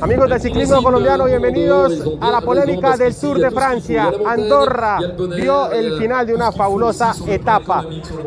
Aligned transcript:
Amigos 0.00 0.28
del 0.28 0.40
ciclismo 0.40 0.82
colombiano, 0.82 1.24
bienvenidos 1.24 2.02
a 2.20 2.30
la 2.30 2.40
polémica 2.42 2.94
del 2.96 3.16
Tour 3.16 3.38
de 3.38 3.50
Francia. 3.50 4.12
Andorra 4.26 4.98
vio 5.34 5.70
el 5.70 5.98
final 5.98 6.26
de 6.26 6.34
una 6.34 6.52
fabulosa 6.52 7.14
etapa 7.26 7.84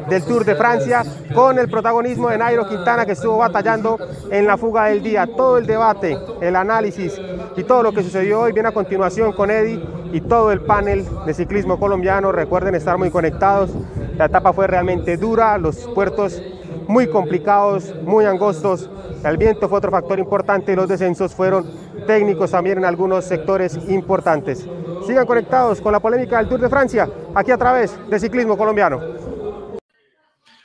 del 0.10 0.23
Tour 0.23 0.44
de 0.44 0.55
Francia 0.55 1.04
con 1.36 1.60
el 1.60 1.70
protagonismo 1.70 2.29
de 2.29 2.39
Nairo 2.39 2.68
Quintana 2.68 3.05
que 3.05 3.12
estuvo 3.12 3.38
batallando 3.38 4.00
en 4.31 4.47
la 4.47 4.58
fuga 4.58 4.86
del 4.86 5.04
día. 5.04 5.28
Todo 5.28 5.60
el 5.60 5.68
debate, 5.68 6.18
el 6.42 6.55
análisis 6.55 7.21
y 7.55 7.64
todo 7.64 7.84
lo 7.84 7.91
que 7.91 8.02
sucedió 8.02 8.41
hoy 8.41 8.52
viene 8.52 8.70
a 8.70 8.73
continuación 8.73 9.32
con 9.34 9.52
Eddie 9.52 9.84
y 10.14 10.21
todo 10.21 10.52
el 10.52 10.62
panel 10.62 11.05
de 11.27 11.34
ciclismo 11.36 11.80
colombiano. 11.80 12.32
Recuerden 12.32 12.73
estar 12.73 12.98
muy 12.98 13.12
conectados. 13.12 13.70
La 14.18 14.25
etapa 14.25 14.52
fue 14.52 14.66
realmente 14.66 15.18
dura, 15.18 15.57
los 15.59 15.75
puertos 15.93 16.41
muy 16.88 17.07
complicados, 17.09 17.93
muy 18.04 18.25
angostos. 18.25 18.89
El 19.23 19.38
viento 19.38 19.68
fue 19.68 19.77
otro 19.77 19.91
factor 19.91 20.20
importante 20.20 20.73
y 20.73 20.75
los 20.75 20.88
descensos 20.88 21.33
fueron 21.33 21.65
técnicos 22.05 22.51
también 22.51 22.77
en 22.79 22.86
algunos 22.86 23.25
sectores 23.25 23.77
importantes. 23.89 24.68
Sigan 25.05 25.25
conectados 25.25 25.82
con 25.82 25.91
la 25.91 26.00
polémica 26.00 26.37
del 26.37 26.50
Tour 26.50 26.60
de 26.60 26.69
Francia, 26.69 27.10
aquí 27.33 27.51
a 27.51 27.57
través 27.57 27.97
de 28.10 28.19
Ciclismo 28.19 28.57
Colombiano. 28.57 29.00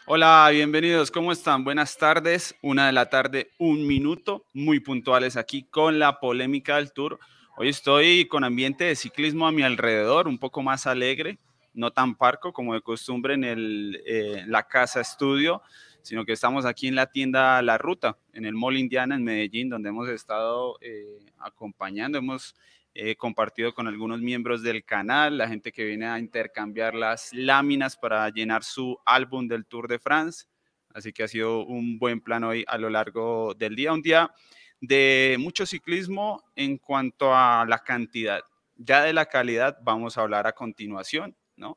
Hola, 0.06 0.48
bienvenidos, 0.50 1.10
¿cómo 1.10 1.30
están? 1.30 1.62
Buenas 1.62 1.96
tardes, 1.96 2.56
una 2.62 2.86
de 2.86 2.92
la 2.92 3.08
tarde, 3.08 3.50
un 3.58 3.86
minuto, 3.86 4.44
muy 4.52 4.80
puntuales 4.80 5.36
aquí 5.36 5.62
con 5.62 6.00
la 6.00 6.18
polémica 6.18 6.76
del 6.76 6.92
Tour. 6.92 7.20
Hoy 7.56 7.68
estoy 7.68 8.26
con 8.26 8.42
ambiente 8.42 8.84
de 8.84 8.96
ciclismo 8.96 9.46
a 9.46 9.52
mi 9.52 9.62
alrededor, 9.62 10.26
un 10.26 10.38
poco 10.38 10.62
más 10.62 10.86
alegre, 10.88 11.38
no 11.74 11.92
tan 11.92 12.16
parco 12.16 12.52
como 12.52 12.74
de 12.74 12.80
costumbre 12.80 13.34
en 13.34 13.44
el, 13.44 14.02
eh, 14.04 14.44
la 14.48 14.64
casa 14.64 15.00
estudio 15.00 15.62
sino 16.02 16.24
que 16.24 16.32
estamos 16.32 16.64
aquí 16.64 16.88
en 16.88 16.94
la 16.94 17.06
tienda 17.06 17.60
La 17.62 17.78
Ruta, 17.78 18.18
en 18.32 18.44
el 18.44 18.54
Mall 18.54 18.76
Indiana 18.76 19.14
en 19.14 19.24
Medellín, 19.24 19.68
donde 19.68 19.90
hemos 19.90 20.08
estado 20.08 20.78
eh, 20.80 21.18
acompañando, 21.38 22.18
hemos 22.18 22.54
eh, 22.94 23.14
compartido 23.16 23.72
con 23.72 23.86
algunos 23.86 24.20
miembros 24.20 24.62
del 24.62 24.84
canal, 24.84 25.38
la 25.38 25.48
gente 25.48 25.70
que 25.70 25.84
viene 25.84 26.06
a 26.06 26.18
intercambiar 26.18 26.94
las 26.94 27.32
láminas 27.32 27.96
para 27.96 28.28
llenar 28.30 28.64
su 28.64 28.98
álbum 29.04 29.46
del 29.46 29.64
Tour 29.66 29.86
de 29.86 29.98
France. 29.98 30.46
Así 30.92 31.12
que 31.12 31.22
ha 31.22 31.28
sido 31.28 31.64
un 31.64 31.98
buen 31.98 32.20
plan 32.20 32.42
hoy 32.42 32.64
a 32.66 32.78
lo 32.78 32.90
largo 32.90 33.54
del 33.54 33.76
día, 33.76 33.92
un 33.92 34.02
día 34.02 34.32
de 34.80 35.36
mucho 35.38 35.66
ciclismo 35.66 36.42
en 36.56 36.78
cuanto 36.78 37.34
a 37.34 37.64
la 37.68 37.78
cantidad. 37.78 38.40
Ya 38.76 39.04
de 39.04 39.12
la 39.12 39.26
calidad 39.26 39.78
vamos 39.82 40.18
a 40.18 40.22
hablar 40.22 40.46
a 40.46 40.52
continuación, 40.52 41.36
¿no? 41.56 41.76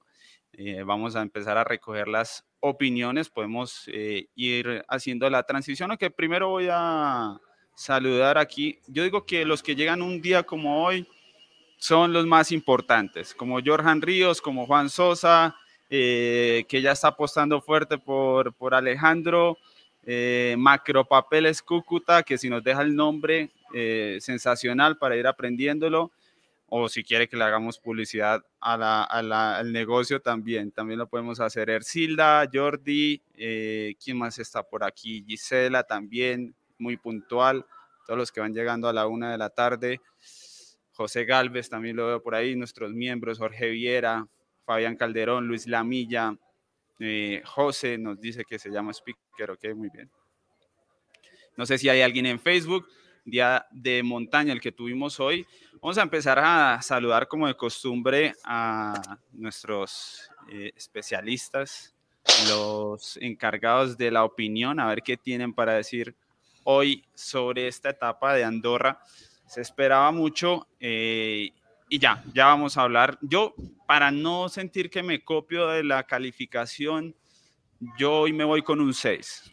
Eh, 0.54 0.84
vamos 0.84 1.16
a 1.16 1.22
empezar 1.22 1.58
a 1.58 1.64
recoger 1.64 2.08
las 2.08 2.46
opiniones, 2.66 3.30
podemos 3.30 3.84
eh, 3.88 4.28
ir 4.36 4.86
haciendo 4.88 5.30
la 5.30 5.44
transición, 5.44 5.92
aunque 5.92 6.10
primero 6.10 6.48
voy 6.48 6.70
a 6.72 7.38
saludar 7.76 8.38
aquí. 8.38 8.80
Yo 8.88 9.04
digo 9.04 9.26
que 9.26 9.44
los 9.44 9.62
que 9.62 9.76
llegan 9.76 10.02
un 10.02 10.22
día 10.22 10.44
como 10.44 10.86
hoy 10.86 11.06
son 11.78 12.14
los 12.14 12.26
más 12.26 12.54
importantes, 12.54 13.36
como 13.36 13.60
Jorjan 13.62 14.02
Ríos, 14.02 14.42
como 14.42 14.66
Juan 14.66 14.90
Sosa, 14.90 15.58
eh, 15.90 16.64
que 16.70 16.82
ya 16.82 16.94
está 16.94 17.10
apostando 17.10 17.60
fuerte 17.60 17.98
por, 17.98 18.54
por 18.54 18.74
Alejandro, 18.74 19.58
eh, 20.06 20.56
Macropapeles 20.58 21.62
Cúcuta, 21.62 22.24
que 22.24 22.38
si 22.38 22.50
nos 22.50 22.64
deja 22.64 22.82
el 22.82 22.96
nombre 22.96 23.52
sensacional 24.20 25.00
para 25.00 25.16
ir 25.16 25.26
aprendiéndolo, 25.26 26.12
o 26.76 26.90
si 26.90 27.04
quiere 27.04 27.30
que 27.30 27.38
le 27.38 27.44
hagamos 27.44 27.78
publicidad 27.78 28.44
al 28.60 29.72
negocio 29.72 30.20
también, 30.20 30.72
también 30.72 30.98
lo 30.98 31.08
podemos 31.08 31.40
hacer. 31.40 31.70
Ercilda, 31.70 32.50
Jordi, 32.52 33.22
eh, 33.36 33.94
¿quién 34.04 34.18
más 34.18 34.40
está 34.40 34.64
por 34.64 34.84
aquí? 34.84 35.24
Gisela 35.24 35.84
también, 35.84 36.56
muy 36.80 36.98
puntual, 36.98 37.64
todos 38.08 38.18
los 38.18 38.32
que 38.32 38.40
van 38.42 38.56
llegando 38.56 38.90
a 38.90 38.94
la 38.94 39.06
una 39.06 39.32
de 39.32 39.38
la 39.38 39.52
tarde. 39.52 40.02
José 40.94 41.26
Galvez 41.26 41.70
también 41.70 41.96
lo 41.96 42.08
veo 42.08 42.24
por 42.24 42.34
ahí, 42.34 42.56
nuestros 42.56 42.92
miembros, 42.92 43.38
Jorge 43.38 43.70
Viera, 43.70 44.28
Fabián 44.66 44.96
Calderón, 44.96 45.48
Luis 45.48 45.68
Lamilla, 45.68 46.36
eh, 46.98 47.44
José 47.46 48.00
nos 48.00 48.20
dice 48.20 48.46
que 48.46 48.58
se 48.58 48.72
llama 48.72 48.94
Speaker, 48.94 49.52
ok, 49.52 49.76
muy 49.76 49.90
bien. 49.94 50.10
No 51.56 51.68
sé 51.68 51.78
si 51.78 51.88
hay 51.88 52.02
alguien 52.02 52.26
en 52.26 52.40
Facebook 52.40 52.88
día 53.26 53.66
de 53.72 54.04
montaña, 54.04 54.54
el 54.54 54.62
que 54.62 54.72
tuvimos 54.72 55.20
hoy. 55.20 55.46
Vamos 55.82 55.98
a 55.98 56.04
empezar 56.04 56.40
a 56.40 56.82
saludar 56.82 57.28
como 57.28 57.48
de 57.48 57.56
costumbre 57.56 58.34
a 58.44 59.20
nuestros 59.32 60.30
eh, 60.50 60.72
especialistas, 60.76 61.94
los 62.48 63.18
encargados 63.18 63.98
de 63.98 64.12
la 64.12 64.24
opinión, 64.24 64.80
a 64.80 64.88
ver 64.88 65.02
qué 65.02 65.18
tienen 65.18 65.54
para 65.54 65.74
decir 65.74 66.16
hoy 66.64 67.04
sobre 67.14 67.68
esta 67.68 67.90
etapa 67.90 68.34
de 68.34 68.44
Andorra. 68.44 69.00
Se 69.46 69.62
esperaba 69.62 70.12
mucho 70.12 70.68
eh, 70.80 71.52
y 71.90 72.00
ya, 72.00 72.24
ya 72.34 72.46
vamos 72.46 72.78
a 72.78 72.84
hablar. 72.84 73.18
Yo, 73.22 73.54
para 73.86 74.10
no 74.10 74.50
sentir 74.50 74.90
que 74.90 75.04
me 75.04 75.24
copio 75.24 75.68
de 75.68 75.84
la 75.84 76.04
calificación, 76.04 77.16
yo 77.98 78.22
hoy 78.22 78.34
me 78.34 78.44
voy 78.44 78.62
con 78.62 78.80
un 78.80 78.94
6. 78.94 79.52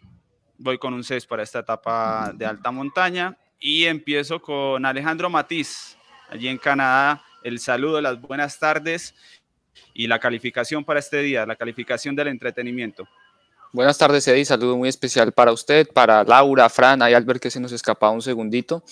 Voy 0.59 0.79
con 0.79 0.95
un 0.95 1.03
6 1.03 1.27
para 1.27 1.43
esta 1.43 1.59
etapa 1.61 2.33
de 2.35 2.47
alta 2.47 2.71
montaña. 2.71 3.37
Y 3.63 3.85
empiezo 3.85 4.41
con 4.41 4.87
Alejandro 4.87 5.29
Matiz, 5.29 5.95
allí 6.31 6.49
en 6.49 6.57
Canadá. 6.57 7.23
El 7.43 7.59
saludo, 7.59 8.01
las 8.01 8.19
buenas 8.19 8.59
tardes 8.59 9.15
y 9.93 10.07
la 10.07 10.19
calificación 10.19 10.83
para 10.83 10.99
este 10.99 11.21
día, 11.21 11.45
la 11.45 11.57
calificación 11.57 12.17
del 12.17 12.29
entretenimiento. 12.29 13.07
Buenas 13.71 13.99
tardes, 13.99 14.27
Eddie. 14.27 14.47
Saludo 14.47 14.79
muy 14.79 14.89
especial 14.89 15.33
para 15.33 15.53
usted, 15.53 15.87
para 15.93 16.25
Laura, 16.25 16.71
Fran, 16.71 17.03
hay 17.03 17.13
Albert 17.13 17.43
que 17.43 17.51
se 17.51 17.61
nos 17.61 17.71
escapaba 17.73 18.13
un 18.13 18.23
segundito, 18.23 18.83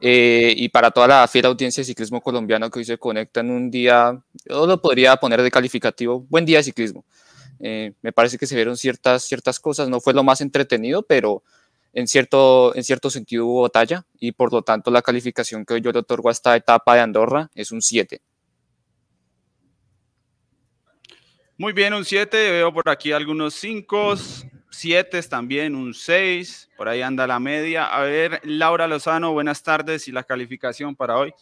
eh, 0.00 0.54
y 0.56 0.70
para 0.70 0.90
toda 0.90 1.06
la 1.06 1.28
fiel 1.28 1.44
audiencia 1.44 1.82
de 1.82 1.84
ciclismo 1.84 2.22
colombiano 2.22 2.70
que 2.70 2.78
hoy 2.78 2.84
se 2.86 2.96
conecta 2.96 3.40
en 3.40 3.50
un 3.50 3.70
día, 3.70 4.18
yo 4.46 4.66
lo 4.66 4.80
podría 4.80 5.16
poner 5.16 5.42
de 5.42 5.50
calificativo, 5.50 6.26
buen 6.30 6.46
día 6.46 6.58
de 6.58 6.64
ciclismo. 6.64 7.04
Eh, 7.60 7.92
me 8.02 8.10
parece 8.10 8.38
que 8.38 8.46
se 8.46 8.56
vieron 8.56 8.76
ciertas, 8.76 9.22
ciertas 9.22 9.60
cosas, 9.60 9.88
no 9.88 10.00
fue 10.00 10.14
lo 10.14 10.24
más 10.24 10.40
entretenido, 10.40 11.02
pero 11.02 11.44
en 11.94 12.08
cierto, 12.08 12.74
en 12.74 12.84
cierto 12.84 13.08
sentido 13.08 13.46
hubo 13.46 13.62
batalla 13.62 14.04
y 14.18 14.32
por 14.32 14.52
lo 14.52 14.62
tanto 14.62 14.90
la 14.90 15.00
calificación 15.00 15.64
que 15.64 15.80
yo 15.80 15.92
le 15.92 16.00
otorgo 16.00 16.28
a 16.28 16.32
esta 16.32 16.56
etapa 16.56 16.96
de 16.96 17.00
Andorra 17.00 17.50
es 17.54 17.70
un 17.70 17.80
7. 17.80 18.20
Muy 21.56 21.72
bien, 21.72 21.94
un 21.94 22.04
7, 22.04 22.50
veo 22.50 22.74
por 22.74 22.88
aquí 22.88 23.12
algunos 23.12 23.54
5, 23.54 24.14
7 24.70 25.22
también, 25.22 25.76
un 25.76 25.94
6, 25.94 26.70
por 26.76 26.88
ahí 26.88 27.00
anda 27.00 27.28
la 27.28 27.38
media. 27.38 27.86
A 27.86 28.02
ver, 28.02 28.40
Laura 28.42 28.88
Lozano, 28.88 29.32
buenas 29.32 29.62
tardes 29.62 30.08
y 30.08 30.12
la 30.12 30.24
calificación 30.24 30.96
para 30.96 31.16
hoy. 31.16 31.32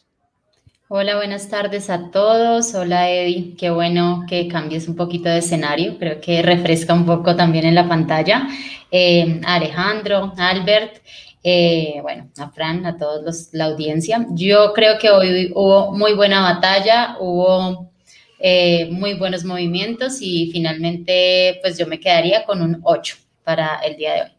Hola, 0.95 1.17
buenas 1.17 1.49
tardes 1.49 1.89
a 1.89 2.11
todos. 2.11 2.75
Hola, 2.75 3.09
Eddie. 3.09 3.55
Qué 3.57 3.71
bueno 3.71 4.27
que 4.29 4.47
cambies 4.47 4.89
un 4.89 4.95
poquito 4.95 5.31
de 5.31 5.39
escenario. 5.39 5.97
Creo 5.99 6.21
que 6.21 6.43
refresca 6.43 6.93
un 6.93 7.07
poco 7.07 7.35
también 7.35 7.65
en 7.65 7.75
la 7.75 7.89
pantalla. 7.89 8.47
Eh, 8.91 9.41
Alejandro, 9.47 10.35
Albert, 10.37 10.99
eh, 11.43 11.99
bueno, 12.03 12.29
a 12.37 12.51
Fran, 12.51 12.85
a 12.85 12.99
todos 12.99 13.49
la 13.53 13.65
audiencia. 13.65 14.27
Yo 14.33 14.75
creo 14.75 14.99
que 14.99 15.09
hoy 15.09 15.51
hubo 15.55 15.93
muy 15.93 16.13
buena 16.13 16.43
batalla, 16.43 17.17
hubo 17.19 17.91
eh, 18.39 18.91
muy 18.91 19.15
buenos 19.15 19.45
movimientos 19.45 20.21
y 20.21 20.51
finalmente, 20.53 21.59
pues 21.63 21.79
yo 21.79 21.87
me 21.87 22.01
quedaría 22.01 22.45
con 22.45 22.61
un 22.61 22.81
8 22.83 23.17
para 23.45 23.77
el 23.77 23.97
día 23.97 24.13
de 24.13 24.21
hoy. 24.25 24.31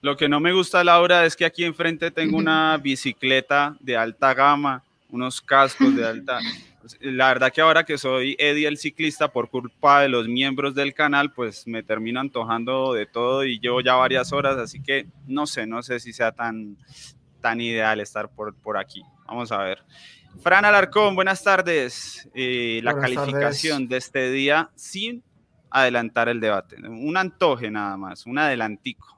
Lo 0.00 0.16
que 0.16 0.28
no 0.28 0.40
me 0.40 0.52
gusta, 0.52 0.82
Laura, 0.82 1.24
es 1.24 1.36
que 1.36 1.44
aquí 1.44 1.62
enfrente 1.62 2.10
tengo 2.10 2.38
una 2.38 2.76
bicicleta 2.82 3.76
de 3.78 3.96
alta 3.96 4.34
gama 4.34 4.82
unos 5.14 5.40
cascos 5.40 5.94
de 5.94 6.04
alta. 6.06 6.40
La 7.00 7.28
verdad 7.28 7.52
que 7.52 7.62
ahora 7.62 7.84
que 7.84 7.96
soy 7.96 8.36
Eddie 8.38 8.66
el 8.66 8.76
ciclista, 8.76 9.28
por 9.28 9.48
culpa 9.48 10.02
de 10.02 10.08
los 10.08 10.28
miembros 10.28 10.74
del 10.74 10.92
canal, 10.92 11.32
pues 11.32 11.66
me 11.66 11.82
termino 11.82 12.20
antojando 12.20 12.92
de 12.92 13.06
todo 13.06 13.44
y 13.44 13.58
llevo 13.58 13.80
ya 13.80 13.94
varias 13.94 14.32
horas, 14.32 14.58
así 14.58 14.82
que 14.82 15.06
no 15.26 15.46
sé, 15.46 15.66
no 15.66 15.82
sé 15.82 16.00
si 16.00 16.12
sea 16.12 16.32
tan, 16.32 16.76
tan 17.40 17.60
ideal 17.60 18.00
estar 18.00 18.28
por, 18.28 18.54
por 18.54 18.76
aquí. 18.76 19.02
Vamos 19.26 19.50
a 19.52 19.58
ver. 19.58 19.82
Fran 20.42 20.64
Alarcón, 20.64 21.14
buenas 21.14 21.42
tardes. 21.42 22.28
Eh, 22.34 22.80
la 22.82 22.98
calificación 22.98 23.88
de 23.88 23.96
este 23.96 24.30
día 24.30 24.70
sin 24.74 25.22
adelantar 25.70 26.28
el 26.28 26.40
debate. 26.40 26.76
Un 26.76 27.16
antoje 27.16 27.70
nada 27.70 27.96
más, 27.96 28.26
un 28.26 28.38
adelantico. 28.38 29.14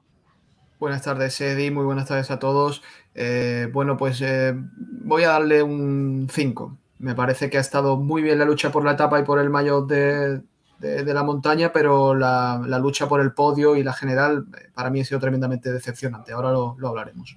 Buenas 0.79 1.01
tardes, 1.01 1.41
Eddie. 1.41 1.71
Muy 1.71 1.85
buenas 1.85 2.07
tardes 2.07 2.29
a 2.29 2.37
todos. 2.37 2.83
Eh, 3.19 3.67
bueno, 3.73 3.97
pues 3.97 4.21
eh, 4.21 4.53
voy 4.55 5.23
a 5.23 5.29
darle 5.29 5.63
un 5.63 6.27
5. 6.31 6.77
Me 6.99 7.15
parece 7.15 7.49
que 7.49 7.57
ha 7.57 7.61
estado 7.61 7.97
muy 7.97 8.21
bien 8.21 8.37
la 8.37 8.45
lucha 8.45 8.71
por 8.71 8.85
la 8.85 8.91
etapa 8.91 9.19
y 9.19 9.23
por 9.23 9.39
el 9.39 9.49
mayor 9.49 9.87
de, 9.87 10.43
la 10.79 11.23
montaña, 11.23 11.71
pero 11.73 12.13
la, 12.13 12.59
lucha 12.79 13.09
por 13.09 13.19
el 13.19 13.33
podio 13.33 13.75
y 13.75 13.83
la 13.83 13.93
general 13.93 14.45
eh, 14.55 14.69
para 14.73 14.91
mí 14.91 15.01
ha 15.01 15.05
sido 15.05 15.19
tremendamente 15.19 15.71
decepcionante. 15.71 16.31
Ahora 16.31 16.51
lo, 16.51 16.75
hablaremos. 16.87 17.35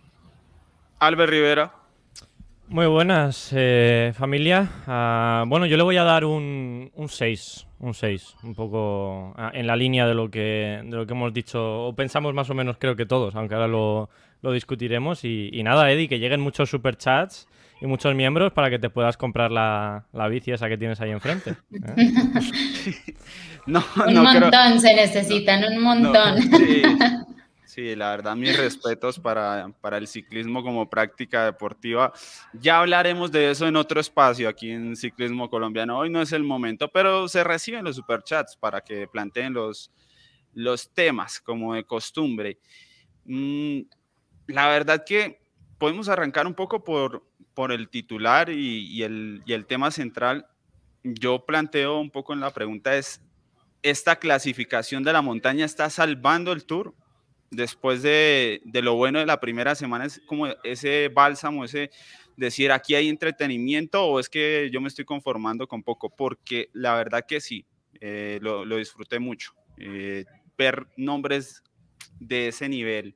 Albert 0.98 1.30
Rivera. 1.30 1.72
Muy 2.68 2.86
buenas, 2.86 3.52
familia. 4.14 4.68
Ah, 4.86 5.44
bueno, 5.48 5.64
yo 5.64 5.78
le 5.78 5.82
voy 5.82 5.96
a 5.96 6.04
dar 6.04 6.26
un 6.26 6.90
6 7.08 7.66
un 7.80 7.94
6, 7.94 8.36
un 8.42 8.54
poco 8.54 9.32
ah, 9.36 9.50
en 9.54 9.66
la 9.66 9.74
línea 9.74 10.06
de 10.06 10.14
lo, 10.14 10.30
que, 10.30 10.80
de 10.84 10.96
lo 10.96 11.06
que 11.06 11.12
hemos 11.14 11.32
dicho, 11.32 11.86
o 11.86 11.94
pensamos 11.94 12.34
más 12.34 12.50
o 12.50 12.54
menos 12.54 12.76
creo 12.78 12.94
que 12.94 13.06
todos, 13.06 13.34
aunque 13.34 13.54
ahora 13.54 13.68
lo, 13.68 14.10
lo 14.42 14.52
discutiremos. 14.52 15.24
Y, 15.24 15.62
nada, 15.62 15.90
Eddie, 15.90 16.08
que 16.08 16.18
lleguen 16.18 16.40
muchos 16.40 16.70
superchats 16.70 17.48
y 17.80 17.86
muchos 17.86 18.14
miembros 18.14 18.52
para 18.52 18.70
que 18.70 18.78
te 18.78 18.90
puedas 18.90 19.16
comprar 19.16 19.50
la, 19.50 20.06
la 20.12 20.28
bici 20.28 20.52
esa 20.52 20.68
que 20.68 20.76
tienes 20.76 21.00
ahí 21.00 21.10
enfrente. 21.10 21.56
¿eh? 21.72 22.12
no, 23.66 23.82
un 24.06 24.14
montón 24.14 24.80
se 24.80 24.94
necesitan, 24.94 25.64
un 25.64 25.82
montón. 25.82 26.36
Sí, 27.70 27.94
la 27.94 28.10
verdad, 28.10 28.34
mis 28.34 28.58
respetos 28.58 29.20
para, 29.20 29.72
para, 29.80 29.96
el 29.96 30.08
ciclismo 30.08 30.64
como 30.64 30.90
práctica 30.90 31.44
deportiva. 31.44 32.12
Ya 32.52 32.80
hablaremos 32.80 33.30
de 33.30 33.52
eso 33.52 33.68
en 33.68 33.76
otro 33.76 34.00
espacio 34.00 34.48
aquí 34.48 34.72
en 34.72 34.96
Ciclismo 34.96 35.48
Colombiano. 35.48 35.96
Hoy 35.96 36.10
no 36.10 36.20
es 36.20 36.32
el 36.32 36.42
momento, 36.42 36.88
pero 36.88 37.28
se 37.28 37.44
reciben 37.44 37.84
los 37.84 37.94
superchats 37.94 38.56
para 38.56 38.80
que 38.80 39.06
planteen 39.06 39.52
los, 39.52 39.92
los 40.52 40.90
temas 40.90 41.40
como 41.40 41.74
de 41.74 41.84
costumbre. 41.84 42.58
Mm, 43.24 43.82
la 44.46 44.68
verdad 44.68 45.04
que 45.04 45.40
podemos 45.78 46.08
arrancar 46.08 46.46
un 46.46 46.54
poco 46.54 46.84
por, 46.84 47.24
por 47.54 47.72
el 47.72 47.88
titular 47.88 48.50
y, 48.50 49.02
el, 49.02 49.42
y 49.46 49.52
el 49.52 49.66
tema 49.66 49.90
central. 49.90 50.46
Yo 51.02 51.46
planteo 51.46 51.98
un 51.98 52.10
poco 52.10 52.32
en 52.32 52.40
la 52.40 52.50
pregunta 52.50 52.96
es, 52.96 53.20
¿esta 53.82 54.16
clasificación 54.16 55.02
de 55.02 55.12
la 55.12 55.22
montaña 55.22 55.64
está 55.64 55.88
salvando 55.88 56.52
el 56.52 56.64
tour? 56.64 56.94
después 57.50 58.02
de, 58.02 58.62
lo 58.64 58.94
bueno 58.94 59.18
de 59.18 59.26
la 59.26 59.40
primera 59.40 59.74
semana, 59.74 60.06
es 60.06 60.22
como 60.26 60.46
ese 60.62 61.08
bálsamo, 61.08 61.64
ese 61.64 61.90
decir 62.36 62.72
aquí 62.72 62.94
hay 62.94 63.08
entretenimiento 63.08 64.04
o 64.04 64.18
es 64.18 64.28
que 64.28 64.70
yo 64.72 64.80
me 64.80 64.88
estoy 64.88 65.04
conformando 65.04 65.66
con 65.66 65.82
poco, 65.82 66.08
porque 66.10 66.70
la 66.72 66.94
verdad 66.94 67.24
que 67.26 67.40
sí, 67.40 67.66
eh, 68.00 68.38
lo, 68.40 68.64
disfruté 68.76 69.18
mucho. 69.18 69.52
Eh, 69.76 70.24
ver 70.56 70.86
nombres 70.96 71.62
de 72.18 72.48
ese 72.48 72.68
nivel 72.68 73.14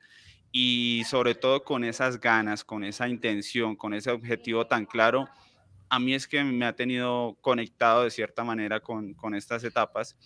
y 0.57 1.03
sobre 1.11 1.35
todo 1.35 1.65
con 1.65 1.83
esas 1.83 2.21
ganas, 2.21 2.63
con 2.63 2.85
esa 2.85 3.09
intención, 3.09 3.75
con 3.75 3.93
ese 3.93 4.13
objetivo 4.13 4.69
tan 4.69 4.87
claro, 4.87 5.29
a 5.89 5.99
mí 5.99 6.15
es 6.15 6.29
que 6.29 6.45
me 6.45 6.65
ha 6.65 6.77
tenido 6.77 7.37
conectado 7.41 8.05
de 8.05 8.13
cierta 8.13 8.45
manera 8.45 8.79
con, 8.79 9.15
con 9.15 9.35
estas 9.35 9.65
etapas. 9.65 10.17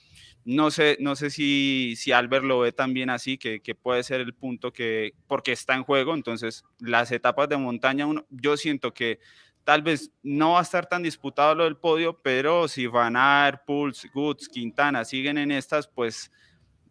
No 0.44 0.70
sé, 0.70 0.98
no 1.00 1.16
sé 1.16 1.30
si, 1.30 1.94
si 1.96 2.12
Albert 2.12 2.44
lo 2.44 2.60
ve 2.60 2.72
también 2.72 3.08
así, 3.08 3.38
que, 3.38 3.60
que, 3.60 3.74
puede 3.74 4.02
ser 4.02 4.20
el 4.20 4.34
punto 4.34 4.70
que, 4.70 5.14
porque 5.26 5.52
está 5.52 5.74
en 5.74 5.84
juego, 5.84 6.12
entonces 6.12 6.62
las 6.78 7.10
etapas 7.10 7.48
de 7.48 7.56
montaña, 7.56 8.04
uno, 8.04 8.26
yo 8.28 8.58
siento 8.58 8.92
que 8.92 9.20
tal 9.64 9.80
vez 9.80 10.12
no 10.22 10.52
va 10.52 10.58
a 10.58 10.62
estar 10.62 10.90
tan 10.90 11.02
disputado 11.02 11.54
lo 11.54 11.64
del 11.64 11.78
podio, 11.78 12.20
pero 12.20 12.68
si 12.68 12.86
Van 12.86 13.16
Aert, 13.16 13.62
Pulse, 13.66 14.10
Goods, 14.12 14.50
Quintana 14.50 15.06
siguen 15.06 15.38
en 15.38 15.52
estas, 15.52 15.88
pues 15.88 16.30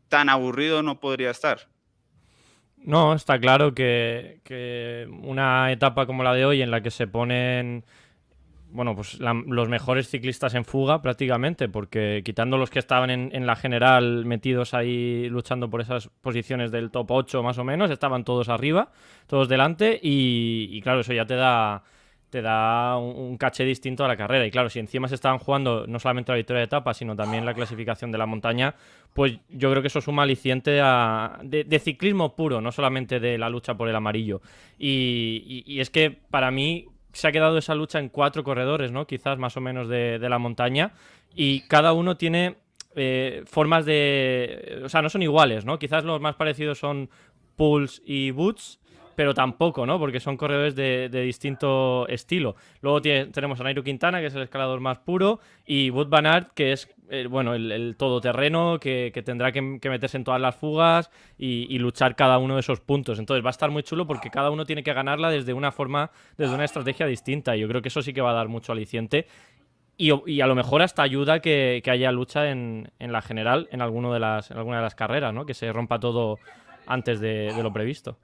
tan 0.07 0.27
aburrido 0.27 0.81
no 0.81 0.99
podría 0.99 1.29
estar. 1.29 1.69
No, 2.77 3.13
está 3.13 3.39
claro 3.39 3.73
que, 3.73 5.07
una 5.21 5.71
etapa 5.71 6.05
como 6.05 6.23
la 6.23 6.33
de 6.33 6.45
hoy 6.45 6.61
en 6.61 6.71
la 6.71 6.81
que 6.81 6.91
se 6.91 7.07
ponen 7.07 7.83
bueno, 8.69 8.95
pues 8.95 9.17
los 9.19 9.69
mejores 9.69 10.09
ciclistas 10.09 10.53
en 10.53 10.65
fuga 10.65 11.01
prácticamente, 11.01 11.69
porque 11.69 12.21
quitando 12.23 12.57
los 12.57 12.69
que 12.69 12.79
estaban 12.79 13.09
en, 13.09 13.45
la 13.45 13.55
general 13.55 14.25
metidos 14.25 14.73
ahí 14.73 15.29
luchando 15.29 15.69
por 15.69 15.81
esas 15.81 16.09
posiciones 16.21 16.71
del 16.71 16.91
top 16.91 17.11
8 17.11 17.43
más 17.43 17.57
o 17.57 17.63
menos, 17.63 17.89
estaban 17.89 18.23
todos 18.23 18.49
arriba, 18.49 18.91
todos 19.25 19.47
delante 19.47 19.99
y, 20.01 20.81
claro, 20.81 20.99
eso 20.99 21.13
ya 21.13 21.25
te 21.25 21.35
da 21.35 21.83
te 22.29 22.41
da 22.41 22.97
un, 22.97 23.37
caché 23.37 23.63
distinto 23.63 24.03
a 24.03 24.07
la 24.07 24.17
carrera. 24.17 24.45
Y 24.45 24.51
claro, 24.51 24.69
si 24.69 24.79
encima 24.79 25.07
se 25.07 25.15
estaban 25.15 25.39
jugando 25.39 25.85
no 25.87 25.99
solamente 25.99 26.31
la 26.31 26.37
victoria 26.37 26.59
de 26.59 26.65
etapa, 26.65 26.93
sino 26.93 27.15
también 27.15 27.45
la 27.45 27.53
clasificación 27.53 28.11
de 28.11 28.17
la 28.17 28.25
montaña, 28.25 28.75
pues 29.13 29.39
yo 29.49 29.69
creo 29.71 29.81
que 29.81 29.87
eso 29.87 30.01
suma 30.01 30.23
aliciente 30.23 30.79
a, 30.81 31.39
de, 31.43 31.79
ciclismo 31.79 32.35
puro, 32.35 32.61
no 32.61 32.71
solamente 32.71 33.19
de 33.19 33.37
la 33.37 33.49
lucha 33.49 33.75
por 33.75 33.89
el 33.89 33.95
amarillo. 33.95 34.41
y 34.77 35.79
es 35.79 35.89
que 35.89 36.11
para 36.11 36.51
mí 36.51 36.87
se 37.17 37.27
ha 37.27 37.31
quedado 37.31 37.57
esa 37.57 37.73
lucha 37.73 37.97
en 37.97 38.09
cuatro 38.09 38.43
corredores, 38.43 38.91
¿no? 38.91 39.07
Quizás 39.07 39.39
más 39.39 39.57
o 39.57 39.61
menos 39.61 39.87
de, 39.89 40.19
la 40.19 40.37
montaña. 40.37 40.93
Y 41.33 41.61
cada 41.61 41.93
uno 41.93 42.15
tiene 42.15 42.57
eh, 42.95 43.43
formas 43.47 43.85
de. 43.85 44.81
O 44.83 44.89
sea, 44.89 45.01
no 45.01 45.09
son 45.09 45.23
iguales, 45.23 45.65
¿no? 45.65 45.79
Quizás 45.79 46.03
los 46.03 46.21
más 46.21 46.35
parecidos 46.35 46.77
son 46.77 47.09
Pulse 47.55 48.03
y 48.05 48.29
Boots, 48.29 48.79
pero 49.17 49.33
tampoco, 49.33 49.87
¿no? 49.87 49.97
Porque 49.97 50.19
son 50.19 50.37
corredores 50.37 50.75
de, 50.75 51.09
distinto 51.09 52.07
estilo. 52.07 52.55
Luego 52.81 53.01
tenemos 53.01 53.59
a 53.59 53.63
Nairo 53.63 53.83
Quintana, 53.83 54.19
que 54.19 54.27
es 54.27 54.35
el 54.35 54.43
escalador 54.43 54.79
más 54.79 54.99
puro, 54.99 55.39
y 55.65 55.89
Wood 55.89 56.07
Van 56.07 56.49
que 56.53 56.71
es, 56.71 56.87
eh, 57.09 57.25
bueno, 57.27 57.55
el, 57.55 57.95
todoterreno, 57.97 58.79
que, 58.79 59.11
tendrá 59.25 59.51
que, 59.51 59.59
meterse 59.59 60.17
en 60.17 60.23
todas 60.23 60.39
las 60.39 60.55
fugas 60.55 61.09
y, 61.35 61.79
luchar 61.79 62.15
cada 62.15 62.37
uno 62.37 62.53
de 62.53 62.59
esos 62.59 62.79
puntos. 62.79 63.17
Entonces 63.17 63.43
va 63.43 63.49
a 63.49 63.57
estar 63.57 63.71
muy 63.71 63.81
chulo 63.81 64.05
porque 64.05 64.29
cada 64.29 64.51
uno 64.51 64.65
tiene 64.65 64.83
que 64.83 64.93
ganarla 64.93 65.31
desde 65.31 65.51
una 65.51 65.71
forma, 65.71 66.11
desde 66.37 66.53
una 66.53 66.65
estrategia 66.65 67.07
distinta. 67.07 67.57
Y 67.57 67.61
yo 67.61 67.67
creo 67.67 67.81
que 67.81 67.87
eso 67.87 68.03
sí 68.03 68.13
que 68.13 68.21
va 68.21 68.29
a 68.29 68.35
dar 68.35 68.49
mucho 68.49 68.71
aliciente. 68.71 69.25
Y, 69.97 70.11
a 70.41 70.45
lo 70.45 70.53
mejor 70.53 70.83
hasta 70.83 71.01
ayuda 71.01 71.39
que, 71.39 71.81
haya 71.89 72.11
lucha 72.11 72.51
en, 72.51 72.91
la 72.99 73.23
general 73.23 73.67
en, 73.71 73.81
alguno 73.81 74.13
de 74.13 74.19
las, 74.19 74.51
alguna 74.51 74.77
de 74.77 74.83
las 74.83 74.93
carreras, 74.93 75.33
¿no? 75.33 75.47
Que 75.47 75.55
se 75.55 75.73
rompa 75.73 75.99
todo 75.99 76.37
antes 76.85 77.19
de 77.19 77.51
lo 77.63 77.73
previsto. 77.73 78.19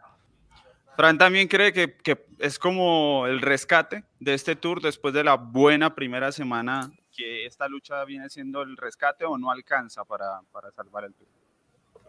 Fran 0.96 1.18
también 1.18 1.48
cree 1.48 1.74
que, 1.74 2.26
es 2.40 2.60
como 2.60 3.26
el 3.26 3.42
rescate 3.42 4.04
de 4.20 4.34
este 4.34 4.56
tour 4.56 4.82
después 4.82 5.14
de 5.14 5.24
la 5.24 5.36
buena 5.36 5.96
primera 5.96 6.32
semana, 6.32 6.92
que 7.16 7.46
esta 7.46 7.68
lucha 7.68 8.04
viene 8.06 8.30
siendo 8.30 8.62
el 8.62 8.78
rescate 8.78 9.26
o 9.26 9.38
no 9.38 9.52
alcanza 9.52 10.04
para, 10.06 10.42
salvar 10.76 11.06
el 11.06 11.14
tour. 11.14 11.28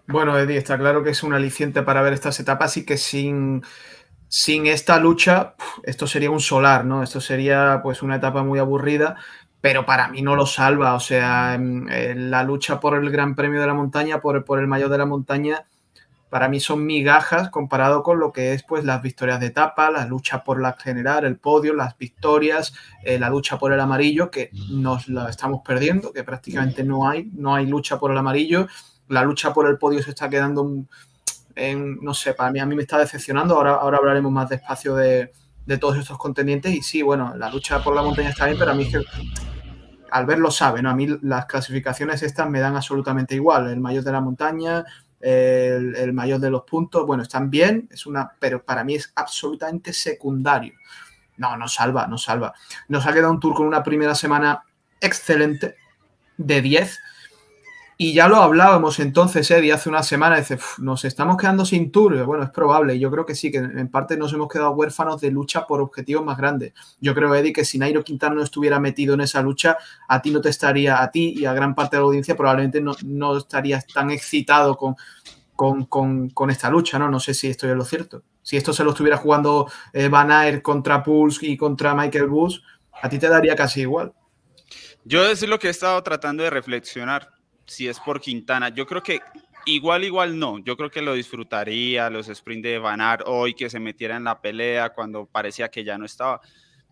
Bueno, 0.06 0.38
Eddie, 0.38 0.58
está 0.58 0.76
claro 0.76 1.02
que 1.02 1.10
es 1.10 1.22
un 1.22 1.32
aliciente 1.32 1.82
para 1.82 2.02
ver 2.02 2.12
estas 2.12 2.38
etapas 2.40 2.76
y 2.76 2.84
que 2.84 2.98
sin, 2.98 3.62
sin 4.28 4.66
esta 4.66 4.98
lucha, 4.98 5.54
esto 5.82 6.06
sería 6.06 6.31
un 6.31 6.40
solar, 6.40 6.84
¿no? 6.84 7.02
Esto 7.02 7.22
sería 7.22 7.81
pues 7.82 8.02
una 8.02 8.16
etapa 8.16 8.42
muy 8.42 8.58
aburrida, 8.58 9.16
pero 9.62 9.86
para 9.86 10.08
mí 10.08 10.20
no 10.20 10.36
lo 10.36 10.44
salva. 10.44 10.94
O 10.94 11.00
sea, 11.00 11.58
la 11.58 12.42
lucha 12.42 12.81
por 12.81 12.98
el 12.98 13.10
Gran 13.10 13.34
Premio 13.34 13.62
de 13.62 13.66
la 13.66 13.72
Montaña, 13.72 14.20
por, 14.20 14.44
por 14.44 14.58
el 14.58 14.66
mayor 14.66 14.90
de 14.90 14.98
la 14.98 15.06
montaña, 15.06 15.64
para 16.34 16.48
mí 16.48 16.58
son 16.58 16.84
migajas 16.84 17.48
comparado 17.48 18.02
con 18.02 18.19
lo 18.19 18.32
que 18.32 18.54
es 18.54 18.64
pues 18.64 18.82
las 18.84 19.00
victorias 19.00 19.38
de 19.38 19.46
etapa, 19.46 19.88
la 19.92 20.04
lucha 20.04 20.42
por 20.42 20.60
la 20.60 20.72
general, 20.72 21.25
el 21.25 21.38
podio, 21.38 21.75
las 21.75 21.96
victorias, 21.96 22.75
eh, 23.04 23.20
la 23.20 23.31
lucha 23.31 23.56
por 23.56 23.72
el 23.72 23.78
amarillo, 23.78 24.32
que 24.32 24.50
nos 24.69 25.06
la 25.06 25.31
estamos 25.31 25.60
perdiendo, 25.64 26.12
que 26.12 26.25
prácticamente 26.25 26.82
no 26.82 27.08
hay, 27.08 27.31
no 27.34 27.54
hay 27.54 27.66
lucha 27.66 28.00
por 28.00 28.10
el 28.10 28.19
amarillo, 28.19 28.66
la 29.06 29.22
lucha 29.22 29.54
por 29.54 29.69
el 29.69 29.78
podio 29.78 30.02
se 30.02 30.10
está 30.10 30.28
quedando 30.28 30.69
en, 31.54 32.00
no 32.00 32.12
sé, 32.14 32.34
para 32.34 32.50
mí 32.50 32.58
a 32.58 32.66
mí 32.66 32.75
me 32.75 32.82
está 32.82 32.98
decepcionando, 32.98 33.54
ahora, 33.54 33.75
ahora 33.76 33.98
hablaremos 33.98 34.32
más 34.32 34.48
despacio 34.48 34.96
de, 34.96 35.31
de 35.64 35.78
todos 35.78 35.98
estos 35.98 36.19
contendientes. 36.19 36.75
Y 36.75 36.82
sí, 36.82 37.00
bueno, 37.00 37.32
la 37.36 37.48
lucha 37.48 37.81
por 37.81 37.94
la 37.94 38.03
montaña 38.03 38.31
está 38.31 38.46
bien, 38.46 38.58
pero 38.58 38.72
a 38.72 38.74
mí 38.74 38.91
que 38.91 38.98
al 40.10 40.26
verlo 40.26 40.50
sabe, 40.50 40.81
¿no? 40.81 40.91
A 40.91 40.94
mí 40.94 41.08
las 41.22 41.46
clasificaciones 41.46 42.22
estas 42.22 42.48
me 42.48 42.60
dan 42.60 42.76
absolutamente 42.76 43.34
igual, 43.34 43.69
el 43.69 43.81
mayor 43.81 44.05
de 44.05 44.12
la 44.12 44.20
montaña, 44.20 44.84
el, 45.24 46.12
mayor 46.12 46.38
de 46.38 46.50
los 46.50 46.64
puntos, 46.64 47.06
bueno, 47.06 47.22
están 47.22 47.48
bien, 47.50 47.88
es 47.90 48.04
una, 48.06 48.32
pero 48.38 48.64
para 48.64 48.84
mí 48.84 48.94
es 48.94 49.12
absolutamente 49.14 49.93
secundario. 49.93 50.74
No, 51.36 51.56
no 51.56 51.66
salva, 51.66 52.06
no 52.06 52.19
salva. 52.19 52.54
Nos 52.88 53.06
ha 53.06 53.12
quedado 53.12 53.32
un 53.32 53.40
tour 53.40 53.54
con 53.54 53.66
una 53.66 53.82
primera 53.82 54.14
semana 54.14 54.62
excelente 55.00 55.76
de 56.36 56.60
10 56.60 56.98
y 57.96 58.13
ya 58.13 58.27
lo 58.27 58.36
hablábamos 58.36 58.98
entonces, 58.98 59.48
Eddie, 59.53 59.72
hace 59.72 59.89
una 59.89 60.03
semana, 60.03 60.36
dice, 60.36 60.58
nos 60.79 61.05
estamos 61.05 61.36
quedando 61.36 61.65
sin 61.65 61.93
tour. 61.93 62.24
Bueno, 62.24 62.43
es 62.43 62.51
probable, 62.51 62.98
yo 62.98 63.08
creo 63.10 63.24
que 63.24 63.36
sí, 63.36 63.53
que 63.53 63.58
en 63.58 63.89
parte 63.89 64.17
nos 64.17 64.32
hemos 64.32 64.48
quedado 64.48 64.72
huérfanos 64.72 65.20
de 65.20 65.31
lucha 65.31 65.65
por 65.65 65.81
objetivos 65.81 66.24
más 66.24 66.36
grandes. 66.36 66.72
Yo 67.01 67.15
creo, 67.15 67.32
Eddie, 67.34 67.53
que 67.53 67.65
si 67.65 67.79
Nairo 67.79 68.03
Quintana 68.03 68.34
no 68.34 68.43
estuviera 68.43 68.81
metido 68.81 69.15
en 69.15 69.20
esa 69.20 69.43
lucha, 69.43 69.77
a 70.08 70.20
ti 70.20 70.31
no 70.31 70.41
te 70.41 70.48
estaría, 70.48 71.01
a 71.01 71.10
ti 71.13 71.34
y 71.36 71.44
a 71.44 71.53
gran 71.53 71.77
parte 71.77 71.96
de 71.96 72.01
la 72.01 72.06
audiencia 72.06 72.36
probablemente 72.36 72.81
no, 72.81 72.96
no 73.05 73.36
estarías 73.36 73.86
tan 73.86 74.10
excitado 74.10 74.77
con, 74.77 74.96
con, 75.55 76.51
esta 76.51 76.70
lucha, 76.70 76.98
¿no? 76.98 77.08
No 77.08 77.20
sé 77.20 77.32
si 77.32 77.48
esto 77.48 77.69
es 77.69 77.77
lo 77.77 77.84
cierto. 77.84 78.24
Si 78.43 78.56
esto 78.56 78.72
se 78.72 78.82
lo 78.82 78.91
estuviera 78.91 79.19
jugando 79.19 79.70
eh, 79.93 80.08
Van 80.08 80.32
Aert 80.32 80.63
contra 80.63 81.01
Pulse 81.03 81.46
y 81.46 81.56
contra 81.56 81.94
Michael 81.94 82.27
Bush, 82.27 82.58
a 83.01 83.08
ti 83.08 83.20
te 83.20 83.29
daría 83.29 83.55
casi 83.55 83.82
igual. 83.82 84.13
Yo 85.05 85.24
es 85.24 85.46
lo 85.46 85.58
que 85.60 85.69
he 85.69 85.70
estado 85.70 86.03
tratando 86.03 86.43
de 86.43 86.51
reflexionar 86.51 87.33
si 87.66 87.88
es 87.88 88.00
por 88.00 88.20
Quintana. 88.20 88.68
Yo 88.68 88.86
creo 88.86 89.02
que 89.02 89.20
igual, 89.66 90.04
igual 90.04 90.38
no. 90.38 90.58
Yo 90.58 90.76
creo 90.76 90.90
que 90.90 91.02
lo 91.02 91.14
disfrutaría, 91.14 92.10
los 92.10 92.28
sprint 92.28 92.64
de 92.64 92.78
Van 92.78 93.00
hoy, 93.26 93.54
que 93.54 93.70
se 93.70 93.80
metiera 93.80 94.16
en 94.16 94.24
la 94.24 94.40
pelea 94.40 94.90
cuando 94.90 95.26
parecía 95.26 95.70
que 95.70 95.84
ya 95.84 95.98
no 95.98 96.04
estaba. 96.04 96.40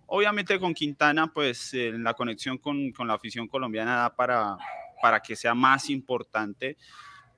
Obviamente 0.07 0.59
con 0.59 0.75
Quintana, 0.75 1.33
pues 1.33 1.73
en 1.75 2.05
la 2.05 2.15
conexión 2.15 2.59
con, 2.59 2.93
con, 2.93 3.09
la 3.09 3.15
afición 3.15 3.49
colombiana 3.49 3.97
da 3.97 4.15
para, 4.15 4.57
para 5.01 5.21
que 5.21 5.37
sea 5.37 5.55
más 5.55 5.89
importante. 5.91 6.77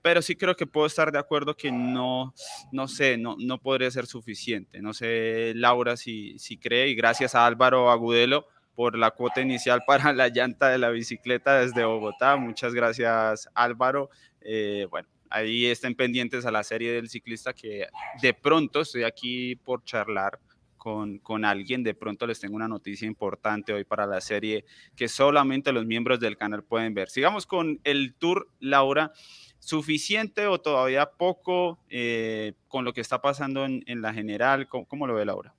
Pero 0.03 0.21
sí 0.21 0.37
creo 0.37 0.55
que 0.55 0.67
puedo 0.67 0.87
estar 0.87 1.11
de 1.11 1.19
acuerdo 1.19 1.57
que 1.57 1.73
no, 1.73 2.35
no 2.73 2.89
sé, 2.89 3.17
no, 3.17 3.37
no 3.39 3.59
podría 3.59 3.91
ser 3.91 4.07
suficiente. 4.07 4.83
No 4.83 4.93
sé, 4.93 5.53
Laura, 5.55 5.97
si, 5.97 6.39
si 6.39 6.59
cree, 6.59 6.89
y 6.89 6.95
gracias 6.95 7.35
a 7.35 7.47
Álvaro 7.47 7.91
Agudelo, 7.91 8.47
por 8.75 8.97
la 8.97 9.11
cuota 9.11 9.41
inicial 9.41 9.83
para 9.87 10.13
la 10.13 10.29
llanta 10.29 10.69
de 10.69 10.79
la 10.79 10.91
bicicleta 10.91 11.61
desde 11.61 11.85
Bogotá. 11.85 12.37
Muchas 12.37 12.75
gracias 12.75 13.49
Álvaro. 13.55 14.11
Eh, 14.41 14.87
bueno, 14.91 15.09
ahí 15.31 15.67
estén 15.67 15.95
pendientes 15.95 16.47
a 16.47 16.51
la 16.51 16.63
serie 16.63 16.93
del 16.93 17.09
ciclista 17.09 17.53
que 17.53 17.87
de 18.23 18.35
pronto 18.35 18.83
estoy 18.83 19.05
aquí 19.05 19.57
por 19.57 19.85
charlar 19.85 20.39
con, 20.77 21.19
con, 21.19 21.47
alguien, 21.47 21.83
de 21.83 21.95
pronto 21.95 22.27
les 22.27 22.41
tengo 22.41 22.57
una 22.57 22.69
noticia 22.69 23.07
importante 23.07 23.73
hoy 23.73 23.85
para 23.85 24.07
la 24.07 24.21
serie 24.21 24.67
que 24.95 25.09
solamente 25.09 25.73
los 25.73 25.87
miembros 25.87 26.21
del 26.21 26.37
canal 26.37 26.63
pueden 26.63 26.93
ver. 26.93 27.09
Sigamos 27.09 27.47
con 27.47 27.81
el 27.85 28.15
tour, 28.15 28.49
Laura. 28.61 29.13
¿Suficiente 29.61 30.47
o 30.47 30.61
todavía 30.61 31.07
poco 31.07 31.79
eh, 31.89 32.53
con 32.69 32.85
lo 32.85 32.93
que 32.93 33.01
está 33.01 33.23
pasando 33.23 33.65
en, 33.65 33.83
en 33.87 34.03
la 34.03 34.13
general? 34.13 34.69
¿Cómo, 34.69 34.85
¿Cómo, 34.85 35.07
lo 35.07 35.15
ve 35.15 35.25
Laura? 35.25 35.55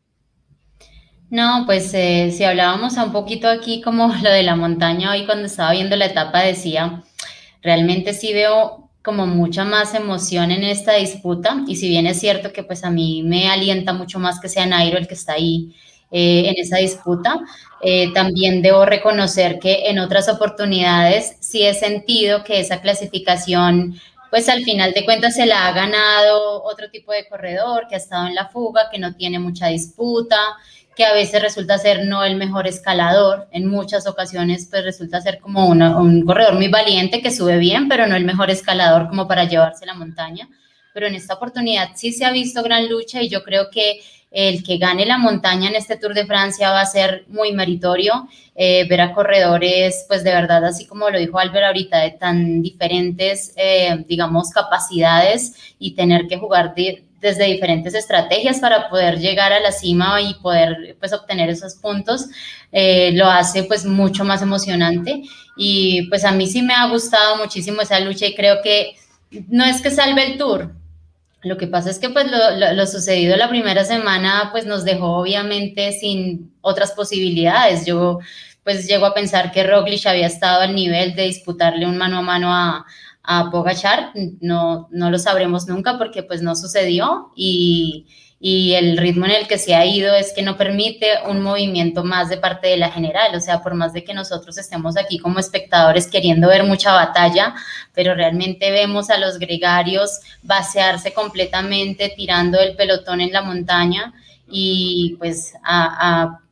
No, 1.30 1.64
pues 1.66 1.92
eh, 1.94 2.32
si 2.32 2.44
hablábamos 2.44 2.98
un 2.98 3.12
poquito 3.12 3.48
aquí 3.48 3.82
como 3.82 4.08
lo 4.24 4.30
de 4.30 4.44
la 4.44 4.56
montaña, 4.56 5.12
hoy 5.12 5.26
cuando 5.26 5.46
estaba 5.46 5.72
viendo 5.72 5.96
la 5.96 6.06
etapa 6.06 6.42
decía, 6.42 7.04
realmente 7.62 8.14
sí 8.14 8.34
veo 8.34 8.90
como 9.02 9.28
mucha 9.28 9.64
más 9.64 9.94
emoción 9.94 10.52
en 10.52 10.64
esta 10.64 10.94
disputa 10.94 11.64
y 11.68 11.76
si 11.76 11.90
bien 11.90 12.08
es 12.08 12.20
cierto 12.20 12.52
que 12.52 12.64
pues 12.64 12.84
a 12.84 12.90
mí 12.90 13.22
me 13.24 13.50
alienta 13.50 13.94
mucho 13.94 14.20
más 14.20 14.40
que 14.40 14.50
sea 14.50 14.66
Nairo 14.66 14.98
el 14.98 15.08
que 15.08 15.14
está 15.14 15.34
ahí 15.34 15.76
eh, 16.12 16.50
en 16.50 16.56
esa 16.58 16.78
disputa, 16.78 17.40
eh, 17.82 18.12
también 18.14 18.64
debo 18.64 18.86
reconocer 18.86 19.60
que 19.60 19.90
en 19.90 20.00
otras 20.00 20.28
oportunidades 20.28 21.38
sí 21.40 21.64
he 21.64 21.74
sentido 21.76 22.44
que 22.44 22.60
esa 22.60 22.82
clasificación 22.82 24.00
pues 24.32 24.50
al 24.50 24.64
final 24.64 24.92
de 24.92 25.06
cuentas 25.06 25.36
se 25.36 25.46
la 25.46 25.68
ha 25.68 25.72
ganado 25.72 26.64
otro 26.64 26.90
tipo 26.90 27.12
de 27.12 27.28
corredor 27.28 27.88
que 27.88 27.96
ha 27.96 28.00
estado 28.00 28.28
en 28.28 28.36
la 28.36 28.50
fuga, 28.50 28.90
que 28.92 29.00
no 29.00 29.16
tiene 29.16 29.40
mucha 29.40 29.68
disputa, 29.68 30.38
que 30.96 31.06
a 31.06 31.14
veces 31.14 31.42
resulta 31.42 31.78
ser 31.78 32.06
no 32.06 32.24
el 32.24 32.36
mejor 32.38 32.68
escalador, 32.68 33.48
en 33.52 33.68
muchas 33.68 34.08
ocasiones 34.08 34.68
pues 34.70 34.84
resulta 34.84 35.22
ser 35.22 35.40
como 35.40 35.68
un 35.68 36.26
corredor 36.26 36.56
muy 36.56 36.70
valiente 36.70 37.22
que 37.22 37.32
sube 37.32 37.58
bien, 37.58 37.90
pero 37.90 38.08
no 38.08 38.16
el 38.16 38.26
mejor 38.26 38.50
escalador 38.50 39.10
como 39.10 39.28
para 39.28 39.44
llevarse 39.44 39.86
la 39.86 39.94
montaña. 39.94 40.48
Pero 40.94 41.08
en 41.08 41.16
esta 41.16 41.34
oportunidad 41.34 41.90
sí 41.96 42.14
se 42.14 42.24
ha 42.24 42.32
visto 42.32 42.64
gran 42.64 42.88
lucha 42.88 43.22
y 43.22 43.28
yo 43.28 43.44
creo 43.44 43.70
que 43.70 44.00
el 44.36 44.64
que 44.64 44.78
gane 44.78 45.06
la 45.06 45.18
montaña 45.18 45.70
en 45.70 45.76
este 45.76 45.96
Tour 45.96 46.14
de 46.14 46.26
Francia 46.26 46.70
va 46.72 46.82
a 46.82 46.86
ser 46.86 47.24
muy 47.30 47.54
meritorio. 47.54 48.28
Eh, 48.54 48.86
ver 48.90 49.00
a 49.00 49.14
corredores, 49.14 50.04
pues 50.10 50.26
de 50.26 50.32
verdad, 50.32 50.64
así 50.66 50.86
como 50.86 51.10
lo 51.10 51.18
dijo 51.18 51.40
Albert 51.40 51.68
ahorita, 51.68 52.00
de 52.00 52.12
tan 52.12 52.62
diferentes, 52.62 53.54
eh, 53.56 54.04
digamos, 54.08 54.50
capacidades 54.50 55.56
y 55.80 55.96
tener 55.96 56.28
que 56.28 56.38
jugar 56.38 56.76
de, 56.76 57.05
desde 57.22 57.46
diferentes 57.46 57.94
estrategias 57.96 58.60
para 58.60 58.90
poder 58.90 59.20
llegar 59.20 59.52
a 59.54 59.60
la 59.60 59.72
cima 59.72 60.22
y 60.22 60.34
poder 60.36 60.96
pues 61.00 61.14
obtener 61.14 61.50
esos 61.50 61.76
puntos, 61.76 62.26
eh, 62.72 63.12
lo 63.14 63.26
hace 63.26 63.64
pues 63.64 63.86
mucho 63.86 64.24
más 64.24 64.42
emocionante 64.42 65.24
y 65.58 66.08
pues 66.10 66.24
a 66.26 66.32
mí 66.32 66.48
sí 66.48 66.62
me 66.62 66.74
ha 66.74 66.88
gustado 66.88 67.38
muchísimo 67.38 67.82
esa 67.82 68.00
lucha 68.00 68.26
y 68.26 68.36
creo 68.36 68.62
que 68.62 68.96
no 69.50 69.64
es 69.66 69.82
que 69.82 69.92
salve 69.92 70.26
el 70.26 70.38
tour, 70.38 70.74
lo 71.46 71.58
que 71.58 71.68
pasa 71.68 71.92
es 71.92 72.00
que 72.00 72.10
pues 72.10 72.26
lo, 72.32 72.74
lo, 72.74 72.88
sucedido 72.88 73.38
la 73.38 73.50
primera 73.50 73.86
semana 73.86 74.50
pues 74.52 74.66
nos 74.66 74.84
dejó 74.84 75.18
obviamente 75.18 75.92
sin 75.92 76.52
otras 76.62 76.94
posibilidades. 76.94 77.86
Yo 77.86 78.18
pues 78.64 78.88
llego 78.88 79.06
a 79.06 79.14
pensar 79.14 79.52
que 79.52 79.64
Roglic 79.64 80.08
había 80.08 80.26
estado 80.26 80.62
al 80.62 80.74
nivel 80.74 81.14
de 81.14 81.26
disputarle 81.28 81.86
un 81.86 81.98
mano 81.98 82.18
a 82.18 82.22
mano 82.24 82.52
a, 82.52 82.86
a 83.28 83.50
Pogachar, 83.52 84.12
no, 84.42 84.88
no 84.92 85.10
lo 85.12 85.20
sabremos 85.20 85.68
nunca 85.68 85.98
porque 85.98 86.24
pues 86.24 86.42
no 86.42 86.56
sucedió 86.56 87.32
y, 87.36 88.08
y, 88.40 88.74
el 88.74 88.98
ritmo 88.98 89.26
en 89.26 89.32
el 89.32 89.48
que 89.48 89.58
se 89.58 89.76
ha 89.76 89.86
ido 89.86 90.14
es 90.14 90.34
que 90.34 90.42
no 90.42 90.58
permite 90.58 91.08
un 91.28 91.42
movimiento 91.42 92.04
más 92.04 92.30
de 92.30 92.38
parte 92.38 92.68
de 92.68 92.78
la 92.78 92.92
general, 92.92 93.36
o 93.36 93.40
sea, 93.40 93.62
por 93.62 93.74
más 93.74 93.94
de 93.94 94.04
que 94.04 94.14
nosotros 94.14 94.58
estemos 94.58 94.98
aquí 94.98 95.18
como 95.20 95.40
espectadores 95.40 96.08
queriendo 96.08 96.48
ver 96.48 96.64
mucha 96.64 96.94
batalla, 96.94 97.56
pero 97.94 98.14
realmente 98.16 98.72
vemos 98.72 99.10
a 99.10 99.18
los 99.18 99.40
gregarios 99.40 100.20
vaciarse 100.44 101.14
completamente 101.14 102.14
tirando 102.16 102.60
el 102.60 102.76
pelotón 102.76 103.22
en 103.22 103.32
la 103.32 103.42
montaña 103.42 104.14
y 104.48 105.16
pues 105.18 105.54
a, 105.64 106.24
a 106.24 106.45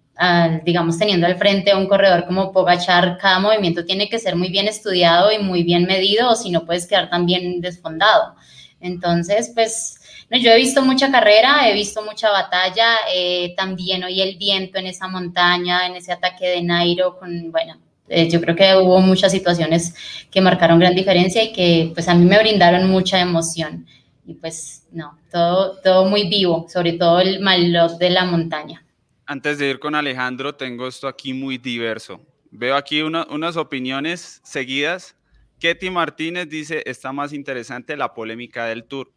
digamos, 0.63 0.97
teniendo 0.97 1.25
al 1.25 1.37
frente 1.37 1.71
a 1.71 1.77
un 1.77 1.87
corredor 1.87 2.25
como 2.25 2.51
Pogachar, 2.51 3.17
cada 3.17 3.39
movimiento 3.39 3.83
tiene 3.83 4.09
que 4.09 4.19
ser 4.19 4.35
muy 4.35 4.49
bien 4.49 4.67
estudiado 4.67 5.31
y 5.31 5.39
muy 5.39 5.63
bien 5.63 5.85
medido, 5.85 6.29
o 6.29 6.35
si 6.35 6.51
no 6.51 6.65
puedes 6.65 6.85
quedar 6.85 7.09
también 7.09 7.61
desfondado. 7.61 8.35
Entonces, 8.79 9.51
pues, 9.55 9.99
no, 10.29 10.37
yo 10.37 10.51
he 10.51 10.57
visto 10.57 10.83
mucha 10.83 11.11
carrera, 11.11 11.67
he 11.67 11.73
visto 11.73 12.03
mucha 12.03 12.29
batalla, 12.29 12.97
eh, 13.13 13.53
también 13.55 14.03
hoy 14.03 14.21
el 14.21 14.37
viento 14.37 14.77
en 14.77 14.87
esa 14.87 15.07
montaña, 15.07 15.87
en 15.87 15.95
ese 15.95 16.11
ataque 16.11 16.47
de 16.47 16.61
Nairo, 16.61 17.17
con, 17.17 17.51
bueno, 17.51 17.77
eh, 18.09 18.29
yo 18.29 18.41
creo 18.41 18.55
que 18.55 18.75
hubo 18.75 18.99
muchas 18.99 19.31
situaciones 19.31 19.95
que 20.29 20.41
marcaron 20.41 20.79
gran 20.79 20.93
diferencia 20.93 21.43
y 21.43 21.53
que, 21.53 21.91
pues, 21.93 22.07
a 22.07 22.13
mí 22.13 22.25
me 22.25 22.37
brindaron 22.39 22.89
mucha 22.89 23.19
emoción. 23.19 23.87
Y 24.25 24.35
pues, 24.35 24.83
no, 24.91 25.17
todo, 25.31 25.77
todo 25.83 26.05
muy 26.05 26.27
vivo, 26.29 26.67
sobre 26.69 26.93
todo 26.93 27.19
el 27.19 27.39
malot 27.39 27.97
de 27.97 28.09
la 28.09 28.25
montaña. 28.25 28.83
Antes 29.25 29.57
de 29.57 29.69
ir 29.69 29.79
con 29.79 29.95
Alejandro, 29.95 30.55
tengo 30.55 30.87
esto 30.87 31.07
aquí 31.07 31.33
muy 31.33 31.57
diverso. 31.57 32.19
Veo 32.51 32.75
aquí 32.75 33.01
unas 33.01 33.57
opiniones 33.57 34.41
seguidas. 34.43 35.15
Ketty 35.59 35.89
Martínez 35.89 36.49
dice, 36.49 36.83
está 36.85 37.13
más 37.13 37.31
interesante 37.31 37.95
la 37.95 38.13
polémica 38.13 38.65
del 38.65 38.83
tour. 38.83 39.11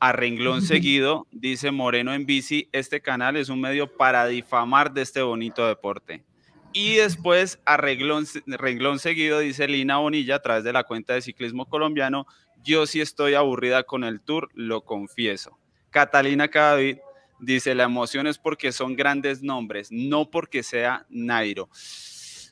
A 0.00 0.10
renglón 0.10 0.62
seguido, 0.62 1.28
dice 1.30 1.70
Moreno 1.70 2.12
en 2.12 2.26
bici, 2.26 2.68
este 2.72 3.00
canal 3.00 3.36
es 3.36 3.48
un 3.48 3.60
medio 3.60 3.96
para 3.96 4.26
difamar 4.26 4.92
de 4.92 5.02
este 5.02 5.22
bonito 5.22 5.64
deporte. 5.68 6.24
Y 6.72 6.96
después, 6.96 7.60
a 7.64 7.76
renglón, 7.76 8.26
renglón 8.46 8.98
seguido, 8.98 9.38
dice 9.38 9.68
Lina 9.68 9.98
Bonilla, 9.98 10.36
a 10.36 10.42
través 10.42 10.64
de 10.64 10.72
la 10.72 10.82
cuenta 10.82 11.14
de 11.14 11.22
ciclismo 11.22 11.68
colombiano, 11.68 12.26
yo 12.64 12.84
sí 12.86 13.00
estoy 13.00 13.34
aburrida 13.34 13.84
con 13.84 14.02
el 14.02 14.20
tour, 14.20 14.48
lo 14.54 14.80
confieso. 14.80 15.56
Catalina 15.90 16.48
Cadavid 16.48 16.96
Dice, 17.42 17.74
la 17.74 17.82
emoción 17.82 18.28
es 18.28 18.38
porque 18.38 18.70
son 18.70 18.94
grandes 18.94 19.42
nombres, 19.42 19.88
no 19.90 20.30
porque 20.30 20.62
sea 20.62 21.06
Nairo. 21.10 21.68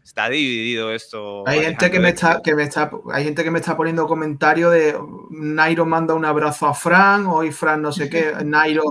Está 0.02 0.28
dividido 0.28 0.92
esto. 0.92 1.46
Hay 1.46 1.60
gente 1.60 1.92
que 1.92 2.00
me 2.00 2.08
está, 2.08 2.42
que 2.42 2.56
me 2.56 2.64
está, 2.64 2.90
hay 3.12 3.22
gente 3.22 3.44
que 3.44 3.52
me 3.52 3.60
está 3.60 3.76
poniendo 3.76 4.08
comentarios 4.08 4.72
de 4.72 4.98
Nairo 5.30 5.86
manda 5.86 6.14
un 6.14 6.24
abrazo 6.24 6.66
a 6.66 6.74
Fran, 6.74 7.26
hoy 7.26 7.52
Fran 7.52 7.80
no 7.80 7.92
sé 7.92 8.10
qué, 8.10 8.32
Nairo, 8.44 8.82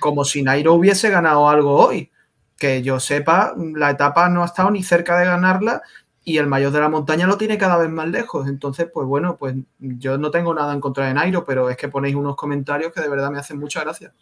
como 0.00 0.24
si 0.24 0.42
Nairo 0.42 0.74
hubiese 0.74 1.08
ganado 1.08 1.48
algo 1.48 1.76
hoy. 1.76 2.10
Que 2.58 2.82
yo 2.82 2.98
sepa, 2.98 3.54
la 3.56 3.90
etapa 3.90 4.28
no 4.28 4.42
ha 4.42 4.46
estado 4.46 4.72
ni 4.72 4.82
cerca 4.82 5.16
de 5.20 5.26
ganarla 5.26 5.82
y 6.24 6.38
el 6.38 6.48
mayor 6.48 6.72
de 6.72 6.80
la 6.80 6.88
montaña 6.88 7.28
lo 7.28 7.38
tiene 7.38 7.58
cada 7.58 7.76
vez 7.76 7.90
más 7.90 8.08
lejos. 8.08 8.48
Entonces, 8.48 8.88
pues 8.92 9.06
bueno, 9.06 9.36
pues 9.36 9.54
yo 9.78 10.18
no 10.18 10.32
tengo 10.32 10.52
nada 10.52 10.72
en 10.72 10.80
contra 10.80 11.06
de 11.06 11.14
Nairo, 11.14 11.44
pero 11.44 11.70
es 11.70 11.76
que 11.76 11.86
ponéis 11.86 12.16
unos 12.16 12.34
comentarios 12.34 12.92
que 12.92 13.00
de 13.00 13.08
verdad 13.08 13.30
me 13.30 13.38
hacen 13.38 13.60
mucha 13.60 13.82
gracia. 13.82 14.12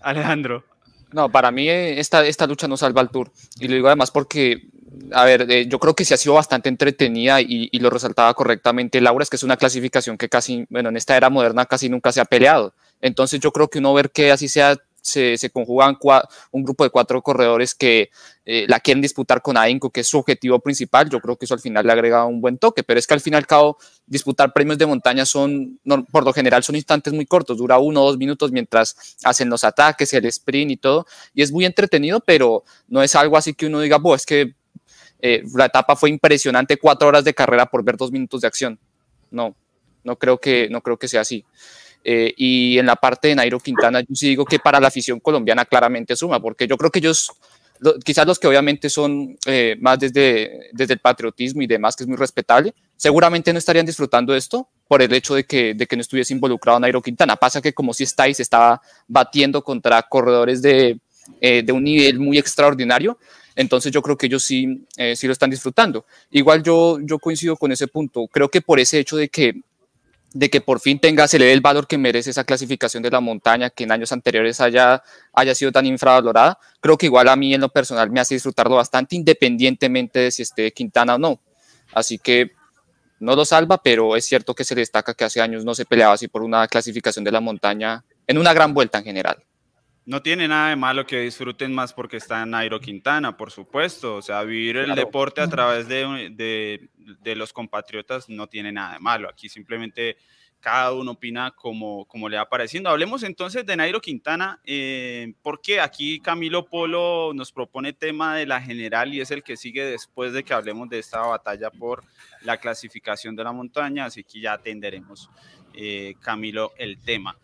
Alejandro. 0.00 0.64
No, 1.12 1.30
para 1.30 1.50
mí 1.50 1.68
eh, 1.68 1.98
esta, 1.98 2.24
esta 2.26 2.46
lucha 2.46 2.68
no 2.68 2.76
salva 2.76 3.00
al 3.00 3.10
Tour. 3.10 3.30
Y 3.58 3.68
lo 3.68 3.74
digo 3.74 3.88
además 3.88 4.10
porque, 4.10 4.68
a 5.12 5.24
ver, 5.24 5.50
eh, 5.50 5.66
yo 5.66 5.78
creo 5.78 5.94
que 5.94 6.04
sí 6.04 6.12
ha 6.12 6.18
sido 6.18 6.34
bastante 6.34 6.68
entretenida 6.68 7.40
y, 7.40 7.68
y, 7.72 7.78
lo 7.78 7.88
resaltaba 7.88 8.34
correctamente 8.34 9.00
Laura, 9.00 9.22
es 9.22 9.30
que 9.30 9.36
es 9.36 9.42
una 9.42 9.56
clasificación 9.56 10.18
que 10.18 10.28
casi, 10.28 10.66
bueno, 10.68 10.90
en 10.90 10.96
esta 10.96 11.16
era 11.16 11.30
moderna 11.30 11.64
casi 11.66 11.88
nunca 11.88 12.12
se 12.12 12.20
ha 12.20 12.26
peleado. 12.26 12.74
Entonces 13.00 13.40
yo 13.40 13.52
creo 13.52 13.68
que 13.68 13.78
uno 13.78 13.94
ver 13.94 14.10
que 14.10 14.30
así 14.30 14.48
sea 14.48 14.76
se, 15.00 15.50
conjugan 15.50 15.96
un 16.50 16.64
grupo 16.64 16.84
de 16.84 16.90
cuatro 16.90 17.22
corredores 17.22 17.74
que 17.74 18.10
eh, 18.44 18.66
la 18.68 18.80
quieren 18.80 19.00
disputar 19.00 19.42
con 19.42 19.56
AINCO, 19.56 19.90
que 19.90 20.00
es 20.00 20.08
su 20.08 20.18
objetivo 20.18 20.58
principal. 20.58 21.08
Yo 21.08 21.20
creo 21.20 21.36
que 21.36 21.44
eso 21.44 21.54
al 21.54 21.60
final 21.60 21.86
le 21.86 21.92
agrega 21.92 22.24
un 22.26 22.40
buen 22.40 22.58
toque, 22.58 22.82
pero 22.82 22.98
es 22.98 23.06
que 23.06 23.14
al 23.14 23.20
fin 23.20 23.34
y 23.34 23.36
al 23.36 23.46
cabo 23.46 23.78
disputar 24.06 24.52
premios 24.52 24.78
de 24.78 24.86
montaña 24.86 25.24
son, 25.24 25.78
por 26.10 26.24
lo 26.24 26.32
general, 26.32 26.62
son 26.62 26.76
instantes 26.76 27.12
muy 27.12 27.26
cortos, 27.26 27.58
dura 27.58 27.78
uno 27.78 28.02
o 28.02 28.06
dos 28.06 28.18
minutos 28.18 28.52
mientras 28.52 29.16
hacen 29.24 29.48
los 29.48 29.64
ataques, 29.64 30.12
el 30.12 30.26
sprint 30.26 30.70
y 30.72 30.76
todo, 30.76 31.06
y 31.34 31.42
es 31.42 31.52
muy 31.52 31.64
entretenido, 31.64 32.20
pero 32.20 32.64
no 32.88 33.02
es 33.02 33.14
algo 33.14 33.36
así 33.36 33.54
que 33.54 33.66
uno 33.66 33.80
diga, 33.80 33.98
es 34.14 34.26
que 34.26 34.54
eh, 35.20 35.42
la 35.54 35.66
etapa 35.66 35.96
fue 35.96 36.10
impresionante, 36.10 36.76
cuatro 36.76 37.08
horas 37.08 37.24
de 37.24 37.34
carrera 37.34 37.66
por 37.66 37.82
ver 37.82 37.96
dos 37.96 38.12
minutos 38.12 38.40
de 38.40 38.46
acción. 38.46 38.78
No, 39.30 39.54
no 40.04 40.16
creo 40.16 40.38
que, 40.38 40.68
no 40.70 40.80
creo 40.80 40.98
que 40.98 41.08
sea 41.08 41.22
así. 41.22 41.44
Eh, 42.10 42.32
y 42.38 42.78
en 42.78 42.86
la 42.86 42.96
parte 42.96 43.28
de 43.28 43.34
Nairo 43.34 43.60
Quintana, 43.60 44.00
yo 44.00 44.14
sí 44.14 44.28
digo 44.28 44.46
que 44.46 44.58
para 44.58 44.80
la 44.80 44.88
afición 44.88 45.20
colombiana 45.20 45.66
claramente 45.66 46.16
suma, 46.16 46.40
porque 46.40 46.66
yo 46.66 46.78
creo 46.78 46.90
que 46.90 47.00
ellos, 47.00 47.30
quizás 48.02 48.26
los 48.26 48.38
que 48.38 48.46
obviamente 48.46 48.88
son 48.88 49.36
eh, 49.44 49.76
más 49.78 49.98
desde, 49.98 50.70
desde 50.72 50.94
el 50.94 51.00
patriotismo 51.00 51.60
y 51.60 51.66
demás, 51.66 51.94
que 51.94 52.04
es 52.04 52.08
muy 52.08 52.16
respetable, 52.16 52.72
seguramente 52.96 53.52
no 53.52 53.58
estarían 53.58 53.84
disfrutando 53.84 54.34
esto 54.34 54.70
por 54.88 55.02
el 55.02 55.12
hecho 55.12 55.34
de 55.34 55.44
que, 55.44 55.74
de 55.74 55.86
que 55.86 55.96
no 55.96 56.00
estuviese 56.00 56.32
involucrado 56.32 56.80
Nairo 56.80 57.02
Quintana. 57.02 57.36
Pasa 57.36 57.60
que 57.60 57.74
como 57.74 57.92
si 57.92 58.04
estáis, 58.04 58.40
estaba 58.40 58.80
batiendo 59.06 59.62
contra 59.62 60.00
corredores 60.00 60.62
de, 60.62 60.98
eh, 61.42 61.62
de 61.62 61.72
un 61.72 61.84
nivel 61.84 62.18
muy 62.20 62.38
extraordinario, 62.38 63.18
entonces 63.54 63.92
yo 63.92 64.00
creo 64.00 64.16
que 64.16 64.28
ellos 64.28 64.44
sí, 64.44 64.86
sí 65.14 65.26
lo 65.26 65.32
están 65.34 65.50
disfrutando. 65.50 66.06
Igual 66.30 66.62
yo, 66.62 67.00
yo 67.02 67.18
coincido 67.18 67.54
con 67.56 67.70
ese 67.70 67.86
punto. 67.86 68.28
Creo 68.28 68.48
que 68.48 68.62
por 68.62 68.80
ese 68.80 68.98
hecho 68.98 69.16
de 69.18 69.28
que 69.28 69.60
de 70.32 70.50
que 70.50 70.60
por 70.60 70.80
fin 70.80 70.98
tenga, 70.98 71.26
se 71.26 71.38
le 71.38 71.46
dé 71.46 71.52
el 71.52 71.60
valor 71.60 71.86
que 71.86 71.96
merece 71.96 72.30
esa 72.30 72.44
clasificación 72.44 73.02
de 73.02 73.10
la 73.10 73.20
montaña, 73.20 73.70
que 73.70 73.84
en 73.84 73.92
años 73.92 74.12
anteriores 74.12 74.60
haya, 74.60 75.02
haya 75.32 75.54
sido 75.54 75.72
tan 75.72 75.86
infravalorada, 75.86 76.58
creo 76.80 76.98
que 76.98 77.06
igual 77.06 77.28
a 77.28 77.36
mí 77.36 77.54
en 77.54 77.60
lo 77.60 77.70
personal 77.70 78.10
me 78.10 78.20
hace 78.20 78.34
disfrutarlo 78.34 78.76
bastante, 78.76 79.16
independientemente 79.16 80.18
de 80.18 80.30
si 80.30 80.42
esté 80.42 80.72
Quintana 80.72 81.14
o 81.14 81.18
no. 81.18 81.40
Así 81.92 82.18
que 82.18 82.52
no 83.20 83.34
lo 83.34 83.44
salva, 83.44 83.82
pero 83.82 84.16
es 84.16 84.26
cierto 84.26 84.54
que 84.54 84.64
se 84.64 84.74
destaca 84.74 85.14
que 85.14 85.24
hace 85.24 85.40
años 85.40 85.64
no 85.64 85.74
se 85.74 85.84
peleaba 85.84 86.14
así 86.14 86.28
por 86.28 86.42
una 86.42 86.68
clasificación 86.68 87.24
de 87.24 87.32
la 87.32 87.40
montaña 87.40 88.04
en 88.26 88.38
una 88.38 88.52
gran 88.52 88.74
vuelta 88.74 88.98
en 88.98 89.04
general. 89.04 89.42
No 90.08 90.22
tiene 90.22 90.48
nada 90.48 90.70
de 90.70 90.76
malo 90.76 91.06
que 91.06 91.20
disfruten 91.20 91.74
más 91.74 91.92
porque 91.92 92.16
está 92.16 92.46
Nairo 92.46 92.80
Quintana, 92.80 93.36
por 93.36 93.50
supuesto. 93.50 94.16
O 94.16 94.22
sea, 94.22 94.42
vivir 94.42 94.78
el 94.78 94.94
deporte 94.94 95.42
a 95.42 95.48
través 95.50 95.86
de, 95.86 96.30
de, 96.32 96.88
de, 96.96 97.36
los 97.36 97.52
compatriotas 97.52 98.26
no 98.30 98.46
tiene 98.46 98.72
nada 98.72 98.94
de 98.94 99.00
malo. 99.00 99.28
Aquí 99.28 99.50
simplemente 99.50 100.16
cada 100.60 100.94
uno 100.94 101.10
opina 101.10 101.50
como, 101.50 102.06
como 102.06 102.26
le 102.26 102.38
va 102.38 102.48
pareciendo. 102.48 102.88
Hablemos 102.88 103.22
entonces 103.22 103.66
de 103.66 103.76
Nairo 103.76 104.00
Quintana, 104.00 104.58
eh, 104.64 105.34
porque 105.42 105.78
aquí 105.78 106.20
Camilo 106.20 106.64
Polo 106.64 107.32
nos 107.34 107.52
propone 107.52 107.92
tema 107.92 108.34
de 108.34 108.46
la 108.46 108.62
general 108.62 109.12
y 109.12 109.20
es 109.20 109.30
el 109.30 109.42
que 109.42 109.58
sigue 109.58 109.84
después 109.84 110.32
de 110.32 110.42
que 110.42 110.54
hablemos 110.54 110.88
de 110.88 111.00
esta 111.00 111.20
batalla 111.20 111.70
por 111.70 112.02
la 112.44 112.56
clasificación 112.56 113.36
de 113.36 113.44
la 113.44 113.52
montaña, 113.52 114.06
así 114.06 114.24
que 114.24 114.40
ya 114.40 114.54
atenderemos, 114.54 115.28
eh, 115.74 116.14
Camilo, 116.22 116.72
el 116.78 116.98
tema. 116.98 117.36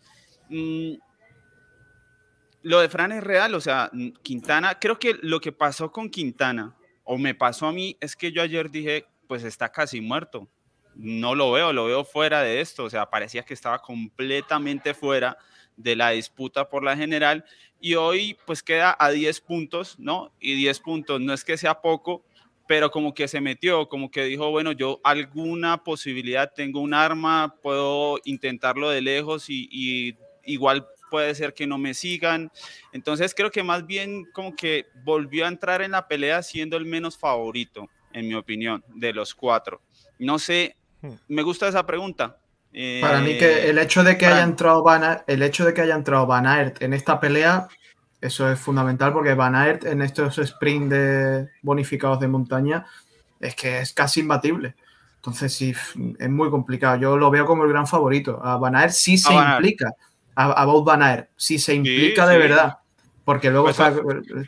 Mm, 0.49 0.95
lo 2.65 2.79
de 2.79 2.89
Fran 2.89 3.11
es 3.11 3.23
real, 3.23 3.53
o 3.55 3.61
sea, 3.61 3.91
Quintana, 4.23 4.79
creo 4.79 4.99
que 4.99 5.15
lo 5.21 5.39
que 5.39 5.51
pasó 5.51 5.91
con 5.91 6.09
Quintana, 6.09 6.75
o 7.03 7.17
me 7.17 7.35
pasó 7.35 7.67
a 7.67 7.71
mí, 7.71 7.95
es 8.01 8.15
que 8.15 8.31
yo 8.31 8.41
ayer 8.41 8.71
dije, 8.71 9.05
pues 9.27 9.43
está 9.43 9.71
casi 9.71 10.01
muerto 10.01 10.49
no 10.95 11.35
lo 11.35 11.51
veo, 11.51 11.73
lo 11.73 11.85
veo 11.85 12.03
fuera 12.03 12.41
de 12.41 12.61
esto, 12.61 12.85
o 12.85 12.89
sea, 12.89 13.09
parecía 13.09 13.43
que 13.43 13.53
estaba 13.53 13.79
completamente 13.79 14.93
fuera 14.93 15.37
de 15.75 15.95
la 15.95 16.11
disputa 16.11 16.69
por 16.69 16.83
la 16.83 16.95
general 16.95 17.43
y 17.81 17.95
hoy 17.95 18.37
pues 18.45 18.63
queda 18.63 18.95
a 18.97 19.11
10 19.11 19.41
puntos, 19.41 19.99
¿no? 19.99 20.31
Y 20.39 20.55
10 20.55 20.79
puntos 20.79 21.21
no 21.21 21.33
es 21.33 21.43
que 21.43 21.57
sea 21.57 21.81
poco, 21.81 22.23
pero 22.67 22.89
como 22.89 23.13
que 23.13 23.27
se 23.27 23.41
metió, 23.41 23.89
como 23.89 24.09
que 24.09 24.23
dijo, 24.23 24.49
bueno, 24.51 24.71
yo 24.71 25.01
alguna 25.03 25.83
posibilidad, 25.83 26.51
tengo 26.55 26.79
un 26.79 26.93
arma, 26.93 27.55
puedo 27.61 28.17
intentarlo 28.23 28.89
de 28.89 29.01
lejos 29.01 29.49
y, 29.49 29.67
y 29.69 30.17
igual 30.45 30.87
puede 31.15 31.33
ser 31.33 31.53
que 31.53 31.65
no 31.65 31.77
me 31.77 31.93
sigan. 31.93 32.51
Entonces 32.91 33.33
creo 33.33 33.49
que 33.49 33.63
más 33.63 33.85
bien 33.87 34.25
como 34.33 34.53
que 34.53 34.87
volvió 35.05 35.45
a 35.45 35.47
entrar 35.47 35.81
en 35.81 35.91
la 35.91 36.09
pelea 36.09 36.43
siendo 36.43 36.75
el 36.75 36.83
menos 36.83 37.17
favorito, 37.17 37.87
en 38.11 38.27
mi 38.27 38.33
opinión, 38.33 38.83
de 38.95 39.13
los 39.13 39.33
cuatro. 39.33 39.81
No 40.19 40.39
sé 40.39 40.75
me 41.29 41.41
gusta 41.41 41.69
esa 41.69 41.85
pregunta. 41.85 42.37
Para 42.99 43.21
mí 43.21 43.37
que 43.37 43.45
eh, 43.45 43.69
el 43.69 43.77
hecho 43.77 44.03
de 44.03 44.17
que 44.17 44.25
haya 44.25 44.43
entrado 44.43 44.83
Van 44.83 45.21
el 45.25 45.41
hecho 45.41 45.63
de 45.63 45.73
que 45.73 45.81
haya 45.81 45.95
entrado 45.95 46.27
Van 46.27 46.45
Aert 46.45 46.81
en 46.81 46.93
esta 46.93 47.21
pelea, 47.21 47.69
eso 48.19 48.51
es 48.51 48.59
fundamental 48.59 49.13
porque 49.13 49.33
Van 49.35 49.55
Aert 49.55 49.85
en 49.85 50.01
estos 50.01 50.35
sprints 50.35 50.89
de 50.89 51.47
bonificados 51.61 52.19
de 52.19 52.27
montaña 52.27 52.85
es 53.39 53.55
que 53.55 53.79
es 53.79 53.93
casi 53.93 54.19
imbatible. 54.19 54.75
Entonces 55.15 55.53
sí, 55.53 55.73
es 56.19 56.29
muy 56.29 56.49
complicado. 56.49 56.97
Yo 56.97 57.17
lo 57.17 57.31
veo 57.31 57.45
como 57.45 57.63
el 57.63 57.69
gran 57.69 57.87
favorito. 57.87 58.41
A 58.43 58.57
Van 58.57 58.75
Aert 58.75 58.91
sí 58.91 59.17
se 59.17 59.33
implica. 59.33 59.93
A, 60.35 60.51
a 60.51 60.65
Van 60.65 61.01
Aert 61.01 61.29
sí 61.35 61.59
se 61.59 61.73
implica 61.73 62.27
de 62.27 62.37
verdad. 62.37 62.77
Porque 63.23 63.49
luego 63.49 63.65
pues 63.65 63.79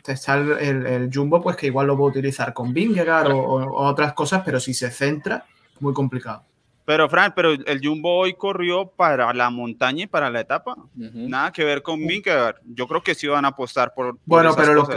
está, 0.06 0.36
el, 0.36 1.10
Jumbo, 1.12 1.42
pues 1.42 1.56
que 1.56 1.66
igual 1.66 1.88
lo 1.88 1.96
puedo 1.96 2.10
utilizar 2.10 2.54
con 2.54 2.72
Vingegaard 2.72 3.32
o, 3.32 3.40
o 3.40 3.86
otras 3.88 4.12
cosas, 4.12 4.42
pero 4.44 4.60
si 4.60 4.72
se 4.72 4.88
centra, 4.92 5.44
muy 5.80 5.92
complicado. 5.92 6.44
Pero, 6.88 7.06
Fran, 7.10 7.34
pero 7.36 7.52
el 7.52 7.80
Jumbo 7.82 8.16
hoy 8.16 8.32
corrió 8.32 8.86
para 8.86 9.34
la 9.34 9.50
montaña 9.50 10.04
y 10.04 10.06
para 10.06 10.30
la 10.30 10.40
etapa. 10.40 10.74
Nada 10.94 11.52
que 11.52 11.62
ver 11.62 11.82
con 11.82 11.98
Vingegaard. 11.98 12.60
Yo 12.64 12.88
creo 12.88 13.02
que 13.02 13.14
sí 13.14 13.26
van 13.26 13.44
a 13.44 13.48
apostar 13.48 13.92
por. 13.92 14.16
bueno, 14.24 14.54
pero 14.56 14.72
lo 14.72 14.88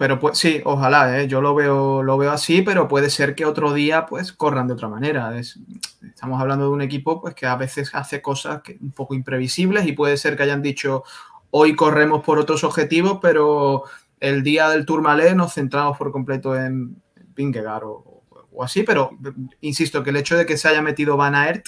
pero 0.00 0.18
pues 0.18 0.38
sí, 0.38 0.62
ojalá, 0.64 1.20
¿eh? 1.20 1.28
yo 1.28 1.42
lo 1.42 1.54
veo, 1.54 2.02
lo 2.02 2.16
veo 2.16 2.32
así, 2.32 2.62
pero 2.62 2.88
puede 2.88 3.10
ser 3.10 3.34
que 3.34 3.44
otro 3.44 3.74
día 3.74 4.06
pues 4.06 4.32
corran 4.32 4.66
de 4.66 4.72
otra 4.72 4.88
manera. 4.88 5.38
estamos 5.38 6.40
hablando 6.40 6.64
de 6.64 6.70
un 6.70 6.80
equipo 6.80 7.20
pues 7.20 7.34
que 7.34 7.44
a 7.44 7.54
veces 7.56 7.94
hace 7.94 8.22
cosas 8.22 8.62
un 8.80 8.92
poco 8.92 9.14
imprevisibles 9.14 9.86
y 9.86 9.92
puede 9.92 10.16
ser 10.16 10.38
que 10.38 10.44
hayan 10.44 10.62
dicho 10.62 11.04
hoy 11.50 11.76
corremos 11.76 12.24
por 12.24 12.38
otros 12.38 12.64
objetivos, 12.64 13.18
pero 13.20 13.84
el 14.20 14.42
día 14.42 14.70
del 14.70 14.86
Tourmalet 14.86 15.34
nos 15.34 15.52
centramos 15.52 15.98
por 15.98 16.12
completo 16.12 16.56
en 16.56 16.96
Vingegaard 17.36 17.84
o, 17.84 18.22
o 18.52 18.64
así, 18.64 18.84
pero 18.84 19.10
insisto 19.60 20.02
que 20.02 20.08
el 20.08 20.16
hecho 20.16 20.34
de 20.34 20.46
que 20.46 20.56
se 20.56 20.66
haya 20.66 20.80
metido 20.80 21.18
Van 21.18 21.34
Aert, 21.34 21.66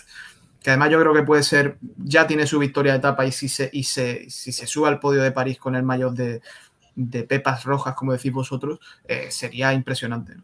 que 0.62 0.70
además 0.70 0.88
yo 0.88 0.98
creo 0.98 1.12
que 1.12 1.22
puede 1.22 1.42
ser, 1.42 1.76
ya 1.98 2.26
tiene 2.26 2.46
su 2.46 2.58
victoria 2.58 2.92
de 2.92 2.98
etapa 2.98 3.26
y 3.26 3.32
si 3.32 3.50
se, 3.50 3.68
y 3.74 3.84
se, 3.84 4.30
si 4.30 4.52
se 4.52 4.66
sube 4.66 4.88
al 4.88 5.00
podio 5.00 5.22
de 5.22 5.32
París 5.32 5.58
con 5.58 5.76
el 5.76 5.82
mayor 5.82 6.14
de, 6.14 6.40
pepas 7.28 7.64
rojas, 7.64 7.94
como 7.94 8.12
decís 8.12 8.32
vosotros, 8.32 8.78
eh, 9.06 9.30
sería 9.30 9.72
impresionante. 9.72 10.34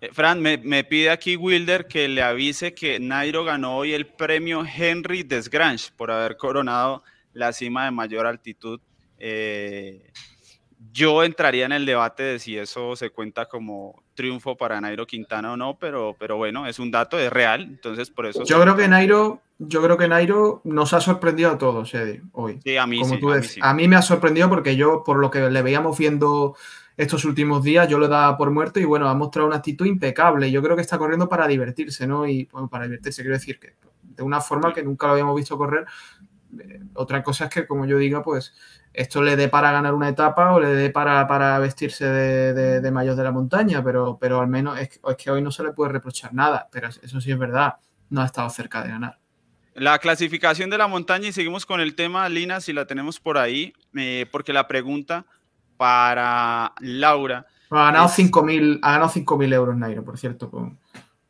Eh, 0.00 0.10
Fran, 0.12 0.40
me, 0.40 0.84
pide 0.84 1.10
aquí 1.10 1.36
Wilder 1.36 1.86
que 1.86 2.08
le 2.08 2.22
avise 2.22 2.74
que 2.74 2.98
Nairo 2.98 3.44
ganó 3.44 3.76
hoy 3.76 3.92
el 3.92 4.06
premio 4.06 4.64
Henry 4.64 5.22
Desgrange 5.22 5.90
por 5.96 6.10
haber 6.10 6.36
coronado 6.36 7.04
la 7.32 7.52
cima 7.52 7.84
de 7.84 7.92
mayor 7.92 8.26
altitud. 8.26 8.80
Eh, 9.18 10.10
yo 10.92 11.24
entraría 11.24 11.66
en 11.66 11.72
el 11.72 11.86
debate 11.86 12.22
de 12.22 12.38
si 12.38 12.58
eso 12.58 12.94
se 12.96 13.10
cuenta 13.10 13.46
como 13.46 14.02
triunfo 14.14 14.56
para 14.56 14.80
Nairo 14.80 15.06
Quintana 15.06 15.52
o 15.52 15.56
no, 15.56 15.78
pero, 15.78 16.14
pero 16.18 16.36
bueno, 16.36 16.66
es 16.66 16.78
un 16.78 16.90
dato, 16.90 17.18
es 17.18 17.32
real, 17.32 17.62
entonces 17.62 18.10
por 18.10 18.26
eso... 18.26 18.44
Yo 18.44 18.60
creo 18.60 18.76
que 18.76 18.88
Nairo, 18.88 19.40
yo 19.58 19.82
creo 19.82 19.96
que 19.96 20.08
Nairo 20.08 20.60
nos 20.64 20.92
ha 20.92 21.00
sorprendido 21.00 21.50
a 21.50 21.58
todos, 21.58 21.94
Eddie, 21.94 22.22
hoy. 22.32 22.60
Sí, 22.62 22.76
a 22.76 22.86
mí, 22.86 23.02
sí, 23.04 23.60
a, 23.62 23.72
mí 23.72 23.88
me 23.88 23.96
ha 23.96 24.02
sorprendido 24.02 24.48
porque 24.50 24.76
yo, 24.76 25.02
por 25.02 25.16
lo 25.18 25.30
que 25.30 25.48
le 25.48 25.62
veíamos 25.62 25.96
viendo 25.96 26.54
estos 26.96 27.24
últimos 27.24 27.62
días, 27.62 27.88
yo 27.88 27.98
lo 27.98 28.08
daba 28.08 28.36
por 28.36 28.50
muerto 28.50 28.78
y 28.78 28.84
bueno, 28.84 29.08
ha 29.08 29.14
mostrado 29.14 29.48
una 29.48 29.56
actitud 29.56 29.86
impecable. 29.86 30.50
Yo 30.50 30.62
creo 30.62 30.76
que 30.76 30.82
está 30.82 30.98
corriendo 30.98 31.28
para 31.28 31.46
divertirse, 31.46 32.06
¿no? 32.06 32.26
Y 32.26 32.48
bueno, 32.52 32.68
para 32.68 32.84
divertirse, 32.84 33.22
quiero 33.22 33.36
decir 33.36 33.58
que 33.58 33.74
de 34.02 34.22
una 34.22 34.40
forma 34.40 34.72
que 34.74 34.82
nunca 34.82 35.06
lo 35.06 35.12
habíamos 35.12 35.36
visto 35.36 35.56
correr. 35.56 35.86
Eh, 36.58 36.80
otra 36.94 37.22
cosa 37.22 37.44
es 37.46 37.50
que, 37.50 37.66
como 37.66 37.86
yo 37.86 37.96
diga, 37.96 38.22
pues 38.22 38.54
esto 38.94 39.22
le 39.22 39.36
dé 39.36 39.48
para 39.48 39.72
ganar 39.72 39.94
una 39.94 40.08
etapa 40.08 40.52
o 40.52 40.60
le 40.60 40.68
dé 40.68 40.90
para, 40.90 41.26
para 41.26 41.58
vestirse 41.58 42.04
de, 42.06 42.52
de, 42.52 42.80
de 42.80 42.90
mayor 42.90 43.16
de 43.16 43.24
la 43.24 43.32
montaña, 43.32 43.82
pero, 43.82 44.18
pero 44.20 44.40
al 44.40 44.48
menos 44.48 44.78
es, 44.78 45.00
que 45.16 45.30
hoy 45.30 45.42
no 45.42 45.50
se 45.50 45.62
le 45.62 45.72
puede 45.72 45.92
reprochar 45.92 46.34
nada, 46.34 46.68
pero 46.70 46.88
eso 46.88 47.20
sí 47.20 47.30
es 47.30 47.38
verdad, 47.38 47.76
no 48.10 48.20
ha 48.20 48.26
estado 48.26 48.50
cerca 48.50 48.82
de 48.82 48.90
ganar. 48.90 49.18
La 49.74 49.98
clasificación 49.98 50.68
de 50.68 50.76
la 50.76 50.86
montaña 50.86 51.28
y 51.28 51.32
seguimos 51.32 51.64
con 51.64 51.80
el 51.80 51.94
tema, 51.94 52.28
Lina, 52.28 52.60
si 52.60 52.74
la 52.74 52.86
tenemos 52.86 53.18
por 53.18 53.38
ahí, 53.38 53.72
eh, 53.96 54.26
porque 54.30 54.52
la 54.52 54.68
pregunta 54.68 55.24
para 55.78 56.74
Laura. 56.80 57.46
ha 57.70 57.84
ganado 57.86 58.08
5.000 58.08 58.80
ha 58.82 58.92
ganado 58.92 59.10
5.000 59.10 59.54
euros 59.54 59.76
Nairo, 59.76 60.04
por 60.04 60.18
cierto, 60.18 60.50
con, 60.50 60.78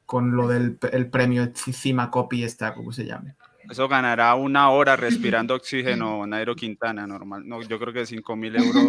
con 0.04 0.34
lo 0.34 0.48
del 0.48 0.78
el 0.90 1.08
premio 1.08 1.52
Cima 1.54 2.10
Copy, 2.10 2.42
esta, 2.42 2.74
como 2.74 2.92
se 2.92 3.04
llame. 3.04 3.36
Eso 3.70 3.88
ganará 3.88 4.34
una 4.34 4.70
hora 4.70 4.96
respirando 4.96 5.54
oxígeno 5.54 6.26
Nairo 6.26 6.54
Quintana, 6.54 7.06
normal. 7.06 7.42
No, 7.46 7.62
yo 7.62 7.78
creo 7.78 7.92
que 7.92 8.04
5 8.04 8.36
mil 8.36 8.56
euros. 8.56 8.84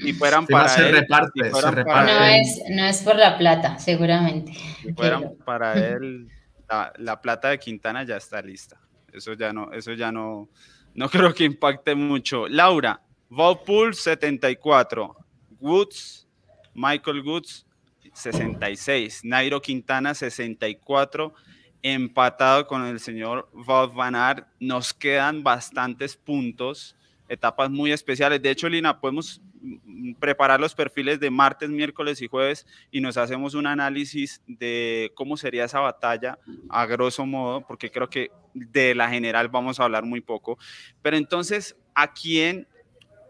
Y 0.00 0.12
fueran 0.12 0.46
para 0.46 0.68
se 0.68 0.90
Reparte, 0.90 1.50
se 1.52 1.70
reparte. 1.70 2.12
No, 2.12 2.24
es, 2.24 2.62
no 2.70 2.84
es 2.84 3.02
por 3.02 3.16
la 3.16 3.36
plata, 3.36 3.78
seguramente. 3.78 4.52
Si 4.82 4.92
fueran 4.94 5.36
para 5.44 5.74
él, 5.88 6.28
la, 6.98 7.20
plata 7.20 7.50
de 7.50 7.58
Quintana 7.58 8.04
ya 8.04 8.16
está 8.16 8.40
lista. 8.42 8.80
Eso 9.12 9.34
ya 9.34 9.52
no, 9.52 9.72
eso 9.72 9.92
ya 9.92 10.10
no, 10.10 10.48
no 10.94 11.08
creo 11.10 11.34
que 11.34 11.44
impacte 11.44 11.94
mucho. 11.94 12.48
Laura, 12.48 13.00
Pool 13.28 13.94
74, 13.94 15.16
Woods, 15.60 16.26
Michael 16.74 17.20
Woods 17.22 17.66
66, 18.14 19.24
Nairo 19.24 19.60
Quintana 19.60 20.14
64 20.14 21.34
empatado 21.92 22.66
con 22.66 22.84
el 22.84 22.98
señor 22.98 23.48
Wout 23.52 23.94
van 23.94 24.16
Aert. 24.16 24.48
Nos 24.58 24.92
quedan 24.92 25.44
bastantes 25.44 26.16
puntos, 26.16 26.96
etapas 27.28 27.70
muy 27.70 27.92
especiales. 27.92 28.42
De 28.42 28.50
hecho, 28.50 28.68
Lina, 28.68 29.00
podemos 29.00 29.40
preparar 30.18 30.58
los 30.58 30.74
perfiles 30.74 31.20
de 31.20 31.30
martes, 31.30 31.70
miércoles 31.70 32.20
y 32.22 32.26
jueves 32.26 32.66
y 32.90 33.00
nos 33.00 33.16
hacemos 33.16 33.54
un 33.54 33.68
análisis 33.68 34.42
de 34.48 35.12
cómo 35.14 35.36
sería 35.36 35.64
esa 35.64 35.78
batalla 35.78 36.38
a 36.68 36.86
grosso 36.86 37.24
modo, 37.24 37.64
porque 37.64 37.90
creo 37.90 38.10
que 38.10 38.32
de 38.52 38.94
la 38.96 39.08
general 39.08 39.48
vamos 39.48 39.78
a 39.78 39.84
hablar 39.84 40.04
muy 40.04 40.20
poco. 40.20 40.58
Pero 41.02 41.16
entonces, 41.16 41.76
¿a 41.94 42.12
quién? 42.12 42.66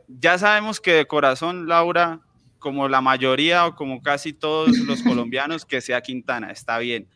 Ya 0.09 0.39
sabemos 0.39 0.81
que 0.81 0.93
de 0.93 1.07
corazón, 1.07 1.69
Laura, 1.69 2.21
como 2.59 2.89
la 2.89 3.03
mayoría 3.03 3.67
o 3.67 3.75
como 3.75 4.01
casi 4.03 4.33
todos 4.33 4.79
los 4.79 5.03
colombianos, 5.03 5.67
que 5.67 5.83
sea 5.83 6.01
Quintana, 6.01 6.51
está 6.51 6.79
bien 6.79 7.07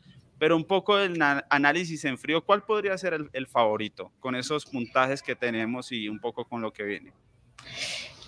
pero 0.40 0.57
un 0.57 0.64
poco 0.64 0.96
del 0.96 1.22
análisis 1.50 2.03
en 2.07 2.16
frío, 2.16 2.42
¿cuál 2.42 2.62
podría 2.62 2.96
ser 2.96 3.12
el, 3.31 3.46
favorito 3.46 4.11
con 4.20 4.35
esos 4.35 4.64
puntajes 4.64 5.22
que 5.22 5.37
tenemos 5.37 5.92
y 5.92 6.09
un 6.09 6.18
poco 6.18 6.46
con 6.46 6.62
lo 6.62 6.72
que 6.72 6.83
viene? 6.83 7.12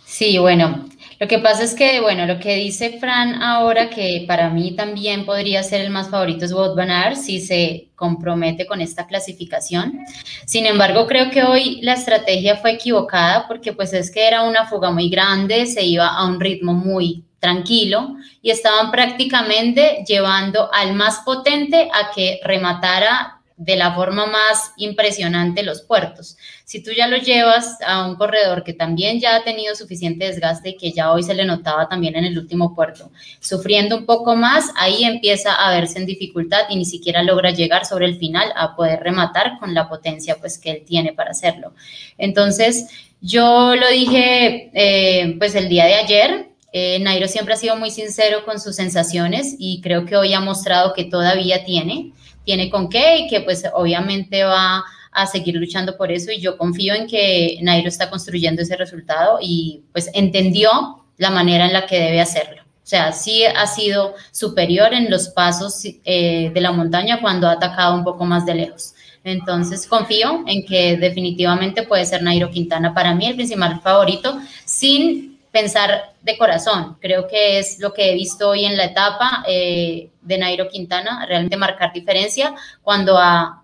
Sí, 0.05 0.37
bueno, 0.37 0.87
lo 1.19 1.27
que 1.27 1.39
pasa 1.39 1.63
es 1.63 1.75
que, 1.75 2.03
bueno, 2.03 2.27
lo 2.27 2.39
que 2.39 2.57
dice 2.57 2.99
Fran 3.01 3.43
ahora, 3.43 3.89
que 3.89 4.27
para 4.29 4.51
mí 4.51 4.77
también 4.77 5.25
podría 5.25 5.63
ser 5.63 5.81
el 5.81 5.89
más 5.89 6.11
favorito 6.11 6.45
es 6.45 6.53
Wout 6.53 6.77
Van 6.77 7.17
si 7.17 7.41
se 7.41 7.89
compromete 7.95 8.67
con 8.67 8.83
esta 8.83 9.07
clasificación. 9.07 10.01
Sin 10.45 10.67
embargo, 10.67 11.07
creo 11.07 11.31
que 11.31 11.45
hoy 11.45 11.81
la 11.81 11.95
estrategia 11.95 12.57
fue 12.57 12.73
equivocada 12.73 13.49
porque 13.49 13.73
pues 13.73 13.95
es 13.95 14.11
que 14.11 14.29
era 14.29 14.43
una 14.43 14.67
fuga 14.67 14.91
muy 14.91 15.09
grande, 15.09 15.65
se 15.65 15.83
iba 15.83 16.09
a 16.09 16.27
un 16.27 16.39
ritmo 16.39 16.75
muy 16.75 17.25
tranquilo 17.43 18.15
y 18.41 18.51
estaban 18.51 18.93
prácticamente 18.93 20.05
llevando 20.07 20.73
al 20.73 20.95
más 20.95 21.23
potente 21.25 21.89
a 21.93 22.13
que 22.15 22.39
rematara 22.45 23.41
de 23.57 23.75
la 23.75 23.95
forma 23.95 24.27
más 24.27 24.71
impresionante 24.77 25.65
los 25.65 25.83
puertos. 25.83 26.37
Si 26.65 26.85
tú 26.85 26.93
ya 26.97 27.09
lo 27.09 27.17
llevas 27.17 27.79
a 27.85 28.07
un 28.07 28.15
corredor 28.15 28.63
que 28.63 28.73
también 28.73 29.19
ya 29.19 29.35
ha 29.35 29.43
tenido 29.43 29.75
suficiente 29.75 30.27
desgaste 30.27 30.71
y 30.71 30.77
que 30.77 30.93
ya 30.93 31.11
hoy 31.11 31.25
se 31.25 31.35
le 31.35 31.45
notaba 31.45 31.89
también 31.89 32.15
en 32.15 32.25
el 32.25 32.39
último 32.39 32.77
puerto, 32.77 33.11
sufriendo 33.41 33.97
un 33.97 34.07
poco 34.07 34.37
más, 34.37 34.71
ahí 34.77 35.03
empieza 35.03 35.53
a 35.53 35.75
verse 35.75 35.99
en 35.99 36.07
dificultad 36.07 36.67
y 36.71 36.77
ni 36.77 36.85
siquiera 36.85 37.25
logra 37.25 37.51
llegar 37.51 37.87
sobre 37.87 38.07
el 38.07 38.19
final 38.19 38.53
a 38.55 38.77
poder 38.77 39.01
rematar 39.01 39.59
con 39.59 39.75
la 39.75 39.89
potencia 39.89 40.37
pues 40.39 40.59
que 40.59 40.71
él 40.71 40.85
tiene 40.87 41.13
para 41.13 41.33
hacerlo. 41.33 41.75
Entonces, 42.19 42.89
yo 43.21 43.75
lo 43.75 43.89
dije 43.89 44.71
eh, 44.75 45.35
pues 45.39 45.57
el 45.57 45.69
día 45.69 45.87
de 45.87 45.95
ayer, 45.95 46.52
eh, 46.73 46.99
Nairo 47.01 47.29
siempre 47.29 47.55
ha 47.55 47.57
sido 47.57 47.77
muy 47.77 47.91
sincero 47.91 48.45
con 48.45 48.59
sus 48.59 48.77
sensaciones 48.77 49.57
y 49.59 49.81
creo 49.83 50.07
que 50.07 50.17
hoy 50.17 50.33
ha 50.33 50.41
mostrado 50.41 50.93
que 50.95 51.05
todavía 51.05 51.65
tiene 51.65 52.13
tiene 52.45 52.71
con 52.71 52.89
qué 52.89 53.19
y 53.19 53.29
que 53.29 53.41
pues 53.41 53.65
obviamente 53.75 54.45
va 54.45 54.85
a 55.13 55.27
seguir 55.27 55.57
luchando 55.57 55.97
por 55.97 56.11
eso 56.11 56.33
y 56.33 56.41
yo 56.41 56.57
confío 56.57 56.95
en 56.95 57.07
que 57.07 57.59
Nairo 57.63 57.89
está 57.89 58.09
construyendo 58.11 58.63
ese 58.63 58.77
resultado 58.77 59.39
y 59.41 59.83
pues 59.93 60.11
entendió 60.15 61.05
la 61.19 61.31
manera 61.31 61.67
en 61.67 61.73
la 61.73 61.87
que 61.87 61.99
debe 61.99 62.21
hacerlo. 62.21 62.63
O 62.63 62.87
sea, 62.93 63.13
sí 63.13 63.45
ha 63.45 63.67
sido 63.67 64.15
superior 64.33 64.93
en 64.93 65.11
los 65.11 65.29
pasos 65.29 65.85
eh, 65.85 66.51
de 66.53 66.61
la 66.61 66.73
montaña 66.73 67.21
cuando 67.21 67.47
ha 67.47 67.53
atacado 67.53 67.95
un 67.95 68.05
poco 68.05 68.25
más 68.25 68.45
de 68.45 68.55
lejos. 68.55 68.95
Entonces 69.23 69.87
confío 69.87 70.43
en 70.47 70.67
que 70.67 70.97
definitivamente 70.97 71.85
puede 71.85 72.05
ser 72.07 72.23
Nairo 72.23 72.51
Quintana 72.51 72.93
para 72.93 73.15
mí 73.15 73.27
el 73.27 73.37
principal 73.37 73.81
favorito, 73.81 74.41
sin 74.65 75.32
pensar 75.53 76.15
de 76.23 76.39
corazón. 76.39 76.97
Creo 77.01 77.29
que 77.29 77.59
es 77.59 77.79
lo 77.79 77.93
que 77.93 78.11
he 78.11 78.15
visto 78.15 78.49
hoy 78.49 78.65
en 78.65 78.77
la 78.77 78.87
etapa 78.87 79.45
eh, 79.47 80.11
de 80.23 80.39
Nairo 80.39 80.69
Quintana, 80.69 81.27
realmente 81.27 81.57
marcar 81.57 81.93
diferencia 81.93 82.55
cuando 82.83 83.19
ha, 83.19 83.59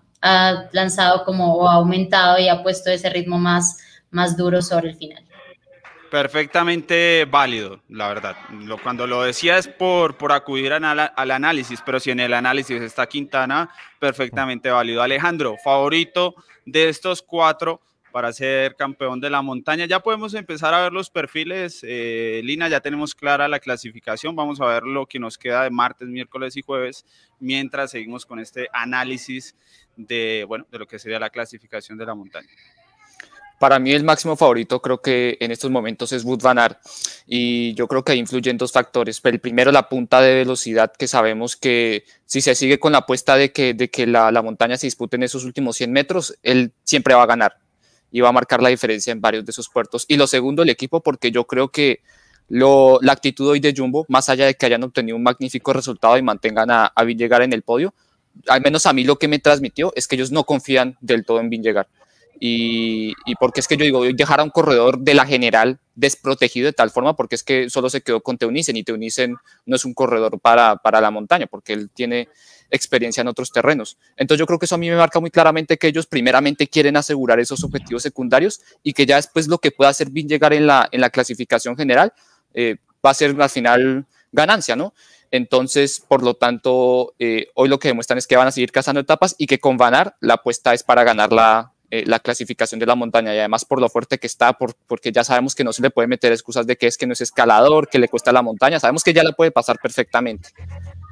lanzado 0.73 1.23
como 1.23 1.55
o 1.55 1.69
ha 1.69 1.75
aumentado 1.75 2.37
y 2.39 2.49
ha 2.49 2.61
puesto 2.61 2.89
ese 2.89 3.09
ritmo 3.09 3.37
más, 3.37 3.77
más 4.11 4.35
duro 4.35 4.61
sobre 4.61 4.89
el 4.89 4.97
final. 4.97 5.23
Perfectamente 6.11 7.23
válido, 7.23 7.79
la 7.87 8.09
verdad. 8.09 8.35
Lo, 8.51 8.77
cuando 8.83 9.07
lo 9.07 9.23
decía 9.23 9.57
es 9.57 9.69
por, 9.69 10.17
por 10.17 10.33
acudir 10.33 10.73
al, 10.73 10.83
al 10.83 11.31
análisis, 11.31 11.81
pero 11.85 12.01
si 12.01 12.11
en 12.11 12.19
el 12.19 12.33
análisis 12.33 12.81
está 12.81 13.07
Quintana, 13.07 13.69
perfectamente 13.97 14.69
válido. 14.69 15.01
Alejandro, 15.01 15.55
favorito 15.63 16.35
de 16.65 16.89
estos 16.89 17.21
cuatro, 17.21 17.79
para 18.11 18.33
ser 18.33 18.75
campeón 18.75 19.19
de 19.19 19.29
la 19.29 19.41
montaña. 19.41 19.85
Ya 19.85 19.99
podemos 19.99 20.33
empezar 20.33 20.73
a 20.73 20.81
ver 20.81 20.93
los 20.93 21.09
perfiles. 21.09 21.79
Eh, 21.83 22.41
Lina, 22.43 22.67
ya 22.67 22.79
tenemos 22.79 23.15
clara 23.15 23.47
la 23.47 23.59
clasificación. 23.59 24.35
Vamos 24.35 24.59
a 24.61 24.65
ver 24.65 24.83
lo 24.83 25.05
que 25.05 25.19
nos 25.19 25.37
queda 25.37 25.63
de 25.63 25.69
martes, 25.69 26.07
miércoles 26.07 26.57
y 26.57 26.61
jueves, 26.61 27.05
mientras 27.39 27.91
seguimos 27.91 28.25
con 28.25 28.39
este 28.39 28.67
análisis 28.73 29.55
de, 29.95 30.45
bueno, 30.47 30.65
de 30.71 30.79
lo 30.79 30.87
que 30.87 30.99
sería 30.99 31.19
la 31.19 31.29
clasificación 31.29 31.97
de 31.97 32.05
la 32.05 32.15
montaña. 32.15 32.49
Para 33.59 33.77
mí 33.77 33.91
el 33.91 34.05
máximo 34.05 34.37
favorito 34.37 34.81
creo 34.81 35.01
que 35.01 35.37
en 35.41 35.51
estos 35.51 35.69
momentos 35.69 36.13
es 36.13 36.23
Wood 36.23 36.41
Van 36.41 36.57
Aert 36.57 36.79
y 37.27 37.73
yo 37.73 37.89
creo 37.89 38.05
que 38.05 38.13
ahí 38.13 38.19
influyen 38.19 38.57
dos 38.57 38.71
factores. 38.71 39.19
El 39.21 39.41
primero, 39.41 39.69
la 39.73 39.89
punta 39.89 40.21
de 40.21 40.33
velocidad 40.33 40.93
que 40.97 41.09
sabemos 41.09 41.57
que 41.57 42.05
si 42.25 42.39
se 42.39 42.55
sigue 42.55 42.79
con 42.79 42.93
la 42.93 42.99
apuesta 42.99 43.35
de 43.35 43.51
que, 43.51 43.73
de 43.73 43.89
que 43.89 44.07
la, 44.07 44.31
la 44.31 44.41
montaña 44.41 44.77
se 44.77 44.87
dispute 44.87 45.17
en 45.17 45.23
esos 45.23 45.43
últimos 45.43 45.75
100 45.75 45.91
metros, 45.91 46.39
él 46.41 46.71
siempre 46.85 47.13
va 47.13 47.23
a 47.23 47.25
ganar 47.25 47.57
y 48.11 48.21
va 48.21 48.29
a 48.29 48.33
marcar 48.33 48.61
la 48.61 48.69
diferencia 48.69 49.11
en 49.11 49.21
varios 49.21 49.45
de 49.45 49.51
esos 49.51 49.69
puertos. 49.69 50.05
Y 50.07 50.17
lo 50.17 50.27
segundo, 50.27 50.63
el 50.63 50.69
equipo, 50.69 51.01
porque 51.01 51.31
yo 51.31 51.45
creo 51.45 51.69
que 51.69 52.01
lo, 52.47 52.99
la 53.01 53.13
actitud 53.13 53.47
hoy 53.47 53.59
de 53.59 53.73
Jumbo, 53.75 54.05
más 54.09 54.29
allá 54.29 54.45
de 54.45 54.55
que 54.55 54.65
hayan 54.65 54.83
obtenido 54.83 55.15
un 55.15 55.23
magnífico 55.23 55.73
resultado 55.73 56.17
y 56.17 56.21
mantengan 56.21 56.71
a, 56.71 56.85
a 56.87 57.03
llegar 57.05 57.41
en 57.41 57.53
el 57.53 57.61
podio, 57.61 57.93
al 58.47 58.61
menos 58.61 58.85
a 58.85 58.93
mí 58.93 59.03
lo 59.03 59.17
que 59.17 59.27
me 59.27 59.39
transmitió 59.39 59.93
es 59.95 60.07
que 60.07 60.15
ellos 60.15 60.31
no 60.31 60.43
confían 60.43 60.97
del 61.01 61.25
todo 61.25 61.39
en 61.39 61.49
Villegar. 61.49 61.87
Y, 62.41 63.13
y 63.25 63.35
porque 63.37 63.59
es 63.59 63.67
que 63.67 63.75
yo 63.75 63.83
digo, 63.83 64.03
dejar 64.13 64.39
a 64.39 64.43
un 64.43 64.49
corredor 64.49 64.99
de 64.99 65.13
la 65.13 65.25
general 65.25 65.77
desprotegido 65.95 66.67
de 66.67 66.73
tal 66.73 66.89
forma, 66.89 67.15
porque 67.15 67.35
es 67.35 67.43
que 67.43 67.69
solo 67.69 67.89
se 67.89 68.01
quedó 68.01 68.21
con 68.21 68.37
Teunissen 68.37 68.77
y 68.77 68.83
Teunissen 68.83 69.35
no 69.65 69.75
es 69.75 69.83
un 69.83 69.93
corredor 69.93 70.39
para, 70.39 70.77
para 70.77 71.01
la 71.01 71.11
montaña, 71.11 71.47
porque 71.47 71.73
él 71.73 71.89
tiene 71.93 72.29
experiencia 72.71 73.21
en 73.21 73.27
otros 73.27 73.51
terrenos. 73.51 73.97
Entonces 74.17 74.39
yo 74.39 74.45
creo 74.45 74.59
que 74.59 74.65
eso 74.65 74.75
a 74.75 74.77
mí 74.77 74.89
me 74.89 74.95
marca 74.95 75.19
muy 75.19 75.31
claramente 75.31 75.77
que 75.77 75.87
ellos 75.87 76.05
primeramente 76.05 76.67
quieren 76.67 76.97
asegurar 76.97 77.39
esos 77.39 77.63
objetivos 77.63 78.03
secundarios 78.03 78.61
y 78.83 78.93
que 78.93 79.05
ya 79.05 79.15
después 79.15 79.47
lo 79.47 79.57
que 79.57 79.71
pueda 79.71 79.89
hacer 79.89 80.09
bien 80.09 80.27
llegar 80.27 80.53
en 80.53 80.67
la, 80.67 80.87
en 80.91 81.01
la 81.01 81.09
clasificación 81.09 81.75
general 81.75 82.13
eh, 82.53 82.77
va 83.05 83.11
a 83.11 83.13
ser 83.13 83.39
al 83.39 83.49
final 83.49 84.05
ganancia, 84.31 84.75
¿no? 84.75 84.93
Entonces, 85.31 86.03
por 86.07 86.23
lo 86.23 86.35
tanto, 86.35 87.13
eh, 87.19 87.47
hoy 87.53 87.69
lo 87.69 87.77
que 87.77 87.87
demuestran 87.89 88.17
es 88.17 88.25
que 88.25 88.35
van 88.35 88.47
a 88.47 88.51
seguir 88.51 88.71
cazando 88.71 89.01
etapas 89.01 89.35
y 89.37 89.45
que 89.45 89.59
con 89.59 89.77
Vanar 89.77 90.15
la 90.21 90.35
apuesta 90.35 90.73
es 90.73 90.83
para 90.83 91.03
ganar 91.03 91.31
la, 91.31 91.73
eh, 91.91 92.03
la 92.05 92.19
clasificación 92.19 92.79
de 92.79 92.85
la 92.85 92.93
montaña 92.95 93.33
y 93.33 93.39
además 93.39 93.65
por 93.65 93.81
lo 93.81 93.89
fuerte 93.89 94.19
que 94.19 94.27
está, 94.27 94.53
por, 94.53 94.75
porque 94.87 95.11
ya 95.11 95.23
sabemos 95.23 95.55
que 95.55 95.63
no 95.63 95.73
se 95.73 95.81
le 95.81 95.89
puede 95.89 96.07
meter 96.07 96.31
excusas 96.31 96.67
de 96.67 96.77
que 96.77 96.85
es 96.85 96.97
que 96.97 97.07
no 97.07 97.13
es 97.13 97.21
escalador, 97.21 97.89
que 97.89 97.97
le 97.97 98.07
cuesta 98.07 98.31
la 98.31 98.43
montaña, 98.43 98.79
sabemos 98.79 99.03
que 99.03 99.13
ya 99.13 99.23
la 99.23 99.31
puede 99.31 99.49
pasar 99.51 99.77
perfectamente. 99.81 100.49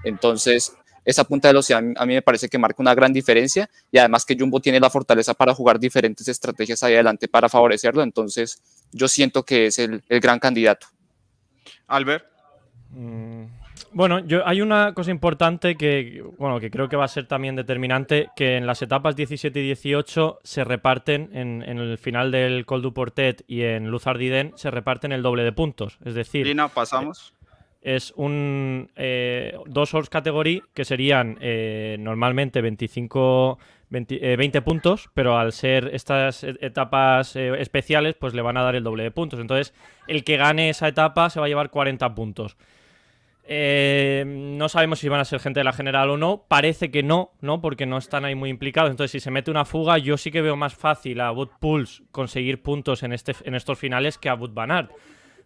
Entonces, 0.03 0.73
esa 1.07 1.23
punta 1.23 1.47
de 1.47 1.53
velocidad 1.53 1.81
a 1.95 2.05
mí 2.05 2.13
me 2.13 2.21
parece 2.21 2.49
que 2.49 2.57
marca 2.57 2.81
una 2.81 2.93
gran 2.93 3.13
diferencia 3.13 3.69
y 3.89 3.97
además 3.97 4.25
que 4.25 4.35
Jumbo 4.37 4.59
tiene 4.59 4.77
la 4.77 4.89
fortaleza 4.89 5.33
para 5.33 5.53
jugar 5.53 5.79
diferentes 5.79 6.27
estrategias 6.27 6.83
ahí 6.83 6.95
adelante 6.95 7.29
para 7.29 7.47
favorecerlo, 7.47 8.03
entonces 8.03 8.61
yo 8.91 9.07
siento 9.07 9.43
que 9.43 9.67
es 9.67 9.79
el, 9.79 10.03
gran 10.09 10.37
candidato. 10.37 10.87
Albert. 11.87 12.25
Mm, 12.89 13.45
bueno, 13.93 14.19
yo, 14.19 14.45
hay 14.45 14.59
una 14.59 14.93
cosa 14.93 15.11
importante 15.11 15.77
que, 15.77 16.21
bueno, 16.37 16.59
que 16.59 16.69
creo 16.69 16.89
que 16.89 16.97
va 16.97 17.05
a 17.05 17.07
ser 17.07 17.25
también 17.25 17.55
determinante, 17.55 18.29
que 18.35 18.57
en 18.57 18.67
las 18.67 18.81
etapas 18.81 19.15
17 19.15 19.57
y 19.61 19.63
18 19.63 20.39
se 20.43 20.65
reparten, 20.65 21.29
en, 21.31 21.61
el 21.61 21.97
final 21.97 22.31
del 22.31 22.65
Col 22.65 22.81
du 22.81 22.93
Portet 22.93 23.45
y 23.47 23.61
en 23.61 23.87
Luz 23.87 24.07
Ardiden, 24.07 24.51
se 24.57 24.71
reparten 24.71 25.13
el 25.13 25.21
doble 25.21 25.43
de 25.43 25.53
puntos. 25.53 25.99
Es 26.03 26.15
decir... 26.15 26.45
Lina, 26.45 26.67
pasamos 26.67 27.33
es 27.87 28.11
un 28.17 28.91
eh, 28.97 29.57
dos 29.65 29.93
Horse 29.93 30.09
Category 30.09 30.61
que 30.73 30.83
serían 30.83 31.37
eh, 31.39 31.95
normalmente 31.97 32.59
25 32.59 33.57
20, 33.89 34.33
eh, 34.33 34.61
puntos, 34.61 35.09
pero 35.13 35.37
al 35.37 35.53
ser 35.53 35.91
estas 35.93 36.43
etapas 36.43 37.37
especiales, 37.37 38.15
pues 38.15 38.33
le 38.33 38.41
van 38.41 38.57
a 38.57 38.63
dar 38.63 38.75
el 38.75 38.83
doble 38.83 39.03
de 39.03 39.11
puntos. 39.11 39.39
Entonces, 39.39 39.73
el 40.07 40.25
que 40.25 40.35
gane 40.35 40.69
esa 40.69 40.89
etapa 40.89 41.29
se 41.29 41.39
va 41.39 41.45
a 41.45 41.49
llevar 41.49 41.69
40 41.69 42.13
puntos. 42.13 42.57
no 43.47 44.67
sabemos 44.67 44.99
si 44.99 45.07
van 45.07 45.21
a 45.21 45.25
ser 45.25 45.39
gente 45.39 45.61
de 45.61 45.63
la 45.63 45.71
general 45.71 46.09
o 46.09 46.17
no. 46.17 46.43
Parece 46.49 46.91
que 46.91 47.03
no, 47.03 47.31
¿no? 47.39 47.61
Porque 47.61 47.85
no 47.85 47.97
están 47.97 48.25
ahí 48.25 48.35
muy 48.35 48.49
implicados. 48.49 48.91
Entonces, 48.91 49.11
si 49.11 49.21
se 49.21 49.31
mete 49.31 49.49
una 49.49 49.63
fuga, 49.63 49.97
yo 49.97 50.17
sí 50.17 50.29
que 50.29 50.41
veo 50.41 50.57
más 50.57 50.75
fácil 50.75 51.21
a 51.21 51.31
Wood 51.31 51.51
Pulse 51.61 52.03
conseguir 52.11 52.61
puntos 52.61 53.03
en, 53.03 53.13
este, 53.13 53.33
en 53.45 53.55
estos 53.55 53.79
finales 53.79 54.17
que 54.17 54.27
a 54.27 54.35
Wood 54.35 54.51
Van 54.51 54.89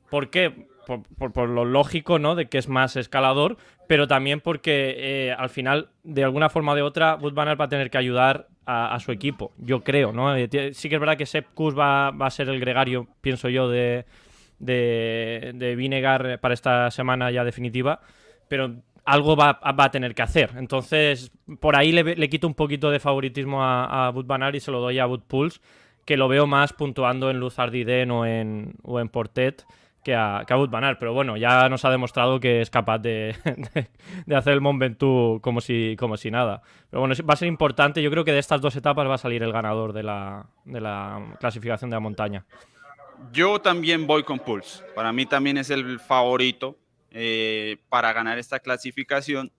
¿Por 0.10 0.32
qué? 0.32 0.71
Por, 0.86 1.50
lo 1.50 1.66
lógico, 1.66 2.20
¿no? 2.20 2.36
De 2.36 2.48
que 2.48 2.58
es 2.58 2.68
más 2.68 2.96
escalador, 2.96 3.58
pero 3.88 4.08
también 4.08 4.42
porque 4.42 4.96
eh, 4.98 5.32
al 5.32 5.50
final, 5.50 5.90
de 6.04 6.24
alguna 6.24 6.50
forma 6.50 6.74
o 6.74 6.76
de 6.76 6.82
otra, 6.82 7.16
Wood 7.16 7.34
Banner 7.34 7.60
va 7.60 7.66
a 7.66 7.70
tener 7.70 7.90
que 7.90 7.98
ayudar 7.98 8.48
a, 8.66 8.98
su 9.02 9.12
equipo, 9.12 9.52
yo 9.58 9.84
creo, 9.84 10.14
¿no? 10.14 10.34
Eh, 10.34 10.48
sí 10.74 10.88
que 10.88 10.96
es 10.96 11.02
verdad 11.02 11.18
que 11.18 11.26
Sepp 11.26 11.48
Kuss 11.54 11.78
va, 11.78 12.08
a 12.08 12.30
ser 12.30 12.48
el 12.48 12.58
gregario, 12.58 13.06
pienso 13.20 13.50
yo, 13.50 13.68
de, 13.68 14.06
Vinegar 14.58 16.40
para 16.40 16.54
esta 16.54 16.90
semana 16.90 17.32
ya 17.32 17.44
definitiva, 17.44 18.00
pero 18.48 18.76
algo 19.04 19.36
va, 19.36 19.60
a 19.62 19.92
tener 19.92 20.16
que 20.16 20.22
hacer. 20.22 20.52
Entonces, 20.56 21.32
por 21.60 21.76
ahí 21.76 21.92
le, 21.92 22.30
quito 22.30 22.48
un 22.48 22.54
poquito 22.54 22.92
de 22.92 23.02
favoritismo 23.02 23.62
a, 23.62 24.08
a 24.08 24.10
Wood 24.12 24.26
Banner 24.26 24.56
y 24.56 24.62
se 24.62 24.72
lo 24.72 24.80
doy 24.80 25.00
a 25.00 25.08
Wood 25.08 25.24
Pulse, 25.28 25.60
que 26.06 26.16
lo 26.16 26.30
veo 26.30 26.48
más 26.48 26.72
puntuando 26.72 27.30
en 27.30 27.40
Luz 27.40 27.60
Ardiden 27.60 28.12
o 28.12 28.26
en, 28.26 28.76
o 28.84 29.02
en 29.02 29.10
Portet 29.10 29.66
que 30.04 30.16
a, 30.16 30.44
que 30.48 30.54
a 30.54 31.00
Pero 31.00 31.14
bueno, 31.14 31.38
ya 31.38 31.70
nos 31.70 31.86
ha 31.86 31.90
demostrado 31.90 32.40
que 32.40 32.62
es 32.62 32.70
capaz 32.70 33.00
de, 33.00 33.36
hacer 34.36 34.54
el 34.54 34.62
Mont 34.62 34.80
Ventoux 34.80 35.40
como 35.42 35.62
si, 35.62 35.96
como 36.00 36.18
si 36.18 36.32
nada. 36.32 36.62
Pero 36.90 37.02
bueno, 37.02 37.16
va 37.28 37.34
a 37.34 37.38
ser 37.38 37.48
importante. 37.48 38.02
Yo 38.02 38.10
creo 38.10 38.26
que 38.26 38.32
de 38.32 38.40
estas 38.40 38.62
dos 38.62 38.76
etapas 38.76 39.08
va 39.08 39.16
a 39.16 39.20
salir 39.20 39.44
el 39.44 39.52
ganador 39.52 39.94
de 39.94 40.04
la, 40.04 40.48
de 40.66 40.82
la 40.82 41.36
clasificación 41.40 41.90
de 41.90 41.96
la 41.96 42.00
montaña. 42.00 42.46
Yo 43.32 43.60
también 43.62 44.08
voy 44.08 44.24
con 44.24 44.40
Pulse. 44.40 44.84
Para 44.96 45.14
mí 45.14 45.26
también 45.26 45.58
es 45.58 45.70
el 45.70 46.00
favorito 46.00 46.78
eh, 47.12 47.78
para 47.90 48.14
ganar 48.14 48.40
esta 48.40 48.60
clasificación. 48.60 49.52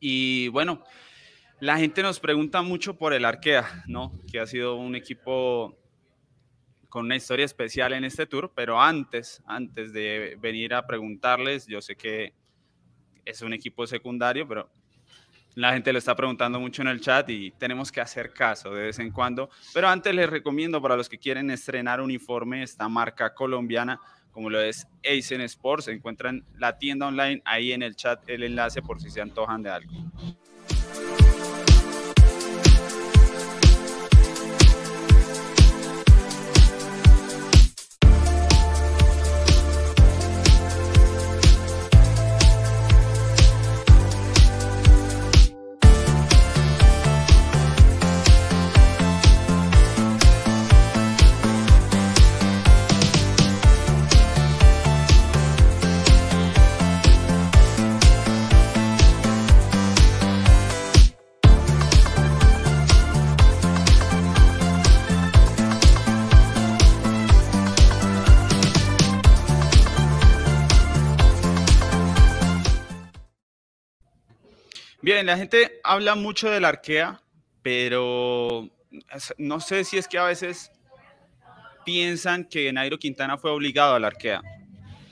Y 0.00 0.48
bueno, 0.48 0.82
la 1.60 1.78
gente 1.78 2.02
nos 2.02 2.18
pregunta 2.18 2.62
mucho 2.62 2.96
por 2.96 3.12
el 3.12 3.24
Arkea, 3.24 3.84
¿no? 3.86 4.12
Que 4.30 4.40
ha 4.40 4.46
sido 4.46 4.76
un 4.76 4.96
equipo 4.96 5.76
con 6.88 7.04
una 7.04 7.16
historia 7.16 7.44
especial 7.44 7.92
en 7.92 8.04
este 8.04 8.26
tour, 8.26 8.52
pero 8.54 8.80
antes, 8.80 9.42
antes 9.46 9.92
de 9.92 10.36
venir 10.40 10.74
a 10.74 10.86
preguntarles, 10.86 11.66
yo 11.66 11.80
sé 11.80 11.96
que 11.96 12.32
es 13.24 13.42
un 13.42 13.52
equipo 13.52 13.86
secundario, 13.86 14.48
pero 14.48 14.70
la 15.54 15.72
gente 15.72 15.92
lo 15.92 15.98
está 15.98 16.14
preguntando 16.14 16.60
mucho 16.60 16.82
en 16.82 16.88
el 16.88 17.00
chat 17.00 17.28
y 17.30 17.50
tenemos 17.50 17.90
que 17.90 18.00
hacer 18.00 18.32
caso 18.32 18.72
de 18.72 18.84
vez 18.84 18.98
en 19.00 19.10
cuando. 19.10 19.50
Pero 19.74 19.88
antes 19.88 20.14
les 20.14 20.30
recomiendo 20.30 20.80
para 20.80 20.96
los 20.96 21.08
que 21.08 21.18
quieren 21.18 21.50
estrenar 21.50 22.00
uniforme 22.00 22.62
esta 22.62 22.88
marca 22.88 23.34
colombiana, 23.34 24.00
como 24.30 24.50
lo 24.50 24.60
es 24.60 24.86
Aizen 25.04 25.40
Sports, 25.42 25.88
encuentran 25.88 26.44
la 26.54 26.78
tienda 26.78 27.08
online 27.08 27.42
ahí 27.44 27.72
en 27.72 27.82
el 27.82 27.96
chat 27.96 28.22
el 28.28 28.44
enlace 28.44 28.82
por 28.82 29.00
si 29.00 29.10
se 29.10 29.20
antojan 29.20 29.62
de 29.62 29.70
algo. 29.70 29.92
La 75.24 75.36
gente 75.36 75.80
habla 75.82 76.14
mucho 76.14 76.48
del 76.48 76.64
Arkea, 76.64 77.20
pero 77.62 78.68
no 79.36 79.60
sé 79.60 79.84
si 79.84 79.98
es 79.98 80.06
que 80.06 80.18
a 80.18 80.24
veces 80.24 80.70
piensan 81.84 82.44
que 82.44 82.72
Nairo 82.72 82.98
Quintana 82.98 83.36
fue 83.36 83.50
obligado 83.50 83.94
al 83.94 84.04
Arkea. 84.04 84.42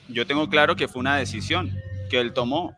Yo 0.08 0.26
tengo 0.26 0.48
claro 0.48 0.76
que 0.76 0.86
fue 0.86 1.00
una 1.00 1.16
decisión 1.16 1.76
que 2.08 2.20
él 2.20 2.32
tomó. 2.32 2.76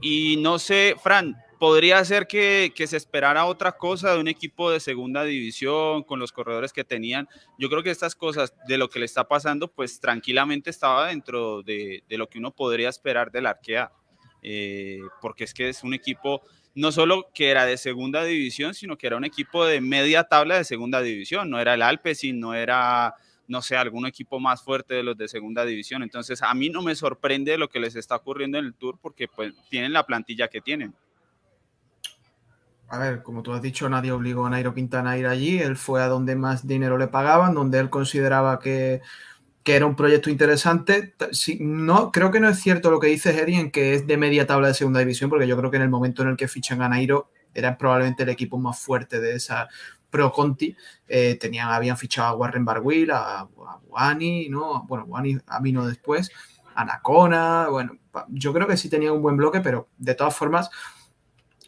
Y 0.00 0.36
no 0.38 0.58
sé, 0.58 0.96
Fran, 1.00 1.36
podría 1.60 2.04
ser 2.04 2.26
que, 2.26 2.72
que, 2.74 2.86
se 2.86 2.96
esperara 2.96 3.44
otra 3.44 3.72
cosa 3.72 4.12
de 4.14 4.20
un 4.20 4.28
equipo 4.28 4.70
de 4.70 4.80
segunda 4.80 5.22
división 5.24 6.02
con 6.02 6.18
los 6.18 6.32
corredores 6.32 6.72
que 6.72 6.84
tenían. 6.84 7.28
Yo 7.58 7.68
creo 7.68 7.82
que 7.82 7.90
estas 7.90 8.16
cosas 8.16 8.52
de 8.66 8.78
lo 8.78 8.88
que 8.88 8.98
le 8.98 9.04
está 9.04 9.28
pasando, 9.28 9.68
pues 9.68 10.00
tranquilamente 10.00 10.70
estaba 10.70 11.08
dentro 11.08 11.62
de, 11.62 12.02
de 12.08 12.18
lo 12.18 12.28
que 12.28 12.38
uno 12.38 12.50
podría 12.50 12.88
esperar 12.88 13.30
del 13.30 13.46
Arkea. 13.46 13.92
Eh, 14.42 15.00
porque 15.20 15.44
es 15.44 15.54
que 15.54 15.68
es 15.68 15.82
un 15.82 15.94
equipo 15.94 16.42
no 16.78 16.92
solo 16.92 17.28
que 17.34 17.50
era 17.50 17.66
de 17.66 17.76
segunda 17.76 18.22
división, 18.22 18.72
sino 18.72 18.96
que 18.96 19.08
era 19.08 19.16
un 19.16 19.24
equipo 19.24 19.66
de 19.66 19.80
media 19.80 20.24
tabla 20.24 20.56
de 20.56 20.64
segunda 20.64 21.00
división, 21.00 21.50
no 21.50 21.58
era 21.58 21.74
el 21.74 21.82
Alpecin, 21.82 22.38
no 22.38 22.54
era, 22.54 23.14
no 23.48 23.62
sé, 23.62 23.76
algún 23.76 24.06
equipo 24.06 24.38
más 24.38 24.62
fuerte 24.62 24.94
de 24.94 25.02
los 25.02 25.16
de 25.16 25.26
segunda 25.26 25.64
división. 25.64 26.04
Entonces, 26.04 26.40
a 26.40 26.54
mí 26.54 26.70
no 26.70 26.80
me 26.80 26.94
sorprende 26.94 27.58
lo 27.58 27.68
que 27.68 27.80
les 27.80 27.96
está 27.96 28.14
ocurriendo 28.14 28.58
en 28.58 28.66
el 28.66 28.74
Tour 28.74 28.96
porque 29.02 29.26
pues 29.26 29.54
tienen 29.68 29.92
la 29.92 30.06
plantilla 30.06 30.46
que 30.46 30.60
tienen. 30.60 30.94
A 32.90 32.98
ver, 32.98 33.24
como 33.24 33.42
tú 33.42 33.52
has 33.52 33.60
dicho, 33.60 33.88
nadie 33.88 34.12
obligó 34.12 34.46
a 34.46 34.50
Nairo 34.50 34.72
Quintana 34.72 35.10
a 35.10 35.18
ir 35.18 35.26
allí, 35.26 35.58
él 35.58 35.76
fue 35.76 36.00
a 36.00 36.06
donde 36.06 36.36
más 36.36 36.66
dinero 36.66 36.96
le 36.96 37.08
pagaban, 37.08 37.54
donde 37.54 37.80
él 37.80 37.90
consideraba 37.90 38.60
que 38.60 39.02
que 39.68 39.76
era 39.76 39.84
un 39.84 39.96
proyecto 39.96 40.30
interesante. 40.30 41.12
no, 41.60 42.10
creo 42.10 42.30
que 42.30 42.40
no 42.40 42.48
es 42.48 42.58
cierto 42.58 42.90
lo 42.90 42.98
que 42.98 43.08
dice 43.08 43.38
Eddie 43.38 43.60
en 43.60 43.70
que 43.70 43.92
es 43.92 44.06
de 44.06 44.16
media 44.16 44.46
tabla 44.46 44.68
de 44.68 44.72
segunda 44.72 45.00
división, 45.00 45.28
porque 45.28 45.46
yo 45.46 45.58
creo 45.58 45.70
que 45.70 45.76
en 45.76 45.82
el 45.82 45.90
momento 45.90 46.22
en 46.22 46.30
el 46.30 46.38
que 46.38 46.48
fichan 46.48 46.80
a 46.80 46.88
Nairo 46.88 47.30
era 47.52 47.76
probablemente 47.76 48.22
el 48.22 48.30
equipo 48.30 48.56
más 48.56 48.80
fuerte 48.80 49.20
de 49.20 49.34
esa 49.34 49.68
Pro 50.08 50.32
Conti. 50.32 50.74
Eh, 51.06 51.36
tenían, 51.38 51.68
habían 51.68 51.98
fichado 51.98 52.28
a 52.28 52.34
Warren 52.36 52.64
Barguil, 52.64 53.10
a, 53.10 53.40
a 53.94 54.14
¿no? 54.48 54.84
Bueno, 54.88 55.04
Buani 55.04 55.36
vino 55.60 55.86
después, 55.86 56.30
a 56.74 56.86
Nakona, 56.86 57.68
bueno, 57.68 57.98
yo 58.28 58.54
creo 58.54 58.66
que 58.66 58.78
sí 58.78 58.88
tenía 58.88 59.12
un 59.12 59.20
buen 59.20 59.36
bloque, 59.36 59.60
pero 59.60 59.90
de 59.98 60.14
todas 60.14 60.34
formas, 60.34 60.70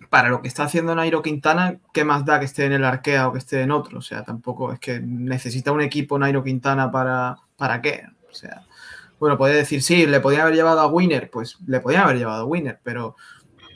para 0.09 0.31
lo 0.31 0.41
que 0.41 0.49
está 0.49 0.63
haciendo 0.63 0.95
Nairo 0.95 1.21
Quintana, 1.21 1.81
¿qué 1.93 2.05
más 2.05 2.25
da 2.25 2.39
que 2.39 2.47
esté 2.47 2.65
en 2.65 2.73
el 2.73 2.85
Arkea 2.87 3.29
o 3.29 3.33
que 3.33 3.41
esté 3.41 3.61
en 3.61 3.71
otro? 3.71 3.99
O 3.99 4.03
sea, 4.03 4.25
tampoco 4.25 4.73
es 4.73 4.81
que 4.81 5.01
necesita 5.01 5.71
un 5.71 5.83
equipo 5.83 6.19
Nairo 6.19 6.43
Quintana 6.43 6.91
para 6.91 7.37
¿para 7.61 7.83
qué? 7.83 8.07
O 8.31 8.35
sea, 8.35 8.63
bueno, 9.19 9.37
puede 9.37 9.55
decir, 9.55 9.83
sí, 9.83 10.07
le 10.07 10.21
podía 10.21 10.41
haber 10.41 10.55
llevado 10.55 10.81
a 10.81 10.87
Winner, 10.87 11.29
pues 11.31 11.59
le 11.67 11.81
podía 11.81 12.05
haber 12.05 12.17
llevado 12.17 12.45
a 12.45 12.47
Winner, 12.47 12.81
pero, 12.83 13.17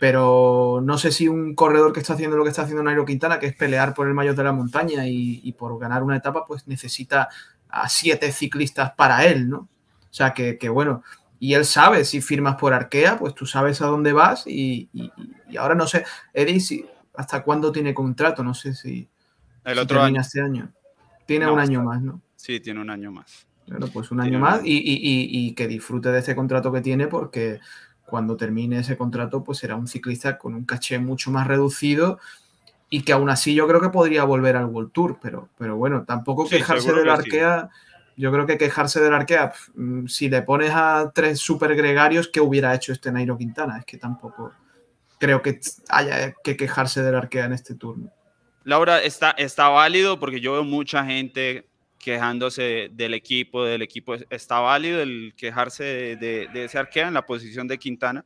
pero 0.01 0.81
no 0.83 0.97
sé 0.97 1.13
si 1.13 1.29
un 1.29 1.55
corredor 1.55 1.93
que 1.93 2.01
está 2.01 2.15
haciendo 2.15 2.39
lo 2.39 2.45
que 2.45 2.49
está 2.49 2.63
haciendo 2.63 2.83
Nairo 2.83 3.05
Quintana, 3.05 3.39
que 3.39 3.49
es 3.49 3.55
pelear 3.55 3.93
por 3.93 4.09
el 4.09 4.15
mayor 4.15 4.37
de 4.37 4.43
la 4.43 4.53
montaña 4.53 5.07
y, 5.07 5.53
por 5.53 5.79
ganar 5.79 6.03
una 6.03 6.17
etapa, 6.17 6.47
pues 6.47 6.67
necesita 6.67 7.29
a 7.69 7.87
siete 7.91 8.33
ciclistas 8.33 8.93
para 8.93 9.27
él, 9.27 9.51
¿no? 9.51 9.59
O 9.59 10.15
sea, 10.17 10.33
que, 10.33 10.69
bueno, 10.71 11.03
y 11.39 11.53
él 11.53 11.67
sabe, 11.67 12.07
si 12.07 12.23
firmas 12.23 12.57
por 12.57 12.73
Arkea, 12.73 13.19
pues 13.19 13.35
tú 13.35 13.45
sabes 13.45 13.83
a 13.83 13.87
dónde 13.87 14.15
vas 14.15 14.47
y, 14.47 14.89
ahora 15.59 15.75
no 15.75 15.87
sé, 15.87 16.07
Eddie, 16.33 16.89
¿hasta 17.13 17.43
cuándo 17.43 17.71
tiene 17.71 17.93
contrato? 17.93 18.43
No 18.43 18.55
sé 18.55 18.75
si, 18.75 19.07
el 19.63 19.79
otro 19.79 20.01
año. 20.01 20.23
este 20.23 20.41
año. 20.41 20.73
Tiene 21.27 21.51
un 21.51 21.59
año 21.59 21.83
más, 21.83 22.01
¿no? 22.01 22.23
Sí, 22.35 22.61
tiene 22.61 22.81
un 22.81 22.89
año 22.89 23.13
más. 23.13 23.47
Claro, 23.67 23.89
pues 23.93 24.11
un 24.11 24.21
año 24.21 24.39
más 24.39 24.61
y, 24.63 25.55
que 25.55 25.67
disfrute 25.67 26.11
de 26.11 26.19
ese 26.19 26.35
contrato 26.37 26.71
que 26.71 26.83
tiene 26.83 27.07
porque 27.07 27.61
cuando 28.05 28.37
termine 28.37 28.81
ese 28.81 28.97
contrato 28.97 29.43
pues 29.43 29.59
será 29.59 29.77
un 29.77 29.87
ciclista 29.87 30.37
con 30.37 30.55
un 30.55 30.65
caché 30.65 30.99
mucho 30.99 31.31
más 31.31 31.47
reducido 31.47 32.19
y 32.91 33.03
que 33.03 33.13
aún 33.13 33.31
así 33.31 33.55
yo 33.55 33.67
creo 33.67 33.81
que 33.81 33.89
podría 33.89 34.25
volver 34.25 34.57
al 34.57 34.67
World 34.67 34.93
Tour, 34.93 35.19
pero, 35.21 35.49
pero 35.57 35.77
bueno, 35.77 36.05
tampoco 36.05 36.47
quejarse 36.47 36.93
del 36.93 37.09
Arkea, 37.09 37.71
yo 38.17 38.31
creo 38.31 38.47
que 38.47 38.59
quejarse 38.59 39.01
del 39.01 39.15
Arkea, 39.15 39.53
mm, 39.75 40.07
si 40.07 40.29
le 40.29 40.43
pones 40.43 40.71
a 40.73 41.11
tres 41.15 41.41
super 41.41 41.75
gregarios, 41.75 42.29
¿qué 42.29 42.41
hubiera 42.41 42.75
hecho 42.75 42.93
este 42.93 43.11
Nairo 43.11 43.39
Quintana? 43.39 43.79
Es 43.79 43.85
que 43.87 43.97
tampoco 43.97 44.53
creo 45.19 45.43
que 45.43 45.59
haya 45.89 46.35
que 46.45 46.57
quejarse 46.57 47.03
del 47.03 47.15
Arkea 47.15 47.47
en 47.47 47.55
este 47.55 47.75
turno. 47.75 48.13
Laura, 48.63 49.03
está, 49.03 49.31
está 49.33 49.69
válido 49.69 50.21
porque 50.21 50.41
yo 50.41 50.53
veo 50.53 50.65
mucha 50.65 51.05
gente 51.05 51.67
quejándose 52.05 52.91
del 52.93 53.15
equipo, 53.15 53.65
del 53.65 53.81
equipo. 53.81 54.15
¿Está 54.29 54.61
válido 54.61 55.01
el 55.01 55.33
quejarse 55.37 55.85
de, 56.17 56.49
ese 56.55 56.79
arquea 56.79 57.09
en 57.09 57.15
la 57.15 57.25
posición 57.25 57.67
de 57.67 57.79
Quintana? 57.79 58.25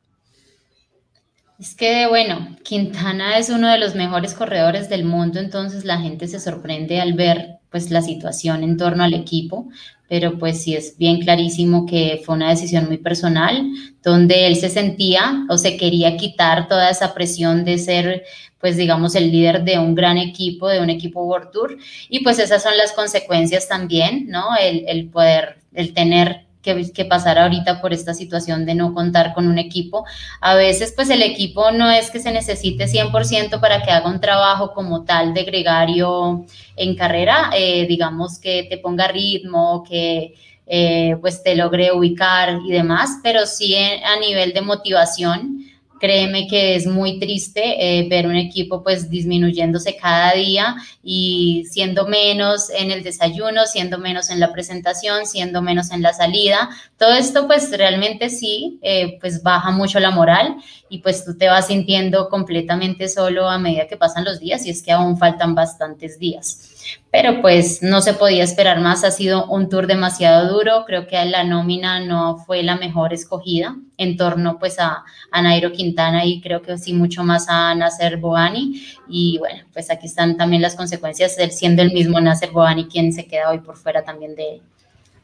Es 1.57 1.75
que, 1.75 2.05
bueno, 2.07 2.57
Quintana 2.63 3.37
es 3.37 3.49
uno 3.49 3.71
de 3.71 3.79
los 3.79 3.95
mejores 3.95 4.33
corredores 4.33 4.89
del 4.89 5.05
mundo, 5.05 5.39
entonces 5.39 5.85
la 5.85 5.99
gente 5.99 6.27
se 6.27 6.39
sorprende 6.39 6.99
al 6.99 7.13
ver 7.13 7.59
pues 7.69 7.89
la 7.91 8.01
situación 8.01 8.63
en 8.63 8.77
torno 8.77 9.03
al 9.03 9.13
equipo, 9.13 9.69
pero 10.09 10.37
pues 10.37 10.63
sí 10.63 10.75
es 10.75 10.97
bien 10.97 11.21
clarísimo 11.21 11.85
que 11.85 12.21
fue 12.25 12.35
una 12.35 12.49
decisión 12.49 12.87
muy 12.87 12.97
personal, 12.97 13.63
donde 14.03 14.47
él 14.47 14.55
se 14.55 14.69
sentía 14.69 15.45
o 15.49 15.57
se 15.57 15.77
quería 15.77 16.17
quitar 16.17 16.67
toda 16.67 16.89
esa 16.89 17.13
presión 17.13 17.63
de 17.63 17.77
ser, 17.77 18.23
pues 18.59 18.77
digamos, 18.77 19.15
el 19.15 19.31
líder 19.31 19.63
de 19.63 19.79
un 19.79 19.95
gran 19.95 20.17
equipo, 20.17 20.67
de 20.67 20.81
un 20.81 20.89
equipo 20.89 21.23
World 21.23 21.51
Tour, 21.51 21.77
y 22.09 22.23
pues 22.23 22.39
esas 22.39 22.61
son 22.61 22.77
las 22.77 22.91
consecuencias 22.91 23.67
también, 23.67 24.27
¿no? 24.29 24.55
El, 24.59 24.85
el 24.87 25.09
poder, 25.09 25.59
el 25.73 25.93
tener 25.93 26.45
que, 26.61 26.91
que 26.91 27.05
pasar 27.05 27.37
ahorita 27.39 27.81
por 27.81 27.93
esta 27.93 28.13
situación 28.13 28.65
de 28.65 28.75
no 28.75 28.93
contar 28.93 29.33
con 29.33 29.47
un 29.47 29.57
equipo. 29.57 30.05
A 30.41 30.55
veces, 30.55 30.93
pues 30.95 31.09
el 31.09 31.21
equipo 31.21 31.71
no 31.71 31.89
es 31.89 32.11
que 32.11 32.19
se 32.19 32.31
necesite 32.31 32.85
100% 32.87 33.59
para 33.59 33.81
que 33.81 33.91
haga 33.91 34.09
un 34.09 34.19
trabajo 34.19 34.73
como 34.73 35.05
tal 35.05 35.33
de 35.33 35.43
gregario 35.43 36.45
en 36.75 36.95
carrera, 36.95 37.51
eh, 37.55 37.85
digamos 37.87 38.39
que 38.39 38.67
te 38.69 38.77
ponga 38.77 39.07
ritmo, 39.07 39.83
que 39.87 40.35
eh, 40.71 41.15
pues 41.21 41.41
te 41.41 41.55
logre 41.55 41.91
ubicar 41.91 42.59
y 42.63 42.71
demás, 42.71 43.19
pero 43.23 43.45
sí 43.45 43.75
a 43.75 44.19
nivel 44.19 44.53
de 44.53 44.61
motivación 44.61 45.58
Créeme 45.99 46.47
que 46.47 46.75
es 46.75 46.87
muy 46.87 47.19
triste 47.19 47.99
eh, 47.99 48.07
ver 48.09 48.27
un 48.27 48.35
equipo 48.35 48.83
pues 48.83 49.09
disminuyéndose 49.09 49.97
cada 49.97 50.33
día 50.33 50.75
y 51.03 51.65
siendo 51.69 52.07
menos 52.07 52.69
en 52.69 52.91
el 52.91 53.03
desayuno, 53.03 53.65
siendo 53.65 53.97
menos 53.97 54.29
en 54.29 54.39
la 54.39 54.51
presentación, 54.51 55.25
siendo 55.25 55.61
menos 55.61 55.91
en 55.91 56.01
la 56.01 56.13
salida. 56.13 56.69
Todo 56.97 57.11
esto 57.13 57.47
pues 57.47 57.69
realmente 57.77 58.29
sí, 58.29 58.79
eh, 58.81 59.17
pues 59.19 59.43
baja 59.43 59.71
mucho 59.71 59.99
la 59.99 60.11
moral 60.11 60.55
y 60.89 60.99
pues 60.99 61.25
tú 61.25 61.37
te 61.37 61.47
vas 61.47 61.67
sintiendo 61.67 62.29
completamente 62.29 63.09
solo 63.09 63.49
a 63.49 63.59
medida 63.59 63.87
que 63.87 63.97
pasan 63.97 64.23
los 64.25 64.39
días 64.39 64.65
y 64.65 64.69
es 64.69 64.81
que 64.81 64.91
aún 64.91 65.17
faltan 65.17 65.55
bastantes 65.55 66.17
días 66.19 66.68
pero 67.11 67.41
pues 67.41 67.81
no 67.81 68.01
se 68.01 68.13
podía 68.13 68.43
esperar 68.43 68.81
más, 68.81 69.03
ha 69.03 69.11
sido 69.11 69.45
un 69.47 69.69
tour 69.69 69.87
demasiado 69.87 70.53
duro, 70.53 70.83
creo 70.85 71.07
que 71.07 71.23
la 71.25 71.43
nómina 71.43 71.99
no 71.99 72.37
fue 72.37 72.63
la 72.63 72.75
mejor 72.75 73.13
escogida 73.13 73.75
en 73.97 74.15
torno 74.17 74.59
pues 74.59 74.79
a, 74.79 75.03
a 75.31 75.41
Nairo 75.41 75.71
Quintana 75.71 76.25
y 76.25 76.41
creo 76.41 76.61
que 76.61 76.77
sí 76.77 76.93
mucho 76.93 77.23
más 77.23 77.47
a 77.49 77.73
Nasser 77.75 78.17
Boani 78.17 78.83
y 79.07 79.37
bueno, 79.39 79.63
pues 79.73 79.89
aquí 79.89 80.07
están 80.07 80.37
también 80.37 80.61
las 80.61 80.75
consecuencias 80.75 81.35
del 81.35 81.51
siendo 81.51 81.81
el 81.81 81.91
mismo 81.93 82.19
Nasser 82.19 82.51
Boani 82.51 82.87
quien 82.87 83.11
se 83.11 83.27
queda 83.27 83.49
hoy 83.49 83.59
por 83.59 83.75
fuera 83.75 84.03
también 84.03 84.35
de, 84.35 84.61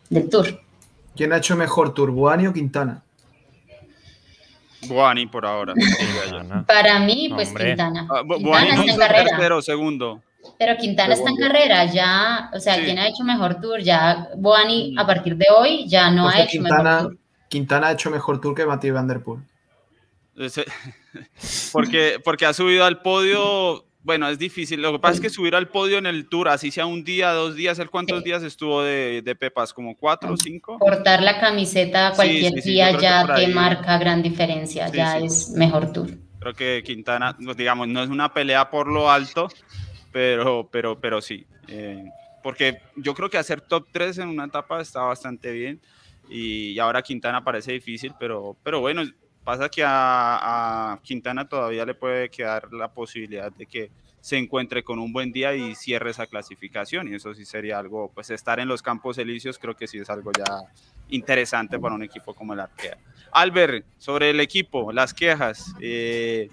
del 0.10 0.30
tour. 0.30 0.60
¿Quién 1.16 1.32
ha 1.32 1.38
hecho 1.38 1.56
mejor 1.56 1.94
tour, 1.94 2.12
Boani 2.12 2.48
o 2.48 2.54
Quintana? 2.54 3.02
Boani 4.88 5.28
por 5.28 5.46
ahora. 5.46 5.74
Para 6.68 7.00
mí, 7.00 7.30
pues 7.34 7.54
Quintana. 7.54 8.08
Ah, 8.10 8.22
Boani 8.24 8.72
no 8.72 8.84
es 8.84 8.98
tercero, 8.98 9.62
segundo. 9.62 10.22
Pero 10.58 10.78
Quintana 10.78 11.14
está 11.14 11.30
en 11.30 11.38
carrera, 11.38 11.86
ya, 11.86 12.50
o 12.54 12.60
sea, 12.60 12.84
¿quién 12.84 13.00
ha 13.00 13.08
hecho 13.08 13.24
mejor 13.24 13.60
tour? 13.60 13.82
Ya 13.82 14.30
Boani 14.38 14.94
mm. 14.94 15.00
a 15.00 15.08
partir 15.08 15.36
de 15.36 15.46
hoy 15.56 15.88
ya 15.88 16.12
no 16.12 16.28
ha 16.28 16.40
hecho 16.40 16.52
Quintana, 16.52 16.84
mejor 16.84 17.02
tour. 17.02 17.18
Quintana 17.50 17.88
ha 17.88 17.92
hecho 17.92 18.10
mejor 18.10 18.42
tour 18.42 18.56
que 18.56 18.66
Mathieu 18.66 18.94
Van 18.94 19.08
Der 19.08 19.22
Poel. 19.22 19.42
porque, 21.72 22.20
porque 22.24 22.46
ha 22.46 22.54
subido 22.54 22.84
al 22.86 23.02
podio, 23.02 23.86
bueno, 24.04 24.28
es 24.28 24.38
difícil. 24.38 24.82
Lo 24.82 24.92
que 24.92 25.00
pasa 25.00 25.16
es 25.16 25.22
que 25.22 25.30
subir 25.30 25.56
al 25.56 25.70
podio 25.70 25.98
en 25.98 26.06
el 26.06 26.28
tour, 26.28 26.50
así 26.50 26.72
sea 26.72 26.86
un 26.86 27.04
día, 27.04 27.32
dos 27.32 27.56
días, 27.56 27.80
¿el 27.80 27.90
cuántos 27.90 28.24
días 28.24 28.44
estuvo 28.44 28.84
de, 28.84 29.22
de, 29.24 29.36
Pepas? 29.36 29.74
¿Como 29.74 29.96
cuatro 29.96 30.34
o 30.34 30.38
cinco? 30.38 30.78
Portar 30.78 31.24
la 31.24 31.40
camiseta 31.40 32.12
cualquier 32.16 32.54
día 32.62 33.00
ya 33.00 33.34
te 33.36 33.48
marca 33.48 33.98
gran 33.98 34.22
diferencia, 34.22 34.90
ya 34.90 35.18
es 35.18 35.50
mejor 35.52 35.92
tour. 35.92 36.10
Creo 36.40 36.54
que 36.54 36.84
Quintana, 36.86 37.36
digamos, 37.58 37.88
no 37.88 38.04
es 38.04 38.10
una 38.10 38.32
pelea 38.32 38.70
por 38.70 38.88
lo 38.88 39.10
alto, 39.10 39.48
pero, 40.16 40.70
pero, 40.72 40.98
pero 40.98 41.20
sí. 41.20 41.46
Eh, 41.68 42.06
porque 42.42 42.80
yo 42.96 43.14
creo 43.14 43.30
que 43.30 43.38
hacer 43.38 43.60
top 43.60 43.86
3 43.92 44.20
en 44.20 44.30
una 44.30 44.46
etapa 44.46 44.80
está 44.80 45.02
bastante 45.02 45.52
bien 45.52 45.82
y, 46.30 46.80
ahora 46.80 47.02
Quintana 47.02 47.44
parece 47.44 47.74
difícil, 47.74 48.14
pero, 48.18 48.56
pero 48.64 48.80
bueno, 48.80 49.04
pasa 49.44 49.68
que 49.68 49.84
a, 49.86 50.98
Quintana 51.04 51.50
todavía 51.50 51.86
le 51.86 51.96
puede 51.96 52.30
quedar 52.30 52.72
la 52.72 52.94
posibilidad 52.94 53.52
de 53.52 53.66
que 53.66 53.92
se 54.22 54.38
encuentre 54.38 54.86
con 54.86 55.00
un 55.00 55.12
buen 55.12 55.34
día 55.34 55.54
y 55.54 55.76
cierre 55.76 56.12
esa 56.12 56.28
clasificación 56.28 57.10
y 57.10 57.16
eso 57.16 57.34
sí 57.34 57.44
sería 57.44 57.78
algo, 57.78 58.10
pues 58.16 58.30
estar 58.30 58.62
en 58.62 58.70
los 58.70 58.82
campos 58.82 59.18
elíseos 59.18 59.60
creo 59.60 59.76
que 59.76 59.86
sí 59.86 59.98
es 59.98 60.10
algo 60.10 60.32
ya 60.32 60.46
interesante 61.10 61.78
para 61.78 61.94
un 61.94 62.04
equipo 62.04 62.34
como 62.34 62.54
el 62.54 62.62
Arkea. 62.62 62.98
Albert, 63.34 63.86
sobre 63.98 64.30
el 64.30 64.40
equipo, 64.40 64.94
las 64.94 65.14
quejas. 65.14 65.74
Eh, 65.82 66.48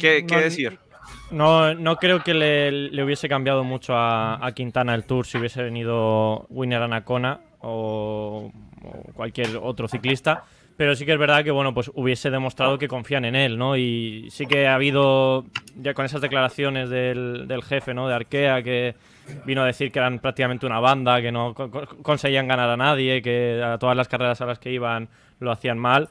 ¿Qué, 0.00 0.22
decir? 0.22 0.80
No, 1.30 1.74
no 1.74 1.96
creo 1.96 2.22
que 2.22 2.34
le, 2.34 3.02
hubiese 3.02 3.28
cambiado 3.28 3.64
mucho 3.64 3.94
a, 3.96 4.50
Quintana 4.54 4.94
el 4.94 5.04
Tour 5.04 5.26
si 5.26 5.38
hubiese 5.38 5.62
venido 5.62 6.46
Winner 6.50 6.82
Anacona 6.82 7.40
o, 7.60 8.52
o 8.82 9.12
cualquier 9.14 9.56
otro 9.56 9.88
ciclista. 9.88 10.44
Pero 10.76 10.96
sí 10.96 11.06
que 11.06 11.12
es 11.12 11.18
verdad 11.18 11.44
que 11.44 11.52
bueno 11.52 11.72
pues 11.72 11.90
hubiese 11.94 12.30
demostrado 12.30 12.78
que 12.78 12.88
confían 12.88 13.24
en 13.24 13.36
él 13.36 13.56
no 13.56 13.76
y 13.76 14.28
sí 14.30 14.46
que 14.46 14.66
ha 14.66 14.74
habido 14.74 15.44
ya 15.76 15.94
con 15.94 16.04
esas 16.04 16.20
declaraciones 16.20 16.90
del, 16.90 17.62
jefe 17.62 17.94
no 17.94 18.08
de 18.08 18.14
Arkea 18.14 18.62
que 18.62 18.96
vino 19.44 19.62
a 19.62 19.66
decir 19.66 19.92
que 19.92 20.00
eran 20.00 20.18
prácticamente 20.18 20.66
una 20.66 20.80
banda 20.80 21.22
que 21.22 21.30
no 21.30 21.54
conseguían 21.54 22.48
ganar 22.48 22.70
a 22.70 22.76
nadie 22.76 23.22
que 23.22 23.62
a 23.62 23.78
todas 23.78 23.96
las 23.96 24.08
carreras 24.08 24.40
a 24.40 24.46
las 24.46 24.58
que 24.58 24.72
iban 24.72 25.08
lo 25.38 25.52
hacían 25.52 25.78
mal. 25.78 26.08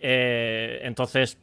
Eh, 0.00 0.80
entonces 0.82 1.38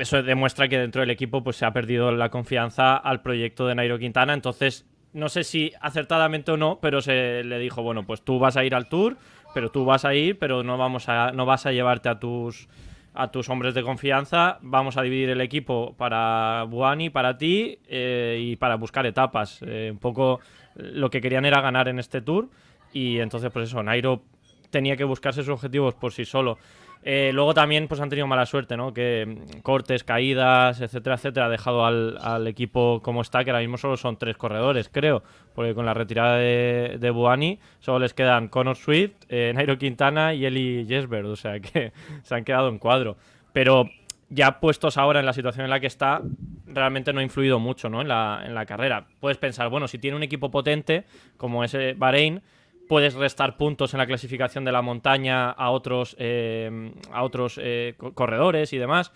eso 0.00 0.22
demuestra 0.22 0.68
que 0.68 0.78
dentro 0.78 1.00
del 1.00 1.10
equipo 1.10 1.42
pues 1.42 1.56
se 1.56 1.64
ha 1.64 1.72
perdido 1.72 2.10
la 2.12 2.30
confianza 2.30 2.96
al 2.96 3.22
proyecto 3.22 3.66
de 3.66 3.74
Nairo 3.74 3.98
Quintana 3.98 4.34
entonces 4.34 4.86
no 5.12 5.28
sé 5.28 5.44
si 5.44 5.72
acertadamente 5.80 6.52
o 6.52 6.56
no 6.56 6.78
pero 6.80 7.00
se 7.00 7.44
le 7.44 7.58
dijo 7.58 7.82
bueno 7.82 8.04
pues 8.06 8.22
tú 8.22 8.38
vas 8.38 8.56
a 8.56 8.64
ir 8.64 8.74
al 8.74 8.88
tour 8.88 9.16
pero 9.54 9.70
tú 9.70 9.84
vas 9.84 10.04
a 10.04 10.14
ir, 10.14 10.38
pero 10.38 10.62
no, 10.62 10.78
vamos 10.78 11.08
a, 11.08 11.32
no 11.32 11.46
vas 11.46 11.66
a 11.66 11.72
llevarte 11.72 12.08
a 12.08 12.18
tus, 12.18 12.68
a 13.14 13.30
tus 13.30 13.48
hombres 13.48 13.74
de 13.74 13.82
confianza. 13.82 14.58
Vamos 14.62 14.96
a 14.96 15.02
dividir 15.02 15.30
el 15.30 15.40
equipo 15.40 15.94
para 15.96 16.64
Buani, 16.64 17.10
para 17.10 17.36
ti 17.36 17.78
eh, 17.88 18.38
y 18.40 18.56
para 18.56 18.76
buscar 18.76 19.06
etapas. 19.06 19.60
Eh, 19.66 19.88
un 19.90 19.98
poco 19.98 20.40
lo 20.74 21.10
que 21.10 21.20
querían 21.20 21.44
era 21.44 21.60
ganar 21.60 21.88
en 21.88 21.98
este 21.98 22.20
tour 22.20 22.48
y 22.92 23.18
entonces 23.18 23.50
pues 23.52 23.68
eso, 23.68 23.82
Nairo 23.82 24.22
tenía 24.70 24.96
que 24.96 25.04
buscarse 25.04 25.42
sus 25.42 25.50
objetivos 25.50 25.94
por 25.94 26.12
sí 26.12 26.24
solo. 26.24 26.58
Eh, 27.02 27.30
luego 27.32 27.54
también 27.54 27.88
pues 27.88 28.00
han 28.00 28.10
tenido 28.10 28.26
mala 28.26 28.44
suerte, 28.44 28.76
¿no? 28.76 28.92
Que 28.92 29.24
mm, 29.26 29.60
cortes, 29.60 30.04
caídas, 30.04 30.80
etcétera, 30.80 31.16
etcétera, 31.16 31.46
ha 31.46 31.48
dejado 31.48 31.86
al, 31.86 32.46
equipo 32.46 33.00
como 33.02 33.22
está, 33.22 33.42
que 33.44 33.50
ahora 33.50 33.60
mismo 33.60 33.78
solo 33.78 33.96
son 33.96 34.18
tres 34.18 34.36
corredores, 34.36 34.90
creo, 34.90 35.22
porque 35.54 35.74
con 35.74 35.86
la 35.86 35.94
retirada 35.94 36.36
de, 36.36 36.98
de 37.00 37.10
Buani 37.10 37.58
solo 37.78 38.00
les 38.00 38.12
quedan 38.12 38.48
Connor 38.48 38.76
Swift, 38.76 39.12
eh, 39.28 39.52
Nairo 39.54 39.78
Quintana 39.78 40.34
y 40.34 40.44
Eli 40.44 40.84
Jesberg, 40.86 41.26
o 41.26 41.36
sea 41.36 41.60
que 41.60 41.92
se 42.22 42.34
han 42.34 42.44
quedado 42.44 42.68
en 42.68 42.78
cuadro. 42.78 43.16
Pero 43.52 43.88
ya 44.28 44.60
puestos 44.60 44.96
ahora 44.96 45.20
en 45.20 45.26
la 45.26 45.32
situación 45.32 45.64
en 45.64 45.70
la 45.70 45.80
que 45.80 45.86
está, 45.86 46.22
realmente 46.66 47.12
no 47.12 47.20
ha 47.20 47.22
influido 47.22 47.58
mucho 47.58 47.88
¿no? 47.88 48.00
en, 48.00 48.08
la, 48.08 48.42
en 48.44 48.54
la 48.54 48.66
carrera. 48.66 49.06
Puedes 49.20 49.38
pensar, 49.38 49.68
bueno, 49.70 49.88
si 49.88 49.98
tiene 49.98 50.16
un 50.16 50.22
equipo 50.22 50.50
potente 50.50 51.04
como 51.36 51.64
ese 51.64 51.94
Bahrein, 51.94 52.42
puedes 52.90 53.14
restar 53.14 53.56
puntos 53.56 53.94
en 53.94 53.98
la 53.98 54.06
clasificación 54.06 54.64
de 54.64 54.72
la 54.72 54.82
montaña 54.82 55.48
a 55.48 55.70
otros, 55.70 56.16
eh, 56.18 56.90
a 57.12 57.22
otros 57.22 57.56
eh, 57.62 57.94
corredores 58.14 58.72
y 58.72 58.78
demás. 58.78 59.12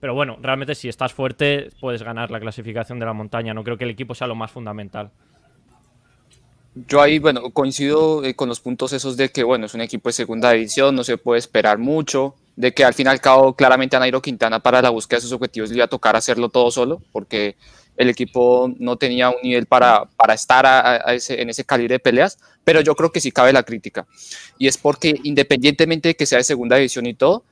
Pero 0.00 0.14
bueno, 0.14 0.38
realmente 0.40 0.74
si 0.74 0.88
estás 0.88 1.12
fuerte 1.12 1.68
puedes 1.78 2.02
ganar 2.02 2.30
la 2.30 2.40
clasificación 2.40 2.98
de 2.98 3.04
la 3.04 3.12
montaña. 3.12 3.52
No 3.52 3.64
creo 3.64 3.76
que 3.76 3.84
el 3.84 3.90
equipo 3.90 4.14
sea 4.14 4.26
lo 4.26 4.34
más 4.34 4.50
fundamental. 4.50 5.10
Yo 6.74 7.02
ahí, 7.02 7.18
bueno, 7.18 7.50
coincido 7.50 8.24
eh, 8.24 8.34
con 8.34 8.48
los 8.48 8.60
puntos 8.60 8.94
esos 8.94 9.18
de 9.18 9.28
que, 9.28 9.44
bueno, 9.44 9.66
es 9.66 9.74
un 9.74 9.82
equipo 9.82 10.08
de 10.08 10.14
segunda 10.14 10.52
división, 10.52 10.96
no 10.96 11.04
se 11.04 11.18
puede 11.18 11.38
esperar 11.38 11.76
mucho, 11.76 12.34
de 12.56 12.72
que 12.72 12.82
al 12.82 12.94
fin 12.94 13.08
y 13.08 13.10
al 13.10 13.20
cabo 13.20 13.54
claramente 13.54 13.94
a 13.96 13.98
Nairo 13.98 14.22
Quintana 14.22 14.60
para 14.60 14.80
la 14.80 14.88
búsqueda 14.88 15.18
de 15.18 15.22
sus 15.22 15.32
objetivos 15.32 15.68
le 15.68 15.76
iba 15.76 15.84
a 15.84 15.88
tocar 15.88 16.16
hacerlo 16.16 16.48
todo 16.48 16.70
solo, 16.70 17.02
porque 17.12 17.56
el 17.98 18.08
equipo 18.08 18.72
no 18.78 18.96
tenía 18.96 19.28
un 19.28 19.42
nivel 19.42 19.66
para, 19.66 20.04
para 20.16 20.32
estar 20.32 21.02
ese, 21.08 21.42
en 21.42 21.50
ese 21.50 21.64
calibre 21.64 21.96
de 21.96 21.98
peleas, 21.98 22.38
pero 22.68 22.82
yo 22.82 22.94
creo 22.94 23.10
que 23.10 23.18
sí 23.18 23.32
cabe 23.32 23.50
la 23.50 23.62
crítica. 23.62 24.06
Y 24.58 24.66
es 24.66 24.76
porque 24.76 25.18
independientemente 25.22 26.08
de 26.08 26.14
que 26.14 26.26
sea 26.26 26.36
de 26.36 26.44
segunda 26.44 26.76
división 26.76 27.06
y 27.06 27.14
todo, 27.14 27.42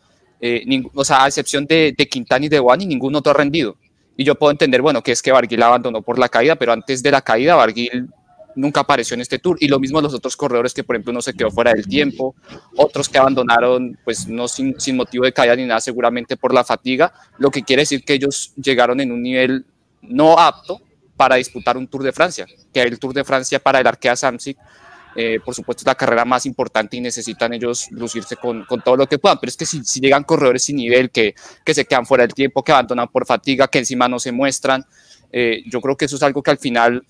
eh, 0.42 0.62
o 0.92 1.04
sea, 1.06 1.24
a 1.24 1.28
excepción 1.28 1.64
de, 1.64 1.94
Quintana 2.10 2.44
y 2.44 2.50
de 2.50 2.60
Wani, 2.60 2.84
ninguno 2.84 3.20
otro 3.20 3.30
ha 3.30 3.34
rendido. 3.34 3.78
Y 4.14 4.24
yo 4.24 4.34
puedo 4.34 4.50
entender, 4.50 4.82
bueno, 4.82 5.02
que 5.02 5.12
es 5.12 5.22
que 5.22 5.32
Barguil 5.32 5.62
abandonó 5.62 6.02
por 6.02 6.18
la 6.18 6.28
caída, 6.28 6.56
pero 6.56 6.74
antes 6.74 7.02
de 7.02 7.10
la 7.10 7.22
caída, 7.22 7.54
Barguil 7.54 8.10
nunca 8.56 8.80
apareció 8.80 9.14
en 9.14 9.22
este 9.22 9.38
tour. 9.38 9.56
Y 9.58 9.68
lo 9.68 9.78
mismo 9.78 10.02
los 10.02 10.12
otros 10.12 10.36
corredores 10.36 10.74
que, 10.74 10.84
por 10.84 10.96
ejemplo, 10.96 11.12
uno 11.12 11.22
se 11.22 11.32
quedó 11.32 11.50
fuera 11.50 11.72
del 11.72 11.86
tiempo, 11.86 12.34
otros 12.76 13.08
que 13.08 13.16
abandonaron, 13.16 13.98
pues 14.04 14.28
no 14.28 14.46
sin, 14.48 14.78
sin 14.78 14.98
motivo 14.98 15.24
de 15.24 15.32
caída 15.32 15.56
ni 15.56 15.64
nada, 15.64 15.80
seguramente 15.80 16.36
por 16.36 16.52
la 16.52 16.62
fatiga, 16.62 17.10
lo 17.38 17.50
que 17.50 17.62
quiere 17.62 17.84
decir 17.84 18.04
que 18.04 18.12
ellos 18.12 18.52
llegaron 18.62 19.00
en 19.00 19.12
un 19.12 19.22
nivel 19.22 19.64
no 20.02 20.38
apto 20.38 20.82
para 21.16 21.36
disputar 21.36 21.76
un 21.76 21.88
Tour 21.88 22.02
de 22.02 22.12
Francia, 22.12 22.46
que 22.72 22.82
el 22.82 22.98
Tour 22.98 23.14
de 23.14 23.24
Francia 23.24 23.58
para 23.58 23.80
el 23.80 23.86
Arkea 23.86 24.14
Samsic, 24.14 24.58
eh, 25.16 25.40
por 25.44 25.54
supuesto, 25.54 25.82
es 25.82 25.86
la 25.86 25.94
carrera 25.94 26.24
más 26.24 26.44
importante 26.46 26.96
y 26.96 27.00
necesitan 27.00 27.52
ellos 27.54 27.88
lucirse 27.90 28.36
con, 28.36 28.64
con 28.64 28.82
todo 28.82 28.96
lo 28.96 29.06
que 29.06 29.18
puedan. 29.18 29.38
Pero 29.40 29.48
es 29.48 29.56
que 29.56 29.64
si, 29.64 29.82
si, 29.84 30.00
llegan 30.00 30.24
corredores 30.24 30.64
sin 30.64 30.76
nivel, 30.76 31.10
que, 31.10 31.34
que 31.64 31.74
se 31.74 31.86
quedan 31.86 32.04
fuera 32.04 32.22
del 32.22 32.34
tiempo, 32.34 32.62
que 32.62 32.72
abandonan 32.72 33.08
por 33.08 33.26
fatiga, 33.26 33.68
que 33.68 33.78
encima 33.78 34.08
no 34.08 34.18
se 34.18 34.32
muestran, 34.32 34.84
eh, 35.32 35.62
yo 35.66 35.80
creo 35.80 35.96
que 35.96 36.04
eso 36.04 36.16
es 36.16 36.22
algo 36.22 36.42
que 36.42 36.50
al 36.50 36.58
final 36.58 37.04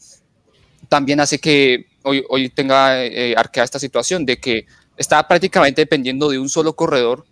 también 0.89 1.21
hace 1.21 1.39
que 1.39 1.87
hoy, 2.03 2.25
hoy 2.29 2.49
tenga 2.49 3.05
eh, 3.05 3.35
Arkea 3.37 3.65
esta 3.65 3.79
situación 3.79 4.25
de 4.25 4.39
que 4.39 4.67
está 4.97 5.27
prácticamente 5.27 5.83
dependiendo 5.83 6.29
de 6.29 6.39
un 6.39 6.49
solo 6.49 6.75
corredor 6.75 7.27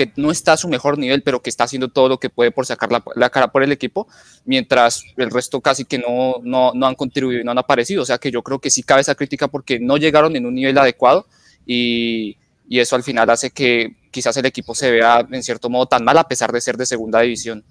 que 0.00 0.12
no 0.16 0.30
está 0.30 0.54
a 0.54 0.56
su 0.56 0.66
mejor 0.66 0.96
nivel, 0.96 1.22
pero 1.22 1.42
que 1.42 1.50
está 1.50 1.64
haciendo 1.64 1.88
todo 1.88 2.08
lo 2.08 2.18
que 2.18 2.30
puede 2.30 2.50
por 2.50 2.64
sacar 2.64 2.88
la, 2.90 3.28
cara 3.28 3.52
por 3.52 3.62
el 3.62 3.70
equipo, 3.70 4.08
mientras 4.46 5.04
el 5.18 5.30
resto 5.30 5.60
casi 5.60 5.84
que 5.84 5.98
no, 5.98 6.36
no, 6.42 6.72
no 6.74 6.86
han 6.86 6.94
contribuido 6.94 7.42
y 7.42 7.44
no 7.44 7.50
han 7.50 7.58
aparecido. 7.58 8.02
O 8.02 8.06
sea 8.06 8.16
que 8.16 8.30
yo 8.30 8.42
creo 8.42 8.60
que 8.60 8.70
sí 8.70 8.82
cabe 8.82 9.02
esa 9.02 9.14
crítica 9.14 9.48
porque 9.48 9.78
no 9.78 9.98
llegaron 9.98 10.36
en 10.36 10.46
un 10.46 10.54
nivel 10.54 10.78
adecuado 10.78 11.26
y, 11.66 12.38
y 12.66 12.78
eso 12.78 12.96
al 12.96 13.02
final 13.02 13.28
hace 13.28 13.50
que 13.50 13.94
quizás 14.10 14.34
el 14.38 14.46
equipo 14.46 14.74
se 14.74 14.90
vea 14.90 15.26
en 15.30 15.42
cierto 15.42 15.68
modo 15.68 15.84
tan 15.84 16.02
mal 16.02 16.16
a 16.16 16.26
pesar 16.26 16.50
de 16.50 16.62
ser 16.62 16.78
de 16.78 16.86
segunda 16.86 17.20
división. 17.20 17.62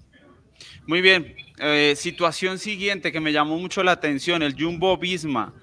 Muy 0.86 1.02
bien, 1.02 1.36
eh, 1.58 1.96
situación 1.98 2.60
siguiente 2.60 3.12
que 3.12 3.20
me 3.20 3.34
llamó 3.34 3.58
mucho 3.58 3.82
la 3.82 3.94
atención, 3.94 4.44
el 4.44 4.54
Jumbo 4.54 4.98
Visma. 5.00 5.56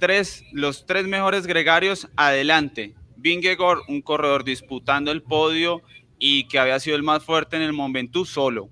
Tres, 0.00 0.42
los 0.52 0.86
tres 0.86 1.06
mejores 1.06 1.46
gregarios 1.46 2.08
adelante. 2.16 2.94
Vingegaard, 3.16 3.80
un 3.88 4.02
corredor 4.02 4.44
disputando 4.44 5.12
el 5.12 5.22
podio 5.22 5.82
y 6.22 6.44
que 6.44 6.58
había 6.58 6.78
sido 6.78 6.96
el 6.96 7.02
más 7.02 7.24
fuerte 7.24 7.56
en 7.56 7.62
el 7.62 7.72
Mont 7.72 7.96
solo, 8.26 8.68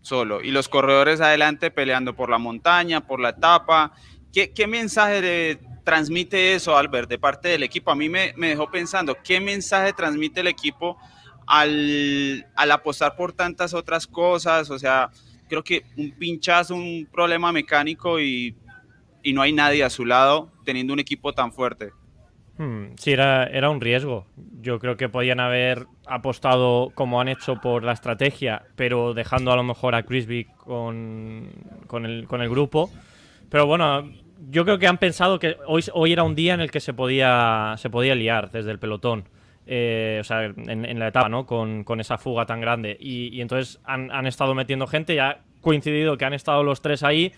solo. 0.00 0.42
Y 0.42 0.50
los 0.50 0.68
corredores 0.68 1.20
adelante 1.20 1.70
peleando 1.70 2.16
por 2.16 2.30
la 2.30 2.38
montaña, 2.38 3.06
por 3.06 3.20
la 3.20 3.28
etapa. 3.28 3.92
¿Qué, 4.32 4.66
mensaje 4.66 5.60
transmite 5.84 6.54
eso, 6.54 6.76
Albert, 6.76 7.08
de 7.08 7.18
parte 7.18 7.48
del 7.48 7.62
equipo? 7.62 7.90
A 7.90 7.94
mí 7.94 8.08
me, 8.08 8.32
dejó 8.36 8.70
pensando, 8.70 9.14
¿qué 9.22 9.40
mensaje 9.40 9.92
transmite 9.92 10.40
el 10.40 10.46
equipo 10.46 10.96
al, 11.46 12.46
al, 12.56 12.72
apostar 12.72 13.14
por 13.14 13.34
tantas 13.34 13.74
otras 13.74 14.06
cosas? 14.06 14.70
O 14.70 14.78
sea, 14.78 15.10
creo 15.50 15.62
que 15.62 15.84
un 15.98 16.12
pinchazo, 16.12 16.74
un 16.74 17.06
problema 17.12 17.52
mecánico 17.52 18.18
y 18.18 18.56
no 19.22 19.42
hay 19.42 19.52
nadie 19.52 19.84
a 19.84 19.90
su 19.90 20.06
lado 20.06 20.50
teniendo 20.64 20.94
un 20.94 21.00
equipo 21.00 21.34
tan 21.34 21.52
fuerte. 21.52 21.92
Hmm, 22.58 22.94
sí, 22.96 23.12
era, 23.12 23.44
era 23.44 23.70
un 23.70 23.80
riesgo. 23.80 24.26
Yo 24.60 24.78
creo 24.78 24.96
que 24.96 25.08
podían 25.08 25.40
haber 25.40 25.86
apostado 26.06 26.90
como 26.94 27.20
han 27.20 27.28
hecho 27.28 27.60
por 27.60 27.84
la 27.84 27.92
estrategia, 27.92 28.62
pero 28.76 29.14
dejando 29.14 29.52
a 29.52 29.56
lo 29.56 29.62
mejor 29.62 29.94
a 29.94 30.04
Crisby 30.04 30.44
con, 30.56 31.50
con, 31.86 32.06
el, 32.06 32.26
con 32.26 32.40
el 32.40 32.48
grupo. 32.48 32.90
Pero 33.50 33.66
bueno, 33.66 34.10
yo 34.50 34.64
creo 34.64 34.78
que 34.78 34.86
han 34.86 34.98
pensado 34.98 35.38
que 35.38 35.56
hoy, 35.66 35.84
hoy 35.92 36.12
era 36.12 36.22
un 36.22 36.34
día 36.34 36.54
en 36.54 36.60
el 36.60 36.70
que 36.70 36.80
se 36.80 36.94
podía, 36.94 37.74
se 37.78 37.90
podía 37.90 38.14
liar 38.14 38.50
desde 38.50 38.70
el 38.70 38.78
pelotón. 38.78 39.24
Eh, 39.66 40.18
o 40.20 40.24
sea, 40.24 40.44
en, 40.44 40.98
la 40.98 41.08
etapa, 41.08 41.28
¿no? 41.28 41.44
Con, 41.44 41.82
con, 41.82 42.00
esa 42.00 42.18
fuga 42.18 42.46
tan 42.46 42.60
grande. 42.60 42.96
Y, 42.98 43.40
entonces 43.40 43.80
han, 43.84 44.12
han, 44.12 44.26
estado 44.26 44.54
metiendo 44.54 44.86
gente, 44.86 45.16
ya 45.16 45.28
ha 45.28 45.38
coincidido 45.60 46.16
que 46.16 46.24
han 46.24 46.34
estado 46.34 46.62
los 46.62 46.80
tres 46.80 47.02
ahí 47.02 47.32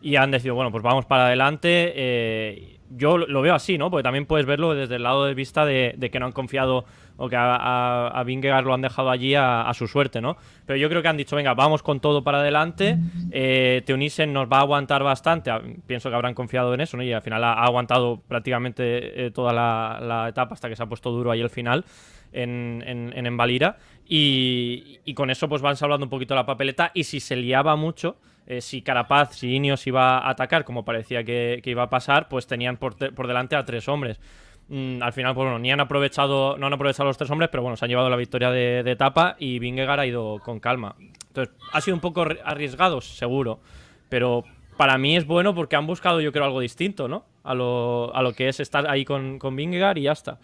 y 0.00 0.16
han 0.16 0.30
decidido, 0.30 0.54
bueno, 0.54 0.70
pues 0.70 0.82
vamos 0.82 1.04
para 1.04 1.26
adelante. 1.26 1.92
Eh, 1.94 2.73
yo 2.90 3.18
lo 3.18 3.42
veo 3.42 3.54
así, 3.54 3.78
¿no? 3.78 3.90
Porque 3.90 4.02
también 4.02 4.26
puedes 4.26 4.46
verlo 4.46 4.74
desde 4.74 4.96
el 4.96 5.02
lado 5.02 5.24
de 5.24 5.34
vista 5.34 5.64
de, 5.64 5.96
que 6.12 6.20
no 6.20 6.26
han 6.26 6.32
confiado 6.32 6.84
o 7.16 7.28
que 7.28 7.36
a, 7.36 8.08
a, 8.08 8.62
lo 8.62 8.74
han 8.74 8.80
dejado 8.80 9.10
allí 9.10 9.34
a, 9.34 9.70
su 9.74 9.86
suerte, 9.86 10.20
¿no? 10.20 10.36
Pero 10.66 10.76
yo 10.76 10.88
creo 10.88 11.02
que 11.02 11.08
han 11.08 11.16
dicho, 11.16 11.36
venga, 11.36 11.54
vamos 11.54 11.82
con 11.82 12.00
todo 12.00 12.22
para 12.22 12.40
adelante. 12.40 12.98
Eh, 13.30 13.82
Teunissen 13.86 14.32
nos 14.32 14.50
va 14.50 14.58
a 14.58 14.60
aguantar 14.60 15.02
bastante. 15.02 15.50
Pienso 15.86 16.08
que 16.08 16.14
habrán 16.14 16.34
confiado 16.34 16.74
en 16.74 16.80
eso, 16.80 16.96
¿no? 16.96 17.02
Y 17.02 17.12
al 17.12 17.22
final 17.22 17.42
ha, 17.44 17.54
aguantado 17.54 18.20
prácticamente 18.26 19.26
eh, 19.26 19.30
toda 19.30 19.52
la, 19.52 20.28
etapa 20.28 20.54
hasta 20.54 20.68
que 20.68 20.76
se 20.76 20.82
ha 20.82 20.86
puesto 20.86 21.10
duro 21.10 21.30
ahí 21.30 21.40
el 21.40 21.50
final 21.50 21.84
en, 22.32 22.82
en, 22.86 23.12
en. 23.26 23.74
Y, 24.06 25.00
y, 25.04 25.14
con 25.14 25.30
eso 25.30 25.48
pues 25.48 25.62
van 25.62 25.76
hablando 25.80 26.04
un 26.06 26.10
poquito 26.10 26.34
la 26.34 26.46
papeleta. 26.46 26.90
Y 26.94 27.04
si 27.04 27.20
se 27.20 27.36
liaba 27.36 27.76
mucho 27.76 28.16
eh, 28.46 28.60
si 28.60 28.82
Carapaz, 28.82 29.36
si 29.36 29.54
Ineos 29.54 29.86
iba 29.86 30.18
a 30.18 30.30
atacar, 30.30 30.64
como 30.64 30.84
parecía 30.84 31.24
que, 31.24 31.62
iba 31.64 31.84
a 31.84 31.90
pasar, 31.90 32.28
pues 32.28 32.46
tenían 32.46 32.76
por, 32.76 32.96
delante 32.96 33.56
a 33.56 33.64
tres 33.64 33.88
hombres. 33.88 34.20
Mm, 34.68 35.02
al 35.02 35.12
final, 35.12 35.34
pues 35.34 35.44
bueno, 35.44 35.58
ni 35.58 35.72
han 35.72 35.80
aprovechado, 35.80 36.56
no 36.58 36.66
han 36.66 36.72
aprovechado 36.72 37.08
los 37.08 37.16
tres 37.16 37.30
hombres, 37.30 37.50
pero 37.50 37.62
bueno, 37.62 37.76
se 37.76 37.84
han 37.84 37.88
llevado 37.88 38.10
la 38.10 38.16
victoria 38.16 38.50
de, 38.50 38.80
etapa 38.80 39.36
y 39.38 39.58
Vingegaard 39.58 40.00
ha 40.00 40.06
ido 40.06 40.40
con 40.44 40.60
calma. 40.60 40.94
Entonces, 41.28 41.54
ha 41.72 41.80
sido 41.80 41.94
un 41.94 42.00
poco 42.00 42.26
arriesgado, 42.44 43.00
seguro, 43.00 43.60
pero 44.08 44.44
para 44.76 44.98
mí 44.98 45.16
es 45.16 45.26
bueno 45.26 45.54
porque 45.54 45.76
han 45.76 45.86
buscado, 45.86 46.20
yo 46.20 46.32
creo, 46.32 46.44
algo 46.44 46.60
distinto, 46.60 47.08
¿no? 47.08 47.24
A 47.42 47.54
lo, 47.54 48.32
que 48.36 48.48
es 48.48 48.60
estar 48.60 48.88
ahí 48.88 49.04
con, 49.04 49.38
con 49.38 49.56
Vingegaard 49.56 49.98
y 49.98 50.02
ya 50.02 50.12
está. 50.12 50.38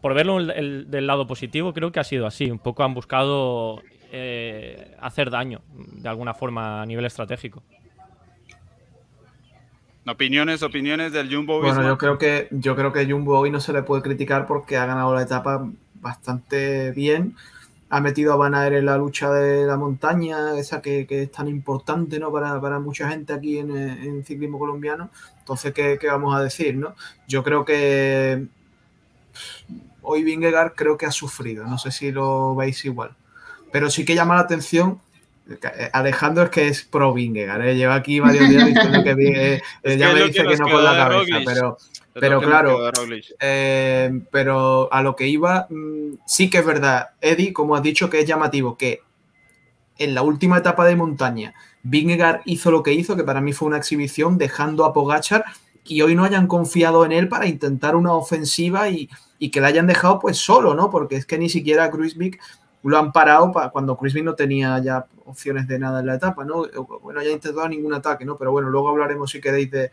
Por 0.00 0.14
verlo 0.14 0.44
del 0.44 1.06
lado 1.06 1.26
positivo, 1.26 1.72
creo 1.72 1.90
que 1.90 1.98
ha 1.98 2.04
sido 2.04 2.26
así. 2.26 2.50
Un 2.50 2.60
poco 2.60 2.84
han 2.84 2.94
buscado 2.94 3.82
eh, 4.10 4.96
hacer 5.00 5.30
daño 5.30 5.60
de 5.74 6.08
alguna 6.08 6.34
forma 6.34 6.82
a 6.82 6.86
nivel 6.86 7.04
estratégico. 7.04 7.62
Opiniones, 10.06 10.62
opiniones 10.62 11.12
del 11.12 11.34
Jumbo. 11.34 11.60
Bueno, 11.60 11.82
yo 11.82 11.98
creo 11.98 12.16
que 12.16 12.48
yo 12.50 12.74
creo 12.74 12.92
que 12.92 13.04
Jumbo 13.04 13.38
hoy 13.38 13.50
no 13.50 13.60
se 13.60 13.74
le 13.74 13.82
puede 13.82 14.02
criticar 14.02 14.46
porque 14.46 14.78
ha 14.78 14.86
ganado 14.86 15.14
la 15.14 15.22
etapa 15.22 15.68
bastante 16.00 16.92
bien. 16.92 17.36
Ha 17.90 18.00
metido 18.00 18.32
a 18.32 18.36
Van 18.36 18.54
en 18.54 18.84
la 18.84 18.96
lucha 18.98 19.30
de 19.30 19.66
la 19.66 19.76
montaña, 19.76 20.58
esa 20.58 20.82
que, 20.82 21.06
es 21.08 21.32
tan 21.32 21.48
importante 21.48 22.18
¿no? 22.18 22.30
para, 22.30 22.78
mucha 22.80 23.08
gente 23.10 23.32
aquí 23.32 23.58
en, 23.58 23.70
en 23.76 24.24
ciclismo 24.24 24.58
colombiano. 24.58 25.10
Entonces, 25.38 25.72
¿qué, 25.72 25.98
¿qué, 25.98 26.06
vamos 26.06 26.36
a 26.36 26.42
decir? 26.42 26.76
¿no? 26.76 26.94
Yo 27.26 27.42
creo 27.42 27.64
que 27.64 28.46
hoy 30.02 30.22
Vingegaard 30.22 30.74
creo 30.74 30.96
que 30.96 31.06
ha 31.06 31.10
sufrido, 31.10 31.66
no 31.66 31.78
sé 31.78 31.90
si 31.90 32.12
lo 32.12 32.54
veis 32.54 32.84
igual. 32.84 33.14
Pero 33.72 33.90
sí 33.90 34.04
que 34.04 34.14
llama 34.14 34.34
la 34.34 34.42
atención 34.42 35.00
eh, 35.48 35.90
Alejandro 35.94 36.44
es 36.44 36.50
que 36.50 36.68
es 36.68 36.82
pro 36.84 37.14
Vingegaard, 37.14 37.68
¿eh? 37.68 37.76
lleva 37.76 37.94
aquí 37.94 38.20
varios 38.20 38.50
días 38.50 38.66
diciendo 38.66 39.02
que 39.02 39.62
eh, 39.82 39.96
ya 39.98 40.12
me 40.12 40.24
dice 40.24 40.44
que, 40.44 40.56
no 40.56 40.68
con 40.68 40.84
la 40.84 40.94
cabeza, 40.94 41.38
pero, 41.44 41.78
pero 42.12 42.40
claro, 42.40 42.90
eh, 43.40 44.20
pero 44.30 44.92
a 44.92 45.02
lo 45.02 45.16
que 45.16 45.26
iba, 45.26 45.66
mm, 45.70 46.18
sí 46.26 46.50
que 46.50 46.58
es 46.58 46.66
verdad, 46.66 47.10
Eddie, 47.22 47.54
como 47.54 47.74
has 47.74 47.82
dicho, 47.82 48.10
que 48.10 48.20
es 48.20 48.26
llamativo, 48.26 48.76
que 48.76 49.00
en 49.96 50.14
la 50.14 50.20
última 50.20 50.58
etapa 50.58 50.84
de 50.84 50.96
montaña, 50.96 51.54
Vingegaard 51.82 52.42
hizo 52.44 52.70
lo 52.70 52.82
que 52.82 52.92
hizo, 52.92 53.16
que 53.16 53.24
para 53.24 53.40
mí 53.40 53.54
fue 53.54 53.68
una 53.68 53.78
exhibición, 53.78 54.36
dejando 54.36 54.84
a 54.84 54.92
Pogachar 54.92 55.46
y 55.82 56.02
hoy 56.02 56.14
no 56.14 56.24
hayan 56.24 56.46
confiado 56.46 57.06
en 57.06 57.12
él 57.12 57.28
para 57.28 57.46
intentar 57.46 57.96
una 57.96 58.12
ofensiva 58.12 58.90
y, 58.90 59.08
y 59.38 59.50
que 59.50 59.62
la 59.62 59.68
hayan 59.68 59.86
dejado 59.86 60.18
pues 60.18 60.36
solo, 60.36 60.74
¿no? 60.74 60.90
Porque 60.90 61.16
es 61.16 61.24
que 61.24 61.38
ni 61.38 61.48
siquiera 61.48 61.90
Kruisvik 61.90 62.38
lo 62.88 62.98
han 62.98 63.12
parado 63.12 63.52
para 63.52 63.70
cuando 63.70 63.96
Chris 63.96 64.14
no 64.22 64.34
tenía 64.34 64.78
ya 64.78 65.06
opciones 65.26 65.68
de 65.68 65.78
nada 65.78 66.00
en 66.00 66.06
la 66.06 66.14
etapa, 66.14 66.44
¿no? 66.44 66.64
Bueno, 67.02 67.22
ya 67.22 67.30
intentado 67.30 67.68
ningún 67.68 67.94
ataque, 67.94 68.24
¿no? 68.24 68.36
Pero 68.36 68.50
bueno, 68.50 68.70
luego 68.70 68.88
hablaremos 68.88 69.30
si 69.30 69.40
queréis 69.40 69.70
de, 69.70 69.90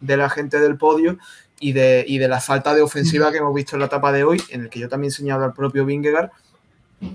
la 0.00 0.28
gente 0.28 0.60
del 0.60 0.76
podio 0.76 1.18
y 1.58 1.72
de, 1.72 2.04
de 2.06 2.28
la 2.28 2.40
falta 2.40 2.74
de 2.74 2.82
ofensiva 2.82 3.32
que 3.32 3.38
hemos 3.38 3.54
visto 3.54 3.76
en 3.76 3.80
la 3.80 3.86
etapa 3.86 4.12
de 4.12 4.24
hoy, 4.24 4.42
en 4.50 4.62
el 4.62 4.68
que 4.68 4.78
yo 4.78 4.88
también 4.88 5.10
señalo 5.10 5.44
al 5.44 5.54
propio 5.54 5.86
Vingegaard, 5.86 6.30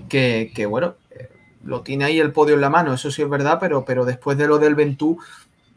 que, 0.08 0.66
bueno, 0.68 0.96
eh, 1.10 1.30
lo 1.64 1.82
tiene 1.82 2.04
ahí 2.04 2.18
el 2.18 2.32
podio 2.32 2.54
en 2.54 2.60
la 2.60 2.70
mano, 2.70 2.92
eso 2.92 3.10
sí 3.10 3.22
es 3.22 3.28
verdad, 3.28 3.58
pero, 3.60 4.04
después 4.04 4.36
de 4.36 4.48
lo 4.48 4.58
del 4.58 4.74
Ventú, 4.74 5.18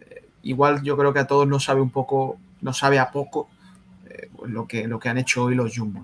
eh, 0.02 0.26
igual 0.44 0.82
yo 0.82 0.98
creo 0.98 1.14
que 1.14 1.20
a 1.20 1.28
todos 1.28 1.48
nos 1.48 1.66
sabe 1.66 1.82
un 1.82 1.92
poco, 1.92 2.38
nos 2.62 2.78
sabe 2.80 2.98
a 2.98 3.12
poco 3.12 3.50
eh, 4.10 4.30
lo, 4.46 4.68
que, 4.68 4.88
lo 4.88 5.00
que 5.00 5.10
han 5.10 5.20
hecho 5.20 5.44
hoy 5.44 5.56
los 5.56 5.78
Jumbo. 5.78 6.04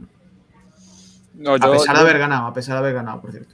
A 1.48 1.72
pesar 1.72 1.96
de 1.96 2.02
haber 2.02 2.20
ganado, 2.20 2.48
a 2.48 2.54
pesar 2.54 2.76
de 2.76 2.80
haber 2.80 2.94
ganado, 2.94 3.22
por 3.22 3.32
cierto. 3.32 3.54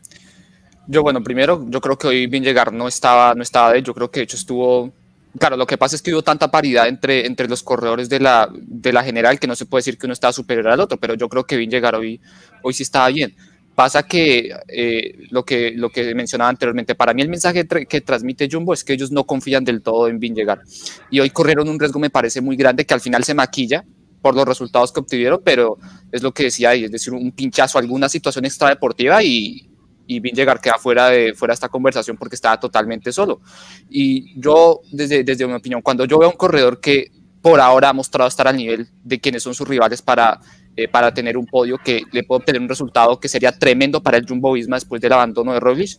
Yo, 0.87 1.03
bueno, 1.03 1.21
primero, 1.21 1.65
yo 1.67 1.81
creo 1.81 1.97
que 1.97 2.07
hoy 2.07 2.27
llegar 2.27 2.71
no 2.71 2.87
estaba, 2.87 3.35
no 3.35 3.43
estaba 3.43 3.73
de 3.73 3.81
yo 3.81 3.93
creo 3.93 4.09
que 4.09 4.21
de 4.21 4.23
hecho 4.23 4.37
estuvo... 4.37 4.93
Claro, 5.37 5.57
lo 5.57 5.67
que 5.67 5.77
pasa 5.77 5.95
es 5.95 6.01
que 6.01 6.11
hubo 6.13 6.23
tanta 6.23 6.49
paridad 6.49 6.87
entre, 6.87 7.27
entre 7.27 7.47
los 7.47 7.61
corredores 7.61 8.09
de 8.09 8.19
la, 8.19 8.49
de 8.51 8.93
la 8.93 9.03
general 9.03 9.39
que 9.39 9.45
no 9.45 9.55
se 9.55 9.65
puede 9.65 9.79
decir 9.79 9.97
que 9.97 10.07
uno 10.07 10.13
estaba 10.13 10.33
superior 10.33 10.69
al 10.69 10.79
otro, 10.79 10.97
pero 10.97 11.13
yo 11.13 11.29
creo 11.29 11.43
que 11.43 11.57
llegar 11.67 11.95
hoy, 11.95 12.19
hoy 12.63 12.73
sí 12.73 12.83
estaba 12.83 13.09
bien. 13.09 13.35
Pasa 13.75 14.01
que, 14.01 14.49
eh, 14.69 15.27
lo 15.29 15.45
que 15.45 15.73
lo 15.75 15.91
que 15.91 16.15
mencionaba 16.15 16.49
anteriormente, 16.49 16.95
para 16.95 17.13
mí 17.13 17.21
el 17.21 17.29
mensaje 17.29 17.67
que 17.67 18.01
transmite 18.01 18.49
Jumbo 18.51 18.73
es 18.73 18.83
que 18.83 18.93
ellos 18.93 19.11
no 19.11 19.25
confían 19.25 19.63
del 19.63 19.83
todo 19.83 20.07
en 20.07 20.19
llegar 20.19 20.61
Y 21.11 21.19
hoy 21.19 21.29
corrieron 21.29 21.69
un 21.69 21.79
riesgo, 21.79 21.99
me 21.99 22.09
parece 22.09 22.41
muy 22.41 22.55
grande, 22.55 22.85
que 22.85 22.95
al 22.95 23.01
final 23.01 23.23
se 23.23 23.35
maquilla 23.35 23.83
por 24.27 24.35
los 24.35 24.45
resultados 24.45 24.91
que 24.91 24.99
obtuvieron, 24.99 25.39
pero 25.41 25.77
es 26.11 26.21
lo 26.21 26.33
que 26.33 26.43
decía 26.43 26.71
ahí, 26.71 26.83
es 26.83 26.91
decir, 26.91 27.13
un 27.13 27.31
pinchazo, 27.31 27.77
alguna 27.77 28.09
situación 28.09 28.43
extradeportiva 28.43 29.23
y, 29.23 29.69
y 30.05 30.19
llegar 30.33 30.59
queda 30.59 30.75
fuera 30.77 31.07
de, 31.07 31.33
fuera 31.33 31.53
esta 31.53 31.69
conversación 31.69 32.17
porque 32.17 32.35
estaba 32.35 32.59
totalmente 32.59 33.13
solo. 33.13 33.39
Y 33.89 34.37
yo, 34.37 34.81
desde, 34.91 35.23
desde 35.23 35.47
mi 35.47 35.53
opinión, 35.53 35.81
cuando 35.81 36.03
yo 36.03 36.19
veo 36.19 36.27
a 36.27 36.31
un 36.31 36.37
corredor 36.37 36.81
que 36.81 37.09
por 37.41 37.61
ahora 37.61 37.87
ha 37.87 37.93
mostrado 37.93 38.27
estar 38.27 38.49
al 38.49 38.57
nivel 38.57 38.89
de 39.01 39.17
quienes 39.17 39.43
son 39.43 39.55
sus 39.55 39.65
rivales 39.65 40.01
para, 40.01 40.41
eh, 40.75 40.89
para 40.89 41.13
tener 41.13 41.37
un 41.37 41.45
podio 41.45 41.77
que 41.77 42.01
le 42.11 42.25
puede 42.25 42.39
obtener 42.39 42.61
un 42.61 42.67
resultado 42.67 43.17
que 43.17 43.29
sería 43.29 43.57
tremendo 43.57 44.03
para 44.03 44.17
el 44.17 44.27
Jumbo 44.27 44.51
Visma 44.51 44.75
después 44.75 44.99
del 44.99 45.13
abandono 45.13 45.53
de 45.53 45.61
Roglic, 45.61 45.91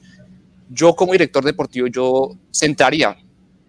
yo 0.68 0.94
como 0.94 1.12
director 1.12 1.42
deportivo 1.42 1.86
yo 1.86 2.36
centraría 2.52 3.16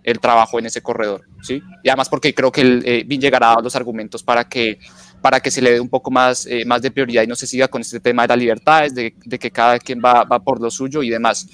el 0.09 0.19
trabajo 0.19 0.59
en 0.59 0.65
ese 0.65 0.81
corredor, 0.81 1.21
¿sí? 1.41 1.61
Y 1.83 1.89
además 1.89 2.09
porque 2.09 2.33
creo 2.33 2.51
que 2.51 2.61
el, 2.61 2.83
eh, 2.85 3.05
llegará 3.07 3.53
a 3.53 3.61
los 3.61 3.75
argumentos 3.75 4.23
para 4.23 4.47
que, 4.47 4.79
para 5.21 5.39
que 5.39 5.51
se 5.51 5.61
le 5.61 5.73
dé 5.73 5.79
un 5.79 5.89
poco 5.89 6.09
más, 6.09 6.45
eh, 6.45 6.65
más 6.65 6.81
de 6.81 6.91
prioridad 6.91 7.23
y 7.23 7.27
no 7.27 7.35
se 7.35 7.47
siga 7.47 7.67
con 7.67 7.81
este 7.81 7.99
tema 7.99 8.23
de 8.23 8.29
las 8.29 8.37
libertades, 8.37 8.95
de, 8.95 9.13
de 9.25 9.39
que 9.39 9.51
cada 9.51 9.77
quien 9.79 10.01
va, 10.03 10.23
va, 10.23 10.39
por 10.39 10.61
lo 10.61 10.71
suyo 10.71 11.03
y 11.03 11.09
demás. 11.09 11.47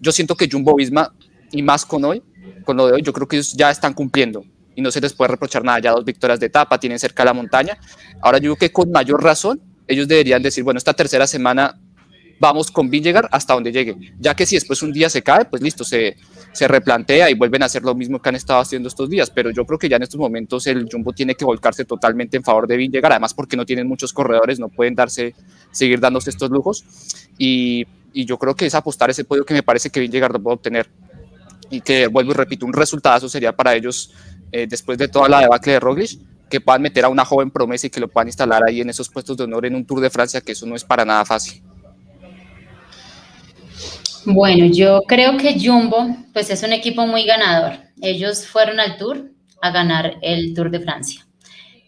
Yo 0.00 0.12
siento 0.12 0.36
que 0.36 0.48
Jumbo 0.50 0.74
Visma, 0.76 1.12
y 1.50 1.62
más 1.62 1.84
con 1.84 2.04
hoy, 2.04 2.22
con 2.64 2.76
lo 2.76 2.86
de 2.86 2.92
hoy, 2.94 3.02
yo 3.02 3.12
creo 3.12 3.26
que 3.26 3.36
ellos 3.36 3.52
ya 3.54 3.70
están 3.70 3.94
cumpliendo 3.94 4.44
y 4.74 4.82
no 4.82 4.90
se 4.90 5.00
les 5.00 5.12
puede 5.14 5.30
reprochar 5.30 5.64
nada, 5.64 5.78
ya 5.78 5.92
dos 5.92 6.04
victorias 6.04 6.38
de 6.38 6.46
etapa, 6.46 6.78
tienen 6.78 6.98
cerca 6.98 7.24
la 7.24 7.32
montaña. 7.32 7.78
Ahora 8.20 8.38
yo 8.38 8.54
creo 8.54 8.56
que 8.56 8.72
con 8.72 8.90
mayor 8.90 9.22
razón 9.22 9.60
ellos 9.88 10.06
deberían 10.06 10.42
decir, 10.42 10.64
bueno, 10.64 10.78
esta 10.78 10.92
tercera 10.92 11.26
semana 11.26 11.80
vamos 12.38 12.70
con 12.70 12.90
llegar 12.90 13.28
hasta 13.32 13.54
donde 13.54 13.72
llegue, 13.72 13.96
ya 14.18 14.34
que 14.34 14.46
si 14.46 14.56
después 14.56 14.82
un 14.82 14.92
día 14.92 15.08
se 15.08 15.22
cae, 15.22 15.44
pues 15.44 15.62
listo, 15.62 15.84
se, 15.84 16.16
se 16.52 16.68
replantea 16.68 17.30
y 17.30 17.34
vuelven 17.34 17.62
a 17.62 17.66
hacer 17.66 17.82
lo 17.82 17.94
mismo 17.94 18.20
que 18.20 18.28
han 18.28 18.36
estado 18.36 18.60
haciendo 18.60 18.88
estos 18.88 19.08
días, 19.08 19.30
pero 19.30 19.50
yo 19.50 19.64
creo 19.64 19.78
que 19.78 19.88
ya 19.88 19.96
en 19.96 20.02
estos 20.02 20.18
momentos 20.18 20.66
el 20.66 20.88
Jumbo 20.90 21.12
tiene 21.12 21.34
que 21.34 21.44
volcarse 21.44 21.84
totalmente 21.84 22.36
en 22.36 22.44
favor 22.44 22.66
de 22.66 22.76
llegar 22.88 23.12
además 23.12 23.34
porque 23.34 23.56
no 23.56 23.66
tienen 23.66 23.86
muchos 23.86 24.12
corredores, 24.12 24.58
no 24.58 24.68
pueden 24.68 24.94
darse, 24.94 25.34
seguir 25.70 26.00
dándose 26.00 26.30
estos 26.30 26.50
lujos, 26.50 26.84
y, 27.38 27.86
y 28.12 28.24
yo 28.24 28.38
creo 28.38 28.54
que 28.54 28.66
es 28.66 28.74
apostar 28.74 29.10
ese 29.10 29.24
podio 29.24 29.44
que 29.44 29.54
me 29.54 29.62
parece 29.62 29.90
que 29.90 30.08
llegar 30.08 30.32
lo 30.32 30.42
puede 30.42 30.54
obtener, 30.54 30.88
y 31.70 31.80
que, 31.80 32.06
vuelvo 32.06 32.32
y 32.32 32.34
repito, 32.34 32.66
un 32.66 32.72
resultado 32.72 33.28
sería 33.28 33.54
para 33.54 33.74
ellos, 33.74 34.12
eh, 34.52 34.66
después 34.68 34.98
de 34.98 35.08
toda 35.08 35.28
la 35.28 35.40
debacle 35.40 35.72
de 35.72 35.80
Roglic, 35.80 36.20
que 36.48 36.60
puedan 36.60 36.82
meter 36.82 37.04
a 37.04 37.08
una 37.08 37.24
joven 37.24 37.50
promesa 37.50 37.88
y 37.88 37.90
que 37.90 38.00
lo 38.00 38.08
puedan 38.08 38.28
instalar 38.28 38.62
ahí 38.66 38.80
en 38.80 38.88
esos 38.88 39.08
puestos 39.08 39.36
de 39.36 39.44
honor 39.44 39.66
en 39.66 39.74
un 39.74 39.84
Tour 39.84 40.00
de 40.00 40.10
Francia, 40.10 40.40
que 40.40 40.52
eso 40.52 40.64
no 40.66 40.76
es 40.76 40.84
para 40.84 41.04
nada 41.04 41.24
fácil. 41.24 41.60
Bueno, 44.28 44.66
yo 44.66 45.02
creo 45.06 45.36
que 45.36 45.56
Jumbo, 45.58 46.08
pues 46.32 46.50
es 46.50 46.64
un 46.64 46.72
equipo 46.72 47.06
muy 47.06 47.24
ganador. 47.24 47.74
Ellos 48.02 48.44
fueron 48.44 48.80
al 48.80 48.96
Tour 48.96 49.30
a 49.62 49.70
ganar 49.70 50.16
el 50.20 50.52
Tour 50.52 50.68
de 50.72 50.80
Francia. 50.80 51.24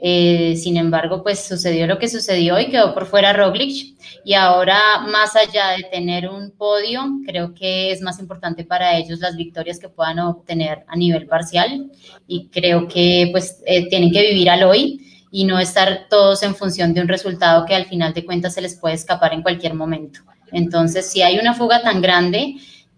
Eh, 0.01 0.55
sin 0.57 0.77
embargo, 0.77 1.25
pues 1.25 1.45
sucedió 1.45 1.89
lo 1.89 1.99
que 1.99 2.07
sucedió 2.07 2.61
y 2.61 2.71
quedó 2.71 2.95
por 2.95 3.07
fuera 3.07 3.33
Roglic. 3.33 3.97
Y 4.25 4.35
ahora, 4.35 4.79
más 5.11 5.35
allá 5.35 5.71
de 5.71 5.83
tener 5.91 6.29
un 6.29 6.53
podio, 6.53 7.03
creo 7.27 7.55
que 7.55 7.91
es 7.91 8.03
más 8.03 8.21
importante 8.21 8.65
para 8.65 8.97
ellos 8.97 9.19
las 9.19 9.37
victorias 9.37 9.81
que 9.81 9.89
puedan 9.89 10.21
obtener 10.21 10.85
a 10.87 10.95
nivel 10.95 11.27
parcial. 11.27 11.91
Y 12.29 12.47
creo 12.51 12.87
que 12.87 13.31
pues 13.33 13.61
eh, 13.67 13.89
tienen 13.89 14.13
que 14.13 14.23
vivir 14.23 14.49
al 14.49 14.63
hoy 14.63 15.27
y 15.33 15.45
no 15.45 15.59
estar 15.59 16.07
todos 16.09 16.45
en 16.45 16.55
función 16.55 16.95
de 16.95 17.01
un 17.01 17.09
resultado 17.09 17.67
que 17.67 17.75
al 17.75 17.87
final 17.87 18.15
de 18.15 18.25
cuentas 18.25 18.55
se 18.55 18.61
les 18.61 18.77
puede 18.77 18.95
escapar 18.95 19.35
en 19.35 19.43
cualquier 19.43 19.75
momento. 19.75 20.21
Entonces, 20.53 21.11
si 21.11 21.23
hay 21.23 21.39
una 21.39 21.55
fuga 21.55 21.83
tan 21.83 22.01
grande, 22.01 22.57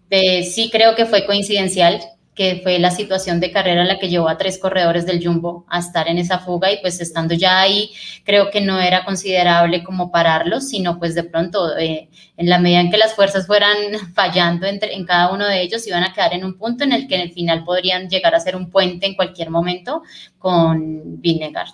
eh, 0.09 0.43
sí 0.43 0.69
creo 0.71 0.95
que 0.95 1.05
fue 1.05 1.25
coincidencial, 1.25 2.01
que 2.35 2.61
fue 2.63 2.79
la 2.79 2.91
situación 2.91 3.39
de 3.39 3.51
carrera 3.51 3.83
la 3.83 3.99
que 3.99 4.09
llevó 4.09 4.29
a 4.29 4.37
tres 4.37 4.57
corredores 4.57 5.05
del 5.05 5.25
Jumbo 5.25 5.65
a 5.69 5.79
estar 5.79 6.07
en 6.07 6.17
esa 6.17 6.39
fuga 6.39 6.71
y 6.71 6.77
pues 6.81 7.01
estando 7.01 7.33
ya 7.33 7.59
ahí, 7.59 7.91
creo 8.23 8.49
que 8.51 8.61
no 8.61 8.79
era 8.79 9.03
considerable 9.03 9.83
como 9.83 10.11
pararlos, 10.11 10.69
sino 10.69 10.97
pues 10.97 11.13
de 11.13 11.23
pronto, 11.23 11.77
eh, 11.77 12.09
en 12.37 12.49
la 12.49 12.57
medida 12.57 12.79
en 12.79 12.89
que 12.89 12.97
las 12.97 13.13
fuerzas 13.15 13.47
fueran 13.47 13.75
fallando 14.15 14.65
entre, 14.65 14.95
en 14.95 15.05
cada 15.05 15.31
uno 15.31 15.45
de 15.45 15.61
ellos, 15.61 15.85
iban 15.87 16.03
a 16.03 16.13
quedar 16.13 16.33
en 16.33 16.45
un 16.45 16.57
punto 16.57 16.83
en 16.83 16.93
el 16.93 17.07
que 17.07 17.15
en 17.15 17.21
el 17.21 17.33
final 17.33 17.63
podrían 17.65 18.09
llegar 18.09 18.33
a 18.33 18.39
ser 18.39 18.55
un 18.55 18.69
puente 18.69 19.05
en 19.05 19.15
cualquier 19.15 19.49
momento 19.49 20.03
con 20.39 21.21
Vinegard. 21.21 21.69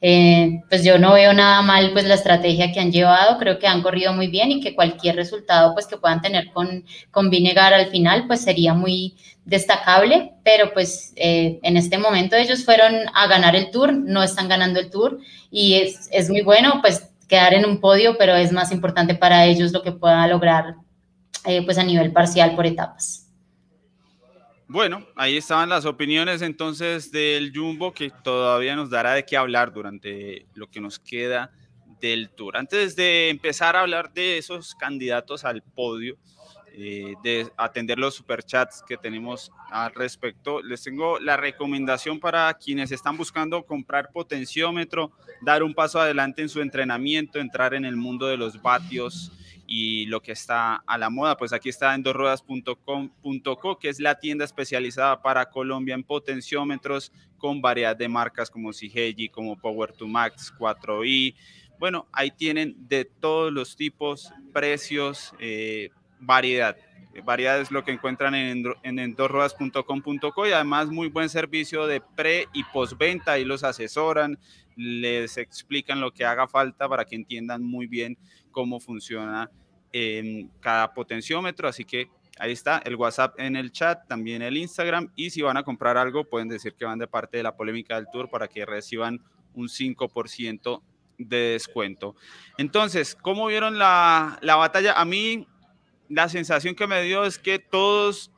Eh, 0.00 0.60
pues 0.68 0.84
yo 0.84 0.98
no 0.98 1.14
veo 1.14 1.32
nada 1.32 1.62
mal 1.62 1.92
pues 1.92 2.04
la 2.04 2.14
estrategia 2.14 2.72
que 2.72 2.80
han 2.80 2.92
llevado, 2.92 3.38
creo 3.38 3.58
que 3.58 3.66
han 3.66 3.82
corrido 3.82 4.12
muy 4.12 4.26
bien 4.26 4.50
y 4.50 4.60
que 4.60 4.74
cualquier 4.74 5.16
resultado 5.16 5.72
pues 5.72 5.86
que 5.86 5.96
puedan 5.96 6.20
tener 6.20 6.52
con, 6.52 6.84
con 7.10 7.30
Vinegar 7.30 7.72
al 7.72 7.86
final 7.86 8.26
pues 8.26 8.42
sería 8.42 8.74
muy 8.74 9.16
destacable, 9.46 10.34
pero 10.42 10.72
pues 10.74 11.12
eh, 11.16 11.58
en 11.62 11.76
este 11.76 11.96
momento 11.96 12.36
ellos 12.36 12.64
fueron 12.64 12.94
a 13.14 13.26
ganar 13.28 13.56
el 13.56 13.70
tour, 13.70 13.94
no 13.94 14.22
están 14.22 14.48
ganando 14.48 14.78
el 14.78 14.90
tour 14.90 15.18
y 15.50 15.74
es, 15.74 16.08
es 16.12 16.28
muy 16.28 16.42
bueno 16.42 16.80
pues 16.82 17.08
quedar 17.28 17.54
en 17.54 17.64
un 17.64 17.80
podio, 17.80 18.16
pero 18.18 18.34
es 18.34 18.52
más 18.52 18.72
importante 18.72 19.14
para 19.14 19.46
ellos 19.46 19.72
lo 19.72 19.82
que 19.82 19.92
puedan 19.92 20.28
lograr 20.28 20.74
eh, 21.46 21.62
pues 21.64 21.78
a 21.78 21.82
nivel 21.82 22.12
parcial 22.12 22.54
por 22.54 22.66
etapas. 22.66 23.23
Bueno, 24.66 25.06
ahí 25.14 25.36
estaban 25.36 25.68
las 25.68 25.84
opiniones 25.84 26.40
entonces 26.40 27.12
del 27.12 27.52
Jumbo 27.54 27.92
que 27.92 28.10
todavía 28.10 28.74
nos 28.74 28.88
dará 28.88 29.12
de 29.12 29.24
qué 29.26 29.36
hablar 29.36 29.72
durante 29.74 30.46
lo 30.54 30.70
que 30.70 30.80
nos 30.80 30.98
queda 30.98 31.52
del 32.00 32.30
tour. 32.30 32.56
Antes 32.56 32.96
de 32.96 33.28
empezar 33.28 33.76
a 33.76 33.82
hablar 33.82 34.12
de 34.14 34.38
esos 34.38 34.74
candidatos 34.74 35.44
al 35.44 35.62
podio, 35.62 36.16
eh, 36.76 37.14
de 37.22 37.52
atender 37.58 37.98
los 37.98 38.14
superchats 38.14 38.82
que 38.82 38.96
tenemos 38.96 39.52
al 39.70 39.94
respecto, 39.94 40.62
les 40.62 40.82
tengo 40.82 41.20
la 41.20 41.36
recomendación 41.36 42.18
para 42.18 42.52
quienes 42.54 42.90
están 42.90 43.18
buscando 43.18 43.64
comprar 43.64 44.10
potenciómetro, 44.12 45.12
dar 45.42 45.62
un 45.62 45.74
paso 45.74 46.00
adelante 46.00 46.40
en 46.40 46.48
su 46.48 46.62
entrenamiento, 46.62 47.38
entrar 47.38 47.74
en 47.74 47.84
el 47.84 47.96
mundo 47.96 48.26
de 48.26 48.38
los 48.38 48.60
vatios 48.60 49.30
y 49.66 50.06
lo 50.06 50.20
que 50.22 50.32
está 50.32 50.76
a 50.86 50.98
la 50.98 51.10
moda. 51.10 51.36
Pues 51.36 51.52
aquí 51.52 51.68
está 51.68 51.94
en 51.94 52.02
dosruedas.com.co, 52.02 53.78
que 53.78 53.88
es 53.88 54.00
la 54.00 54.18
tienda 54.18 54.44
especializada 54.44 55.22
para 55.22 55.50
Colombia 55.50 55.94
en 55.94 56.04
potenciómetros 56.04 57.12
con 57.38 57.60
variedad 57.60 57.96
de 57.96 58.08
marcas 58.08 58.50
como 58.50 58.72
Sigeji, 58.72 59.28
como 59.28 59.56
Power2 59.56 60.06
Max, 60.06 60.52
4i. 60.58 61.34
Bueno, 61.78 62.06
ahí 62.12 62.30
tienen 62.30 62.74
de 62.88 63.04
todos 63.04 63.52
los 63.52 63.76
tipos, 63.76 64.32
precios, 64.52 65.34
eh, 65.38 65.90
variedad. 66.20 66.76
Variedad 67.22 67.60
es 67.60 67.70
lo 67.70 67.84
que 67.84 67.92
encuentran 67.92 68.34
en, 68.34 68.64
en 68.82 68.98
y 68.98 70.52
además 70.52 70.88
muy 70.88 71.08
buen 71.08 71.28
servicio 71.28 71.86
de 71.86 72.00
pre 72.00 72.48
y 72.52 72.64
postventa. 72.64 73.32
Ahí 73.32 73.44
los 73.44 73.62
asesoran, 73.62 74.38
les 74.76 75.36
explican 75.36 76.00
lo 76.00 76.12
que 76.12 76.24
haga 76.24 76.48
falta 76.48 76.88
para 76.88 77.04
que 77.04 77.16
entiendan 77.16 77.62
muy 77.62 77.86
bien 77.86 78.18
cómo 78.50 78.80
funciona 78.80 79.50
en 79.92 80.48
cada 80.60 80.92
potenciómetro. 80.92 81.68
Así 81.68 81.84
que 81.84 82.08
ahí 82.38 82.52
está 82.52 82.78
el 82.78 82.96
WhatsApp 82.96 83.38
en 83.38 83.56
el 83.56 83.72
chat, 83.72 84.06
también 84.08 84.42
el 84.42 84.56
Instagram. 84.56 85.12
Y 85.16 85.30
si 85.30 85.42
van 85.42 85.56
a 85.56 85.62
comprar 85.62 85.96
algo, 85.96 86.24
pueden 86.24 86.48
decir 86.48 86.74
que 86.74 86.84
van 86.84 86.98
de 86.98 87.06
parte 87.06 87.36
de 87.36 87.42
la 87.42 87.56
polémica 87.56 87.96
del 87.96 88.06
tour 88.12 88.28
para 88.28 88.48
que 88.48 88.66
reciban 88.66 89.20
un 89.54 89.68
5% 89.68 90.82
de 91.18 91.36
descuento. 91.36 92.16
Entonces, 92.58 93.14
¿cómo 93.14 93.46
vieron 93.46 93.78
la, 93.78 94.38
la 94.42 94.56
batalla? 94.56 94.94
A 94.94 95.04
mí 95.04 95.46
la 96.08 96.28
sensación 96.28 96.74
que 96.74 96.86
me 96.86 97.02
dio 97.02 97.24
es 97.24 97.38
que 97.38 97.58
todos 97.58 98.30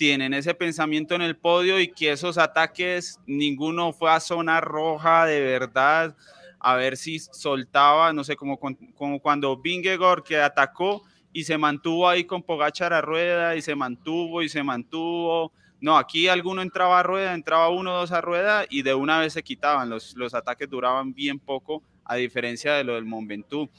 tienen 0.00 0.32
ese 0.32 0.54
pensamiento 0.54 1.14
en 1.14 1.20
el 1.20 1.36
podio 1.36 1.78
y 1.78 1.88
que 1.88 2.10
esos 2.10 2.38
ataques, 2.38 3.20
ninguno 3.26 3.92
fue 3.92 4.10
a 4.10 4.18
zona 4.18 4.58
roja 4.58 5.26
de 5.26 5.42
verdad, 5.42 6.16
a 6.58 6.74
ver 6.74 6.96
si 6.96 7.18
soltaba, 7.18 8.10
no 8.14 8.24
sé, 8.24 8.34
como, 8.34 8.58
como 8.58 9.20
cuando 9.20 9.58
Vingegor 9.58 10.24
que 10.24 10.40
atacó 10.40 11.02
y 11.34 11.44
se 11.44 11.58
mantuvo 11.58 12.08
ahí 12.08 12.24
con 12.24 12.42
Pogachar 12.42 12.94
a 12.94 13.02
rueda 13.02 13.56
y 13.56 13.60
se 13.60 13.74
mantuvo 13.74 14.40
y 14.40 14.48
se 14.48 14.62
mantuvo. 14.62 15.52
No, 15.82 15.98
aquí 15.98 16.28
alguno 16.28 16.62
entraba 16.62 17.00
a 17.00 17.02
rueda, 17.02 17.34
entraba 17.34 17.68
uno 17.68 17.92
dos 17.92 18.10
a 18.10 18.22
rueda 18.22 18.64
y 18.70 18.80
de 18.80 18.94
una 18.94 19.18
vez 19.18 19.34
se 19.34 19.42
quitaban. 19.42 19.90
Los, 19.90 20.16
los 20.16 20.32
ataques 20.32 20.70
duraban 20.70 21.12
bien 21.12 21.38
poco, 21.38 21.82
a 22.06 22.16
diferencia 22.16 22.72
de 22.72 22.84
lo 22.84 22.94
del 22.94 23.04
Mont 23.04 23.28
Ventoux. 23.28 23.70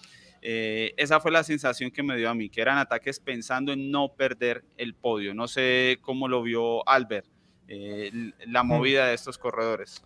Eh, 0.41 0.93
esa 0.97 1.19
fue 1.19 1.31
la 1.31 1.43
sensación 1.43 1.91
que 1.91 2.01
me 2.01 2.17
dio 2.17 2.29
a 2.29 2.33
mí, 2.33 2.49
que 2.49 2.61
eran 2.61 2.77
ataques 2.77 3.19
pensando 3.19 3.71
en 3.71 3.91
no 3.91 4.13
perder 4.13 4.63
el 4.77 4.95
podio. 4.95 5.33
No 5.33 5.47
sé 5.47 5.99
cómo 6.01 6.27
lo 6.27 6.41
vio 6.41 6.87
Albert, 6.87 7.27
eh, 7.67 8.11
la 8.47 8.63
mm. 8.63 8.67
movida 8.67 9.07
de 9.07 9.13
estos 9.13 9.37
corredores. 9.37 10.03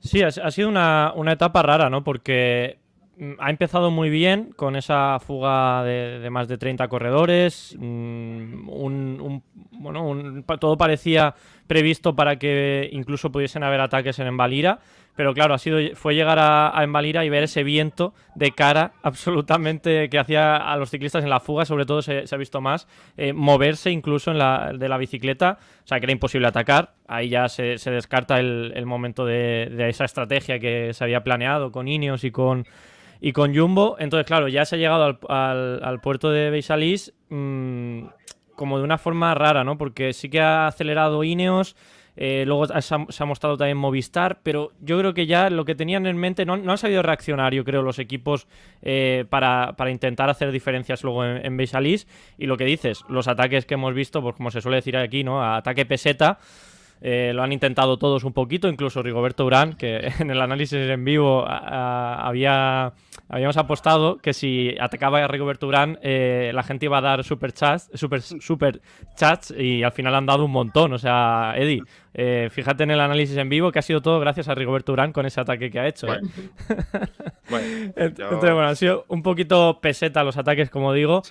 Sí, 0.00 0.22
ha, 0.22 0.30
sido 0.30 0.68
una, 0.68 1.12
etapa 1.32 1.62
rara, 1.62 1.90
¿no? 1.90 2.04
Porque 2.04 2.78
mm, 3.18 3.32
ha 3.38 3.50
empezado 3.50 3.90
muy 3.90 4.08
bien 4.08 4.52
con 4.56 4.76
esa 4.76 5.18
fuga 5.20 5.84
de, 5.84 6.26
más 6.30 6.48
de 6.48 6.56
30 6.56 6.88
corredores. 6.88 7.76
Mm, 7.78 8.66
bueno, 8.66 10.42
todo 10.58 10.78
parecía 10.78 11.34
previsto 11.66 12.16
para 12.16 12.38
que 12.38 12.88
incluso 12.92 13.30
pudiesen 13.30 13.62
haber 13.62 13.80
ataques 13.80 14.18
en 14.20 14.28
Embalira. 14.28 14.78
Pero 15.16 15.32
claro, 15.32 15.54
ha 15.54 15.58
sido, 15.58 15.78
fue 15.94 16.14
llegar 16.14 16.38
a, 16.38 16.78
a 16.78 16.84
Envalira 16.84 17.24
y 17.24 17.30
ver 17.30 17.42
ese 17.42 17.64
viento 17.64 18.14
de 18.34 18.52
cara 18.52 18.92
absolutamente 19.02 20.08
que 20.10 20.18
hacía 20.18 20.56
a 20.56 20.76
los 20.76 20.90
ciclistas 20.90 21.24
en 21.24 21.30
la 21.30 21.40
fuga, 21.40 21.64
sobre 21.64 21.86
todo 21.86 22.02
se, 22.02 22.24
ha 22.30 22.36
visto 22.36 22.60
más, 22.60 22.86
eh, 23.16 23.32
moverse 23.32 23.90
incluso 23.90 24.30
en 24.30 24.38
la, 24.38 24.72
de 24.76 24.88
la 24.88 24.98
bicicleta, 24.98 25.58
o 25.84 25.86
sea 25.86 25.98
que 25.98 26.06
era 26.06 26.12
imposible 26.12 26.46
atacar. 26.46 26.94
Ahí 27.08 27.30
ya 27.30 27.48
se, 27.48 27.76
descarta 27.90 28.38
el, 28.38 28.86
momento 28.86 29.24
de, 29.24 29.88
esa 29.88 30.04
estrategia 30.04 30.58
que 30.58 30.92
se 30.92 31.04
había 31.04 31.24
planeado 31.24 31.72
con 31.72 31.88
Ineos 31.88 32.24
y 32.24 32.30
con, 32.30 32.66
y 33.20 33.32
con 33.32 33.56
Jumbo. 33.56 33.96
Entonces, 33.98 34.26
claro, 34.26 34.48
ya 34.48 34.64
se 34.64 34.76
ha 34.76 34.78
llegado 34.78 35.18
al, 35.28 36.00
puerto 36.00 36.30
de 36.30 36.50
Beisalís 36.50 37.14
mm, 37.30 38.06
como 38.54 38.78
de 38.78 38.84
una 38.84 38.98
forma 38.98 39.34
rara, 39.34 39.64
¿no? 39.64 39.78
Porque 39.78 40.12
sí 40.12 40.28
que 40.28 40.40
ha 40.40 40.66
acelerado 40.66 41.22
Ineos. 41.24 41.76
Eh, 42.16 42.44
luego 42.46 42.66
se 42.66 42.94
ha, 42.94 43.26
mostrado 43.26 43.56
también 43.56 43.76
Movistar, 43.76 44.40
pero 44.42 44.72
yo 44.80 44.98
creo 44.98 45.12
que 45.14 45.26
ya 45.26 45.50
lo 45.50 45.64
que 45.64 45.74
tenían 45.74 46.06
en 46.06 46.16
mente 46.16 46.46
no, 46.46 46.54
han 46.54 46.78
sabido 46.78 47.02
reaccionar, 47.02 47.52
yo 47.52 47.64
creo, 47.64 47.82
los 47.82 47.98
equipos 47.98 48.46
eh, 48.82 49.24
para, 49.28 49.74
intentar 49.90 50.30
hacer 50.30 50.50
diferencias 50.50 51.04
luego 51.04 51.24
en, 51.24 51.44
en 51.44 51.56
Beisalís. 51.56 52.06
Y 52.38 52.46
lo 52.46 52.56
que 52.56 52.64
dices, 52.64 53.04
los 53.08 53.28
ataques 53.28 53.66
que 53.66 53.74
hemos 53.74 53.94
visto, 53.94 54.22
pues 54.22 54.34
como 54.34 54.50
se 54.50 54.60
suele 54.60 54.76
decir 54.76 54.96
aquí, 54.96 55.24
¿no? 55.24 55.44
Ataque 55.44 55.84
peseta. 55.84 56.38
Eh, 57.02 57.32
lo 57.34 57.42
han 57.42 57.52
intentado 57.52 57.98
todos 57.98 58.24
un 58.24 58.32
poquito, 58.32 58.68
incluso 58.68 59.02
Rigoberto 59.02 59.44
Urán, 59.44 59.74
que 59.74 60.10
en 60.18 60.30
el 60.30 60.40
análisis 60.40 60.78
en 60.78 61.04
vivo 61.04 61.44
había, 61.46 62.92
habíamos 63.28 63.56
apostado 63.56 64.16
que 64.18 64.32
si 64.32 64.74
atacaba 64.80 65.22
a 65.22 65.28
Rigoberto 65.28 65.66
Urán, 65.66 65.98
eh, 66.02 66.50
la 66.54 66.62
gente 66.62 66.86
iba 66.86 66.98
a 66.98 67.02
dar 67.02 67.24
super 67.24 67.52
chats, 67.52 67.90
super, 67.94 68.22
super 68.22 68.80
chats 69.14 69.52
y 69.56 69.82
al 69.82 69.92
final 69.92 70.14
han 70.14 70.26
dado 70.26 70.44
un 70.44 70.52
montón. 70.52 70.92
O 70.94 70.98
sea, 70.98 71.54
Eddie, 71.56 71.82
eh, 72.14 72.48
fíjate 72.50 72.84
en 72.84 72.90
el 72.90 73.00
análisis 73.00 73.36
en 73.36 73.48
vivo 73.48 73.70
que 73.70 73.78
ha 73.78 73.82
sido 73.82 74.00
todo 74.00 74.18
gracias 74.18 74.48
a 74.48 74.54
Rigoberto 74.54 74.92
Urán 74.92 75.12
con 75.12 75.26
ese 75.26 75.40
ataque 75.40 75.70
que 75.70 75.78
ha 75.78 75.86
hecho. 75.86 76.06
Entonces, 77.96 78.52
bueno, 78.52 78.68
han 78.68 78.76
sido 78.76 79.04
un 79.08 79.22
poquito 79.22 79.80
peseta 79.80 80.24
los 80.24 80.36
ataques, 80.36 80.70
como 80.70 80.92
digo. 80.92 81.22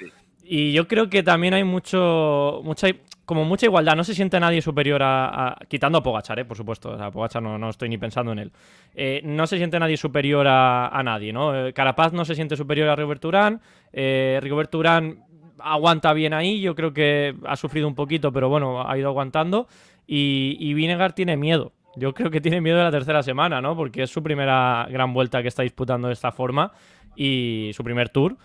Y 0.47 0.73
yo 0.73 0.87
creo 0.87 1.09
que 1.09 1.23
también 1.23 1.55
hay 1.55 1.63
mucho, 1.63 2.61
mucha, 2.63 2.87
como 3.25 3.45
mucha 3.45 3.65
igualdad. 3.65 3.95
No 3.95 4.03
se 4.03 4.13
siente 4.13 4.39
nadie 4.39 4.61
superior 4.61 5.01
a. 5.03 5.57
quitando 5.67 5.97
a 5.97 6.03
Pogachar, 6.03 6.37
¿eh? 6.39 6.45
por 6.45 6.55
supuesto. 6.55 6.91
O 6.91 6.97
sea, 6.97 7.09
Pogachar 7.09 7.41
no, 7.41 7.57
no 7.57 7.69
estoy 7.69 7.89
ni 7.89 7.97
pensando 7.97 8.31
en 8.31 8.39
él. 8.39 8.51
Eh, 8.93 9.21
no 9.23 9.47
se 9.47 9.57
siente 9.57 9.79
nadie 9.79 9.97
superior 9.97 10.45
a, 10.47 11.01
nadie, 11.03 11.33
¿no? 11.33 11.67
Eh, 11.67 11.73
Carapaz 11.73 12.13
no 12.13 12.25
se 12.25 12.35
siente 12.35 12.55
superior 12.55 12.89
a 12.89 12.95
Rigoberto 12.95 13.27
Urán. 13.27 13.59
Eh, 13.91 14.39
Rigoberto 14.41 14.77
Urán 14.77 15.23
aguanta 15.57 16.13
bien 16.13 16.33
ahí. 16.33 16.61
Yo 16.61 16.75
creo 16.75 16.93
que 16.93 17.35
ha 17.45 17.55
sufrido 17.55 17.87
un 17.87 17.95
poquito, 17.95 18.31
pero 18.31 18.47
bueno, 18.47 18.87
ha 18.87 18.95
ido 18.97 19.09
aguantando. 19.09 19.67
Y, 20.05 20.57
y 20.59 20.75
Vinegar 20.75 21.13
tiene 21.13 21.37
miedo. 21.37 21.73
Yo 21.95 22.13
creo 22.13 22.29
que 22.29 22.41
tiene 22.41 22.61
miedo 22.61 22.77
de 22.77 22.83
la 22.83 22.91
tercera 22.91 23.23
semana, 23.23 23.61
¿no? 23.61 23.75
Porque 23.75 24.03
es 24.03 24.11
su 24.11 24.21
primera 24.21 24.85
gran 24.91 25.11
vuelta 25.13 25.41
que 25.41 25.47
está 25.47 25.63
disputando 25.63 26.07
de 26.07 26.13
esta 26.13 26.31
forma 26.31 26.71
y 27.15 27.71
su 27.73 27.83
primer 27.83 28.09
tour. 28.09 28.37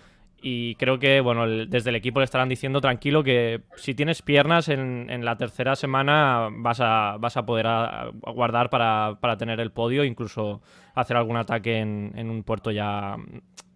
Y 0.42 0.74
creo 0.76 0.98
que, 0.98 1.20
bueno, 1.20 1.46
desde 1.66 1.90
el 1.90 1.96
equipo 1.96 2.20
le 2.20 2.24
estarán 2.24 2.48
diciendo 2.48 2.80
tranquilo 2.80 3.22
que 3.22 3.60
si 3.76 3.94
tienes 3.94 4.22
piernas 4.22 4.68
en, 4.68 5.24
la 5.24 5.36
tercera 5.36 5.76
semana 5.76 6.48
vas 6.50 6.80
a, 6.80 7.16
vas 7.18 7.36
a 7.36 7.44
poder 7.44 7.66
guardar 8.22 8.70
para, 8.70 9.36
tener 9.36 9.60
el 9.60 9.70
podio, 9.70 10.02
incluso 10.02 10.62
hacer 10.94 11.16
algún 11.18 11.36
ataque 11.36 11.78
en, 11.78 12.30
un 12.30 12.42
puerto 12.42 12.70
ya 12.70 13.16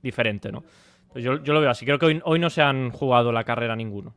diferente, 0.03 0.51
¿no? 0.51 0.65
Pues 1.13 1.23
yo, 1.23 1.37
lo 1.37 1.61
veo 1.61 1.71
así. 1.71 1.85
Creo 1.85 1.99
que 1.99 2.07
hoy, 2.07 2.21
hoy 2.25 2.39
no 2.39 2.49
se 2.49 2.63
han 2.63 2.91
jugado 2.91 3.31
la 3.31 3.45
carrera 3.45 3.77
ninguno. 3.77 4.15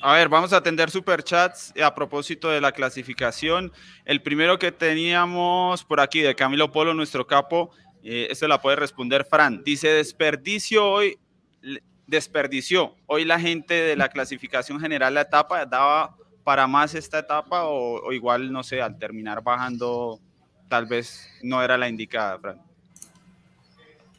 A 0.00 0.14
ver, 0.14 0.28
vamos 0.28 0.52
a 0.52 0.58
atender 0.58 0.90
superchats 0.90 1.74
a 1.82 1.94
propósito 1.94 2.48
de 2.48 2.60
la 2.60 2.72
clasificación. 2.72 3.72
El 4.04 4.22
primero 4.22 4.58
que 4.58 4.70
teníamos 4.70 5.84
por 5.84 6.00
aquí 6.00 6.20
de 6.20 6.34
Camilo 6.34 6.70
Polo, 6.70 6.94
nuestro 6.94 7.26
capo, 7.26 7.70
eh, 8.08 8.28
esto 8.30 8.46
la 8.46 8.62
puede 8.62 8.76
responder 8.76 9.24
Fran. 9.24 9.64
Dice, 9.64 9.88
desperdicio 9.88 10.88
hoy, 10.88 11.18
desperdició 12.06 12.94
hoy 13.06 13.24
la 13.24 13.40
gente 13.40 13.74
de 13.74 13.96
la 13.96 14.08
clasificación 14.08 14.78
general 14.78 15.14
la 15.14 15.22
etapa, 15.22 15.66
daba 15.66 16.14
para 16.44 16.68
más 16.68 16.94
esta 16.94 17.18
etapa 17.18 17.64
o, 17.64 18.12
igual, 18.12 18.52
no 18.52 18.62
sé, 18.62 18.80
al 18.80 18.96
terminar 18.96 19.42
bajando, 19.42 20.20
tal 20.68 20.86
vez 20.86 21.28
no 21.42 21.60
era 21.64 21.76
la 21.76 21.88
indicada, 21.88 22.38
Fran. 22.38 22.62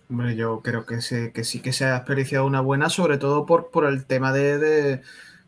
Hombre, 0.10 0.36
yo 0.36 0.60
creo 0.62 0.86
que, 0.86 1.02
sí 1.02 1.62
que 1.62 1.72
se 1.72 1.86
ha 1.86 1.94
desperdiciado 1.94 2.46
una 2.46 2.60
buena, 2.60 2.90
sobre 2.90 3.18
todo 3.18 3.46
por, 3.46 3.72
por 3.72 3.86
el 3.86 4.06
tema 4.06 4.34
de 4.34 5.02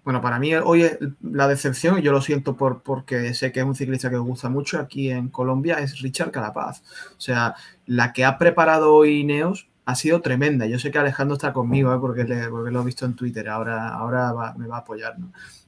bueno, 0.09 0.21
para 0.21 0.39
mí 0.39 0.55
hoy 0.55 0.89
la 1.21 1.47
decepción, 1.47 1.99
y 1.99 2.01
yo 2.01 2.11
lo 2.11 2.19
siento 2.19 2.57
por, 2.57 2.81
porque 2.81 3.35
sé 3.35 3.51
que 3.51 3.59
es 3.59 3.65
un 3.67 3.75
ciclista 3.75 4.09
que 4.09 4.15
os 4.15 4.25
gusta 4.25 4.49
mucho 4.49 4.79
aquí 4.79 5.11
en 5.11 5.29
Colombia, 5.29 5.75
es 5.75 6.01
Richard 6.01 6.31
Carapaz. 6.31 6.81
O 7.15 7.21
sea, 7.21 7.53
la 7.85 8.11
que 8.11 8.25
ha 8.25 8.39
preparado 8.39 8.91
hoy 8.91 9.19
Ineos 9.19 9.69
ha 9.85 9.93
sido 9.93 10.19
tremenda. 10.21 10.65
Yo 10.65 10.79
sé 10.79 10.89
que 10.89 10.97
Alejandro 10.97 11.35
está 11.35 11.53
conmigo, 11.53 11.93
¿eh? 11.93 11.99
porque, 12.01 12.25
porque, 12.49 12.71
lo 12.71 12.81
he 12.81 12.85
visto 12.85 13.05
en 13.05 13.15
Twitter, 13.15 13.47
ahora, 13.49 13.89
ahora 13.89 14.55
me 14.57 14.65
va 14.65 14.77
a 14.77 14.79
apoyar. 14.79 15.15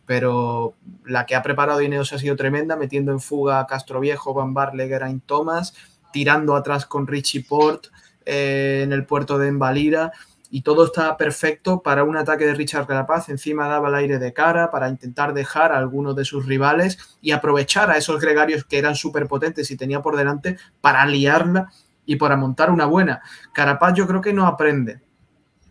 Pero 0.08 0.74
la 1.06 1.28
que 1.28 1.36
ha 1.36 1.44
preparado 1.44 1.80
Ineos 1.80 2.12
ha 2.12 2.18
sido 2.18 2.36
tremenda, 2.36 2.76
metiendo 2.76 3.12
en 3.12 3.20
fuga 3.20 3.60
a 3.60 3.68
Castro 3.68 4.00
Viejo, 4.00 4.34
Van 4.34 4.56
Barle, 4.56 4.88
Geraint 4.88 5.24
Thomas, 5.28 5.76
tirando 6.12 6.56
atrás 6.56 6.88
con 6.88 7.06
Richie 7.06 7.44
Port 7.44 7.89
eh, 8.26 8.82
en 8.84 8.92
el 8.92 9.06
puerto 9.06 9.38
de 9.38 9.50
Embalira 9.50 10.12
y 10.54 10.64
todo 10.64 10.84
está 10.84 11.16
perfecto 11.16 11.82
para 11.82 12.04
un 12.04 12.18
ataque 12.18 12.45
de 12.45 12.54
Richard 12.54 12.86
Carapaz. 12.86 13.30
Encima 13.30 13.70
daba 13.70 13.88
el 13.88 13.95
aire 13.95 14.20
de 14.20 14.34
cara 14.34 14.70
para 14.70 14.89
intentar 14.89 15.34
dejar 15.34 15.72
a 15.72 15.78
algunos 15.78 16.14
de 16.14 16.26
sus 16.26 16.45
rivales 16.45 17.18
y 17.22 17.32
aprovechar 17.32 17.89
a 17.89 17.97
esos 17.97 18.20
gregarios 18.20 18.66
que 18.66 18.78
eran 18.78 18.95
súper 18.95 19.28
potentes 19.28 19.72
y 19.72 19.78
tenía 19.78 20.02
por 20.02 20.18
delante 20.18 20.58
para 20.82 21.06
liarla 21.06 21.72
y 22.06 22.18
para 22.18 22.36
montar 22.36 22.70
una 22.70 22.86
buena. 22.86 23.22
Carapaz 23.54 23.93
yo 23.93 24.06
creo 24.08 24.20
que 24.20 24.34
no 24.34 24.45
aprende. 24.45 24.99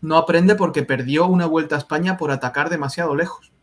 No 0.01 0.17
aprende 0.17 0.55
porque 0.55 0.81
perdió 0.81 1.27
una 1.27 1.45
vuelta 1.45 1.75
a 1.75 1.77
España 1.77 2.17
por 2.17 2.31
atacar 2.31 2.71
demasiado 2.71 3.15
lejos. 3.15 3.53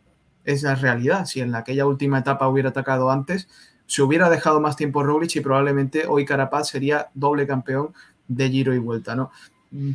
Es 0.45 0.63
la 0.63 0.75
realidad. 0.75 1.25
Si 1.25 1.41
en 1.41 1.53
aquella 1.53 1.85
última 1.85 2.19
etapa 2.19 2.47
hubiera 2.47 2.69
atacado 2.69 3.11
antes, 3.11 3.49
se 3.87 4.01
hubiera 4.01 4.29
dejado 4.29 4.61
más 4.61 4.77
tiempo 4.77 5.03
Roglic 5.03 5.35
y 5.35 5.41
probablemente 5.41 6.07
hoy 6.07 6.23
Carapaz 6.23 6.69
sería 6.69 7.09
doble 7.13 7.45
campeón 7.45 7.93
de 8.29 8.49
Giro 8.49 8.73
y 8.73 8.77
Vuelta, 8.77 9.17
¿no? 9.17 9.31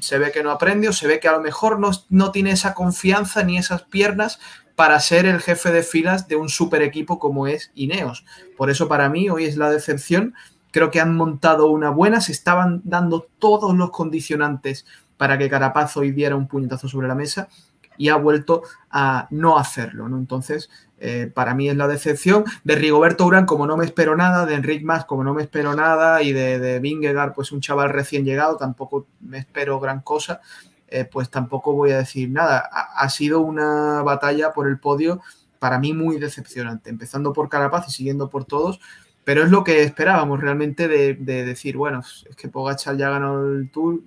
Se 0.01 0.19
ve 0.19 0.31
que 0.31 0.43
no 0.43 0.51
aprende 0.51 0.89
o 0.89 0.93
se 0.93 1.07
ve 1.07 1.21
que 1.21 1.29
a 1.29 1.33
lo 1.33 1.41
mejor 1.41 1.81
no, 1.81 1.91
no 2.09 2.31
tiene 2.31 2.53
esa 2.53 2.75
confianza 2.75 3.43
ni 3.43 3.59
esas 3.59 3.83
piernas 3.83 4.39
para 4.77 4.99
ser 5.01 5.27
el 5.27 5.41
jefe 5.41 5.71
de 5.73 5.83
filas 5.83 6.29
de 6.29 6.37
un 6.37 6.49
super 6.49 6.83
equipo 6.83 7.19
como 7.19 7.47
es 7.47 7.71
Ineos. 7.75 8.25
Por 8.57 8.71
eso 8.71 8.89
para 8.89 9.09
mí 9.09 9.29
hoy 9.31 9.45
es 9.45 9.57
la 9.57 9.71
decepción. 9.71 10.35
Creo 10.71 10.91
que 10.91 11.01
han 11.01 11.17
montado 11.17 11.69
una 11.69 11.91
buena, 11.91 12.21
se 12.21 12.33
estaban 12.33 12.83
dando 12.85 13.29
todos 13.39 13.75
los 13.77 13.91
condicionantes 13.91 14.87
para 15.17 15.39
que 15.39 15.49
Carapaz 15.49 15.97
hoy 15.97 16.11
diera 16.11 16.35
un 16.35 16.49
puñetazo 16.49 16.89
sobre 16.89 17.07
la 17.07 17.15
mesa 17.15 17.49
y 17.97 18.09
ha 18.09 18.17
vuelto 18.17 18.63
a 18.91 19.29
no 19.31 19.59
hacerlo. 19.59 20.09
¿no? 20.09 20.19
Entonces, 20.19 20.71
eh, 20.99 21.31
para 21.33 21.55
mí 21.55 21.69
es 21.69 21.77
la 21.77 21.89
decepción. 21.89 22.45
De 22.65 22.77
Rigoberto 22.77 23.27
Urán, 23.27 23.47
como 23.47 23.67
no 23.67 23.77
me 23.77 23.85
espero 23.85 24.17
nada, 24.17 24.47
de 24.47 24.55
Enric 24.55 24.83
Mas, 24.85 25.05
como 25.05 25.25
no 25.25 25.35
me 25.35 25.43
espero 25.43 25.75
nada, 25.75 26.23
y 26.23 26.33
de, 26.33 26.59
de 26.59 26.81
Vingegaard, 26.81 27.35
pues 27.35 27.53
un 27.53 27.61
chaval 27.61 27.91
recién 27.91 28.25
llegado, 28.25 28.57
tampoco 28.57 29.07
me 29.21 29.39
espero 29.39 29.81
gran 29.81 30.01
cosa, 30.01 30.41
eh, 30.89 31.05
pues 31.05 31.29
tampoco 31.29 31.75
voy 31.75 31.91
a 31.91 31.99
decir 31.99 32.31
nada. 32.31 32.59
Ha, 32.61 33.09
sido 33.11 33.41
una 33.41 34.03
batalla 34.03 34.53
por 34.53 34.69
el 34.69 34.79
podio 34.79 35.21
para 35.59 35.79
mí 35.79 35.93
muy 35.93 36.19
decepcionante, 36.19 36.91
empezando 36.91 37.33
por 37.33 37.49
Carapaz 37.49 37.89
y 37.89 37.91
siguiendo 37.91 38.31
por 38.31 38.45
todos. 38.45 38.81
Pero 39.25 39.43
es 39.43 39.51
lo 39.51 39.65
que 39.65 39.83
esperábamos 39.83 40.41
realmente 40.41 40.87
de, 40.87 41.15
de 41.15 41.45
decir, 41.45 41.77
bueno, 41.77 42.01
es 42.01 42.37
que 42.37 42.49
Pogachar 42.49 42.97
ya 42.97 43.11
ganó 43.11 43.45
el 43.45 43.71
Tour, 43.71 44.01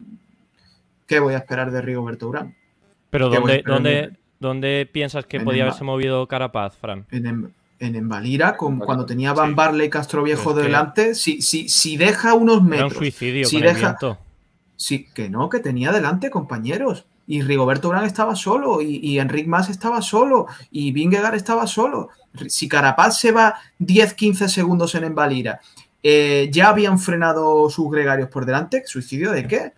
¿qué 1.08 1.20
voy 1.20 1.34
a 1.34 1.40
esperar 1.40 1.72
de 1.72 1.82
Rigoberto 1.82 2.30
Urán? 2.30 2.56
Pero 3.10 3.30
¿dónde, 3.30 3.64
¿dónde, 3.66 4.12
¿dónde, 4.40 4.90
piensas 4.92 5.26
que 5.26 5.40
podía 5.40 5.64
haberse 5.64 5.84
movido 5.84 6.28
Carapaz, 6.28 6.76
Fran? 6.78 7.06
En, 7.12 7.54
en 7.80 7.96
Embalira, 7.96 8.58
con, 8.58 8.80
cuando 8.80 9.06
tenía 9.06 9.34
Van 9.34 9.56
Barley 9.56 9.88
y 9.88 9.90
Castro 9.90 10.24
Viejo 10.24 10.52
es 10.52 10.64
delante, 10.64 11.16
si, 11.16 11.42
si, 11.42 11.70
si, 11.70 11.98
deja 11.98 12.34
unos 12.34 12.64
metros. 12.64 12.80
Era 12.80 12.86
un 12.88 12.94
suicidio 12.94 13.48
si 13.48 13.58
con 13.58 13.66
deja, 13.66 13.98
el. 14.02 14.18
Sí, 14.76 15.08
que 15.14 15.30
no, 15.30 15.50
que 15.50 15.60
tenía 15.60 15.92
delante 15.92 16.30
compañeros. 16.30 17.06
Y 17.30 17.42
Rigoberto 17.42 17.90
Urán 17.90 18.06
estaba 18.06 18.36
solo, 18.36 18.82
y, 18.82 19.00
y 19.04 19.20
Enric 19.20 19.48
Mas 19.48 19.70
estaba 19.70 20.02
solo, 20.02 20.48
y 20.72 20.92
Vingegaard 20.92 21.36
estaba 21.36 21.68
solo. 21.68 22.10
Si 22.48 22.70
Carapaz 22.70 23.20
se 23.20 23.32
va 23.32 23.56
10-15 23.80 24.48
segundos 24.48 24.96
en 24.96 25.04
Embalira, 25.04 25.60
eh, 26.04 26.50
ya 26.52 26.70
habían 26.70 27.00
frenado 27.00 27.70
sus 27.70 27.92
gregarios 27.92 28.30
por 28.30 28.46
delante. 28.46 28.84
¿Suicidio 28.86 29.32
de 29.32 29.48
qué? 29.48 29.74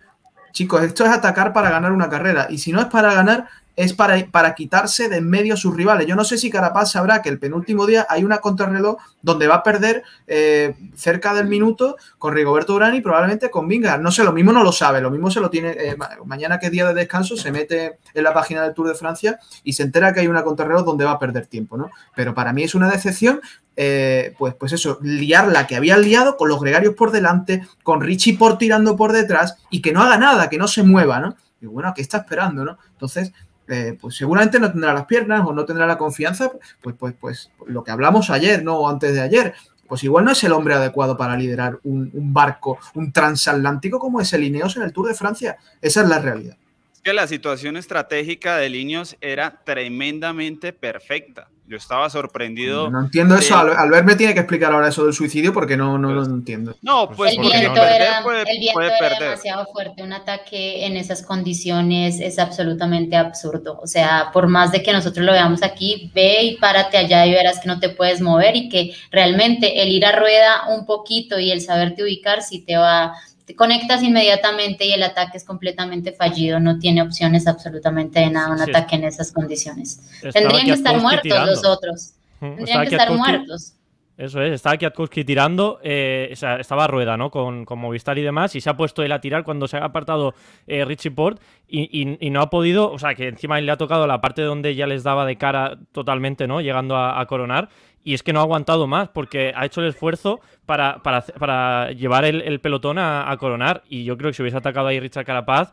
Chicos, 0.52 0.82
esto 0.82 1.04
es 1.04 1.10
atacar 1.10 1.52
para 1.52 1.70
ganar 1.70 1.92
una 1.92 2.08
carrera. 2.08 2.46
Y 2.50 2.58
si 2.58 2.72
no 2.72 2.80
es 2.80 2.86
para 2.86 3.14
ganar, 3.14 3.48
es 3.76 3.94
para, 3.94 4.26
para 4.30 4.54
quitarse 4.54 5.08
de 5.08 5.20
en 5.20 5.28
medio 5.28 5.54
a 5.54 5.56
sus 5.56 5.74
rivales. 5.74 6.06
Yo 6.06 6.16
no 6.16 6.24
sé 6.24 6.38
si 6.38 6.50
Carapaz 6.50 6.92
sabrá 6.92 7.22
que 7.22 7.28
el 7.28 7.38
penúltimo 7.38 7.86
día 7.86 8.06
hay 8.08 8.24
una 8.24 8.38
contrarreloj 8.38 8.96
donde 9.22 9.46
va 9.46 9.56
a 9.56 9.62
perder 9.62 10.02
eh, 10.26 10.74
cerca 10.94 11.34
del 11.34 11.46
minuto 11.46 11.96
con 12.18 12.34
Rigoberto 12.34 12.74
Urán 12.74 12.94
y 12.94 13.00
probablemente 13.00 13.50
con 13.50 13.68
Vingegaard. 13.68 14.00
No 14.00 14.10
sé, 14.10 14.24
lo 14.24 14.32
mismo 14.32 14.52
no 14.52 14.64
lo 14.64 14.72
sabe, 14.72 15.00
lo 15.00 15.10
mismo 15.10 15.30
se 15.30 15.40
lo 15.40 15.50
tiene. 15.50 15.70
Eh, 15.70 15.96
mañana 16.24 16.58
que 16.58 16.70
día 16.70 16.86
de 16.86 16.94
descanso, 16.94 17.36
se 17.36 17.52
mete 17.52 17.98
en 18.14 18.24
la 18.24 18.32
página 18.32 18.62
del 18.62 18.74
Tour 18.74 18.88
de 18.88 18.94
Francia 18.94 19.38
y 19.62 19.74
se 19.74 19.82
entera 19.82 20.12
que 20.12 20.20
hay 20.20 20.26
una 20.26 20.42
contrarreloj 20.42 20.84
donde 20.84 21.04
va 21.04 21.12
a 21.12 21.18
perder 21.18 21.46
tiempo, 21.46 21.76
¿no? 21.76 21.90
Pero 22.16 22.34
para 22.34 22.52
mí 22.52 22.62
es 22.62 22.74
una 22.74 22.90
decepción 22.90 23.40
eh, 23.76 24.34
pues, 24.38 24.54
pues 24.54 24.72
eso, 24.72 24.98
liar 25.00 25.48
la 25.48 25.66
que 25.66 25.76
habían 25.76 26.02
liado 26.02 26.36
con 26.36 26.48
los 26.48 26.60
gregarios 26.60 26.94
por 26.94 27.12
delante, 27.12 27.66
con 27.82 28.02
Richie 28.02 28.36
por 28.36 28.58
tirando 28.58 28.94
por 28.94 29.12
detrás 29.12 29.56
y 29.70 29.80
que 29.80 29.92
no 29.92 30.02
haga 30.02 30.18
nada, 30.18 30.50
que 30.50 30.58
no 30.58 30.68
se 30.68 30.82
mueva, 30.82 31.18
¿no? 31.20 31.34
Y 31.62 31.66
bueno, 31.66 31.92
¿qué 31.94 32.02
está 32.02 32.18
esperando, 32.18 32.64
no? 32.64 32.78
Entonces, 32.92 33.32
eh, 33.70 33.96
pues 34.00 34.16
seguramente 34.16 34.58
no 34.58 34.70
tendrá 34.70 34.92
las 34.92 35.06
piernas 35.06 35.46
o 35.46 35.52
no 35.52 35.64
tendrá 35.64 35.86
la 35.86 35.96
confianza, 35.96 36.50
pues, 36.80 36.96
pues, 36.98 37.14
pues 37.20 37.50
lo 37.66 37.84
que 37.84 37.92
hablamos 37.92 38.28
ayer, 38.28 38.64
¿no? 38.64 38.76
O 38.78 38.88
antes 38.88 39.14
de 39.14 39.20
ayer, 39.20 39.54
pues 39.86 40.02
igual 40.02 40.24
no 40.24 40.32
es 40.32 40.42
el 40.42 40.50
hombre 40.50 40.74
adecuado 40.74 41.16
para 41.16 41.36
liderar 41.36 41.78
un, 41.84 42.10
barco, 42.12 42.78
un 42.94 43.12
transatlántico 43.12 44.00
como 44.00 44.20
es 44.20 44.32
el 44.32 44.42
Ineos 44.42 44.76
en 44.76 44.82
el 44.82 44.92
Tour 44.92 45.06
de 45.06 45.14
Francia. 45.14 45.56
Esa 45.80 46.02
es 46.02 46.08
la 46.08 46.18
realidad. 46.18 46.56
Es 46.92 47.00
que 47.00 47.12
la 47.12 47.28
situación 47.28 47.76
estratégica 47.76 48.56
de 48.56 48.68
Ineos 48.68 49.16
era 49.20 49.62
tremendamente 49.64 50.72
perfecta. 50.72 51.48
Yo 51.70 51.76
estaba 51.76 52.10
sorprendido. 52.10 52.90
No 52.90 52.98
entiendo 52.98 53.36
eso. 53.36 53.64
De... 53.64 53.76
Albert 53.76 54.04
me 54.04 54.16
tiene 54.16 54.34
que 54.34 54.40
explicar 54.40 54.72
ahora 54.72 54.88
eso 54.88 55.04
del 55.04 55.14
suicidio 55.14 55.52
porque 55.52 55.76
no, 55.76 55.98
no 55.98 56.12
pues, 56.12 56.26
lo 56.26 56.34
entiendo. 56.34 56.74
No, 56.82 57.08
pues 57.08 57.34
el 57.34 57.42
viento, 57.42 57.74
perder, 57.74 58.02
era, 58.02 58.22
puede, 58.24 58.40
el 58.40 58.58
viento 58.58 58.72
puede 58.72 58.88
era 58.88 58.98
perder. 58.98 59.22
demasiado 59.22 59.66
fuerte. 59.66 60.02
Un 60.02 60.12
ataque 60.12 60.84
en 60.84 60.96
esas 60.96 61.22
condiciones 61.22 62.18
es 62.18 62.40
absolutamente 62.40 63.14
absurdo. 63.14 63.78
O 63.80 63.86
sea, 63.86 64.30
por 64.32 64.48
más 64.48 64.72
de 64.72 64.82
que 64.82 64.92
nosotros 64.92 65.24
lo 65.24 65.30
veamos 65.30 65.62
aquí, 65.62 66.10
ve 66.12 66.42
y 66.42 66.56
párate 66.56 66.96
allá 66.96 67.24
y 67.24 67.30
verás 67.30 67.60
que 67.60 67.68
no 67.68 67.78
te 67.78 67.90
puedes 67.90 68.20
mover 68.20 68.56
y 68.56 68.68
que 68.68 68.92
realmente 69.12 69.80
el 69.80 69.90
ir 69.90 70.04
a 70.04 70.18
rueda 70.18 70.62
un 70.70 70.86
poquito 70.86 71.38
y 71.38 71.52
el 71.52 71.60
saberte 71.60 72.02
ubicar 72.02 72.42
sí 72.42 72.64
te 72.66 72.78
va 72.78 73.14
te 73.50 73.56
conectas 73.56 74.00
inmediatamente 74.04 74.86
y 74.86 74.92
el 74.92 75.02
ataque 75.02 75.36
es 75.36 75.44
completamente 75.44 76.12
fallido, 76.12 76.60
no 76.60 76.78
tiene 76.78 77.02
opciones 77.02 77.48
absolutamente 77.48 78.20
de 78.20 78.30
nada 78.30 78.52
un 78.52 78.58
sí. 78.58 78.70
ataque 78.70 78.94
en 78.94 79.04
esas 79.04 79.32
condiciones. 79.32 80.00
Estaba 80.22 80.32
Tendrían 80.32 80.66
que 80.66 80.72
estar 80.72 81.00
muertos 81.00 81.22
tirando. 81.22 81.50
los 81.50 81.64
otros. 81.64 82.12
Tendrían 82.38 82.68
estaba 82.68 82.86
que 82.86 82.94
estar 82.94 83.12
muertos. 83.12 83.74
Eso 84.16 84.40
es, 84.42 84.52
estaba 84.52 84.76
Kwiatkowski 84.76 85.24
tirando, 85.24 85.80
eh, 85.82 86.28
o 86.30 86.36
sea, 86.36 86.56
estaba 86.56 86.84
a 86.84 86.86
rueda, 86.86 87.16
¿no? 87.16 87.30
Con, 87.30 87.64
con, 87.64 87.78
Movistar 87.78 88.18
y 88.18 88.22
demás, 88.22 88.54
y 88.54 88.60
se 88.60 88.68
ha 88.68 88.76
puesto 88.76 89.02
él 89.02 89.12
a 89.12 89.20
tirar 89.20 89.44
cuando 89.44 89.66
se 89.66 89.78
ha 89.78 89.84
apartado 89.84 90.34
eh, 90.66 90.84
Richie 90.84 91.10
Port 91.10 91.40
y, 91.66 91.88
y, 91.90 92.18
y, 92.20 92.28
no 92.28 92.42
ha 92.42 92.50
podido, 92.50 92.92
o 92.92 92.98
sea, 92.98 93.14
que 93.14 93.28
encima 93.28 93.58
le 93.58 93.72
ha 93.72 93.78
tocado 93.78 94.06
la 94.06 94.20
parte 94.20 94.42
donde 94.42 94.74
ya 94.74 94.86
les 94.86 95.02
daba 95.04 95.24
de 95.24 95.36
cara 95.36 95.78
totalmente, 95.92 96.46
¿no? 96.46 96.60
Llegando 96.60 96.96
a, 96.96 97.18
a 97.18 97.26
coronar, 97.26 97.70
y 98.04 98.14
es 98.14 98.22
que 98.22 98.32
no 98.32 98.40
ha 98.40 98.42
aguantado 98.42 98.86
más 98.86 99.08
porque 99.08 99.52
ha 99.54 99.66
hecho 99.66 99.80
el 99.80 99.88
esfuerzo 99.88 100.40
para, 100.66 101.02
para, 101.02 101.22
para 101.22 101.92
llevar 101.92 102.24
el, 102.24 102.42
el 102.42 102.60
pelotón 102.60 102.98
a, 102.98 103.30
a, 103.30 103.36
coronar. 103.36 103.82
Y 103.88 104.04
yo 104.04 104.16
creo 104.16 104.30
que 104.30 104.34
si 104.34 104.42
hubiese 104.42 104.56
atacado 104.58 104.86
ahí 104.86 105.00
Richard 105.00 105.26
Carapaz, 105.26 105.72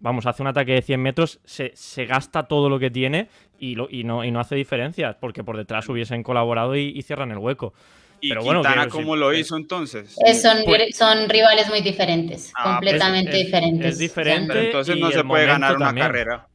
vamos, 0.00 0.26
hace 0.26 0.42
un 0.42 0.48
ataque 0.48 0.72
de 0.72 0.82
100 0.82 1.00
metros, 1.00 1.40
se, 1.44 1.72
se 1.74 2.04
gasta 2.06 2.44
todo 2.44 2.68
lo 2.68 2.78
que 2.78 2.90
tiene 2.90 3.28
y, 3.58 3.74
lo, 3.74 3.88
y, 3.90 4.04
no, 4.04 4.24
y 4.24 4.30
no 4.30 4.40
hace 4.40 4.54
diferencias 4.54 5.16
porque 5.20 5.44
por 5.44 5.56
detrás 5.56 5.88
hubiesen 5.88 6.22
colaborado 6.22 6.76
y, 6.76 6.92
y 6.94 7.02
cierran 7.02 7.30
el 7.30 7.38
hueco. 7.38 7.74
¿Y 8.20 8.30
Pero 8.30 8.42
Quintana 8.42 8.74
bueno, 8.74 8.90
cómo 8.90 9.14
sí, 9.14 9.20
lo 9.20 9.32
hizo 9.32 9.56
entonces? 9.56 10.16
son, 10.42 10.64
pues, 10.64 10.96
son 10.96 11.28
rivales 11.28 11.68
muy 11.68 11.82
diferentes, 11.82 12.52
ah, 12.56 12.64
completamente 12.64 13.30
es, 13.30 13.36
es, 13.36 13.46
diferentes. 13.46 13.92
Es 13.92 13.98
diferente. 13.98 14.52
Pero 14.52 14.66
entonces 14.66 14.96
no 14.98 15.10
se 15.12 15.22
puede 15.22 15.46
ganar 15.46 15.76
una 15.76 15.86
también. 15.86 16.06
carrera. 16.08 16.48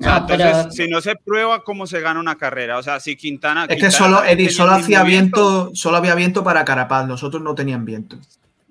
O 0.00 0.02
sea, 0.04 0.20
no, 0.20 0.32
entonces, 0.32 0.56
pero... 0.56 0.70
si 0.70 0.88
no 0.88 1.00
se 1.00 1.16
prueba 1.16 1.64
cómo 1.64 1.86
se 1.86 2.00
gana 2.00 2.20
una 2.20 2.36
carrera, 2.36 2.78
o 2.78 2.82
sea, 2.82 3.00
si 3.00 3.16
Quintana. 3.16 3.66
Es 3.68 3.80
que 3.80 3.90
solo, 3.90 4.22
Eddie, 4.24 4.50
solo 4.50 4.72
hacía 4.72 5.02
viento, 5.02 5.70
solo 5.74 5.96
había 5.96 6.14
viento 6.14 6.44
para 6.44 6.64
Carapaz, 6.64 7.06
nosotros 7.06 7.42
no 7.42 7.54
tenían 7.54 7.84
viento. 7.84 8.16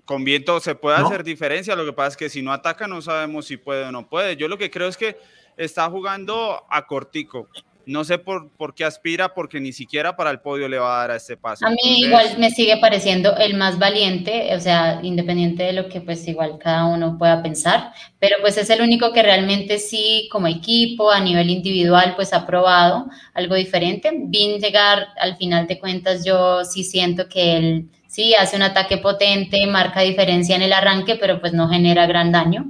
Con 0.05 0.23
viento 0.23 0.61
se 0.61 0.75
puede 0.75 0.99
¿No? 0.99 1.07
hacer 1.07 1.25
diferencia, 1.25 1.75
lo 1.75 1.83
que 1.83 1.91
pasa 1.91 2.09
es 2.09 2.17
que 2.17 2.29
si 2.29 2.41
no 2.41 2.53
ataca 2.53 2.87
no 2.87 3.01
sabemos 3.01 3.45
si 3.45 3.57
puede 3.57 3.83
o 3.83 3.91
no 3.91 4.07
puede. 4.07 4.37
Yo 4.37 4.47
lo 4.47 4.57
que 4.57 4.71
creo 4.71 4.87
es 4.87 4.95
que 4.95 5.17
está 5.57 5.89
jugando 5.89 6.63
a 6.69 6.85
cortico. 6.87 7.49
No 7.87 8.03
sé 8.03 8.17
por, 8.17 8.51
por 8.51 8.75
qué 8.75 8.83
aspira, 8.83 9.33
porque 9.33 9.61
ni 9.61 9.71
siquiera 9.71 10.17
para 10.17 10.29
el 10.29 10.41
podio 10.41 10.67
le 10.67 10.77
va 10.77 10.97
a 10.97 10.99
dar 10.99 11.11
a 11.11 11.15
este 11.15 11.37
paso. 11.37 11.65
A 11.65 11.69
mí 11.69 11.77
Entonces, 11.81 12.05
igual 12.05 12.37
me 12.37 12.51
sigue 12.51 12.75
pareciendo 12.77 13.37
el 13.37 13.55
más 13.55 13.79
valiente, 13.79 14.53
o 14.53 14.59
sea, 14.59 14.99
independiente 15.03 15.63
de 15.63 15.71
lo 15.71 15.87
que 15.87 16.01
pues 16.01 16.27
igual 16.27 16.57
cada 16.59 16.85
uno 16.85 17.17
pueda 17.17 17.41
pensar, 17.41 17.93
pero 18.19 18.35
pues 18.41 18.57
es 18.57 18.69
el 18.71 18.81
único 18.81 19.13
que 19.13 19.23
realmente 19.23 19.79
sí, 19.79 20.27
como 20.29 20.47
equipo, 20.47 21.09
a 21.11 21.21
nivel 21.21 21.49
individual, 21.49 22.13
pues 22.17 22.33
ha 22.33 22.45
probado 22.45 23.07
algo 23.33 23.55
diferente. 23.55 24.11
Vin 24.13 24.59
llegar, 24.59 25.07
al 25.17 25.37
final 25.37 25.65
de 25.65 25.79
cuentas, 25.79 26.25
yo 26.25 26.65
sí 26.65 26.83
siento 26.83 27.29
que 27.29 27.55
él 27.55 27.89
sí 28.07 28.35
hace 28.35 28.57
un 28.57 28.63
ataque 28.63 28.97
potente, 28.97 29.65
marca 29.65 30.01
diferencia 30.01 30.57
en 30.57 30.63
el 30.63 30.73
arranque, 30.73 31.15
pero 31.15 31.39
pues 31.39 31.53
no 31.53 31.69
genera 31.69 32.05
gran 32.05 32.33
daño. 32.33 32.65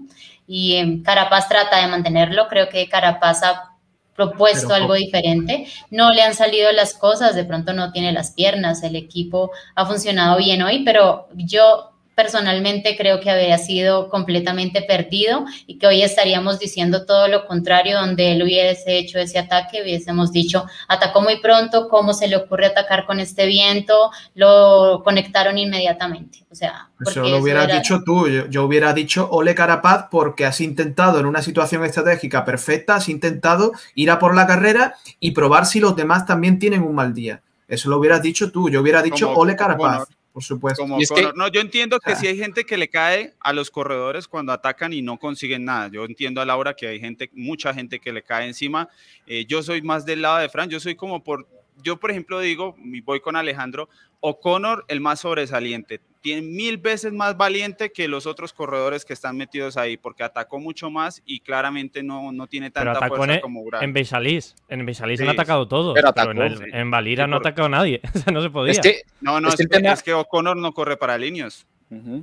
Y 0.45 0.76
eh, 0.76 1.01
Carapaz 1.03 1.49
trata 1.49 1.82
de 1.82 1.88
mantenerlo, 1.88 2.47
creo 2.49 2.70
que 2.70 2.88
Carapaz 2.88 3.41
ha 3.41 3.77
propuesto 4.18 4.70
Pero, 4.70 4.82
algo 4.82 4.93
diferente, 4.95 5.68
no 5.91 6.11
le 6.11 6.24
han 6.24 6.34
salido 6.34 6.72
las 6.72 6.95
cosas, 6.95 7.36
de 7.36 7.45
pronto 7.45 7.72
no 7.72 7.91
tiene 7.91 8.11
las 8.11 8.32
piernas, 8.32 8.84
el 8.84 8.95
equipo 8.95 9.51
ha 9.76 9.86
funcionado 9.86 10.38
bien 10.38 10.63
hoy, 10.63 10.84
pero 10.84 11.28
yo 11.36 11.91
personalmente 12.18 12.97
creo 12.97 13.20
que 13.20 13.30
había 13.30 13.59
sido 13.59 14.09
completamente 14.09 14.82
perdido 14.82 15.45
y 15.68 15.78
que 15.78 15.86
hoy 15.86 16.01
estaríamos 16.01 16.57
diciendo 16.57 17.05
todo 17.05 17.28
lo 17.28 17.45
contrario, 17.45 17.99
donde 17.99 18.32
él 18.32 18.41
hubiese 18.41 18.97
hecho 18.97 19.20
ese 19.20 19.38
ataque, 19.38 19.84
hubiésemos 19.84 20.32
dicho, 20.32 20.65
atacó 20.88 21.22
muy 21.22 21.39
pronto, 21.39 21.88
¿cómo 21.88 22.15
se 22.15 22.28
le 22.28 22.36
ocurre 22.36 22.65
atacar 22.65 23.05
con 23.05 23.20
este 23.20 23.45
viento? 23.45 24.09
Lo 24.34 25.03
conectaron 25.03 25.59
inmediatamente. 25.59 26.43
O 26.49 26.55
sea, 26.55 26.89
eso 27.05 27.22
lo 27.22 27.38
hubieras 27.38 27.65
era... 27.65 27.76
dicho 27.76 28.01
tú, 28.03 28.28
yo, 28.28 28.47
yo, 28.47 28.63
hubiera 28.63 28.93
dicho 28.93 29.30
Ole 29.30 29.53
Carapaz 29.53 30.07
porque 30.09 30.47
has 30.47 30.59
intentado 30.59 31.20
en 31.20 31.28
una 31.28 31.43
situación 31.43 31.86
estratégica 31.86 32.43
perfecta, 32.43 32.95
has 32.95 33.09
intentado 33.09 33.74
ir 33.93 34.09
a 34.09 34.18
por 34.18 34.34
la 34.34 34.47
carrera 34.47 34.95
y 35.20 35.32
probar 35.32 35.68
si 35.68 35.80
los 35.80 35.95
demás 35.95 36.26
también 36.26 36.57
tienen 36.57 36.82
un 36.82 36.95
mal 36.95 37.13
día. 37.13 37.43
Eso 37.68 37.89
lo 37.89 37.97
hubieras 37.97 38.24
dicho 38.24 38.51
tú, 38.51 38.72
yo 38.72 38.82
hubiera 38.82 39.03
dicho 39.03 39.28
como, 39.28 39.41
Ole 39.41 39.55
Carapaz. 39.55 39.97
Bueno, 39.97 40.16
por 40.38 40.44
supuesto. 40.44 40.84
Como 40.84 41.00
es 41.00 41.10
que, 41.10 41.32
no, 41.36 41.48
yo 41.48 41.62
entiendo 41.62 42.00
que 42.00 42.12
ah. 42.12 42.16
si 42.16 42.28
hay 42.28 42.38
gente 42.38 42.64
que 42.64 42.78
le 42.78 42.88
cae 42.90 43.34
a 43.40 43.54
los 43.54 43.72
corredores 43.72 44.28
cuando 44.28 44.54
atacan 44.54 44.94
y 44.94 45.02
no 45.02 45.18
consiguen 45.18 45.66
nada. 45.66 45.90
Yo 45.92 46.06
entiendo 46.06 46.42
a 46.42 46.46
Laura 46.46 46.76
que 46.76 46.86
hay 46.86 47.00
gente, 47.00 47.32
mucha 47.34 47.74
gente 47.74 48.00
que 48.00 48.14
le 48.14 48.22
cae 48.22 48.46
encima. 48.46 48.88
Eh, 49.26 49.46
yo 49.48 49.64
soy 49.64 49.82
más 49.82 50.06
del 50.06 50.22
lado 50.22 50.38
de 50.38 50.48
Fran, 50.48 50.70
yo 50.70 50.80
soy 50.80 50.94
como 50.94 51.24
por, 51.24 51.48
yo 51.82 51.98
por 51.98 52.12
ejemplo 52.12 52.40
digo, 52.40 52.76
voy 53.04 53.20
con 53.20 53.36
Alejandro, 53.36 53.90
O'Connor 54.20 54.86
el 54.90 55.02
más 55.02 55.22
sobresaliente. 55.22 56.02
Tiene 56.22 56.41
mil 56.41 56.78
veces 56.78 57.13
más 57.13 57.38
valiente 57.38 57.91
que 57.91 58.07
los 58.07 58.26
otros 58.26 58.53
corredores 58.53 59.05
que 59.05 59.13
están 59.13 59.38
metidos 59.38 59.78
ahí, 59.78 59.97
porque 59.97 60.24
atacó 60.24 60.59
mucho 60.59 60.89
más 60.89 61.22
y 61.26 61.39
claramente 61.39 62.03
no, 62.03 62.32
no 62.32 62.47
tiene 62.47 62.72
tanta 62.72 63.07
fuerza 63.07 63.36
en, 63.36 63.41
como 63.41 63.61
Urán. 63.61 63.84
En 63.84 63.93
Beisalís, 63.93 64.55
en 64.70 64.86
Beisalís 64.86 65.22
han 65.22 65.30
atacado 65.30 65.68
todos, 65.68 65.97
pero, 66.15 66.43
en, 66.74 66.91
Valira 66.91 67.28
no 67.28 67.38
ha 67.38 67.39
atacado 67.39 67.70
nadie, 67.70 68.01
no 68.32 68.41
se 68.41 68.49
podía. 68.49 68.82
no, 69.22 69.39
no, 69.39 69.49
es, 69.49 70.03
que, 70.03 70.13
O'Connor 70.13 70.57
no 70.57 70.74
corre 70.74 70.97
para 70.97 71.18
líneas. 71.18 71.65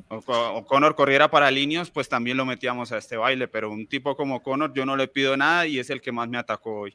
O'Connor 0.08 0.94
corriera 0.94 1.30
para 1.30 1.50
líneas, 1.50 1.90
pues 1.90 2.08
también 2.08 2.36
lo 2.36 2.44
metíamos 2.44 2.92
a 2.92 2.98
este 2.98 3.16
baile, 3.16 3.48
pero 3.48 3.70
un 3.70 3.86
tipo 3.86 4.14
como 4.14 4.36
O'Connor 4.36 4.74
yo 4.74 4.84
no 4.84 4.96
le 4.96 5.08
pido 5.08 5.36
nada 5.36 5.66
y 5.66 5.78
es 5.78 5.88
el 5.88 6.02
que 6.02 6.12
más 6.12 6.28
me 6.28 6.36
atacó 6.36 6.80
hoy. 6.80 6.94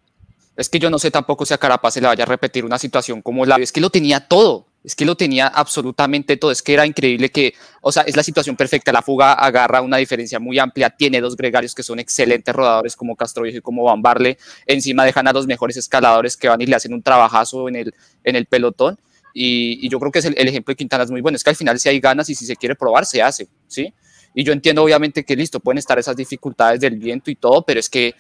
Es 0.60 0.68
que 0.68 0.78
yo 0.78 0.90
no 0.90 1.00
sé 1.00 1.10
tampoco 1.10 1.46
si 1.46 1.54
a 1.54 1.58
Carapaz 1.58 1.94
se 1.94 2.02
le 2.02 2.08
vaya 2.08 2.26
a 2.26 2.28
repetir 2.28 2.66
una 2.66 2.78
situación 2.78 3.22
como 3.22 3.46
la. 3.46 3.56
Es 3.56 3.72
que 3.72 3.80
lo 3.80 3.90
tenía 3.90 4.28
todo. 4.28 4.68
Es 4.84 4.96
que 4.96 5.06
lo 5.06 5.16
tenía 5.16 5.48
absolutamente 5.48 6.38
todo. 6.38 6.52
Es 6.52 6.62
que 6.62 6.74
era 6.74 6.86
increíble 6.86 7.30
que, 7.30 7.54
o 7.82 7.92
sea, 7.92 8.04
es 8.04 8.16
la 8.16 8.24
situación 8.24 8.56
perfecta. 8.56 8.94
La 8.94 9.02
fuga 9.02 9.34
agarra 9.34 9.82
una 9.82 9.98
diferencia 9.98 10.40
muy 10.40 10.58
amplia. 10.58 10.90
Tiene 10.90 11.20
dos 11.20 11.36
gregarios 11.36 11.76
que 11.76 11.84
son 11.84 12.00
excelentes 12.00 12.56
rodadores 12.56 12.96
como 12.96 13.16
Castroviejo 13.16 13.58
y 13.58 13.62
como 13.62 13.84
Van 13.84 14.02
Barle. 14.02 14.38
Encima 14.66 15.04
dejan 15.04 15.28
a 15.28 15.34
los 15.34 15.48
mejores 15.48 15.76
escaladores 15.76 16.38
que 16.38 16.48
van 16.48 16.62
y 16.62 16.66
le 16.66 16.76
hacen 16.76 16.94
un 16.94 17.04
trabajazo 17.04 17.68
en 17.68 17.76
el, 17.76 17.94
en 18.24 18.36
el 18.36 18.46
pelotón. 18.46 18.98
Y, 19.34 19.88
yo 19.90 20.00
creo 20.00 20.12
que 20.12 20.20
es 20.20 20.26
el, 20.26 20.36
ejemplo 20.48 20.72
de 20.72 20.78
Quintana 20.78 21.04
es 21.04 21.12
muy 21.12 21.22
bueno. 21.22 21.36
Es 21.36 21.44
que 21.44 21.50
al 21.50 21.56
final 21.56 21.80
si 21.80 21.90
hay 21.90 22.00
ganas 22.00 22.30
y 22.30 22.36
si 22.36 22.46
se 22.46 22.56
quiere 22.56 22.76
probar, 22.76 23.06
se 23.06 23.22
hace, 23.22 23.48
¿sí? 23.68 23.94
Y 24.34 24.44
yo 24.44 24.54
entiendo 24.54 24.84
obviamente 24.84 25.24
que 25.24 25.36
listo, 25.36 25.60
pueden 25.60 25.80
estar 25.80 25.98
esas 26.00 26.16
dificultades 26.16 26.80
del 26.80 26.98
viento 26.98 27.32
y 27.32 27.36
todo, 27.36 27.64
pero 27.64 27.80
es 27.80 27.90
que 27.90 28.14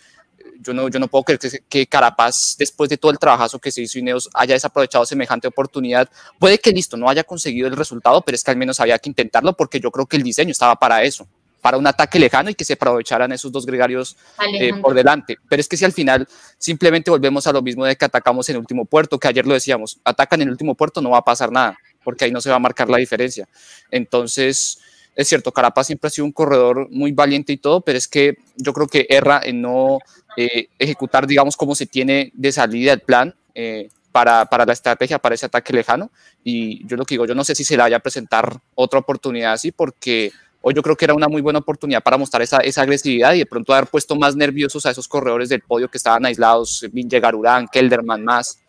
yo 0.61 0.73
no, 0.73 0.89
yo 0.89 0.99
no 0.99 1.07
puedo 1.07 1.23
creer 1.23 1.39
que, 1.67 1.87
Carapaz, 1.87 2.55
después 2.57 2.89
de 2.89 2.97
todo 2.97 3.11
el 3.11 3.19
trabajazo 3.19 3.59
que 3.59 3.71
se 3.71 3.81
hizo 3.81 3.99
Ineos, 3.99 4.29
haya 4.33 4.53
desaprovechado 4.53 5.05
semejante 5.05 5.47
oportunidad. 5.47 6.09
Puede 6.37 6.59
que 6.59 6.71
listo, 6.71 6.97
no 6.97 7.09
haya 7.09 7.23
conseguido 7.23 7.67
el 7.67 7.75
resultado, 7.75 8.21
pero 8.21 8.35
es 8.35 8.43
que 8.43 8.51
al 8.51 8.57
menos 8.57 8.79
había 8.79 8.99
que 8.99 9.09
intentarlo 9.09 9.53
porque 9.53 9.79
yo 9.79 9.89
creo 9.91 10.05
que 10.05 10.17
el 10.17 10.23
diseño 10.23 10.51
estaba 10.51 10.75
para 10.75 11.03
eso, 11.03 11.27
para 11.61 11.77
un 11.77 11.87
ataque 11.87 12.19
lejano 12.19 12.49
y 12.49 12.55
que 12.55 12.65
se 12.65 12.73
aprovecharan 12.73 13.31
esos 13.31 13.51
dos 13.51 13.65
gregarios 13.65 14.17
eh, 14.59 14.73
por 14.81 14.93
delante. 14.93 15.37
Pero 15.47 15.61
es 15.61 15.67
que 15.67 15.77
si 15.77 15.85
al 15.85 15.93
final 15.93 16.27
simplemente 16.57 17.09
volvemos 17.09 17.47
a 17.47 17.53
lo 17.53 17.61
mismo 17.61 17.85
de 17.85 17.95
que 17.95 18.05
atacamos 18.05 18.49
en 18.49 18.55
el 18.55 18.59
último 18.59 18.85
puerto, 18.85 19.17
que 19.17 19.27
ayer 19.27 19.47
lo 19.47 19.53
decíamos, 19.53 19.99
atacan 20.03 20.41
en 20.41 20.49
el 20.49 20.51
último 20.51 20.75
puerto, 20.75 21.01
no 21.01 21.11
va 21.11 21.19
a 21.19 21.23
pasar 21.25 21.51
nada, 21.51 21.77
porque 22.03 22.25
ahí 22.25 22.31
no 22.31 22.41
se 22.41 22.49
va 22.49 22.57
a 22.57 22.59
marcar 22.59 22.89
la 22.89 22.97
diferencia. 22.97 23.47
Entonces 23.91 24.79
es 25.19 25.27
cierto, 25.27 25.51
Carapaz 25.51 25.87
siempre 25.87 26.07
ha 26.07 26.11
sido 26.11 26.23
un 26.23 26.31
corredor 26.31 26.87
muy 26.91 27.11
valiente 27.11 27.51
y 27.51 27.57
todo, 27.57 27.81
pero 27.81 27.97
es 27.97 28.07
que 28.07 28.37
yo 28.55 28.71
creo 28.71 28.87
que 28.87 29.05
erra 29.09 29.41
en 29.43 29.61
no 29.61 29.99
eh, 30.41 30.69
ejecutar, 30.79 31.27
digamos, 31.27 31.57
cómo 31.57 31.75
se 31.75 31.85
tiene 31.85 32.31
de 32.33 32.53
salida 32.53 32.93
el 32.93 33.01
plan 33.01 33.35
eh, 33.53 33.89
para, 34.13 34.45
para, 34.45 34.65
la 34.65 34.71
estrategia, 34.71 35.19
para 35.19 35.35
ese 35.35 35.45
ataque 35.45 35.73
lejano. 35.73 36.11
Y 36.45 36.87
yo 36.87 36.95
lo 36.95 37.03
que 37.03 37.15
digo, 37.15 37.25
yo 37.25 37.35
no 37.35 37.43
sé 37.43 37.55
si 37.55 37.65
se 37.65 37.75
le 37.75 37.83
vaya 37.83 37.97
a 37.97 37.99
presentar 37.99 38.57
otra 38.73 38.99
oportunidad 38.99 39.51
así, 39.51 39.73
porque 39.73 40.31
hoy 40.61 40.73
yo 40.73 40.81
creo 40.81 40.95
que 40.95 41.03
era 41.03 41.13
una 41.13 41.27
muy 41.27 41.41
buena 41.41 41.59
oportunidad 41.59 42.01
para 42.01 42.17
mostrar 42.17 42.41
esa, 42.41 42.59
esa 42.59 42.83
agresividad 42.83 43.33
y 43.33 43.39
de 43.39 43.45
pronto 43.47 43.73
haber 43.73 43.87
puesto 43.87 44.15
más 44.15 44.37
nerviosos 44.37 44.85
a 44.85 44.91
esos 44.91 45.09
corredores 45.09 45.49
del 45.49 45.59
podio 45.59 45.89
que 45.89 45.97
estaban 45.97 46.25
aislados, 46.25 46.87
Vingegaard, 46.89 47.67
Kelderman 47.69 48.23
más. 48.23 48.61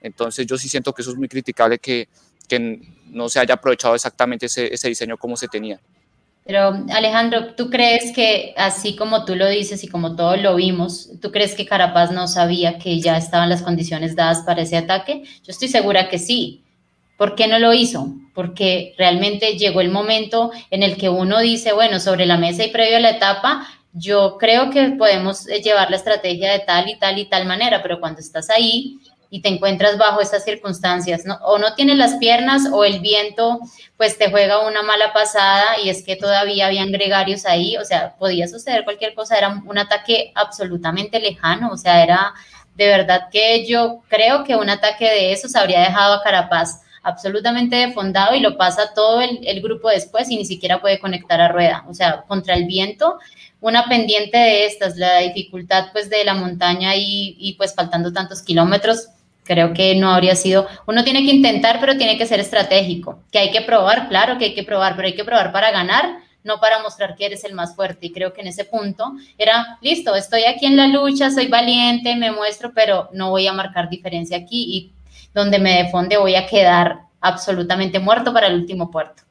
Entonces 0.00 0.46
yo 0.46 0.56
sí 0.56 0.66
siento 0.66 0.94
que 0.94 1.02
eso 1.02 1.10
es 1.10 1.18
muy 1.18 1.28
criticable 1.28 1.78
que, 1.78 2.08
que 2.48 2.80
no 3.10 3.28
se 3.28 3.38
haya 3.38 3.52
aprovechado 3.52 3.94
exactamente 3.94 4.46
ese, 4.46 4.72
ese 4.72 4.88
diseño 4.88 5.18
como 5.18 5.36
se 5.36 5.46
tenía. 5.46 5.78
Pero 6.48 6.82
Alejandro, 6.94 7.54
¿tú 7.54 7.68
crees 7.68 8.10
que 8.10 8.54
así 8.56 8.96
como 8.96 9.26
tú 9.26 9.36
lo 9.36 9.46
dices 9.46 9.84
y 9.84 9.88
como 9.88 10.16
todos 10.16 10.40
lo 10.40 10.54
vimos, 10.54 11.10
¿tú 11.20 11.30
crees 11.30 11.54
que 11.54 11.66
Carapaz 11.66 12.10
no 12.10 12.26
sabía 12.26 12.78
que 12.78 12.98
ya 13.00 13.18
estaban 13.18 13.50
las 13.50 13.60
condiciones 13.60 14.16
dadas 14.16 14.44
para 14.46 14.62
ese 14.62 14.78
ataque? 14.78 15.24
Yo 15.24 15.50
estoy 15.50 15.68
segura 15.68 16.08
que 16.08 16.18
sí. 16.18 16.64
¿Por 17.18 17.34
qué 17.34 17.48
no 17.48 17.58
lo 17.58 17.74
hizo? 17.74 18.14
Porque 18.34 18.94
realmente 18.96 19.58
llegó 19.58 19.82
el 19.82 19.90
momento 19.90 20.50
en 20.70 20.82
el 20.82 20.96
que 20.96 21.10
uno 21.10 21.38
dice, 21.40 21.74
bueno, 21.74 22.00
sobre 22.00 22.24
la 22.24 22.38
mesa 22.38 22.64
y 22.64 22.70
previo 22.70 22.96
a 22.96 23.00
la 23.00 23.10
etapa, 23.10 23.68
yo 23.92 24.38
creo 24.38 24.70
que 24.70 24.88
podemos 24.92 25.44
llevar 25.44 25.90
la 25.90 25.96
estrategia 25.96 26.50
de 26.50 26.60
tal 26.60 26.88
y 26.88 26.98
tal 26.98 27.18
y 27.18 27.26
tal 27.26 27.44
manera, 27.44 27.82
pero 27.82 28.00
cuando 28.00 28.20
estás 28.20 28.48
ahí 28.48 28.96
y 29.30 29.42
te 29.42 29.48
encuentras 29.48 29.98
bajo 29.98 30.20
esas 30.20 30.44
circunstancias, 30.44 31.24
¿no? 31.24 31.34
o 31.42 31.58
no 31.58 31.74
tienes 31.74 31.96
las 31.96 32.14
piernas 32.16 32.62
o 32.72 32.84
el 32.84 33.00
viento 33.00 33.60
pues 33.96 34.16
te 34.16 34.30
juega 34.30 34.66
una 34.66 34.82
mala 34.82 35.12
pasada 35.12 35.78
y 35.82 35.90
es 35.90 36.02
que 36.02 36.16
todavía 36.16 36.66
habían 36.66 36.92
gregarios 36.92 37.44
ahí, 37.44 37.76
o 37.76 37.84
sea, 37.84 38.14
podía 38.18 38.48
suceder 38.48 38.84
cualquier 38.84 39.14
cosa, 39.14 39.36
era 39.36 39.62
un 39.64 39.78
ataque 39.78 40.32
absolutamente 40.34 41.20
lejano, 41.20 41.70
o 41.70 41.76
sea, 41.76 42.02
era 42.02 42.32
de 42.74 42.86
verdad 42.86 43.28
que 43.30 43.66
yo 43.66 44.02
creo 44.08 44.44
que 44.44 44.56
un 44.56 44.70
ataque 44.70 45.04
de 45.04 45.32
esos 45.32 45.56
habría 45.56 45.80
dejado 45.80 46.14
a 46.14 46.22
Carapaz 46.22 46.82
absolutamente 47.02 47.76
defondado 47.76 48.34
y 48.34 48.40
lo 48.40 48.56
pasa 48.56 48.92
todo 48.94 49.20
el, 49.20 49.40
el 49.46 49.60
grupo 49.62 49.88
después 49.88 50.30
y 50.30 50.36
ni 50.36 50.44
siquiera 50.44 50.80
puede 50.80 50.98
conectar 51.00 51.40
a 51.40 51.48
rueda, 51.48 51.84
o 51.88 51.94
sea, 51.94 52.22
contra 52.28 52.54
el 52.54 52.66
viento 52.66 53.18
una 53.60 53.88
pendiente 53.88 54.38
de 54.38 54.66
estas, 54.66 54.96
la 54.96 55.18
dificultad 55.18 55.86
pues 55.92 56.08
de 56.10 56.24
la 56.24 56.34
montaña 56.34 56.94
y, 56.94 57.36
y, 57.38 57.54
pues 57.54 57.74
faltando 57.74 58.12
tantos 58.12 58.42
kilómetros, 58.42 59.08
Creo 59.48 59.72
que 59.72 59.94
no 59.94 60.10
habría 60.10 60.36
sido, 60.36 60.66
uno 60.86 61.04
tiene 61.04 61.24
que 61.24 61.34
intentar, 61.34 61.80
pero 61.80 61.96
tiene 61.96 62.18
que 62.18 62.26
ser 62.26 62.38
estratégico, 62.38 63.20
que 63.32 63.38
hay 63.38 63.50
que 63.50 63.62
probar, 63.62 64.06
claro 64.10 64.36
que 64.36 64.44
hay 64.44 64.54
que 64.54 64.62
probar, 64.62 64.94
pero 64.94 65.08
hay 65.08 65.14
que 65.14 65.24
probar 65.24 65.52
para 65.52 65.70
ganar, 65.70 66.18
no 66.44 66.60
para 66.60 66.82
mostrar 66.82 67.16
que 67.16 67.24
eres 67.24 67.44
el 67.44 67.54
más 67.54 67.74
fuerte. 67.74 68.08
Y 68.08 68.12
creo 68.12 68.34
que 68.34 68.42
en 68.42 68.48
ese 68.48 68.66
punto 68.66 69.14
era, 69.38 69.78
listo, 69.80 70.14
estoy 70.14 70.44
aquí 70.44 70.66
en 70.66 70.76
la 70.76 70.86
lucha, 70.86 71.30
soy 71.30 71.46
valiente, 71.46 72.14
me 72.14 72.30
muestro, 72.30 72.72
pero 72.74 73.08
no 73.14 73.30
voy 73.30 73.46
a 73.46 73.54
marcar 73.54 73.88
diferencia 73.88 74.36
aquí 74.36 74.66
y 74.68 74.92
donde 75.32 75.58
me 75.58 75.82
defonde 75.82 76.18
voy 76.18 76.34
a 76.34 76.46
quedar 76.46 76.98
absolutamente 77.18 78.00
muerto 78.00 78.34
para 78.34 78.48
el 78.48 78.54
último 78.54 78.90
puerto. 78.90 79.22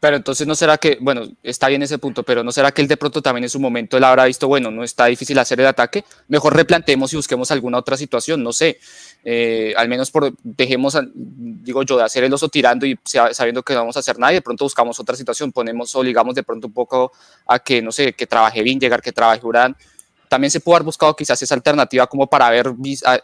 Pero 0.00 0.16
entonces 0.16 0.46
no 0.46 0.54
será 0.54 0.78
que, 0.78 0.96
bueno, 1.00 1.22
está 1.42 1.66
bien 1.68 1.82
ese 1.82 1.98
punto, 1.98 2.22
pero 2.22 2.44
no 2.44 2.52
será 2.52 2.70
que 2.70 2.82
él 2.82 2.88
de 2.88 2.96
pronto 2.96 3.20
también 3.20 3.44
en 3.44 3.50
su 3.50 3.58
momento 3.58 3.96
él 3.96 4.04
habrá 4.04 4.26
visto, 4.26 4.46
bueno, 4.46 4.70
no 4.70 4.84
está 4.84 5.06
difícil 5.06 5.36
hacer 5.40 5.58
el 5.60 5.66
ataque, 5.66 6.04
mejor 6.28 6.54
replanteemos 6.54 7.12
y 7.12 7.16
busquemos 7.16 7.50
alguna 7.50 7.78
otra 7.78 7.96
situación, 7.96 8.42
no 8.44 8.52
sé, 8.52 8.78
eh, 9.24 9.74
al 9.76 9.88
menos 9.88 10.12
por, 10.12 10.32
dejemos, 10.44 10.96
digo 11.14 11.82
yo, 11.82 11.96
de 11.96 12.04
hacer 12.04 12.22
el 12.22 12.32
oso 12.32 12.48
tirando 12.48 12.86
y 12.86 12.96
sabiendo 13.04 13.64
que 13.64 13.74
no 13.74 13.80
vamos 13.80 13.96
a 13.96 14.00
hacer 14.00 14.18
nada 14.20 14.32
y 14.32 14.36
de 14.36 14.42
pronto 14.42 14.64
buscamos 14.64 15.00
otra 15.00 15.16
situación, 15.16 15.50
ponemos, 15.50 15.92
obligamos 15.96 16.36
de 16.36 16.44
pronto 16.44 16.68
un 16.68 16.72
poco 16.72 17.10
a 17.46 17.58
que, 17.58 17.82
no 17.82 17.90
sé, 17.90 18.12
que 18.12 18.26
trabaje 18.26 18.62
bien, 18.62 18.78
llegar 18.78 19.02
que 19.02 19.12
trabaje 19.12 19.44
Urán. 19.44 19.76
También 20.28 20.50
se 20.50 20.60
pudo 20.60 20.76
haber 20.76 20.84
buscado 20.84 21.16
quizás 21.16 21.42
esa 21.42 21.54
alternativa 21.54 22.06
como 22.06 22.28
para 22.28 22.46
haber, 22.46 22.72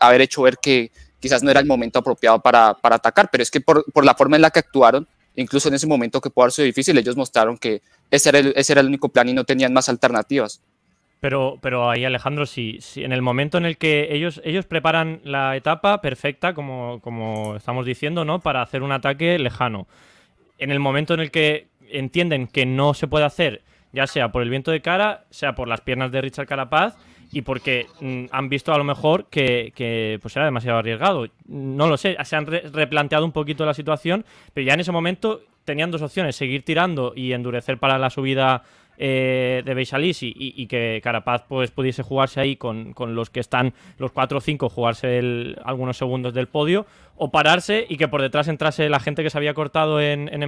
haber 0.01 0.20
hecho 0.22 0.43
ver 0.43 0.59
que 0.59 0.91
quizás 1.20 1.43
no 1.43 1.51
era 1.51 1.61
el 1.61 1.66
momento 1.66 2.01
apropiado 2.01 2.41
para, 2.41 2.75
para 2.75 2.97
atacar, 2.97 3.29
pero 3.31 3.43
es 3.43 3.51
que 3.51 3.61
por, 3.61 3.85
por 3.93 4.05
la 4.05 4.14
forma 4.14 4.37
en 4.37 4.43
la 4.43 4.51
que 4.51 4.59
actuaron, 4.59 5.07
incluso 5.37 5.68
en 5.68 5.74
ese 5.74 5.87
momento 5.87 6.20
que 6.20 6.30
pudo 6.30 6.45
haber 6.45 6.53
sido 6.53 6.66
difícil, 6.66 6.97
ellos 6.99 7.16
mostraron 7.16 7.57
que 7.59 7.82
ese 8.11 8.28
era 8.28 8.39
el, 8.39 8.53
ese 8.57 8.72
era 8.72 8.80
el 8.80 8.89
único 8.89 9.09
plan 9.09 9.28
y 9.28 9.32
no 9.32 9.45
tenían 9.45 9.72
más 9.72 9.89
alternativas. 9.89 10.62
Pero, 11.20 11.59
pero 11.62 11.91
ahí, 11.91 12.05
Alejandro, 12.05 12.45
si, 12.45 12.78
si, 12.80 13.03
en 13.03 13.12
el 13.12 13.22
momento 13.22 13.57
en 13.57 13.64
el 13.64 13.78
que 13.78 14.09
ellos, 14.11 14.43
ellos 14.45 14.66
preparan 14.66 15.20
la 15.24 15.57
etapa 15.57 16.03
perfecta, 16.03 16.53
como, 16.53 17.01
como 17.01 17.57
estamos 17.57 17.87
diciendo, 17.87 18.26
¿no? 18.26 18.41
Para 18.41 18.61
hacer 18.61 18.82
un 18.82 18.93
ataque 18.93 19.39
lejano. 19.39 19.87
En 20.59 20.70
el 20.70 20.80
momento 20.80 21.14
en 21.14 21.20
el 21.20 21.30
que 21.30 21.68
entienden 21.91 22.47
que 22.47 22.66
no 22.66 22.93
se 22.93 23.07
puede 23.07 23.24
hacer, 23.24 23.62
ya 23.93 24.07
sea 24.07 24.32
por 24.32 24.43
el 24.43 24.51
viento 24.51 24.70
de 24.70 24.82
cara, 24.82 25.24
sea 25.30 25.55
por 25.55 25.66
las 25.66 25.80
piernas 25.80 26.12
de 26.12 26.20
Richard 26.20 26.47
Carapaz, 26.47 26.95
y 27.35 27.43
porque 27.43 27.89
mm, 28.01 28.26
han 28.30 28.49
visto 28.49 28.72
a 28.72 28.78
lo 28.78 28.85
mejor 28.85 29.26
que, 29.26 30.18
pues 30.22 30.37
era 30.37 30.45
demasiado 30.45 30.78
arriesgado. 30.78 31.26
No 31.49 31.89
lo 31.89 31.97
sé, 31.97 32.16
se 32.22 32.37
han 32.37 32.47
replanteado 32.47 33.24
un 33.24 33.32
poquito 33.32 33.66
la 33.66 33.74
situación, 33.74 34.24
pero 34.55 34.64
ya 34.66 34.74
en 34.74 34.80
ese 34.80 34.93
momento 34.93 35.43
tenían 35.64 35.91
dos 35.91 36.01
opciones, 36.01 36.37
seguir 36.37 36.64
tirando 36.64 37.12
y 37.16 37.32
endurecer 37.32 37.78
para 37.78 37.99
la 37.99 38.09
subida 38.09 38.62
eh, 38.99 39.62
de 39.64 39.74
Beisalis 39.74 40.18
y, 40.22 40.66
que 40.66 41.01
Carapaz 41.03 41.45
pues 41.49 41.70
pudiese 41.70 42.03
jugarse 42.03 42.40
ahí 42.40 42.57
con, 42.57 42.95
los 43.09 43.30
que 43.30 43.40
están 43.40 43.74
los 43.99 44.12
4 44.12 44.38
o 44.38 44.40
5, 44.40 44.68
jugarse 44.68 45.55
algunos 45.64 45.97
segundos 45.97 46.34
del 46.34 46.49
podio, 46.49 46.86
o 47.16 47.30
pararse 47.30 47.86
y 47.88 47.97
que 47.97 48.09
por 48.09 48.22
detrás 48.22 48.49
entrase 48.49 48.88
la 48.88 49.01
gente 49.01 49.22
que 49.22 49.30
se 49.30 49.38
había 49.38 49.55
cortado 49.55 50.01
en, 50.01 50.28
en 50.28 50.42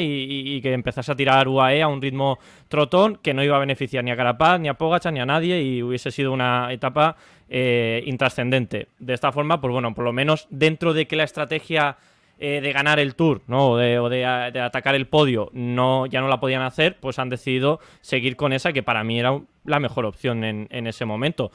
y, 0.00 0.60
que 0.60 0.72
empezase 0.72 1.12
a 1.12 1.16
tirar 1.16 1.48
UAE 1.48 1.82
a 1.82 1.88
un 1.88 2.02
ritmo 2.02 2.38
trotón 2.68 3.16
que 3.16 3.34
no 3.34 3.44
iba 3.44 3.56
a 3.56 3.60
beneficiar 3.60 4.04
ni 4.04 4.10
a 4.10 4.16
Carapaz, 4.16 4.60
ni 4.60 4.68
a 4.68 4.74
Pogacha, 4.74 5.10
ni 5.10 5.20
a 5.20 5.26
nadie 5.26 5.62
y 5.62 5.82
hubiese 5.82 6.10
sido 6.10 6.32
una 6.32 6.72
etapa 6.72 7.16
eh, 7.48 8.02
intrascendente. 8.06 8.88
De 8.98 9.14
esta 9.14 9.32
forma, 9.32 9.60
pues 9.60 9.72
bueno, 9.72 9.94
por 9.94 10.04
lo 10.04 10.12
menos 10.12 10.46
dentro 10.50 10.92
de 10.92 11.06
que 11.06 11.16
la 11.16 11.24
estrategia 11.24 11.96
eh, 12.38 12.60
de 12.60 12.72
ganar 12.72 12.98
el 13.00 13.14
tour 13.14 13.42
¿no? 13.46 13.70
o, 13.70 13.76
de, 13.76 14.24
atacar 14.24 14.94
el 14.94 15.06
podio 15.06 15.50
no, 15.52 16.06
ya 16.06 16.20
no 16.20 16.28
la 16.28 16.40
podían 16.40 16.62
hacer, 16.62 16.96
pues 17.00 17.18
han 17.18 17.28
decidido 17.28 17.80
seguir 18.00 18.36
con 18.36 18.52
esa 18.52 18.72
que 18.72 18.82
para 18.82 19.02
mí 19.04 19.18
era 19.18 19.40
la 19.64 19.80
mejor 19.80 20.06
opción 20.06 20.44
en, 20.44 20.86
ese 20.86 21.04
momento. 21.04 21.50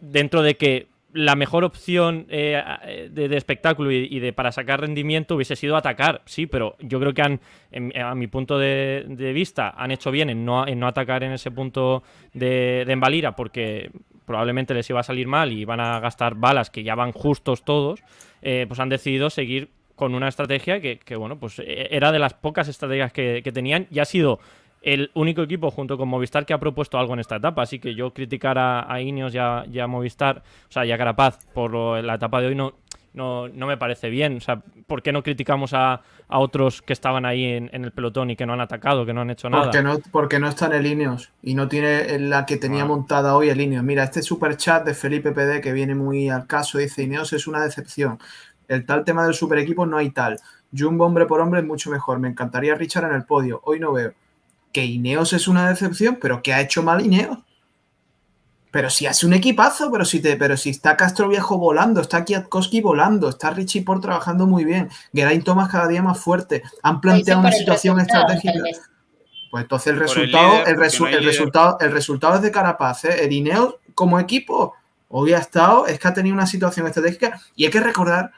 Dentro 0.00 0.42
de 0.42 0.56
que 0.56 0.86
la 1.12 1.34
mejor 1.34 1.64
opción 1.64 2.26
eh, 2.28 3.10
de, 3.10 3.36
espectáculo 3.36 3.90
y, 3.90 4.20
de 4.20 4.32
para 4.32 4.52
sacar 4.52 4.80
rendimiento 4.80 5.34
hubiese 5.34 5.56
sido 5.56 5.76
atacar, 5.76 6.22
sí, 6.26 6.46
pero 6.46 6.76
yo 6.78 7.00
creo 7.00 7.12
que 7.12 7.22
han, 7.22 7.40
a 8.00 8.14
mi 8.14 8.28
punto 8.28 8.58
de, 8.58 9.32
vista, 9.34 9.74
han 9.76 9.90
hecho 9.90 10.10
bien 10.10 10.30
en 10.30 10.44
no, 10.44 10.64
atacar 10.86 11.24
en 11.24 11.32
ese 11.32 11.50
punto 11.50 12.04
de, 12.32 12.84
de 12.86 12.92
Embalira 12.92 13.34
porque 13.34 13.90
probablemente 14.30 14.74
les 14.74 14.88
iba 14.88 15.00
a 15.00 15.02
salir 15.02 15.26
mal 15.26 15.52
y 15.52 15.64
van 15.64 15.80
a 15.80 15.98
gastar 15.98 16.36
balas 16.36 16.70
que 16.70 16.84
ya 16.84 16.94
van 16.94 17.10
justos 17.10 17.64
todos, 17.64 18.00
eh, 18.42 18.64
pues 18.68 18.78
han 18.78 18.88
decidido 18.88 19.28
seguir 19.28 19.70
con 20.00 20.14
una 20.14 20.28
estrategia 20.28 20.80
que, 20.80 21.16
bueno, 21.16 21.38
pues 21.38 21.58
e, 21.58 21.88
era 21.90 22.10
de 22.10 22.18
las 22.18 22.32
pocas 22.32 22.68
estrategias 22.68 23.12
que, 23.12 23.42
tenían 23.52 23.86
y 23.90 23.98
ha 23.98 24.06
sido 24.06 24.40
el 24.80 25.10
único 25.12 25.42
equipo 25.42 25.70
junto 25.70 25.98
con 25.98 26.08
Movistar 26.08 26.46
que 26.46 26.54
ha 26.54 26.58
propuesto 26.58 26.98
algo 26.98 27.12
en 27.12 27.20
esta 27.20 27.36
etapa. 27.36 27.60
Así 27.60 27.78
que 27.78 27.94
yo 27.94 28.14
criticar 28.14 28.56
a, 28.56 28.90
a 28.90 29.02
Ineos 29.02 29.34
y 29.34 29.38
a, 29.38 29.86
Movistar, 29.86 30.38
o 30.70 30.72
sea, 30.72 30.86
y 30.86 30.92
a 30.92 30.96
Carapaz 30.96 31.44
por 31.52 31.74
la 32.02 32.14
etapa 32.14 32.40
de 32.40 32.46
hoy 32.46 32.54
no, 32.54 32.72
no, 33.12 33.48
no 33.48 33.66
me 33.66 33.76
parece 33.76 34.08
bien. 34.08 34.36
O 34.36 34.40
sea, 34.40 34.62
¿por 34.86 35.02
qué 35.02 35.12
no 35.12 35.22
criticamos 35.22 35.74
a, 35.74 36.00
otros 36.32 36.80
que 36.80 36.92
estaban 36.92 37.26
ahí 37.26 37.44
en, 37.44 37.68
el 37.72 37.90
pelotón 37.90 38.30
y 38.30 38.36
que 38.36 38.46
no 38.46 38.52
han 38.52 38.60
atacado, 38.60 39.04
que 39.04 39.12
no 39.12 39.20
han 39.20 39.30
hecho 39.30 39.50
nada? 39.50 39.64
Porque 39.64 39.82
no, 39.82 39.98
porque 40.12 40.38
no 40.38 40.48
está 40.48 40.66
en 40.66 40.72
el 40.74 40.86
Ineos 40.86 41.30
y 41.42 41.54
no 41.54 41.68
tiene 41.68 42.18
la 42.20 42.46
que 42.46 42.56
tenía 42.56 42.84
montada 42.84 43.36
hoy 43.36 43.48
el 43.48 43.60
Ineos. 43.60 43.84
Mira, 43.84 44.04
este 44.04 44.22
super 44.22 44.56
chat 44.56 44.84
de 44.86 44.94
Felipe 44.94 45.32
PD 45.32 45.60
que 45.60 45.72
viene 45.72 45.94
muy 45.94 46.28
al 46.28 46.46
caso 46.46 46.78
dice: 46.78 47.02
Ineos 47.02 47.32
es 47.32 47.46
una 47.46 47.62
decepción. 47.62 48.18
El 48.70 48.86
tal 48.86 49.04
tema 49.04 49.24
del 49.24 49.34
super 49.34 49.58
equipo 49.58 49.84
no 49.84 49.96
hay 49.96 50.10
tal. 50.10 50.38
Jumbo 50.72 51.04
hombre 51.04 51.26
por 51.26 51.40
hombre 51.40 51.58
es 51.58 51.66
mucho 51.66 51.90
mejor. 51.90 52.20
Me 52.20 52.28
encantaría 52.28 52.76
Richard 52.76 53.04
en 53.06 53.16
el 53.16 53.24
podio. 53.24 53.60
Hoy 53.64 53.80
no 53.80 53.92
veo. 53.92 54.14
Que 54.72 54.84
Ineos 54.84 55.32
es 55.32 55.48
una 55.48 55.68
decepción, 55.68 56.18
pero 56.22 56.40
¿qué 56.40 56.54
ha 56.54 56.60
hecho 56.60 56.80
mal 56.80 57.04
Ineos? 57.04 57.38
Pero 58.70 58.88
si 58.88 59.06
hace 59.06 59.26
un 59.26 59.32
equipazo, 59.32 59.90
pero 59.90 60.04
si, 60.04 60.20
te, 60.20 60.36
pero 60.36 60.56
si 60.56 60.70
está 60.70 60.96
Castro 60.96 61.28
Viejo 61.28 61.58
volando, 61.58 62.00
está 62.00 62.24
Kiatkowski 62.24 62.80
volando, 62.80 63.28
está 63.28 63.50
Richie 63.50 63.82
Port 63.82 64.02
trabajando 64.02 64.46
muy 64.46 64.64
bien, 64.64 64.88
Geraint 65.12 65.44
Thomas 65.44 65.68
cada 65.68 65.88
día 65.88 66.04
más 66.04 66.20
fuerte, 66.20 66.62
han 66.84 67.00
planteado 67.00 67.40
una 67.40 67.50
situación 67.50 67.98
estratégica. 67.98 68.60
Pues 69.50 69.62
entonces 69.64 69.94
el 69.94 69.98
resultado, 69.98 70.64
el, 70.64 70.76
resultado, 70.76 71.78
el 71.80 71.90
resultado 71.90 72.36
es 72.36 72.42
de 72.42 72.52
Carapaz, 72.52 73.06
¿eh? 73.06 73.24
El 73.24 73.32
Ineos 73.32 73.74
como 73.96 74.20
equipo 74.20 74.76
hoy 75.08 75.32
ha 75.32 75.38
estado, 75.38 75.88
es 75.88 75.98
que 75.98 76.06
ha 76.06 76.14
tenido 76.14 76.36
una 76.36 76.46
situación 76.46 76.86
estratégica 76.86 77.40
y 77.56 77.64
hay 77.64 77.70
que 77.72 77.80
recordar 77.80 78.30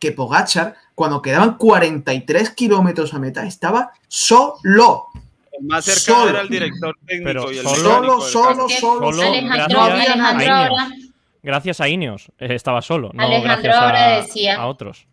que 0.00 0.12
Pogachar, 0.12 0.74
cuando 0.94 1.22
quedaban 1.22 1.56
43 1.56 2.50
kilómetros 2.50 3.14
a 3.14 3.18
meta, 3.20 3.46
estaba 3.46 3.92
solo. 4.08 5.06
Más 5.60 5.84
cercano 5.84 6.30
era 6.30 6.40
el 6.40 6.48
director 6.48 6.96
técnico 7.06 7.52
y 7.52 7.58
el 7.58 7.64
solo, 7.64 8.20
solo, 8.22 8.68
solo, 8.68 9.12
solo, 9.12 9.22
Alejandro, 9.22 10.76
gracias, 11.42 11.80
a 11.82 11.88
Ineos 11.88 12.32
eh, 12.38 12.54
estaba 12.54 12.80
solo, 12.80 13.10
no 13.12 13.42
gracias 13.42 13.76
a 14.56 14.66
otros. 14.66 15.06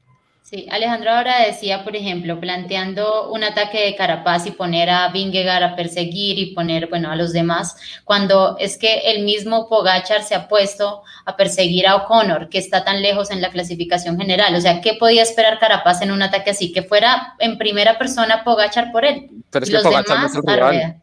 Sí, 0.50 0.66
Alejandro 0.72 1.12
ahora 1.12 1.46
decía, 1.46 1.84
por 1.84 1.94
ejemplo, 1.98 2.40
planteando 2.40 3.30
un 3.32 3.44
ataque 3.44 3.84
de 3.84 3.98
Carapaz 3.98 4.46
y 4.46 4.52
poner 4.52 4.90
a 4.90 5.10
Vingegaard 5.10 5.62
a 5.62 5.76
perseguir 5.76 6.40
y 6.40 6.54
poner, 6.56 6.88
bueno, 6.88 7.12
a 7.12 7.18
los 7.18 7.34
demás, 7.34 7.76
cuando 8.06 8.56
es 8.58 8.78
que 8.78 9.12
el 9.12 9.26
mismo 9.26 9.68
Pogachar 9.68 10.24
se 10.24 10.36
ha 10.36 10.48
puesto 10.48 11.04
a 11.26 11.36
perseguir 11.36 11.86
a 11.86 11.98
O'Connor, 11.98 12.48
que 12.48 12.60
está 12.60 12.86
tan 12.86 13.02
lejos 13.02 13.30
en 13.30 13.42
la 13.42 13.52
clasificación 13.52 14.18
general. 14.18 14.56
O 14.56 14.62
sea, 14.62 14.80
¿qué 14.80 14.94
podía 14.94 15.22
esperar 15.22 15.60
Carapaz 15.60 16.02
en 16.02 16.12
un 16.12 16.22
ataque 16.22 16.52
así? 16.52 16.72
Que 16.72 16.82
fuera 16.82 17.36
en 17.40 17.58
primera 17.58 17.98
persona 17.98 18.46
Pogachar 18.46 18.94
por 18.94 19.04
él. 19.04 19.30
Pero 19.50 19.66
es 19.66 19.70
que 19.70 19.80
Pogachar 19.80 20.18
no 20.18 20.72
es 20.72 20.94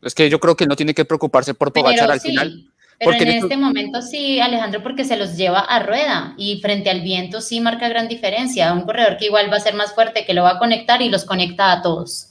Es 0.00 0.14
que 0.14 0.30
yo 0.30 0.40
creo 0.40 0.56
que 0.56 0.64
no 0.64 0.74
tiene 0.74 0.94
que 0.94 1.04
preocuparse 1.04 1.52
por 1.52 1.70
Pogachar 1.70 2.10
al 2.10 2.20
final 2.22 2.64
pero 2.98 3.12
en 3.12 3.28
este 3.28 3.56
momento 3.56 4.00
sí, 4.00 4.40
Alejandro, 4.40 4.82
porque 4.82 5.04
se 5.04 5.16
los 5.16 5.36
lleva 5.36 5.60
a 5.60 5.82
rueda 5.82 6.34
y 6.38 6.60
frente 6.60 6.88
al 6.88 7.02
viento 7.02 7.40
sí 7.40 7.60
marca 7.60 7.88
gran 7.88 8.08
diferencia. 8.08 8.72
Un 8.72 8.82
corredor 8.82 9.18
que 9.18 9.26
igual 9.26 9.52
va 9.52 9.56
a 9.56 9.60
ser 9.60 9.74
más 9.74 9.94
fuerte, 9.94 10.24
que 10.24 10.34
lo 10.34 10.42
va 10.42 10.52
a 10.52 10.58
conectar 10.58 11.02
y 11.02 11.10
los 11.10 11.24
conecta 11.24 11.72
a 11.72 11.82
todos. 11.82 12.30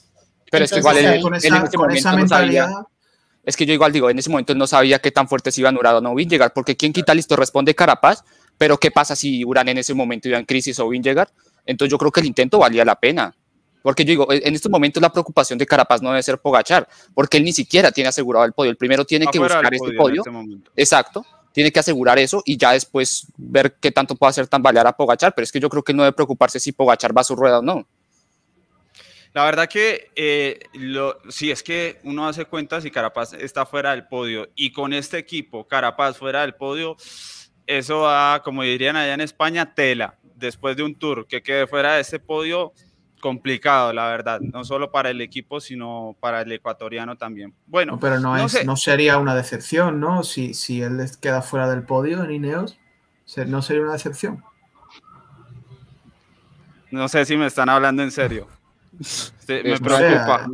Pero 0.50 0.64
es 0.64 0.72
que 0.72 0.78
igual 0.78 0.98
él, 0.98 1.20
con 1.20 1.34
esa, 1.34 2.14
mentalidad. 2.14 2.68
es 3.44 3.56
que 3.56 3.66
yo 3.66 3.74
igual 3.74 3.92
digo, 3.92 4.10
en 4.10 4.18
ese 4.18 4.30
momento 4.30 4.54
no 4.54 4.66
sabía 4.66 4.98
qué 4.98 5.10
tan 5.10 5.28
fuerte 5.28 5.52
se 5.52 5.60
iba 5.60 5.70
a 5.70 5.72
Urano 5.72 5.98
o 5.98 6.00
no 6.00 6.14
llegar, 6.16 6.52
porque 6.52 6.76
quien 6.76 6.92
quita 6.92 7.14
listo 7.14 7.36
responde 7.36 7.74
Carapaz, 7.74 8.24
pero 8.58 8.78
¿qué 8.78 8.90
pasa 8.90 9.14
si 9.14 9.44
Uran 9.44 9.68
en 9.68 9.78
ese 9.78 9.94
momento 9.94 10.28
iba 10.28 10.38
en 10.38 10.44
crisis 10.44 10.78
o 10.80 10.90
llegar? 10.90 11.30
Entonces 11.64 11.90
yo 11.90 11.98
creo 11.98 12.10
que 12.10 12.20
el 12.20 12.26
intento 12.26 12.58
valía 12.58 12.84
la 12.84 12.96
pena. 12.96 13.34
Porque 13.86 14.04
yo 14.04 14.08
digo, 14.08 14.26
en 14.32 14.52
estos 14.52 14.68
momentos 14.68 15.00
la 15.00 15.12
preocupación 15.12 15.60
de 15.60 15.64
Carapaz 15.64 16.02
no 16.02 16.10
debe 16.10 16.20
ser 16.20 16.40
Pogachar, 16.40 16.88
porque 17.14 17.36
él 17.36 17.44
ni 17.44 17.52
siquiera 17.52 17.92
tiene 17.92 18.08
asegurado 18.08 18.44
el 18.44 18.52
podio. 18.52 18.72
El 18.72 18.76
primero 18.76 19.04
tiene 19.04 19.28
que 19.28 19.38
buscar 19.38 19.72
este 19.72 19.92
podio. 19.92 20.24
Este 20.26 20.82
exacto. 20.82 21.24
Tiene 21.52 21.70
que 21.70 21.78
asegurar 21.78 22.18
eso 22.18 22.42
y 22.44 22.56
ya 22.56 22.72
después 22.72 23.28
ver 23.36 23.76
qué 23.80 23.92
tanto 23.92 24.16
puede 24.16 24.30
hacer 24.30 24.48
tambalear 24.48 24.88
a 24.88 24.92
Pogachar. 24.96 25.36
Pero 25.36 25.44
es 25.44 25.52
que 25.52 25.60
yo 25.60 25.68
creo 25.70 25.84
que 25.84 25.94
no 25.94 26.02
debe 26.02 26.14
preocuparse 26.16 26.58
si 26.58 26.72
Pogachar 26.72 27.16
va 27.16 27.20
a 27.20 27.24
su 27.24 27.36
rueda 27.36 27.60
o 27.60 27.62
no. 27.62 27.86
La 29.34 29.44
verdad 29.44 29.68
que 29.68 30.10
eh, 30.16 30.58
si 31.28 31.52
es 31.52 31.62
que 31.62 32.00
uno 32.02 32.26
hace 32.26 32.44
cuenta 32.46 32.80
si 32.80 32.90
Carapaz 32.90 33.34
está 33.34 33.66
fuera 33.66 33.92
del 33.92 34.08
podio 34.08 34.48
y 34.56 34.72
con 34.72 34.94
este 34.94 35.18
equipo 35.18 35.68
Carapaz 35.68 36.18
fuera 36.18 36.40
del 36.40 36.56
podio, 36.56 36.96
eso 37.68 38.00
va, 38.00 38.42
como 38.42 38.64
dirían 38.64 38.96
allá 38.96 39.14
en 39.14 39.20
España, 39.20 39.74
tela. 39.76 40.18
Después 40.34 40.76
de 40.76 40.82
un 40.82 40.96
tour 40.96 41.28
que 41.28 41.40
quede 41.40 41.68
fuera 41.68 41.94
de 41.94 42.00
ese 42.00 42.18
podio, 42.18 42.72
complicado, 43.20 43.92
la 43.92 44.08
verdad, 44.08 44.40
no 44.40 44.64
solo 44.64 44.90
para 44.90 45.10
el 45.10 45.20
equipo, 45.20 45.60
sino 45.60 46.16
para 46.20 46.42
el 46.42 46.52
ecuatoriano 46.52 47.16
también. 47.16 47.54
Bueno, 47.66 47.98
pero 48.00 48.20
no, 48.20 48.36
es, 48.36 48.64
no 48.64 48.76
sería 48.76 49.18
una 49.18 49.34
decepción, 49.34 50.00
¿no? 50.00 50.22
Si, 50.22 50.54
si 50.54 50.82
él 50.82 50.98
queda 51.20 51.42
fuera 51.42 51.68
del 51.68 51.82
podio 51.82 52.22
en 52.24 52.30
Ineos, 52.30 52.78
no 53.46 53.62
sería 53.62 53.82
una 53.82 53.92
decepción. 53.92 54.42
No 56.90 57.08
sé 57.08 57.24
si 57.24 57.36
me 57.36 57.46
están 57.46 57.68
hablando 57.68 58.02
en 58.02 58.10
serio. 58.10 58.48
me 59.48 59.78
preocupa. 59.78 60.46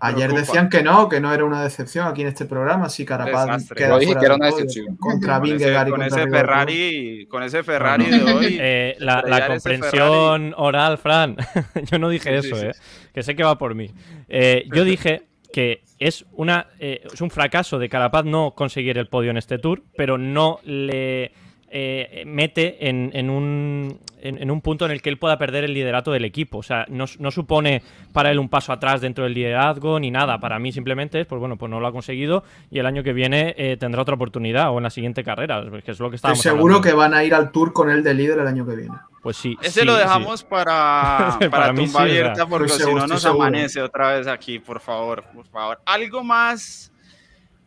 Ayer 0.00 0.32
decían 0.32 0.68
que 0.68 0.82
no, 0.82 1.08
que 1.08 1.20
no 1.20 1.32
era 1.32 1.44
una 1.44 1.62
decepción 1.62 2.06
aquí 2.06 2.22
en 2.22 2.28
este 2.28 2.44
programa, 2.44 2.88
si 2.88 3.04
Carapaz 3.04 3.68
queda 3.70 3.98
dije 3.98 4.16
que 4.16 4.24
era 4.24 4.36
una 4.36 4.46
decepción. 4.46 4.96
contra 4.96 5.40
Vingegaard 5.40 5.88
y 5.88 5.90
con 5.90 6.02
ese 6.02 6.28
Ferrari, 6.28 7.26
con 7.30 7.42
ese 7.42 7.62
Ferrari 7.62 8.04
de 8.06 8.22
hoy. 8.22 8.58
Eh, 8.70 8.96
la, 8.98 9.46
comprensión 9.46 10.54
oral, 10.56 10.98
Fran, 10.98 11.36
yo 11.90 11.98
no 11.98 12.08
dije 12.08 12.36
eso, 12.36 12.56
Eh, 12.56 12.72
que 13.12 13.22
sé 13.22 13.36
que 13.36 13.44
va 13.44 13.56
por 13.56 13.74
mí. 13.74 13.90
Eh, 14.28 14.64
yo 14.74 14.84
dije 14.84 15.22
que 15.52 15.82
es, 15.98 16.24
una, 16.32 16.68
eh, 16.78 17.02
es 17.12 17.20
un 17.20 17.30
fracaso 17.30 17.78
de 17.78 17.88
Carapaz 17.88 18.24
no 18.24 18.54
conseguir 18.54 18.98
el 18.98 19.08
podio 19.08 19.30
en 19.30 19.36
este 19.36 19.58
tour, 19.58 19.82
pero 19.96 20.18
no 20.18 20.60
le 20.64 21.32
eh, 21.70 22.22
mete 22.26 22.88
en, 22.88 23.30
un, 23.30 24.00
en, 24.20 24.50
un, 24.50 24.60
punto 24.60 24.84
en 24.86 24.90
el 24.90 25.02
que 25.02 25.10
él 25.10 25.18
pueda 25.18 25.38
perder 25.38 25.64
el 25.64 25.74
liderato 25.74 26.12
del 26.12 26.24
equipo. 26.24 26.58
O 26.58 26.62
sea, 26.62 26.86
no, 26.88 27.06
supone 27.06 27.82
para 28.12 28.30
él 28.30 28.38
un 28.38 28.48
paso 28.48 28.72
atrás 28.72 29.00
dentro 29.00 29.24
del 29.24 29.34
liderazgo 29.34 30.00
ni 30.00 30.10
nada. 30.10 30.40
Para 30.40 30.58
mí 30.58 30.72
simplemente 30.72 31.20
es, 31.20 31.26
pues 31.26 31.38
bueno, 31.38 31.56
pues 31.56 31.70
no 31.70 31.80
lo 31.80 31.86
ha 31.86 31.92
conseguido 31.92 32.44
y 32.70 32.78
el 32.78 32.86
año 32.86 33.02
que 33.02 33.12
viene 33.12 33.54
eh, 33.58 33.76
tendrá 33.78 34.02
otra 34.02 34.14
oportunidad 34.14 34.70
o 34.70 34.78
en 34.78 34.84
la 34.84 34.90
siguiente 34.90 35.22
carrera, 35.24 35.64
que 35.84 35.90
es 35.90 36.00
lo 36.00 36.10
que 36.10 36.16
estábamos 36.16 36.42
seguro 36.42 36.80
que 36.80 36.92
van 36.92 37.14
a 37.14 37.24
ir 37.24 37.34
al 37.34 37.50
tour 37.50 37.72
con 37.72 37.90
él 37.90 38.02
de 38.02 38.14
líder 38.14 38.38
el 38.38 38.46
año 38.46 38.66
que 38.66 38.76
viene. 38.76 38.94
Pues 39.22 39.36
sí. 39.36 39.58
Ese 39.60 39.84
lo 39.84 39.94
dejamos 39.96 40.44
para, 40.44 41.38
para, 41.50 41.74
tumba 41.74 42.02
abierta 42.02 42.46
porque 42.46 42.70
si 42.70 42.94
no 42.94 43.06
nos 43.06 43.24
amanece 43.24 43.82
otra 43.82 44.12
vez 44.12 44.26
aquí, 44.26 44.58
por 44.58 44.80
favor, 44.80 45.24
por 45.34 45.46
favor. 45.46 45.80
Algo 45.84 46.22
más... 46.24 46.92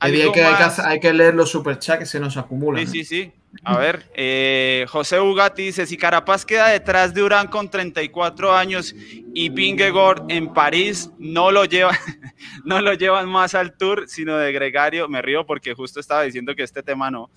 hay, 0.01 0.31
que, 0.31 0.43
hay, 0.43 0.99
que, 0.99 1.13
leer 1.13 1.35
los 1.35 1.51
superchats 1.51 1.99
que 1.99 2.05
se 2.05 2.19
nos 2.19 2.35
acumulan. 2.35 2.87
Sí, 2.87 3.03
sí, 3.03 3.05
sí. 3.05 3.31
A 3.63 3.77
ver, 3.77 4.09
eh, 4.15 4.85
José 4.89 5.19
Ugati 5.19 5.63
dice, 5.63 5.85
si 5.85 5.97
Carapaz 5.97 6.45
queda 6.45 6.69
detrás 6.69 7.13
de 7.13 7.21
Urán 7.21 7.47
con 7.47 7.69
34 7.69 8.55
años 8.55 8.95
y 9.33 9.49
Vingegaard 9.49 10.31
en 10.31 10.53
París 10.53 11.11
no 11.19 11.51
lo, 11.51 11.65
lleva, 11.65 11.91
no 12.65 12.81
lo 12.81 12.93
llevan 12.93 13.29
más 13.29 13.53
al 13.53 13.77
Tour, 13.77 14.05
sino 14.07 14.37
de 14.37 14.51
Gregario, 14.53 15.07
me 15.07 15.21
río 15.21 15.45
porque 15.45 15.73
justo 15.73 15.99
estaba 15.99 16.23
diciendo 16.23 16.55
que 16.55 16.63
este 16.63 16.81
tema 16.81 17.11
no, 17.11 17.29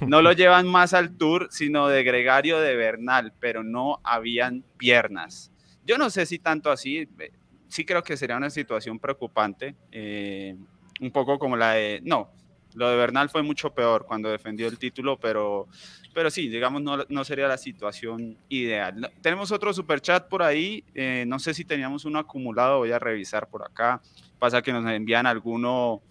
no 0.06 0.22
lo 0.22 0.32
llevan 0.32 0.66
más 0.66 0.94
al 0.94 1.16
Tour, 1.16 1.48
sino 1.50 1.86
de 1.86 2.02
Gregario 2.02 2.58
de 2.58 2.74
Bernal, 2.74 3.32
pero 3.38 3.62
no 3.62 4.00
habían 4.02 4.64
piernas. 4.78 5.52
Yo 5.86 5.98
no 5.98 6.10
sé 6.10 6.26
si 6.26 6.38
tanto 6.38 6.70
así, 6.70 7.08
eh, 7.18 7.30
sí 7.68 7.84
creo 7.84 8.02
que 8.02 8.16
sería 8.16 8.36
una 8.36 8.50
situación 8.50 8.98
preocupante, 8.98 9.76
eh, 9.92 10.56
un 11.00 11.10
poco 11.10 11.38
como 11.38 11.56
la 11.56 11.72
de, 11.72 12.00
no, 12.04 12.30
lo 12.74 12.88
de 12.88 12.96
Bernal 12.96 13.28
fue 13.28 13.42
mucho 13.42 13.74
peor 13.74 14.06
cuando 14.06 14.30
defendió 14.30 14.68
el 14.68 14.78
título, 14.78 15.18
pero, 15.18 15.66
pero 16.14 16.30
sí, 16.30 16.48
digamos, 16.48 16.82
no, 16.82 16.98
no 17.08 17.24
sería 17.24 17.48
la 17.48 17.58
situación 17.58 18.36
ideal. 18.48 19.10
tenemos 19.20 19.50
otro 19.52 19.72
super 19.72 20.00
chat 20.00 20.28
por 20.28 20.42
ahí, 20.42 20.84
eh, 20.94 21.24
no 21.26 21.38
sé 21.38 21.54
si 21.54 21.64
teníamos 21.64 22.04
uno 22.04 22.18
acumulado, 22.18 22.78
voy 22.78 22.92
a 22.92 22.98
revisar 22.98 23.48
por 23.48 23.64
acá. 23.64 24.00
Pasa 24.38 24.62
que 24.62 24.72
nos 24.72 24.88
envían 24.90 25.26
alguno 25.26 26.02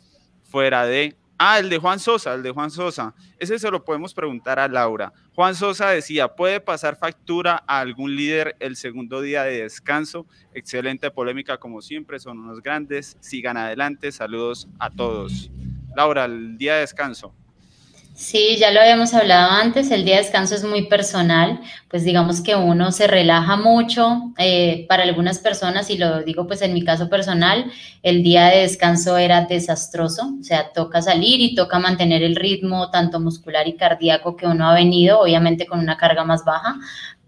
fuera 0.43 0.85
de... 0.85 1.15
Ah, 1.39 1.59
el 1.59 1.69
de 1.69 1.77
Juan 1.77 1.99
Sosa, 1.99 2.33
el 2.33 2.41
de 2.41 2.49
Juan 2.49 2.71
Sosa. 2.71 3.13
Ese 3.37 3.59
se 3.59 3.69
lo 3.69 3.85
podemos 3.85 4.11
preguntar 4.15 4.57
a 4.57 4.67
Laura. 4.67 5.13
Juan 5.35 5.53
Sosa 5.53 5.89
decía, 5.89 6.35
¿puede 6.35 6.59
pasar 6.59 6.97
factura 6.97 7.63
a 7.67 7.79
algún 7.79 8.15
líder 8.15 8.55
el 8.59 8.75
segundo 8.75 9.21
día 9.21 9.43
de 9.43 9.61
descanso? 9.61 10.25
Excelente 10.55 11.11
polémica 11.11 11.59
como 11.59 11.83
siempre, 11.83 12.19
son 12.19 12.39
unos 12.39 12.63
grandes. 12.63 13.17
Sigan 13.19 13.55
adelante, 13.55 14.11
saludos 14.11 14.67
a 14.79 14.89
todos. 14.89 15.51
Laura, 15.95 16.25
el 16.25 16.57
día 16.57 16.73
de 16.73 16.79
descanso. 16.79 17.35
Sí, 18.19 18.57
ya 18.57 18.71
lo 18.71 18.79
habíamos 18.81 19.13
hablado 19.13 19.51
antes, 19.51 19.91
el 19.91 20.03
día 20.03 20.15
de 20.15 20.23
descanso 20.23 20.55
es 20.55 20.63
muy 20.63 20.87
personal, 20.87 21.59
pues 21.87 22.03
digamos 22.03 22.41
que 22.41 22.55
uno 22.55 22.91
se 22.91 23.05
relaja 23.05 23.57
mucho, 23.57 24.33
eh, 24.39 24.87
para 24.89 25.03
algunas 25.03 25.37
personas, 25.37 25.91
y 25.91 25.99
lo 25.99 26.23
digo 26.23 26.47
pues 26.47 26.63
en 26.63 26.73
mi 26.73 26.83
caso 26.83 27.09
personal, 27.09 27.71
el 28.01 28.23
día 28.23 28.47
de 28.47 28.61
descanso 28.61 29.17
era 29.17 29.45
desastroso, 29.45 30.33
o 30.41 30.43
sea, 30.43 30.71
toca 30.73 31.03
salir 31.03 31.39
y 31.41 31.53
toca 31.53 31.77
mantener 31.77 32.23
el 32.23 32.35
ritmo 32.35 32.89
tanto 32.89 33.19
muscular 33.19 33.67
y 33.67 33.75
cardíaco 33.77 34.35
que 34.35 34.47
uno 34.47 34.67
ha 34.67 34.73
venido, 34.73 35.19
obviamente 35.19 35.67
con 35.67 35.79
una 35.79 35.95
carga 35.95 36.23
más 36.23 36.43
baja, 36.43 36.75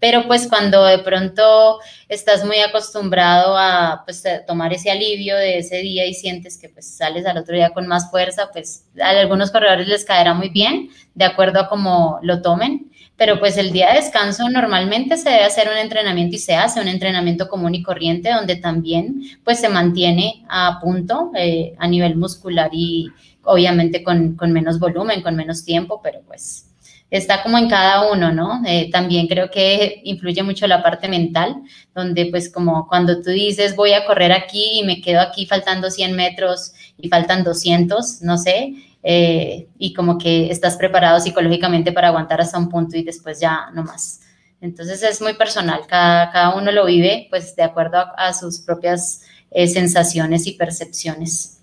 pero 0.00 0.26
pues 0.26 0.48
cuando 0.48 0.84
de 0.84 0.98
pronto 0.98 1.78
estás 2.08 2.44
muy 2.44 2.58
acostumbrado 2.58 3.56
a 3.56 4.02
pues, 4.04 4.24
tomar 4.46 4.72
ese 4.72 4.90
alivio 4.90 5.36
de 5.36 5.58
ese 5.58 5.76
día 5.76 6.06
y 6.06 6.14
sientes 6.14 6.56
que 6.56 6.70
pues 6.70 6.96
sales 6.96 7.26
al 7.26 7.36
otro 7.36 7.54
día 7.54 7.70
con 7.70 7.86
más 7.86 8.10
fuerza, 8.10 8.48
pues 8.52 8.86
a 9.00 9.10
algunos 9.10 9.50
corredores 9.50 9.86
les 9.86 10.04
caerá 10.04 10.32
muy 10.32 10.48
bien, 10.48 10.88
de 11.14 11.24
acuerdo 11.26 11.60
a 11.60 11.68
cómo 11.68 12.18
lo 12.22 12.40
tomen, 12.40 12.90
pero 13.16 13.38
pues 13.38 13.58
el 13.58 13.70
día 13.70 13.90
de 13.90 13.96
descanso 13.96 14.48
normalmente 14.48 15.18
se 15.18 15.28
debe 15.28 15.44
hacer 15.44 15.68
un 15.70 15.76
entrenamiento 15.76 16.36
y 16.36 16.38
se 16.38 16.54
hace 16.54 16.80
un 16.80 16.88
entrenamiento 16.88 17.48
común 17.48 17.74
y 17.74 17.82
corriente 17.82 18.32
donde 18.32 18.56
también 18.56 19.20
pues 19.44 19.60
se 19.60 19.68
mantiene 19.68 20.42
a 20.48 20.80
punto 20.80 21.30
eh, 21.36 21.74
a 21.78 21.86
nivel 21.86 22.16
muscular 22.16 22.70
y 22.72 23.08
obviamente 23.42 24.02
con, 24.02 24.36
con 24.36 24.52
menos 24.52 24.78
volumen, 24.78 25.20
con 25.20 25.36
menos 25.36 25.64
tiempo, 25.64 26.00
pero 26.02 26.22
pues 26.26 26.69
está 27.10 27.42
como 27.42 27.58
en 27.58 27.68
cada 27.68 28.10
uno, 28.10 28.32
¿no? 28.32 28.62
Eh, 28.66 28.88
también 28.90 29.26
creo 29.26 29.50
que 29.50 30.00
influye 30.04 30.42
mucho 30.42 30.66
la 30.66 30.82
parte 30.82 31.08
mental, 31.08 31.56
donde 31.94 32.26
pues 32.26 32.50
como 32.50 32.86
cuando 32.88 33.20
tú 33.20 33.30
dices 33.30 33.74
voy 33.74 33.92
a 33.92 34.06
correr 34.06 34.32
aquí 34.32 34.80
y 34.80 34.84
me 34.84 35.00
quedo 35.00 35.20
aquí 35.20 35.46
faltando 35.46 35.90
100 35.90 36.14
metros 36.14 36.72
y 36.98 37.08
faltan 37.08 37.42
200, 37.42 38.22
no 38.22 38.38
sé, 38.38 38.74
eh, 39.02 39.68
y 39.78 39.92
como 39.92 40.18
que 40.18 40.50
estás 40.50 40.76
preparado 40.76 41.20
psicológicamente 41.20 41.92
para 41.92 42.08
aguantar 42.08 42.40
hasta 42.40 42.58
un 42.58 42.68
punto 42.68 42.96
y 42.96 43.02
después 43.02 43.40
ya 43.40 43.70
no 43.74 43.82
más. 43.82 44.20
Entonces 44.60 45.02
es 45.02 45.20
muy 45.22 45.34
personal, 45.34 45.82
cada, 45.88 46.30
cada 46.30 46.54
uno 46.54 46.70
lo 46.70 46.84
vive 46.84 47.26
pues 47.30 47.56
de 47.56 47.62
acuerdo 47.62 48.04
a, 48.16 48.32
sus 48.34 48.60
propias 48.60 49.22
eh, 49.50 49.66
sensaciones 49.66 50.46
y 50.46 50.52
percepciones. 50.52 51.60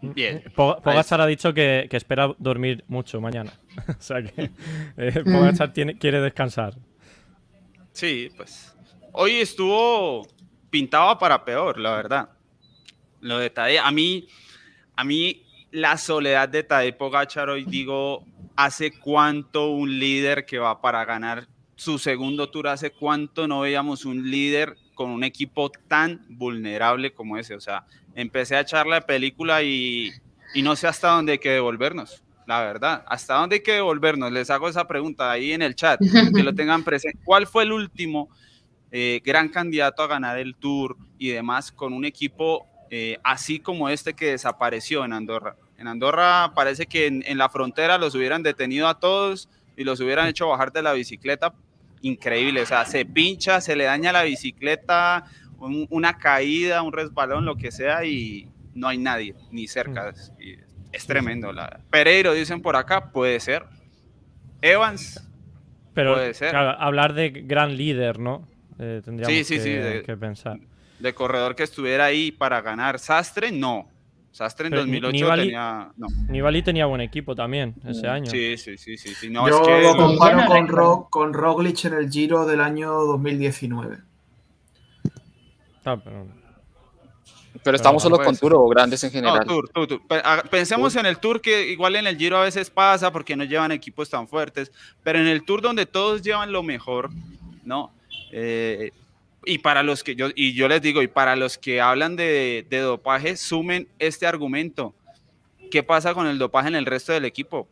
Bien. 0.00 0.42
Ha 0.56 1.26
dicho 1.26 1.54
que, 1.54 1.88
espera 1.92 2.34
dormir 2.38 2.84
mucho 2.88 3.20
mañana. 3.20 3.52
o 3.88 4.02
sea 4.02 4.22
que 4.22 4.50
eh, 4.96 5.22
Pogachar 5.24 5.72
tiene, 5.72 5.98
quiere 5.98 6.20
descansar. 6.20 6.74
Sí, 7.92 8.30
pues. 8.36 8.74
Hoy 9.12 9.32
estuvo 9.32 10.26
pintado 10.70 11.18
para 11.18 11.44
peor, 11.44 11.78
la 11.78 11.94
verdad. 11.94 12.30
Lo 13.20 13.38
de 13.38 13.50
Tadej, 13.50 13.78
a 13.78 13.90
mí, 13.90 14.26
a 14.96 15.04
mí 15.04 15.42
la 15.70 15.96
soledad 15.96 16.48
de 16.48 16.62
Tadej 16.62 16.96
Pogachar 16.96 17.50
hoy 17.50 17.64
digo, 17.64 18.24
hace 18.56 18.92
cuánto 18.98 19.70
un 19.70 19.98
líder 19.98 20.44
que 20.44 20.58
va 20.58 20.80
para 20.80 21.04
ganar 21.04 21.46
su 21.76 21.98
segundo 21.98 22.48
tour, 22.50 22.68
hace 22.68 22.90
cuánto 22.90 23.48
no 23.48 23.60
veíamos 23.60 24.04
un 24.04 24.30
líder 24.30 24.76
con 24.94 25.10
un 25.10 25.24
equipo 25.24 25.70
tan 25.70 26.24
vulnerable 26.28 27.12
como 27.12 27.36
ese. 27.36 27.54
O 27.54 27.60
sea, 27.60 27.84
empecé 28.14 28.56
a 28.56 28.60
echarle 28.60 28.92
la 28.92 29.00
película 29.00 29.62
y, 29.62 30.12
y 30.54 30.62
no 30.62 30.76
sé 30.76 30.86
hasta 30.86 31.08
dónde 31.08 31.32
hay 31.32 31.38
que 31.38 31.50
devolvernos, 31.50 32.22
la 32.46 32.60
verdad. 32.60 33.04
¿Hasta 33.06 33.34
dónde 33.34 33.56
hay 33.56 33.62
que 33.62 33.72
devolvernos? 33.72 34.32
Les 34.32 34.50
hago 34.50 34.68
esa 34.68 34.86
pregunta 34.86 35.30
ahí 35.30 35.52
en 35.52 35.62
el 35.62 35.74
chat, 35.74 36.00
que 36.34 36.42
lo 36.42 36.54
tengan 36.54 36.84
presente. 36.84 37.18
¿Cuál 37.24 37.46
fue 37.46 37.64
el 37.64 37.72
último 37.72 38.28
eh, 38.90 39.20
gran 39.24 39.48
candidato 39.48 40.02
a 40.02 40.06
ganar 40.06 40.38
el 40.38 40.54
Tour 40.56 40.96
y 41.18 41.28
demás 41.28 41.72
con 41.72 41.92
un 41.92 42.04
equipo 42.04 42.66
eh, 42.90 43.18
así 43.24 43.58
como 43.58 43.88
este 43.88 44.14
que 44.14 44.32
desapareció 44.32 45.04
en 45.04 45.12
Andorra? 45.12 45.56
En 45.78 45.88
Andorra 45.88 46.52
parece 46.54 46.86
que 46.86 47.06
en, 47.06 47.24
en 47.26 47.38
la 47.38 47.48
frontera 47.48 47.98
los 47.98 48.14
hubieran 48.14 48.42
detenido 48.42 48.88
a 48.88 48.98
todos 48.98 49.48
y 49.76 49.84
los 49.84 50.00
hubieran 50.00 50.28
hecho 50.28 50.48
bajar 50.48 50.72
de 50.72 50.82
la 50.82 50.92
bicicleta. 50.92 51.54
Increíble, 52.02 52.62
o 52.62 52.66
sea, 52.66 52.84
se 52.84 53.04
pincha, 53.04 53.60
se 53.60 53.76
le 53.76 53.84
daña 53.84 54.12
la 54.12 54.24
bicicleta, 54.24 55.24
una 55.60 56.18
caída, 56.18 56.82
un 56.82 56.92
resbalón, 56.92 57.44
lo 57.44 57.56
que 57.56 57.70
sea, 57.70 58.04
y 58.04 58.48
no 58.74 58.88
hay 58.88 58.98
nadie, 58.98 59.34
ni 59.50 59.68
cerca. 59.68 60.12
Es, 60.92 61.06
tremendo. 61.06 61.52
La... 61.52 61.80
Pereiro, 61.90 62.32
dicen 62.32 62.60
por 62.62 62.76
acá, 62.76 63.10
puede 63.10 63.40
ser. 63.40 63.64
Evans, 64.60 65.26
Pero, 65.94 66.14
puede 66.14 66.34
ser. 66.34 66.54
hablar 66.54 67.14
de 67.14 67.30
gran 67.30 67.76
líder, 67.76 68.18
¿no? 68.18 68.46
Eh, 68.78 69.00
tendríamos 69.04 69.48
que, 69.48 70.16
pensar. 70.16 70.58
De 70.98 71.14
corredor 71.14 71.56
que 71.56 71.62
estuviera 71.64 72.04
ahí 72.04 72.30
para 72.30 72.60
ganar. 72.60 72.98
Sastre, 72.98 73.50
no. 73.50 73.88
Sastre 74.30 74.68
en 74.68 74.74
2008 74.74 75.34
tenía. 75.36 75.92
No. 75.96 76.06
Nibali 76.28 76.62
tenía 76.62 76.86
buen 76.86 77.00
equipo 77.00 77.34
también 77.34 77.74
ese 77.84 78.08
año. 78.08 78.30
Sí, 78.30 78.56
sí, 78.56 78.78
sí. 78.78 78.96
sí, 78.96 79.30
No, 79.30 79.48
Yo 79.48 79.62
lo 79.80 79.96
comparo 79.96 80.46
con, 80.46 81.04
con 81.10 81.34
Roglic 81.34 81.84
en 81.84 81.94
el 81.94 82.10
Giro 82.10 82.46
del 82.46 82.60
año 82.60 82.92
2019. 82.92 83.98
Ah, 85.84 85.98
pero... 87.62 87.76
estamos 87.76 88.02
solo 88.02 88.18
con 88.18 88.36
Tour 88.36 88.54
o 88.54 88.68
grandes 88.68 89.02
en 89.04 89.10
general. 89.10 89.46
Pensemos 90.50 90.96
en 90.96 91.06
el 91.06 91.18
Tour 91.18 91.40
que 91.40 91.68
igual 91.68 91.96
en 91.96 92.06
el 92.06 92.16
Giro 92.16 92.38
a 92.38 92.42
veces 92.42 92.70
pasa 92.70 93.12
porque 93.12 93.36
no 93.36 93.44
llevan 93.44 93.72
equipos 93.72 94.08
tan 94.08 94.26
fuertes, 94.26 94.72
pero 95.02 95.18
en 95.18 95.26
el 95.26 95.44
Tour 95.44 95.60
donde 95.60 95.86
todos 95.86 96.22
llevan 96.22 96.52
lo 96.52 96.62
mejor, 96.62 97.10
¿no? 97.64 97.92
Eh, 98.32 98.92
y 99.44 99.58
para 99.58 99.82
los 99.82 100.02
que 100.02 100.14
yo, 100.14 100.28
y 100.34 100.54
yo 100.54 100.68
les 100.68 100.80
digo, 100.82 101.02
y 101.02 101.08
para 101.08 101.36
los 101.36 101.58
que 101.58 101.80
hablan 101.80 102.16
de, 102.16 102.66
de 102.70 102.78
dopaje, 102.78 103.36
sumen 103.36 103.88
este 103.98 104.26
argumento. 104.26 104.94
¿Qué 105.70 105.82
pasa 105.82 106.14
con 106.14 106.26
el 106.26 106.38
dopaje 106.38 106.68
en 106.68 106.76
el 106.76 106.86
resto 106.86 107.12
del 107.12 107.24
equipo? 107.24 107.68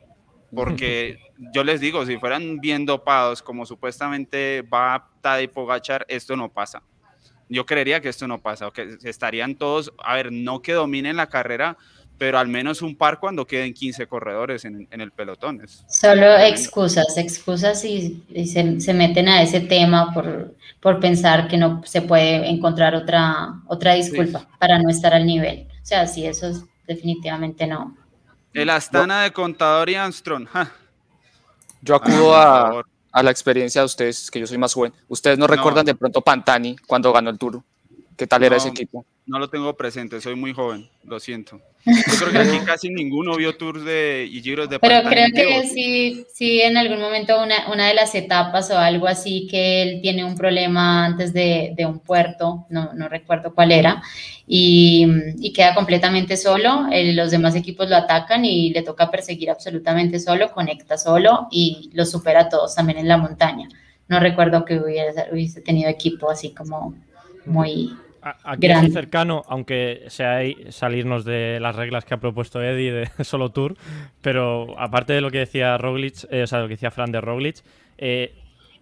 Porque 0.54 1.18
yo 1.54 1.64
les 1.64 1.80
digo, 1.80 2.04
si 2.06 2.18
fueran 2.18 2.60
bien 2.60 2.86
dopados 2.86 3.42
como 3.42 3.66
supuestamente 3.66 4.62
va 4.62 5.08
Tadej 5.20 5.50
Pogachar, 5.50 6.04
esto 6.08 6.36
no 6.36 6.48
pasa 6.48 6.82
yo 7.50 7.66
creería 7.66 8.00
que 8.00 8.08
esto 8.08 8.26
no 8.26 8.38
pasa, 8.38 8.68
o 8.68 8.72
que 8.72 8.96
estarían 9.02 9.56
todos, 9.56 9.92
a 10.02 10.14
ver, 10.14 10.32
no 10.32 10.62
que 10.62 10.72
dominen 10.72 11.16
la 11.16 11.28
carrera, 11.28 11.76
pero 12.16 12.38
al 12.38 12.48
menos 12.48 12.82
un 12.82 12.96
par 12.96 13.18
cuando 13.18 13.46
queden 13.46 13.74
15 13.74 14.06
corredores 14.06 14.64
en, 14.64 14.86
el 14.90 15.10
pelotón. 15.10 15.62
Solo 15.88 16.36
excusas, 16.36 17.16
excusas 17.16 17.84
y, 17.84 18.22
se, 18.46 18.94
meten 18.94 19.28
a 19.28 19.42
ese 19.42 19.60
tema 19.60 20.12
por, 20.12 20.54
por, 20.80 21.00
pensar 21.00 21.48
que 21.48 21.56
no 21.56 21.82
se 21.84 22.02
puede 22.02 22.48
encontrar 22.48 22.94
otra, 22.94 23.54
otra 23.66 23.94
disculpa 23.94 24.46
para 24.58 24.78
no 24.78 24.90
estar 24.90 25.14
al 25.14 25.26
nivel. 25.26 25.66
O 25.82 25.86
sea, 25.86 26.06
sí, 26.06 26.26
eso 26.26 26.48
es, 26.48 26.62
definitivamente 26.86 27.66
no. 27.66 27.96
El 28.52 28.68
Astana 28.68 29.22
de 29.22 29.32
Contador 29.32 29.88
y 29.88 29.94
Armstrong. 29.94 30.46
Yo 31.82 31.94
acudo 31.94 32.36
a, 32.36 32.84
a 33.12 33.22
la 33.22 33.30
experiencia 33.30 33.80
de 33.80 33.86
ustedes, 33.86 34.30
que 34.30 34.40
yo 34.40 34.46
soy 34.46 34.58
más 34.58 34.74
joven. 34.74 34.92
¿Ustedes 35.08 35.38
no, 35.38 35.46
recuerdan 35.46 35.86
de 35.86 35.94
pronto 35.94 36.20
Pantani 36.20 36.76
cuando 36.86 37.12
ganó 37.12 37.30
el 37.30 37.38
Tour? 37.38 37.62
¿Qué 38.16 38.26
tal 38.26 38.42
era 38.42 38.56
ese 38.56 38.68
equipo? 38.68 39.04
No 39.30 39.38
lo 39.38 39.48
tengo 39.48 39.76
presente, 39.76 40.20
soy 40.20 40.34
muy 40.34 40.52
joven, 40.52 40.88
lo 41.04 41.20
siento. 41.20 41.60
Yo 41.86 41.92
creo 42.18 42.32
que 42.32 42.38
aquí 42.38 42.58
casi 42.66 42.88
ninguno 42.90 43.36
vio 43.36 43.56
tours 43.56 43.84
de, 43.84 44.28
y 44.28 44.42
giros 44.42 44.68
de 44.68 44.80
Pero 44.80 45.08
creo 45.08 45.28
que 45.32 45.68
sí, 45.68 46.26
sí, 46.34 46.60
en 46.60 46.76
algún 46.76 47.00
momento 47.00 47.40
una, 47.40 47.70
una, 47.72 47.86
de 47.86 47.94
las 47.94 48.12
etapas 48.16 48.72
o 48.72 48.76
algo 48.76 49.06
así 49.06 49.46
que 49.48 49.82
él 49.82 50.00
tiene 50.02 50.24
un 50.24 50.34
problema 50.34 51.06
antes 51.06 51.32
de, 51.32 51.72
de 51.76 51.86
un 51.86 52.00
puerto, 52.00 52.66
no, 52.70 52.92
no, 52.94 53.08
recuerdo 53.08 53.54
cuál 53.54 53.70
era, 53.70 54.02
y, 54.48 55.06
y 55.38 55.52
queda 55.52 55.76
completamente 55.76 56.36
solo. 56.36 56.88
los 56.90 57.30
demás 57.30 57.54
equipos 57.54 57.88
lo 57.88 57.94
atacan 57.94 58.44
y 58.44 58.70
le 58.70 58.82
toca 58.82 59.12
perseguir 59.12 59.50
absolutamente 59.50 60.18
solo, 60.18 60.50
conecta 60.50 60.98
solo 60.98 61.46
y 61.52 61.88
lo 61.94 62.04
supera 62.04 62.40
a 62.40 62.48
todos 62.48 62.74
también 62.74 62.98
en 62.98 63.06
la 63.06 63.16
montaña. 63.16 63.68
No 64.08 64.18
recuerdo 64.18 64.64
que 64.64 64.80
hubiese, 64.80 65.26
hubiese 65.30 65.60
tenido 65.60 65.88
equipo 65.88 66.32
así 66.32 66.50
como 66.50 66.96
muy 67.46 67.90
Aquí 68.22 68.66
es 68.66 68.92
cercano, 68.92 69.44
aunque 69.48 70.04
sea 70.08 70.40
salirnos 70.68 71.24
de 71.24 71.58
las 71.60 71.76
reglas 71.76 72.04
que 72.04 72.14
ha 72.14 72.18
propuesto 72.18 72.62
Eddie 72.62 72.92
de 72.92 73.10
solo 73.24 73.50
tour, 73.50 73.76
pero 74.20 74.78
aparte 74.78 75.12
de 75.12 75.20
lo 75.20 75.30
que 75.30 75.38
decía 75.38 75.78
Roglic, 75.78 76.26
eh, 76.30 76.42
o 76.42 76.46
sea, 76.46 76.60
lo 76.60 76.66
que 76.66 76.74
decía 76.74 76.90
Fran 76.90 77.12
de 77.12 77.20
Roglic, 77.20 77.56
eh, 77.98 78.34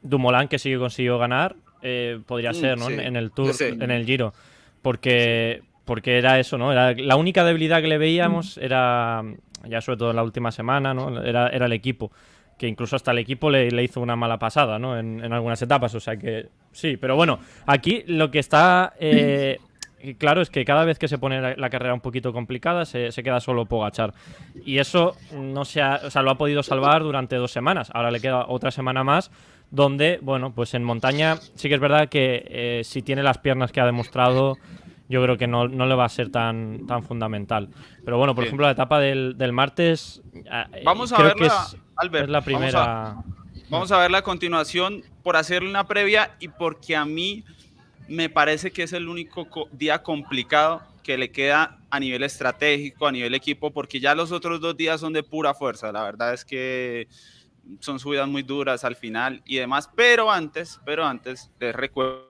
Dumoulin 0.03 0.49
que 0.49 0.59
sí 0.59 0.71
que 0.71 0.79
consiguió 0.79 1.19
ganar, 1.19 1.57
eh, 1.83 2.21
podría 2.27 2.51
mm, 2.51 2.55
ser, 2.55 2.79
¿no? 2.79 2.91
En 2.91 3.17
el 3.17 3.31
tour, 3.31 3.55
en 3.61 3.91
el 3.91 4.05
Giro, 4.05 4.35
porque, 4.83 5.63
porque 5.85 6.19
era 6.19 6.41
eso, 6.41 6.59
¿no? 6.59 6.73
Era 6.73 6.93
la 6.95 7.17
única 7.17 7.45
debilidad 7.45 7.81
que 7.81 7.89
le 7.89 7.99
veíamos 7.99 8.59
era, 8.59 9.23
ya 9.69 9.81
sobre 9.81 9.99
todo 9.99 10.11
en 10.11 10.17
la 10.17 10.25
última 10.25 10.51
semana, 10.51 10.95
¿no? 10.95 11.23
Era, 11.23 11.49
era 11.49 11.67
el 11.67 11.73
equipo 11.73 12.11
que 12.59 12.67
incluso 12.67 12.97
hasta 12.97 13.13
el 13.13 13.19
equipo 13.19 13.51
le, 13.51 13.83
hizo 13.83 14.01
una 14.01 14.17
mala 14.17 14.39
pasada, 14.39 14.79
¿no? 14.79 14.99
En, 14.99 15.33
algunas 15.33 15.63
etapas, 15.63 15.95
o 15.95 16.01
sea 16.01 16.17
que 16.17 16.49
sí, 16.73 16.97
pero 16.97 17.17
bueno, 17.17 17.39
aquí 17.67 18.03
lo 18.07 18.31
que 18.31 18.41
está 18.41 18.93
eh, 18.99 19.59
claro 20.19 20.43
es 20.43 20.51
que 20.51 20.65
cada 20.65 20.85
vez 20.85 20.99
que 20.99 21.09
se 21.09 21.19
pone 21.19 21.57
la, 21.57 21.71
carrera 21.71 21.95
un 21.95 22.01
poquito 22.01 22.33
complicada 22.33 22.85
se, 22.85 23.11
queda 23.23 23.41
solo 23.41 23.67
Pogachar 23.67 24.13
y 24.65 24.79
eso 24.79 25.17
no 25.33 25.65
se 25.65 25.81
ha, 25.81 26.01
o 26.05 26.11
sea, 26.11 26.23
lo 26.23 26.31
ha 26.31 26.39
podido 26.39 26.63
salvar 26.63 27.03
durante 27.03 27.37
dos 27.37 27.53
semanas, 27.53 27.91
ahora 27.95 28.11
le 28.11 28.21
queda 28.21 28.47
otra 28.49 28.71
semana 28.71 29.05
más 29.05 29.31
donde, 29.71 30.19
bueno, 30.23 30.53
pues 30.55 30.75
en 30.75 30.83
montaña 30.83 31.37
sí 31.55 31.69
que 31.69 31.75
es 31.75 31.81
verdad 31.81 32.09
que 32.09 32.45
eh, 32.49 32.81
si 32.85 33.03
tiene 33.03 33.23
las 33.23 33.39
piernas 33.39 33.71
que 33.71 33.81
ha 33.81 33.87
demostrado 33.87 34.57
yo 35.09 35.23
creo 35.23 35.39
que 35.39 35.47
no, 35.47 35.67
le 35.67 35.95
va 35.95 36.05
a 36.05 36.09
ser 36.09 36.31
tan, 36.31 36.87
tan 36.87 37.03
fundamental. 37.03 37.71
Pero 38.05 38.19
bueno, 38.19 38.35
por 38.35 38.45
ejemplo, 38.45 38.67
la 38.67 38.73
etapa 38.73 39.01
del, 39.01 39.53
martes. 39.53 40.23
Eh, 40.35 40.83
vamos 40.85 41.13
a 41.13 41.23
verla, 41.23 41.67
Albert. 41.99 42.29
la 42.29 42.41
primera. 42.41 43.17
Vamos 43.69 43.93
a, 43.93 43.99
ver 43.99 44.11
la 44.11 44.23
continuación 44.23 45.03
por 45.23 45.37
hacerle 45.37 45.69
una 45.69 45.87
previa 45.87 46.35
y 46.41 46.49
porque 46.49 46.97
a 46.97 47.05
mí 47.05 47.45
me 48.09 48.31
parece 48.31 48.71
que 48.71 48.85
es 48.85 48.95
el 48.95 49.09
único 49.09 49.47
día 49.73 50.03
complicado 50.03 50.83
que 51.03 51.19
le 51.19 51.31
queda 51.31 51.79
a 51.91 52.01
nivel 52.01 52.23
estratégico, 52.23 53.07
a 53.07 53.13
nivel 53.13 53.35
equipo, 53.35 53.71
porque 53.71 54.01
ya 54.01 54.15
los 54.15 54.33
otros 54.33 54.61
dos 54.61 54.77
días 54.77 55.01
son 55.01 55.13
de 55.13 55.23
pura 55.23 55.53
fuerza. 55.53 55.93
La 55.93 56.03
verdad 56.03 56.33
es 56.33 56.45
que 56.45 57.09
son 57.81 57.99
subidas 57.99 58.29
muy 58.29 58.43
duras 58.43 58.85
al 58.85 58.97
final 58.97 59.43
y 59.45 59.57
demás, 59.57 59.91
pero 59.95 60.31
antes, 60.31 60.81
pero 60.87 61.05
antes 61.05 61.51
les 61.59 61.75
recuerdo 61.75 62.29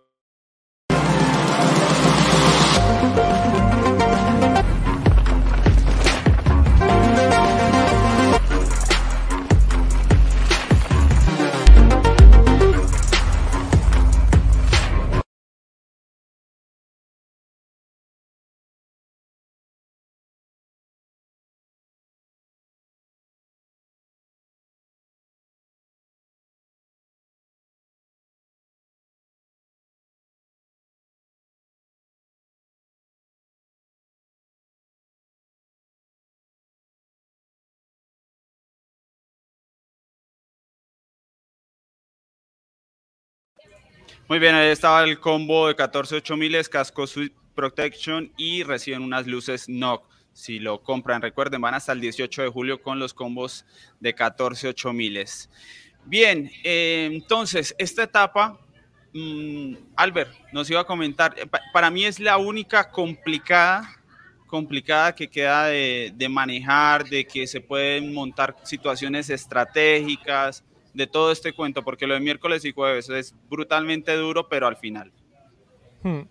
Muy 44.29 44.39
bien, 44.39 44.55
ahí 44.55 44.69
estaba 44.69 45.05
el 45.05 45.19
combo 45.21 45.69
de 45.69 45.75
14 45.75 46.21
miles, 46.37 46.69
casco 46.69 47.07
Sweet 47.07 47.33
Protection 47.55 48.31
y 48.37 48.63
reciben 48.63 49.01
unas 49.01 49.27
luces 49.27 49.71
NOC. 49.71 50.05
Si 50.35 50.59
lo 50.59 50.83
compran, 50.83 51.23
recuerden, 51.23 51.63
van 51.63 51.73
hasta 51.73 51.93
el 51.93 52.03
18 52.03 52.43
de 52.43 52.49
julio 52.49 52.83
con 52.83 52.99
los 52.99 53.15
combos 53.15 53.65
de 54.01 54.15
14 54.15 54.75
miles. 54.93 55.49
Bien, 56.05 56.51
eh, 56.63 57.09
entonces, 57.11 57.75
esta 57.79 58.03
etapa, 58.03 58.61
mmm, 59.15 59.75
Albert 59.97 60.31
nos 60.53 60.69
iba 60.69 60.81
a 60.83 60.85
comentar, 60.85 61.35
eh, 61.39 61.47
para 61.73 61.91
mí 61.91 62.05
es 62.05 62.21
la 62.21 62.37
única 62.37 62.91
complicada 62.91 63.99
complicada 64.49 65.15
que 65.15 65.29
queda 65.29 65.67
de, 65.67 66.29
manejar, 66.29 67.09
de 67.09 67.25
que 67.25 67.47
se 67.47 67.61
pueden 67.61 68.13
montar 68.13 68.57
situaciones 68.65 69.31
estratégicas, 69.31 70.65
de 70.99 71.07
todo 71.07 71.31
este 71.31 71.53
cuento, 71.53 71.85
porque 71.85 72.09
lo 72.09 72.15
de 72.15 72.21
miércoles 72.21 72.65
y 72.65 72.73
jueves 72.73 73.09
es 73.09 73.35
brutalmente 73.49 74.17
duro, 74.17 74.49
pero 74.49 74.67
al 74.67 74.77
final. 74.77 75.13
Hmm. 76.03 76.23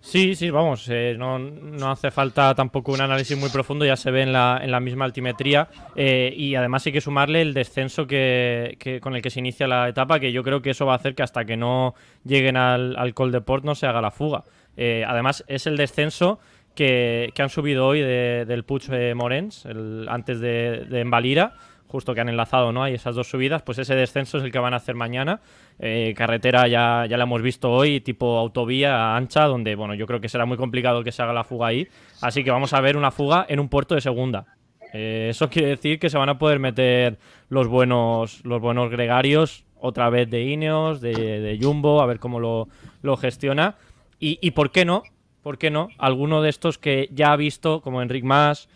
Sí, 0.00 0.34
sí, 0.34 0.50
vamos, 0.50 0.88
eh, 0.90 1.14
no, 1.16 1.38
no, 1.38 1.92
hace 1.92 2.10
falta 2.10 2.52
tampoco 2.56 2.90
un 2.90 3.00
análisis 3.00 3.38
muy 3.38 3.50
profundo, 3.50 3.84
ya 3.84 3.96
se 3.96 4.10
ve 4.10 4.22
en 4.22 4.32
la, 4.32 4.58
en 4.60 4.72
la 4.72 4.80
misma 4.80 5.04
altimetría 5.04 5.68
eh, 5.94 6.34
y 6.36 6.56
además 6.56 6.84
hay 6.84 6.92
que 6.92 7.00
sumarle 7.00 7.40
el 7.40 7.54
descenso 7.54 8.08
que, 8.08 8.76
que, 8.80 9.00
con 9.00 9.14
el 9.14 9.22
que 9.22 9.30
se 9.30 9.38
inicia 9.38 9.68
la 9.68 9.88
etapa, 9.88 10.18
que 10.18 10.32
yo 10.32 10.42
creo 10.42 10.60
que 10.60 10.70
eso 10.70 10.86
va 10.86 10.94
a 10.94 10.96
hacer 10.96 11.14
que 11.14 11.22
hasta 11.22 11.44
que 11.44 11.56
no 11.56 11.94
lleguen 12.24 12.56
al, 12.56 12.96
al 12.96 13.14
Col 13.14 13.30
de 13.30 13.42
Port 13.42 13.64
no 13.64 13.76
se 13.76 13.86
haga 13.86 14.00
la 14.00 14.10
fuga. 14.10 14.42
Eh, 14.76 15.04
además 15.06 15.44
es 15.46 15.68
el 15.68 15.76
descenso 15.76 16.40
que, 16.74 17.30
que 17.32 17.42
han 17.42 17.50
subido 17.50 17.86
hoy 17.86 18.00
de, 18.00 18.44
del 18.44 18.64
Puig 18.64 18.90
Morens, 19.14 19.64
el, 19.66 20.08
antes 20.08 20.40
de, 20.40 20.84
de 20.90 21.00
Embalira, 21.00 21.54
justo 21.92 22.14
que 22.14 22.22
han 22.22 22.30
enlazado, 22.30 22.72
¿no? 22.72 22.82
Hay 22.82 22.94
esas 22.94 23.14
dos 23.14 23.28
subidas, 23.28 23.60
pues 23.60 23.78
ese 23.78 23.94
descenso 23.94 24.38
es 24.38 24.44
el 24.44 24.50
que 24.50 24.58
van 24.58 24.72
a 24.72 24.78
hacer 24.78 24.94
mañana. 24.94 25.40
Eh, 25.78 26.14
carretera 26.16 26.66
ya, 26.66 27.04
ya 27.06 27.18
la 27.18 27.24
hemos 27.24 27.42
visto 27.42 27.70
hoy, 27.70 28.00
tipo 28.00 28.38
autovía 28.38 29.14
ancha, 29.14 29.44
donde, 29.44 29.74
bueno, 29.74 29.94
yo 29.94 30.06
creo 30.06 30.20
que 30.20 30.30
será 30.30 30.46
muy 30.46 30.56
complicado 30.56 31.04
que 31.04 31.12
se 31.12 31.22
haga 31.22 31.34
la 31.34 31.44
fuga 31.44 31.66
ahí. 31.68 31.86
Así 32.22 32.42
que 32.42 32.50
vamos 32.50 32.72
a 32.72 32.80
ver 32.80 32.96
una 32.96 33.10
fuga 33.10 33.44
en 33.46 33.60
un 33.60 33.68
puerto 33.68 33.94
de 33.94 34.00
segunda. 34.00 34.46
Eh, 34.94 35.28
eso 35.30 35.50
quiere 35.50 35.68
decir 35.68 35.98
que 35.98 36.08
se 36.08 36.16
van 36.16 36.30
a 36.30 36.38
poder 36.38 36.58
meter 36.58 37.18
los 37.50 37.68
buenos, 37.68 38.42
los 38.44 38.60
buenos 38.60 38.90
gregarios, 38.90 39.64
otra 39.78 40.08
vez 40.08 40.30
de 40.30 40.44
Ineos, 40.44 41.02
de, 41.02 41.12
de 41.12 41.58
Jumbo, 41.60 42.00
a 42.00 42.06
ver 42.06 42.18
cómo 42.18 42.40
lo, 42.40 42.68
lo 43.02 43.16
gestiona. 43.18 43.76
Y, 44.18 44.38
y, 44.40 44.52
por 44.52 44.70
qué 44.70 44.84
no, 44.84 45.02
por 45.42 45.58
qué 45.58 45.70
no, 45.70 45.88
alguno 45.98 46.40
de 46.40 46.48
estos 46.48 46.78
que 46.78 47.08
ya 47.12 47.32
ha 47.32 47.36
visto, 47.36 47.82
como 47.82 48.00
Enric 48.00 48.24
Mas, 48.24 48.68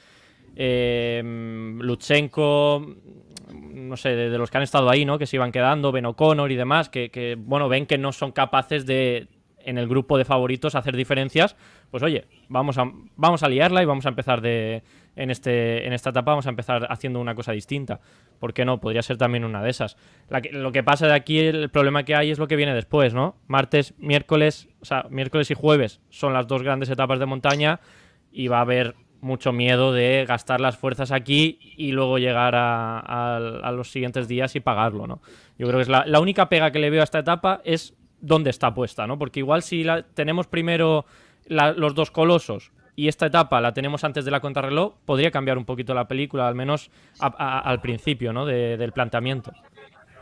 eh, 0.56 1.22
Lutsenko, 1.78 2.96
no 3.52 3.96
sé, 3.96 4.16
de, 4.16 4.38
los 4.38 4.50
que 4.50 4.56
han 4.56 4.62
estado 4.62 4.90
ahí, 4.90 5.04
¿no? 5.04 5.18
Que 5.18 5.26
se 5.26 5.36
iban 5.36 5.52
quedando, 5.52 5.92
Ben 5.92 6.06
O'Connor 6.06 6.50
y 6.50 6.56
demás, 6.56 6.88
que, 6.88 7.36
bueno, 7.38 7.68
ven 7.68 7.86
que 7.86 7.98
no 7.98 8.12
son 8.12 8.32
capaces 8.32 8.86
de, 8.86 9.28
en 9.58 9.78
el 9.78 9.86
grupo 9.86 10.16
de 10.16 10.24
favoritos, 10.24 10.74
hacer 10.74 10.96
diferencias. 10.96 11.56
Pues 11.90 12.02
oye, 12.02 12.26
vamos 12.48 12.78
a, 12.78 12.90
vamos 13.16 13.42
a 13.42 13.48
liarla 13.48 13.82
y 13.82 13.86
vamos 13.86 14.06
a 14.06 14.08
empezar 14.08 14.40
de, 14.40 14.82
en, 15.14 15.30
este, 15.30 15.86
en 15.86 15.92
esta 15.92 16.10
etapa, 16.10 16.32
vamos 16.32 16.46
a 16.46 16.50
empezar 16.50 16.86
haciendo 16.90 17.20
una 17.20 17.34
cosa 17.34 17.52
distinta. 17.52 18.00
¿Por 18.40 18.54
qué 18.54 18.64
no? 18.64 18.80
Podría 18.80 19.02
ser 19.02 19.18
también 19.18 19.44
una 19.44 19.62
de 19.62 19.70
esas. 19.70 19.96
Lo 20.52 20.72
que 20.72 20.82
pasa 20.82 21.06
de 21.06 21.14
aquí, 21.14 21.38
el 21.38 21.68
problema 21.68 22.04
que 22.04 22.14
hay 22.14 22.30
es 22.30 22.38
lo 22.38 22.48
que 22.48 22.56
viene 22.56 22.74
después, 22.74 23.14
¿no? 23.14 23.36
Martes, 23.46 23.94
miércoles, 23.98 24.68
o 24.80 24.84
sea, 24.84 25.06
miércoles 25.10 25.50
y 25.50 25.54
jueves 25.54 26.00
son 26.08 26.32
las 26.32 26.46
dos 26.46 26.62
grandes 26.62 26.88
etapas 26.88 27.18
de 27.18 27.26
montaña 27.26 27.80
y 28.32 28.48
va 28.48 28.58
a 28.58 28.62
haber 28.62 28.94
mucho 29.26 29.52
miedo 29.52 29.92
de 29.92 30.24
gastar 30.26 30.60
las 30.60 30.78
fuerzas 30.78 31.12
aquí 31.12 31.58
y 31.76 31.92
luego 31.92 32.18
llegar 32.18 32.54
a, 32.54 32.98
a, 32.98 33.72
los 33.72 33.90
siguientes 33.90 34.28
días 34.28 34.56
y 34.56 34.60
pagarlo, 34.60 35.06
¿no? 35.06 35.20
Yo 35.58 35.66
creo 35.66 35.78
que 35.78 35.82
es 35.82 35.88
la, 35.88 36.20
única 36.20 36.48
pega 36.48 36.70
que 36.70 36.78
le 36.78 36.88
veo 36.88 37.02
a 37.02 37.04
esta 37.04 37.18
etapa 37.18 37.60
es 37.64 37.94
dónde 38.20 38.50
está 38.50 38.72
puesta, 38.72 39.06
¿no? 39.06 39.18
Porque 39.18 39.40
igual 39.40 39.62
si 39.62 39.84
la, 39.84 40.02
tenemos 40.02 40.46
primero 40.46 41.04
los 41.48 41.94
dos 41.94 42.10
colosos 42.10 42.72
y 42.94 43.08
esta 43.08 43.26
etapa 43.26 43.60
la 43.60 43.74
tenemos 43.74 44.04
antes 44.04 44.24
de 44.24 44.30
la 44.30 44.40
contrarreloj, 44.40 44.94
podría 45.04 45.30
cambiar 45.30 45.58
un 45.58 45.64
poquito 45.64 45.92
la 45.92 46.08
película, 46.08 46.48
al 46.48 46.54
menos 46.54 46.90
al 47.18 47.80
principio, 47.80 48.32
¿no? 48.32 48.46
De, 48.46 48.76
del 48.76 48.92
planteamiento. 48.92 49.52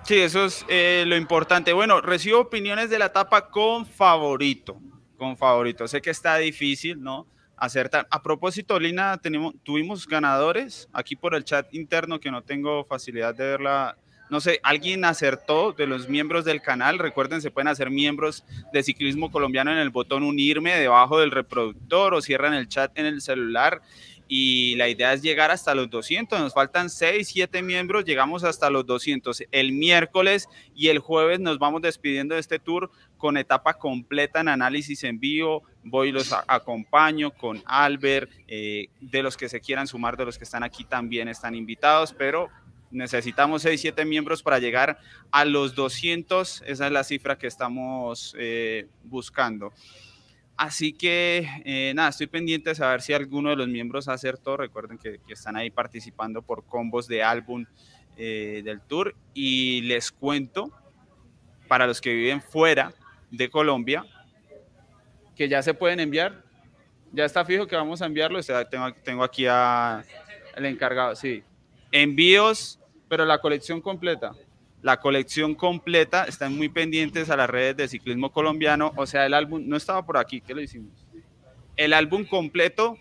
Sí, 0.02 0.20
eso 0.20 0.46
es 0.46 0.66
eh, 0.68 1.04
lo 1.06 1.16
importante. 1.16 1.72
Bueno, 1.72 2.00
recibo 2.00 2.40
opiniones 2.40 2.90
de 2.90 2.98
la 2.98 3.06
etapa 3.06 3.48
con 3.48 3.86
favorito, 3.86 4.78
con 5.16 5.36
favorito. 5.36 5.88
Sé 5.88 6.02
que 6.02 6.10
está 6.10 6.36
difícil, 6.36 7.02
¿no? 7.02 7.26
Acertar. 7.56 8.06
A 8.10 8.22
propósito, 8.22 8.78
Lina, 8.78 9.18
tenemos, 9.18 9.54
tuvimos 9.62 10.06
ganadores 10.06 10.88
aquí 10.92 11.16
por 11.16 11.34
el 11.34 11.44
chat 11.44 11.72
interno 11.74 12.20
que 12.20 12.30
no 12.30 12.42
tengo 12.42 12.84
facilidad 12.84 13.34
de 13.34 13.44
verla. 13.44 13.96
No 14.30 14.40
sé, 14.40 14.58
alguien 14.62 15.04
acertó 15.04 15.72
de 15.72 15.86
los 15.86 16.08
miembros 16.08 16.44
del 16.44 16.62
canal. 16.62 16.98
Recuerden, 16.98 17.42
se 17.42 17.50
pueden 17.50 17.68
hacer 17.68 17.90
miembros 17.90 18.44
de 18.72 18.82
ciclismo 18.82 19.30
colombiano 19.30 19.70
en 19.70 19.78
el 19.78 19.90
botón 19.90 20.22
unirme 20.22 20.74
debajo 20.74 21.20
del 21.20 21.30
reproductor 21.30 22.14
o 22.14 22.22
cierran 22.22 22.54
el 22.54 22.68
chat 22.68 22.98
en 22.98 23.06
el 23.06 23.20
celular. 23.20 23.82
Y 24.26 24.74
la 24.76 24.88
idea 24.88 25.12
es 25.12 25.20
llegar 25.22 25.50
hasta 25.50 25.74
los 25.74 25.90
200. 25.90 26.40
Nos 26.40 26.54
faltan 26.54 26.88
6, 26.88 27.28
7 27.28 27.62
miembros. 27.62 28.06
Llegamos 28.06 28.42
hasta 28.42 28.70
los 28.70 28.86
200 28.86 29.44
el 29.52 29.72
miércoles 29.72 30.48
y 30.74 30.88
el 30.88 30.98
jueves 30.98 31.40
nos 31.40 31.58
vamos 31.58 31.82
despidiendo 31.82 32.34
de 32.34 32.40
este 32.40 32.58
tour 32.58 32.90
con 33.18 33.36
etapa 33.36 33.74
completa 33.74 34.40
en 34.40 34.48
análisis 34.48 35.04
en 35.04 35.20
vivo. 35.20 35.64
Voy 35.84 36.12
los 36.12 36.32
acompaño 36.32 37.30
con 37.30 37.62
Albert. 37.66 38.30
Eh, 38.48 38.88
de 39.00 39.22
los 39.22 39.36
que 39.36 39.48
se 39.48 39.60
quieran 39.60 39.86
sumar, 39.86 40.16
de 40.16 40.24
los 40.24 40.38
que 40.38 40.44
están 40.44 40.62
aquí 40.62 40.84
también 40.84 41.28
están 41.28 41.54
invitados, 41.54 42.12
pero 42.12 42.48
necesitamos 42.90 43.62
6, 43.62 43.80
7 43.80 44.04
miembros 44.04 44.42
para 44.42 44.58
llegar 44.58 44.98
a 45.30 45.44
los 45.44 45.74
200. 45.74 46.62
Esa 46.66 46.86
es 46.86 46.92
la 46.92 47.04
cifra 47.04 47.36
que 47.36 47.46
estamos 47.46 48.34
eh, 48.38 48.88
buscando. 49.04 49.72
Así 50.56 50.92
que 50.92 51.48
eh, 51.64 51.92
nada, 51.94 52.10
estoy 52.10 52.28
pendiente 52.28 52.70
de 52.70 52.76
saber 52.76 53.02
si 53.02 53.12
alguno 53.12 53.50
de 53.50 53.56
los 53.56 53.68
miembros 53.68 54.08
acertó. 54.08 54.56
Recuerden 54.56 54.98
que, 54.98 55.18
que 55.26 55.32
están 55.32 55.56
ahí 55.56 55.70
participando 55.70 56.42
por 56.42 56.64
combos 56.64 57.08
de 57.08 57.22
álbum 57.22 57.66
eh, 58.16 58.62
del 58.64 58.80
tour. 58.80 59.16
Y 59.34 59.80
les 59.82 60.12
cuento, 60.12 60.70
para 61.66 61.86
los 61.86 62.00
que 62.00 62.14
viven 62.14 62.40
fuera 62.40 62.92
de 63.32 63.50
Colombia, 63.50 64.04
que 65.36 65.48
ya 65.48 65.62
se 65.62 65.74
pueden 65.74 66.00
enviar. 66.00 66.42
Ya 67.12 67.24
está 67.24 67.44
fijo 67.44 67.66
que 67.66 67.76
vamos 67.76 68.02
a 68.02 68.06
enviarlo. 68.06 68.40
Tengo, 68.70 68.92
tengo 69.04 69.24
aquí 69.24 69.46
al 69.46 70.04
encargado, 70.56 71.14
sí. 71.14 71.42
Envíos, 71.92 72.80
pero 73.08 73.24
la 73.24 73.38
colección 73.38 73.80
completa 73.80 74.32
la 74.84 75.00
colección 75.00 75.54
completa, 75.54 76.24
están 76.24 76.54
muy 76.58 76.68
pendientes 76.68 77.30
a 77.30 77.38
las 77.38 77.48
redes 77.48 77.74
de 77.74 77.88
ciclismo 77.88 78.30
colombiano, 78.30 78.92
o 78.96 79.06
sea, 79.06 79.24
el 79.24 79.32
álbum, 79.32 79.62
no 79.66 79.78
estaba 79.78 80.04
por 80.04 80.18
aquí, 80.18 80.42
¿qué 80.42 80.52
lo 80.52 80.60
hicimos? 80.60 80.92
El 81.78 81.94
álbum 81.94 82.26
completo 82.26 82.98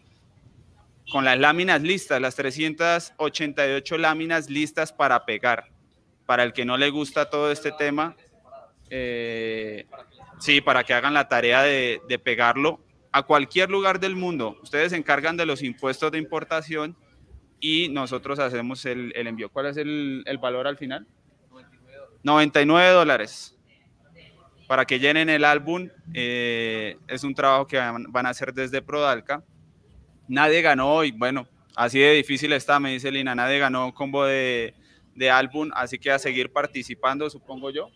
con 1.11 1.25
las 1.25 1.37
láminas 1.37 1.81
listas, 1.81 2.21
las 2.21 2.35
388 2.35 3.97
láminas 3.97 4.49
listas 4.49 4.93
para 4.93 5.25
pegar. 5.25 5.65
Para 6.25 6.43
el 6.43 6.53
que 6.53 6.63
no 6.63 6.77
le 6.77 6.89
gusta 6.89 7.29
todo 7.29 7.51
este 7.51 7.73
tema, 7.73 8.15
eh, 8.89 9.85
sí, 10.43 10.59
para 10.59 10.83
que 10.83 10.93
hagan 10.93 11.13
la 11.13 11.29
tarea 11.29 11.61
de, 11.61 12.01
pegarlo 12.23 12.81
a 13.11 13.23
cualquier 13.23 13.69
lugar 13.69 13.99
del 13.99 14.15
mundo. 14.15 14.57
Ustedes 14.61 14.91
se 14.91 14.97
encargan 14.97 15.37
de 15.37 15.45
los 15.45 15.63
impuestos 15.63 16.11
de 16.11 16.17
importación 16.17 16.97
y 17.59 17.87
nosotros 17.89 18.39
hacemos 18.39 18.85
el, 18.85 19.13
envío. 19.15 19.49
¿Cuál 19.49 19.67
es 19.67 19.77
el, 19.77 20.23
el 20.25 20.37
valor 20.37 20.67
al 20.67 20.77
final? 20.77 21.07
99 22.23 22.89
dólares 22.89 23.57
para 24.67 24.85
que 24.85 24.99
llenen 24.99 25.29
el 25.29 25.45
álbum. 25.45 25.89
Eh, 26.13 26.97
es 27.07 27.23
un 27.23 27.33
trabajo 27.33 27.65
que 27.65 27.77
van 27.77 28.25
a 28.25 28.29
hacer 28.29 28.53
desde 28.53 28.81
Prodalca. 28.81 29.43
Nadie 30.27 30.61
ganó 30.61 31.05
y 31.05 31.11
bueno, 31.11 31.47
así 31.75 31.99
de 31.99 32.11
difícil 32.13 32.51
está, 32.53 32.79
me 32.79 32.91
dice 32.91 33.11
Lina, 33.11 33.33
nadie 33.33 33.59
ganó 33.59 33.93
combo 33.93 34.25
de, 34.25 34.73
de 35.15 35.29
álbum, 35.29 35.69
así 35.73 35.99
que 35.99 36.11
a 36.11 36.19
seguir 36.19 36.51
participando, 36.51 37.29
supongo 37.29 37.69
yo, 37.69 37.89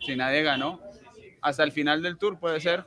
si 0.00 0.16
nadie 0.16 0.42
ganó, 0.42 0.80
hasta 1.46 1.62
el 1.62 1.70
final 1.70 2.02
del 2.02 2.18
tour 2.18 2.38
puede 2.38 2.60
ser. 2.60 2.84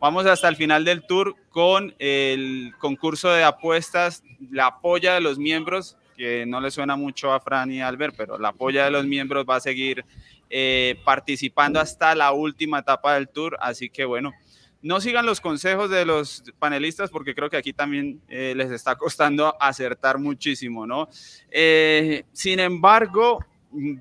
Vamos 0.00 0.24
hasta 0.24 0.48
el 0.48 0.56
final 0.56 0.86
del 0.86 1.06
tour 1.06 1.36
con 1.50 1.94
el 1.98 2.72
concurso 2.78 3.28
de 3.30 3.44
apuestas, 3.44 4.22
la 4.50 4.80
polla 4.80 5.12
de 5.14 5.20
los 5.20 5.38
miembros, 5.38 5.98
que 6.16 6.46
no 6.46 6.62
le 6.62 6.70
suena 6.70 6.96
mucho 6.96 7.30
a 7.30 7.40
Fran 7.40 7.70
y 7.70 7.82
Albert, 7.82 8.14
pero 8.16 8.38
la 8.38 8.52
polla 8.52 8.86
de 8.86 8.90
los 8.90 9.04
miembros 9.04 9.44
va 9.48 9.56
a 9.56 9.60
seguir 9.60 10.06
eh, 10.48 10.98
participando 11.04 11.78
hasta 11.78 12.14
la 12.14 12.32
última 12.32 12.78
etapa 12.78 13.14
del 13.14 13.28
tour, 13.28 13.58
así 13.60 13.90
que 13.90 14.06
bueno, 14.06 14.32
no 14.80 14.98
sigan 15.02 15.26
los 15.26 15.42
consejos 15.42 15.90
de 15.90 16.06
los 16.06 16.42
panelistas 16.58 17.10
porque 17.10 17.34
creo 17.34 17.50
que 17.50 17.58
aquí 17.58 17.74
también 17.74 18.22
eh, 18.28 18.54
les 18.56 18.70
está 18.70 18.96
costando 18.96 19.54
acertar 19.60 20.18
muchísimo, 20.18 20.86
¿no? 20.86 21.06
Eh, 21.50 22.24
sin 22.32 22.60
embargo, 22.60 23.44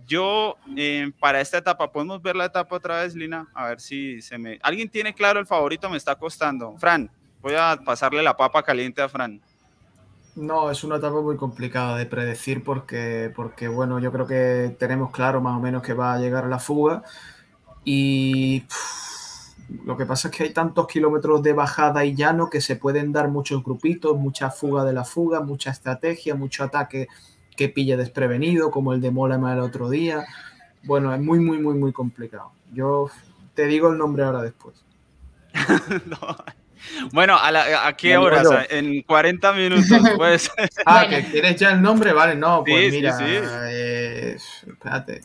yo 0.08 0.56
eh, 0.76 1.12
para 1.20 1.42
esta 1.42 1.58
etapa, 1.58 1.92
¿podemos 1.92 2.22
ver 2.22 2.36
la 2.36 2.46
etapa 2.46 2.76
otra 2.76 3.02
vez, 3.02 3.16
Lina? 3.16 3.48
A 3.54 3.68
ver 3.68 3.80
si 3.80 4.22
se 4.22 4.38
me... 4.38 4.60
¿Alguien 4.64 4.90
tiene 4.90 5.14
claro 5.14 5.40
el 5.40 5.46
favorito? 5.46 5.90
Me 5.90 5.98
está 5.98 6.16
costando. 6.16 6.76
Fran, 6.78 7.10
voy 7.42 7.54
a 7.56 7.80
pasarle 7.84 8.24
la 8.24 8.36
papa 8.36 8.64
caliente 8.64 9.02
a 9.02 9.10
Fran. 9.10 9.42
No, 10.36 10.72
es 10.72 10.84
una 10.84 10.98
etapa 10.98 11.22
muy 11.22 11.38
complicada 11.38 11.98
de 11.98 12.06
predecir 12.06 12.64
porque, 12.64 13.32
porque, 13.36 13.68
bueno, 13.68 14.00
yo 14.00 14.12
creo 14.12 14.26
que 14.26 14.76
tenemos 14.80 15.12
claro 15.12 15.42
más 15.42 15.58
o 15.58 15.60
menos 15.60 15.84
que 15.84 15.94
va 15.94 16.14
a 16.14 16.20
llegar 16.20 16.46
la 16.48 16.60
fuga 16.60 17.04
y... 17.84 18.64
Lo 19.86 19.96
que 19.96 20.08
pasa 20.08 20.30
es 20.30 20.36
que 20.36 20.44
hay 20.46 20.50
tantos 20.50 20.88
kilómetros 20.88 21.44
de 21.44 21.54
bajada 21.54 22.04
y 22.04 22.16
llano 22.16 22.50
que 22.50 22.60
se 22.60 22.76
pueden 22.76 23.12
dar 23.12 23.28
muchos 23.28 23.64
grupitos, 23.64 24.18
mucha 24.18 24.50
fuga 24.50 24.84
de 24.84 24.94
la 24.94 25.06
fuga, 25.06 25.42
mucha 25.42 25.70
estrategia, 25.70 26.34
mucho 26.34 26.64
ataque 26.64 27.08
que 27.60 27.68
pille 27.68 27.98
desprevenido, 27.98 28.72
como 28.72 28.94
el 28.94 29.02
de 29.02 29.12
Mola 29.12 29.36
el 29.36 29.60
otro 29.60 29.90
día. 29.90 30.26
Bueno, 30.84 31.14
es 31.14 31.20
muy, 31.20 31.40
muy, 31.40 31.58
muy, 31.60 31.74
muy 31.74 31.92
complicado. 31.92 32.54
Yo 32.72 33.10
te 33.54 33.66
digo 33.66 33.92
el 33.92 33.98
nombre 33.98 34.24
ahora 34.24 34.42
después. 34.42 34.76
Bueno, 37.12 37.38
¿a, 37.38 37.94
qué 37.98 38.16
horas? 38.16 38.48
En 38.70 39.02
40 39.02 39.52
minutos, 39.52 40.00
pues. 40.16 40.50
ah, 40.86 41.06
que 41.10 41.24
quieres 41.26 41.58
ya 41.58 41.72
el 41.72 41.82
nombre, 41.82 42.14
vale, 42.14 42.36
no, 42.36 42.64
pues 42.64 42.94
mira, 42.94 43.18
eh, 43.70 44.38
espérate 44.66 45.22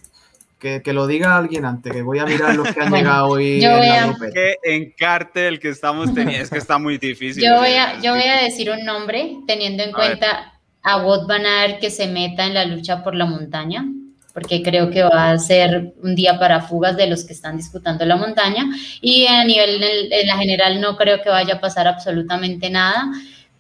que, 0.82 0.92
lo 0.92 1.06
diga 1.06 1.36
alguien 1.36 1.64
antes, 1.64 1.92
que 1.92 2.02
voy 2.02 2.18
a 2.18 2.26
mirar 2.26 2.56
los 2.56 2.72
que 2.72 2.80
han 2.80 2.92
llegado 2.94 3.28
hoy. 3.28 3.60
Yo 3.60 3.70
voy 3.70 3.86
a... 3.86 4.14
Que 4.32 4.56
encarte 4.64 5.46
el 5.46 5.60
que 5.60 5.68
estamos 5.68 6.12
teniendo, 6.12 6.42
es 6.42 6.50
que 6.50 6.58
está 6.58 6.78
muy 6.78 6.98
difícil. 6.98 7.42
Yo 7.42 7.56
voy 7.58 7.74
a, 7.74 8.00
yo 8.00 8.14
voy 8.14 8.24
a 8.24 8.42
decir 8.42 8.70
un 8.70 8.84
nombre, 8.84 9.36
teniendo 9.46 9.82
en 9.84 9.92
cuenta 9.92 10.53
a 10.84 10.98
Wout 10.98 11.26
Van 11.26 11.44
Aert 11.44 11.80
que 11.80 11.90
se 11.90 12.06
meta 12.06 12.46
en 12.46 12.54
la 12.54 12.64
lucha 12.64 13.02
por 13.02 13.16
la 13.16 13.26
montaña, 13.26 13.84
porque 14.32 14.62
creo 14.62 14.90
que 14.90 15.02
va 15.02 15.30
a 15.30 15.38
ser 15.38 15.94
un 16.02 16.14
día 16.14 16.38
para 16.38 16.60
fugas 16.60 16.96
de 16.96 17.06
los 17.06 17.24
que 17.24 17.32
están 17.32 17.56
disputando 17.56 18.04
la 18.04 18.16
montaña, 18.16 18.66
y 19.00 19.26
a 19.26 19.44
nivel 19.44 19.82
en 19.82 20.26
la 20.26 20.36
general 20.36 20.80
no 20.80 20.96
creo 20.96 21.20
que 21.22 21.30
vaya 21.30 21.54
a 21.54 21.60
pasar 21.60 21.88
absolutamente 21.88 22.70
nada 22.70 23.10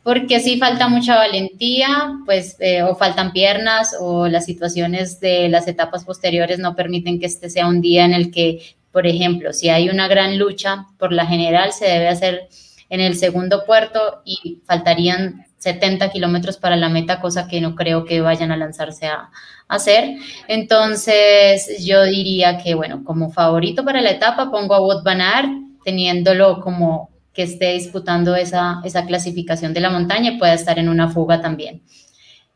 porque 0.04 0.38
si 0.38 0.58
falta 0.58 0.86
mucha 0.88 1.16
valentía, 1.16 2.12
pues, 2.26 2.56
eh, 2.60 2.82
o 2.82 2.94
faltan 2.94 3.32
piernas, 3.32 3.96
o 3.98 4.28
las 4.28 4.44
situaciones 4.44 5.18
de 5.18 5.48
las 5.48 5.66
etapas 5.66 6.04
posteriores 6.04 6.58
no 6.58 6.76
permiten 6.76 7.18
que 7.18 7.24
este 7.26 7.48
sea 7.48 7.66
un 7.66 7.80
día 7.80 8.04
en 8.04 8.12
el 8.12 8.30
que, 8.30 8.76
por 8.92 9.06
ejemplo, 9.06 9.54
si 9.54 9.70
hay 9.70 9.88
una 9.88 10.06
gran 10.06 10.38
lucha, 10.38 10.84
por 10.98 11.10
la 11.10 11.26
general 11.26 11.72
se 11.72 11.86
debe 11.86 12.08
hacer 12.08 12.48
en 12.90 13.00
el 13.00 13.16
segundo 13.16 13.64
puerto 13.64 14.20
y 14.26 14.58
faltarían 14.66 15.46
70 15.64 16.10
kilómetros 16.10 16.58
para 16.58 16.76
la 16.76 16.90
meta, 16.90 17.20
cosa 17.22 17.48
que 17.48 17.60
no 17.62 17.74
creo 17.74 18.04
que 18.04 18.20
vayan 18.20 18.52
a 18.52 18.56
lanzarse 18.56 19.06
a, 19.06 19.30
hacer. 19.66 20.18
Entonces, 20.46 21.82
yo 21.82 22.04
diría 22.04 22.58
que, 22.58 22.74
bueno, 22.74 23.02
como 23.02 23.32
favorito 23.32 23.82
para 23.82 24.02
la 24.02 24.10
etapa 24.10 24.50
pongo 24.50 24.74
a 24.74 24.80
Wout 24.80 25.02
Van 25.02 25.22
Aert, 25.22 25.48
teniéndolo 25.82 26.60
como 26.60 27.08
que 27.32 27.44
esté 27.44 27.72
disputando 27.72 28.36
esa, 28.36 28.82
esa 28.84 29.06
clasificación 29.06 29.72
de 29.72 29.80
la 29.80 29.88
montaña 29.88 30.32
y 30.32 30.38
pueda 30.38 30.52
estar 30.52 30.78
en 30.78 30.90
una 30.90 31.08
fuga 31.08 31.40
también. 31.40 31.82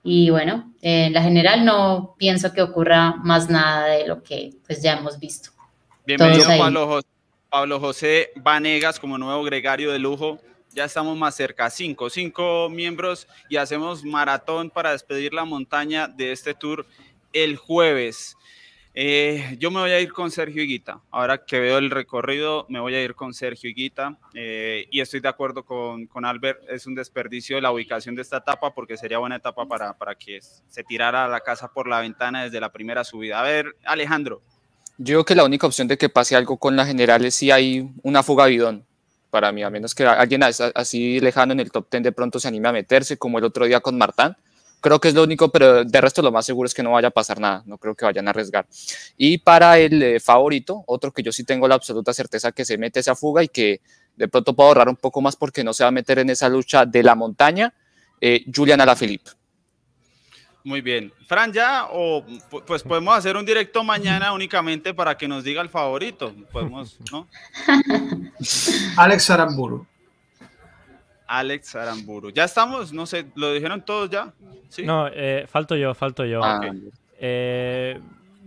Y 0.05 0.29
bueno, 0.29 0.71
en 0.83 1.15
la 1.15 1.23
general 1.23 1.65
no 1.65 2.15
pienso 2.19 2.53
que 2.53 2.61
ocurra 2.61 3.15
más 3.25 3.49
nada 3.49 3.87
de 3.87 4.07
lo 4.07 4.23
que 4.23 4.51
pues 4.67 4.83
ya 4.83 4.99
hemos 4.99 5.19
visto. 5.19 5.51
Bienvenido 6.07 6.47
Pablo, 6.59 7.01
Pablo, 7.49 7.81
José 7.81 8.31
Vanegas 8.37 9.01
como 9.01 9.17
nuevo 9.17 9.43
gregario 9.45 9.93
de 9.93 9.99
lujo. 9.99 10.39
Ya 10.79 10.85
estamos 10.85 11.19
más 11.19 11.35
cerca, 11.35 11.69
cinco, 11.71 12.09
cinco 12.09 12.69
miembros 12.71 13.27
y 13.49 13.57
hacemos 13.57 14.05
maratón 14.05 14.71
para 14.71 14.93
despedir 14.93 15.35
la 15.35 15.45
montaña 15.45 16.07
de 16.07 16.31
este 16.31 16.55
tour 16.55 16.87
el 17.33 17.57
jueves. 17.57 18.37
Eh, 18.95 19.57
yo 19.59 19.73
me 19.73 19.81
voy 19.81 19.91
a 19.91 19.99
ir 19.99 20.13
con 20.13 20.31
Sergio 20.31 20.63
Higuita. 20.63 21.01
Ahora 21.11 21.45
que 21.45 21.59
veo 21.59 21.79
el 21.79 21.91
recorrido, 21.91 22.65
me 22.69 22.79
voy 22.79 22.95
a 22.95 23.03
ir 23.03 23.17
con 23.17 23.35
Sergio 23.35 23.69
Higuita. 23.69 24.21
Eh, 24.35 24.87
y 24.93 25.01
estoy 25.01 25.19
de 25.19 25.29
acuerdo 25.29 25.65
con, 25.65 26.07
con, 26.07 26.25
Albert. 26.25 26.63
Es 26.69 26.87
un 26.87 26.95
desperdicio 26.95 27.61
la 27.61 27.73
ubicación 27.73 28.15
de 28.15 28.23
esta 28.23 28.37
etapa 28.37 28.73
porque 28.73 28.97
sería 28.97 29.19
buena 29.19 29.35
etapa 29.35 29.67
para, 29.67 29.99
para 29.99 30.15
que 30.15 30.39
se 30.41 30.85
tirara 30.85 31.27
la 31.27 31.41
casa 31.41 31.73
por 31.73 31.89
la 31.89 31.99
ventana 31.99 32.45
desde 32.45 32.61
la 32.61 32.71
primera 32.71 33.03
subida. 33.03 33.41
A 33.41 33.43
ver, 33.43 33.75
Alejandro. 33.85 34.43
Yo 34.97 35.15
creo 35.15 35.25
que 35.25 35.35
la 35.35 35.45
única 35.45 35.67
opción 35.67 35.89
de 35.89 35.99
que 35.99 36.09
pase 36.09 36.37
algo 36.37 36.57
con 36.57 36.77
la 36.77 36.87
general 36.87 37.25
es 37.25 37.35
si 37.35 37.51
hay 37.51 37.91
una 38.05 38.23
fuga 38.23 38.47
bidón. 38.47 38.87
Para 39.31 39.53
mí, 39.53 39.63
a 39.63 39.71
menos 39.71 39.95
que 39.95 40.07
alguien 40.07 40.43
así 40.43 41.21
lejano 41.21 41.53
en 41.53 41.61
el 41.61 41.71
top 41.71 41.87
10 41.91 42.03
de 42.03 42.13
pronto 42.13 42.41
se 42.41 42.49
anime 42.49 42.69
a 42.69 42.73
meterse, 42.73 43.19
como 43.19 43.39
el 43.39 43.45
otro 43.45 43.67
día 43.67 43.81
con 43.81 43.99
Martán 43.99 44.37
Creo 44.81 45.01
que 45.01 45.09
es 45.09 45.15
lo 45.15 45.25
único, 45.25 45.49
pero 45.51 45.85
de 45.85 46.01
resto 46.01 46.23
lo 46.23 46.31
más 46.31 46.47
seguro 46.47 46.67
es 46.67 46.75
que 46.75 46.85
no 46.85 46.93
vaya 46.93 47.09
a 47.09 47.11
pasar 47.11 47.41
nada, 47.41 47.63
no 47.67 47.79
creo 47.79 47.97
que 47.97 48.05
vayan 48.05 48.29
a 48.29 48.31
arriesgar. 48.31 48.67
Y 49.17 49.39
para 49.39 49.79
el 49.79 50.01
eh, 50.03 50.21
favorito, 50.21 50.85
otro 50.87 51.13
que 51.13 51.23
yo 51.23 51.33
sí 51.33 51.43
tengo 51.43 51.67
la 51.67 51.75
absoluta 51.75 52.13
certeza 52.13 52.53
que 52.53 52.65
se 52.65 52.79
mete 52.79 53.01
esa 53.01 53.17
fuga 53.17 53.43
y 53.43 53.49
que 53.49 53.81
de 54.17 54.29
pronto 54.29 54.55
puedo 54.55 54.69
ahorrar 54.69 54.89
un 54.89 54.97
poco 54.97 55.21
más 55.21 55.35
porque 55.35 55.65
no 55.65 55.73
se 55.73 55.83
va 55.83 55.89
a 55.89 55.93
meter 55.93 56.21
en 56.21 56.31
esa 56.31 56.49
lucha 56.49 56.87
de 56.87 57.03
la 57.03 57.17
montaña, 57.17 57.75
eh, 58.21 58.45
Julian 58.55 58.81
Alaphilippe. 58.81 59.31
Muy 60.69 60.83
bien. 60.83 61.11
Fran, 61.27 61.51
ya, 61.51 61.87
o 61.91 62.23
pues 62.67 62.83
podemos 62.83 63.17
hacer 63.17 63.39
un 63.39 63.47
directo 63.47 63.83
mañana 63.83 64.35
únicamente 64.35 64.93
para 64.93 65.17
que 65.17 65.27
nos 65.27 65.43
diga 65.43 65.63
el 65.63 65.71
favorito. 65.71 66.35
Podemos, 66.53 66.99
¿no? 67.11 67.27
Alex 68.99 69.31
Aramburu. 69.31 69.87
Alex 71.27 71.75
Aramburu. 71.75 72.29
Ya 72.33 72.45
estamos, 72.45 72.93
no 72.93 73.07
sé, 73.07 73.25
¿lo 73.35 73.51
dijeron 73.55 73.81
todos 73.81 74.11
ya? 74.11 74.31
¿Sí? 74.69 74.83
No, 74.85 75.09
eh, 75.09 75.47
falto 75.49 75.75
yo, 75.75 75.95
falto 75.95 76.27
yo. 76.27 76.45
Ah, 76.45 76.61
eh, 77.19 77.99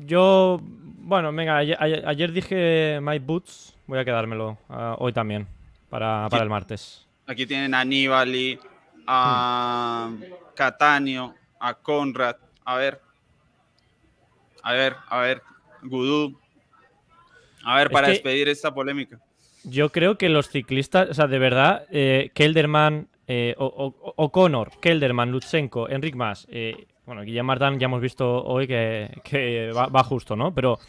yo, 0.05 0.61
bueno, 0.61 1.33
venga, 1.33 1.57
ayer, 1.57 2.31
dije 2.31 2.99
My 3.01 3.17
Boots, 3.17 3.73
voy 3.87 3.97
a 3.97 4.05
quedármelo 4.05 4.59
ah, 4.69 4.95
hoy 4.99 5.11
también, 5.11 5.47
para, 5.89 6.27
el 6.31 6.49
martes. 6.49 7.03
Aquí 7.25 7.47
tienen 7.47 7.73
a 7.73 7.83
Nibali, 7.83 8.59
a 9.07 10.11
hmm. 10.11 10.23
Catanio, 10.53 11.33
a 11.61 11.75
Conrad, 11.75 12.37
a 12.65 12.75
ver, 12.75 12.99
a 14.63 14.73
ver, 14.73 14.95
a 15.07 15.19
ver, 15.21 15.41
Gudú. 15.83 16.37
A 17.63 17.77
ver, 17.77 17.91
para 17.91 18.07
despedir 18.09 18.49
esta 18.49 18.73
polémica. 18.73 19.19
Yo 19.63 19.91
creo 19.91 20.17
que 20.17 20.29
los 20.29 20.49
ciclistas, 20.49 21.09
o 21.09 21.13
sea, 21.13 21.27
de 21.27 21.37
verdad, 21.37 21.85
eh, 21.91 22.31
Kelderman, 22.33 23.09
eh, 23.27 23.53
O'Connor, 23.57 24.71
Kelderman, 24.81 25.31
Lutsenko, 25.31 25.87
Enric 25.87 26.15
Mas, 26.15 26.47
eh, 26.49 26.87
bueno, 27.05 27.21
Guillem 27.21 27.45
Martán 27.45 27.79
ya 27.79 27.85
hemos 27.85 28.01
visto 28.01 28.43
hoy 28.43 28.65
que, 28.65 29.71
va, 29.75 30.03
justo, 30.03 30.35
¿no? 30.35 30.55
Pero 30.55 30.79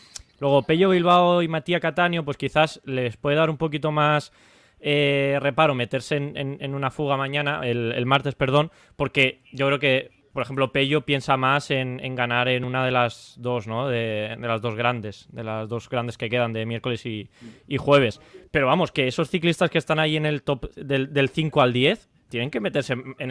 luego 0.40 0.62
Pello 0.62 0.89
Bilbao 0.89 1.43
y 1.43 1.49
Matías 1.49 1.82
Catanio, 1.82 2.24
pues 2.24 2.39
quizás 2.39 2.81
les 2.85 3.19
puede 3.19 3.36
dar 3.36 3.51
un 3.51 3.59
poquito 3.59 3.93
más 3.93 4.32
eh, 4.81 5.39
reparo 5.40 5.74
meterse 5.74 6.16
en, 6.16 6.74
una 6.74 6.90
fuga 6.90 7.19
mañana, 7.19 7.61
el 7.65 8.07
martes, 8.07 8.35
perdón, 8.35 8.70
porque 8.97 9.43
yo 9.53 9.66
creo 9.66 9.78
que 9.78 10.22
por 10.33 10.43
ejemplo, 10.43 10.73
Pello 10.73 11.03
piensa 11.03 11.37
más 11.37 11.71
en, 11.71 11.99
ganar 12.15 12.49
en 12.49 12.65
una 12.65 12.85
de 12.85 12.91
las 12.91 13.35
dos, 13.39 13.67
¿no? 13.67 13.89
De, 13.89 14.37
las 14.41 14.63
dos 14.63 14.75
grandes, 14.75 15.29
de 15.31 15.45
las 15.45 15.69
dos 15.69 15.89
grandes 15.89 16.17
que 16.17 16.31
quedan 16.31 16.53
de 16.53 16.65
miércoles 16.65 17.05
y, 17.05 17.29
jueves. 17.77 18.21
Pero 18.51 18.67
vamos, 18.67 18.93
que 18.93 19.07
esos 19.07 19.29
ciclistas 19.29 19.71
que 19.71 19.79
están 19.79 19.99
ahí 19.99 20.17
en 20.17 20.25
el 20.25 20.43
top 20.43 20.73
del, 20.75 21.29
5 21.29 21.61
al 21.61 21.73
10 21.73 22.09
tienen 22.29 22.51
que 22.51 22.61
meterse 22.61 22.95
en, 23.19 23.31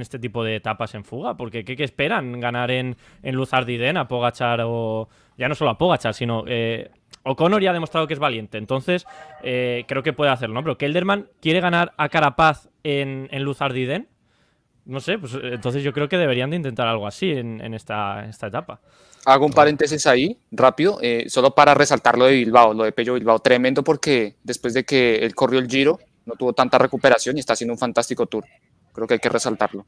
este 0.00 0.18
tipo 0.20 0.44
de 0.44 0.56
etapas 0.56 0.94
en 0.94 1.02
fuga, 1.02 1.36
porque 1.36 1.64
¿qué, 1.64 1.82
esperan? 1.82 2.38
¿Ganar 2.38 2.70
en, 2.70 2.96
en 3.24 3.34
Luzardiden 3.34 3.96
a 3.96 4.06
Pogachar 4.06 4.60
o... 4.64 5.08
Ya 5.36 5.48
no 5.48 5.56
solo 5.56 5.70
a 5.70 5.78
Pogachar, 5.78 6.14
sino... 6.14 6.44
Eh, 6.46 6.90
O'Connor 7.24 7.60
ya 7.60 7.70
ha 7.70 7.74
demostrado 7.74 8.06
que 8.06 8.14
es 8.14 8.20
valiente, 8.20 8.58
entonces 8.58 9.06
eh, 9.42 9.84
creo 9.88 10.02
que 10.02 10.12
puede 10.12 10.30
hacerlo, 10.30 10.54
¿no? 10.54 10.62
Pero 10.62 10.78
Kelderman 10.78 11.26
quiere 11.42 11.60
ganar 11.60 11.92
a 11.98 12.08
Carapaz 12.08 12.68
en, 12.84 13.28
en 13.32 13.42
Luzardiden 13.42 14.08
no 14.88 15.00
sé, 15.00 15.18
pues 15.18 15.34
entonces 15.42 15.82
yo 15.82 15.92
creo 15.92 16.08
que 16.08 16.16
deberían 16.16 16.48
de 16.48 16.56
intentar 16.56 16.88
algo 16.88 17.06
así 17.06 17.30
en, 17.30 17.74
esta, 17.74 18.24
esta, 18.24 18.46
etapa. 18.46 18.80
Hago 19.26 19.44
un 19.44 19.52
paréntesis 19.52 20.06
ahí, 20.06 20.38
rápido, 20.50 20.98
eh, 21.02 21.26
solo 21.28 21.54
para 21.54 21.74
resaltar 21.74 22.16
lo 22.16 22.24
de 22.24 22.32
Bilbao, 22.32 22.72
lo 22.72 22.84
de 22.84 22.92
Pello 22.92 23.12
Bilbao, 23.12 23.38
tremendo 23.38 23.84
porque 23.84 24.36
después 24.42 24.72
de 24.72 24.84
que 24.84 25.16
él 25.16 25.34
corrió 25.34 25.60
el 25.60 25.68
Giro, 25.68 25.98
no 26.24 26.36
tuvo 26.36 26.54
tanta 26.54 26.78
recuperación 26.78 27.36
y 27.36 27.40
está 27.40 27.52
haciendo 27.52 27.74
un 27.74 27.78
fantástico 27.78 28.24
tour. 28.24 28.46
Creo 28.94 29.06
que 29.06 29.14
hay 29.14 29.20
que 29.20 29.28
resaltarlo. 29.28 29.84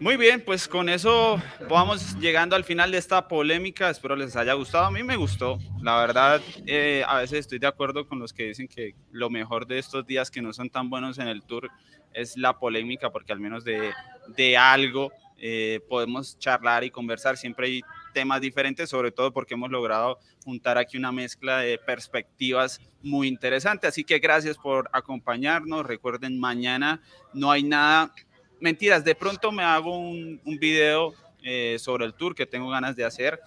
Muy 0.00 0.16
bien, 0.16 0.40
pues 0.44 0.68
con 0.68 0.88
eso 0.88 1.42
vamos 1.68 2.16
llegando 2.20 2.54
al 2.54 2.62
final 2.62 2.92
de 2.92 2.98
esta 2.98 3.26
polémica. 3.26 3.90
Espero 3.90 4.14
les 4.14 4.36
haya 4.36 4.52
gustado. 4.52 4.84
A 4.84 4.92
mí 4.92 5.02
me 5.02 5.16
gustó. 5.16 5.58
La 5.82 5.98
verdad, 5.98 6.40
eh, 6.66 7.02
a 7.04 7.18
veces 7.18 7.40
estoy 7.40 7.58
de 7.58 7.66
acuerdo 7.66 8.06
con 8.06 8.20
los 8.20 8.32
que 8.32 8.44
dicen 8.44 8.68
que 8.68 8.94
lo 9.10 9.28
mejor 9.28 9.66
de 9.66 9.80
estos 9.80 10.06
días 10.06 10.30
que 10.30 10.40
no 10.40 10.52
son 10.52 10.70
tan 10.70 10.88
buenos 10.88 11.18
en 11.18 11.26
el 11.26 11.42
tour 11.42 11.68
es 12.14 12.36
la 12.36 12.60
polémica, 12.60 13.10
porque 13.10 13.32
al 13.32 13.40
menos 13.40 13.64
de, 13.64 13.92
de 14.36 14.56
algo 14.56 15.10
eh, 15.36 15.80
podemos 15.88 16.38
charlar 16.38 16.84
y 16.84 16.90
conversar. 16.90 17.36
Siempre 17.36 17.66
hay 17.66 17.80
temas 18.14 18.40
diferentes, 18.40 18.88
sobre 18.88 19.10
todo 19.10 19.32
porque 19.32 19.54
hemos 19.54 19.70
logrado 19.70 20.20
juntar 20.44 20.78
aquí 20.78 20.96
una 20.96 21.10
mezcla 21.10 21.58
de 21.58 21.76
perspectivas 21.76 22.80
muy 23.02 23.26
interesante. 23.26 23.88
Así 23.88 24.04
que 24.04 24.20
gracias 24.20 24.58
por 24.58 24.88
acompañarnos. 24.92 25.84
Recuerden, 25.84 26.38
mañana 26.38 27.02
no 27.34 27.50
hay 27.50 27.64
nada 27.64 28.14
mentiras, 28.60 29.04
de 29.04 29.14
pronto 29.14 29.52
me 29.52 29.62
hago 29.62 29.96
un, 29.96 30.40
un 30.44 30.58
video 30.58 31.14
eh, 31.44 31.78
sobre 31.78 32.04
el 32.04 32.14
tour 32.14 32.34
que 32.34 32.46
tengo 32.46 32.68
ganas 32.68 32.96
de 32.96 33.04
hacer. 33.04 33.40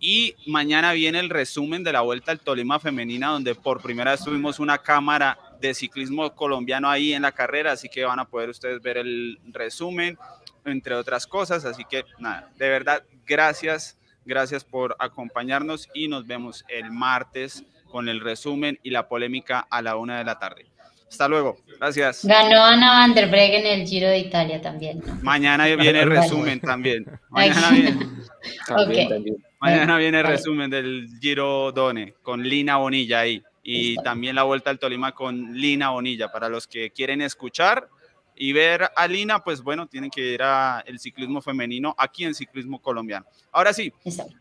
Y 0.00 0.34
mañana 0.46 0.92
viene 0.92 1.20
el 1.20 1.28
resumen 1.28 1.84
de 1.84 1.92
la 1.92 2.00
Vuelta 2.00 2.32
al 2.32 2.40
Tolima 2.40 2.80
Femenina, 2.80 3.28
donde 3.28 3.54
por 3.54 3.82
primera 3.82 4.12
vez 4.12 4.24
tuvimos 4.24 4.58
una 4.58 4.78
cámara 4.78 5.38
de 5.60 5.74
ciclismo 5.74 6.34
colombiano 6.34 6.88
ahí 6.88 7.12
en 7.12 7.22
la 7.22 7.32
carrera, 7.32 7.72
así 7.72 7.88
que 7.88 8.04
van 8.04 8.18
a 8.18 8.24
poder 8.24 8.48
ustedes 8.48 8.80
ver 8.80 8.96
el 8.96 9.38
resumen, 9.46 10.18
entre 10.64 10.94
otras 10.94 11.26
cosas. 11.26 11.66
Así 11.66 11.84
que 11.84 12.04
nada, 12.18 12.50
de 12.56 12.68
verdad, 12.68 13.04
gracias, 13.26 13.98
gracias 14.24 14.64
por 14.64 14.96
acompañarnos 14.98 15.88
y 15.92 16.08
nos 16.08 16.26
vemos 16.26 16.64
el 16.68 16.90
martes 16.90 17.64
con 17.90 18.08
el 18.08 18.20
resumen 18.20 18.78
y 18.82 18.90
la 18.90 19.06
polémica 19.06 19.60
a 19.70 19.82
la 19.82 19.96
una 19.96 20.18
de 20.18 20.24
la 20.24 20.38
tarde. 20.38 20.73
Hasta 21.14 21.28
luego. 21.28 21.56
Gracias. 21.78 22.24
Ganó 22.24 22.64
Ana 22.64 22.90
Van 22.92 23.14
der 23.14 23.28
Breggen 23.30 23.64
en 23.66 23.80
el 23.82 23.86
Giro 23.86 24.08
de 24.08 24.18
Italia 24.18 24.60
también. 24.60 25.00
¿no? 25.06 25.14
Mañana 25.22 25.66
viene 25.66 26.00
el 26.00 26.10
resumen 26.10 26.60
también. 26.60 27.06
Mañana 27.30 27.70
viene, 27.70 27.96
También, 28.66 29.36
mañana 29.60 29.96
viene 29.96 30.20
el 30.20 30.26
resumen 30.26 30.68
del 30.70 31.08
Giro 31.20 31.70
Done 31.72 32.14
con 32.22 32.42
Lina 32.42 32.76
Bonilla 32.78 33.20
ahí. 33.20 33.42
Y 33.62 33.88
Listo. 33.90 34.02
también 34.02 34.34
la 34.34 34.42
vuelta 34.42 34.70
al 34.70 34.78
Tolima 34.78 35.12
con 35.12 35.54
Lina 35.54 35.90
Bonilla. 35.90 36.30
Para 36.32 36.48
los 36.48 36.66
que 36.66 36.90
quieren 36.90 37.22
escuchar 37.22 37.88
y 38.36 38.52
ver 38.52 38.90
a 38.96 39.06
Lina, 39.06 39.38
pues 39.44 39.62
bueno, 39.62 39.86
tienen 39.86 40.10
que 40.10 40.32
ir 40.32 40.42
a 40.42 40.82
el 40.84 40.98
ciclismo 40.98 41.40
femenino 41.40 41.94
aquí 41.96 42.24
en 42.24 42.34
Ciclismo 42.34 42.82
Colombiano. 42.82 43.24
Ahora 43.52 43.72
sí, 43.72 43.92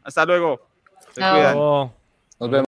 hasta 0.04 0.26
luego. 0.26 0.68
Se 1.14 1.22
Chao. 1.22 1.36
cuidan. 1.36 1.54
Luego- 1.54 1.94
Nos 2.40 2.50
vemos. 2.50 2.62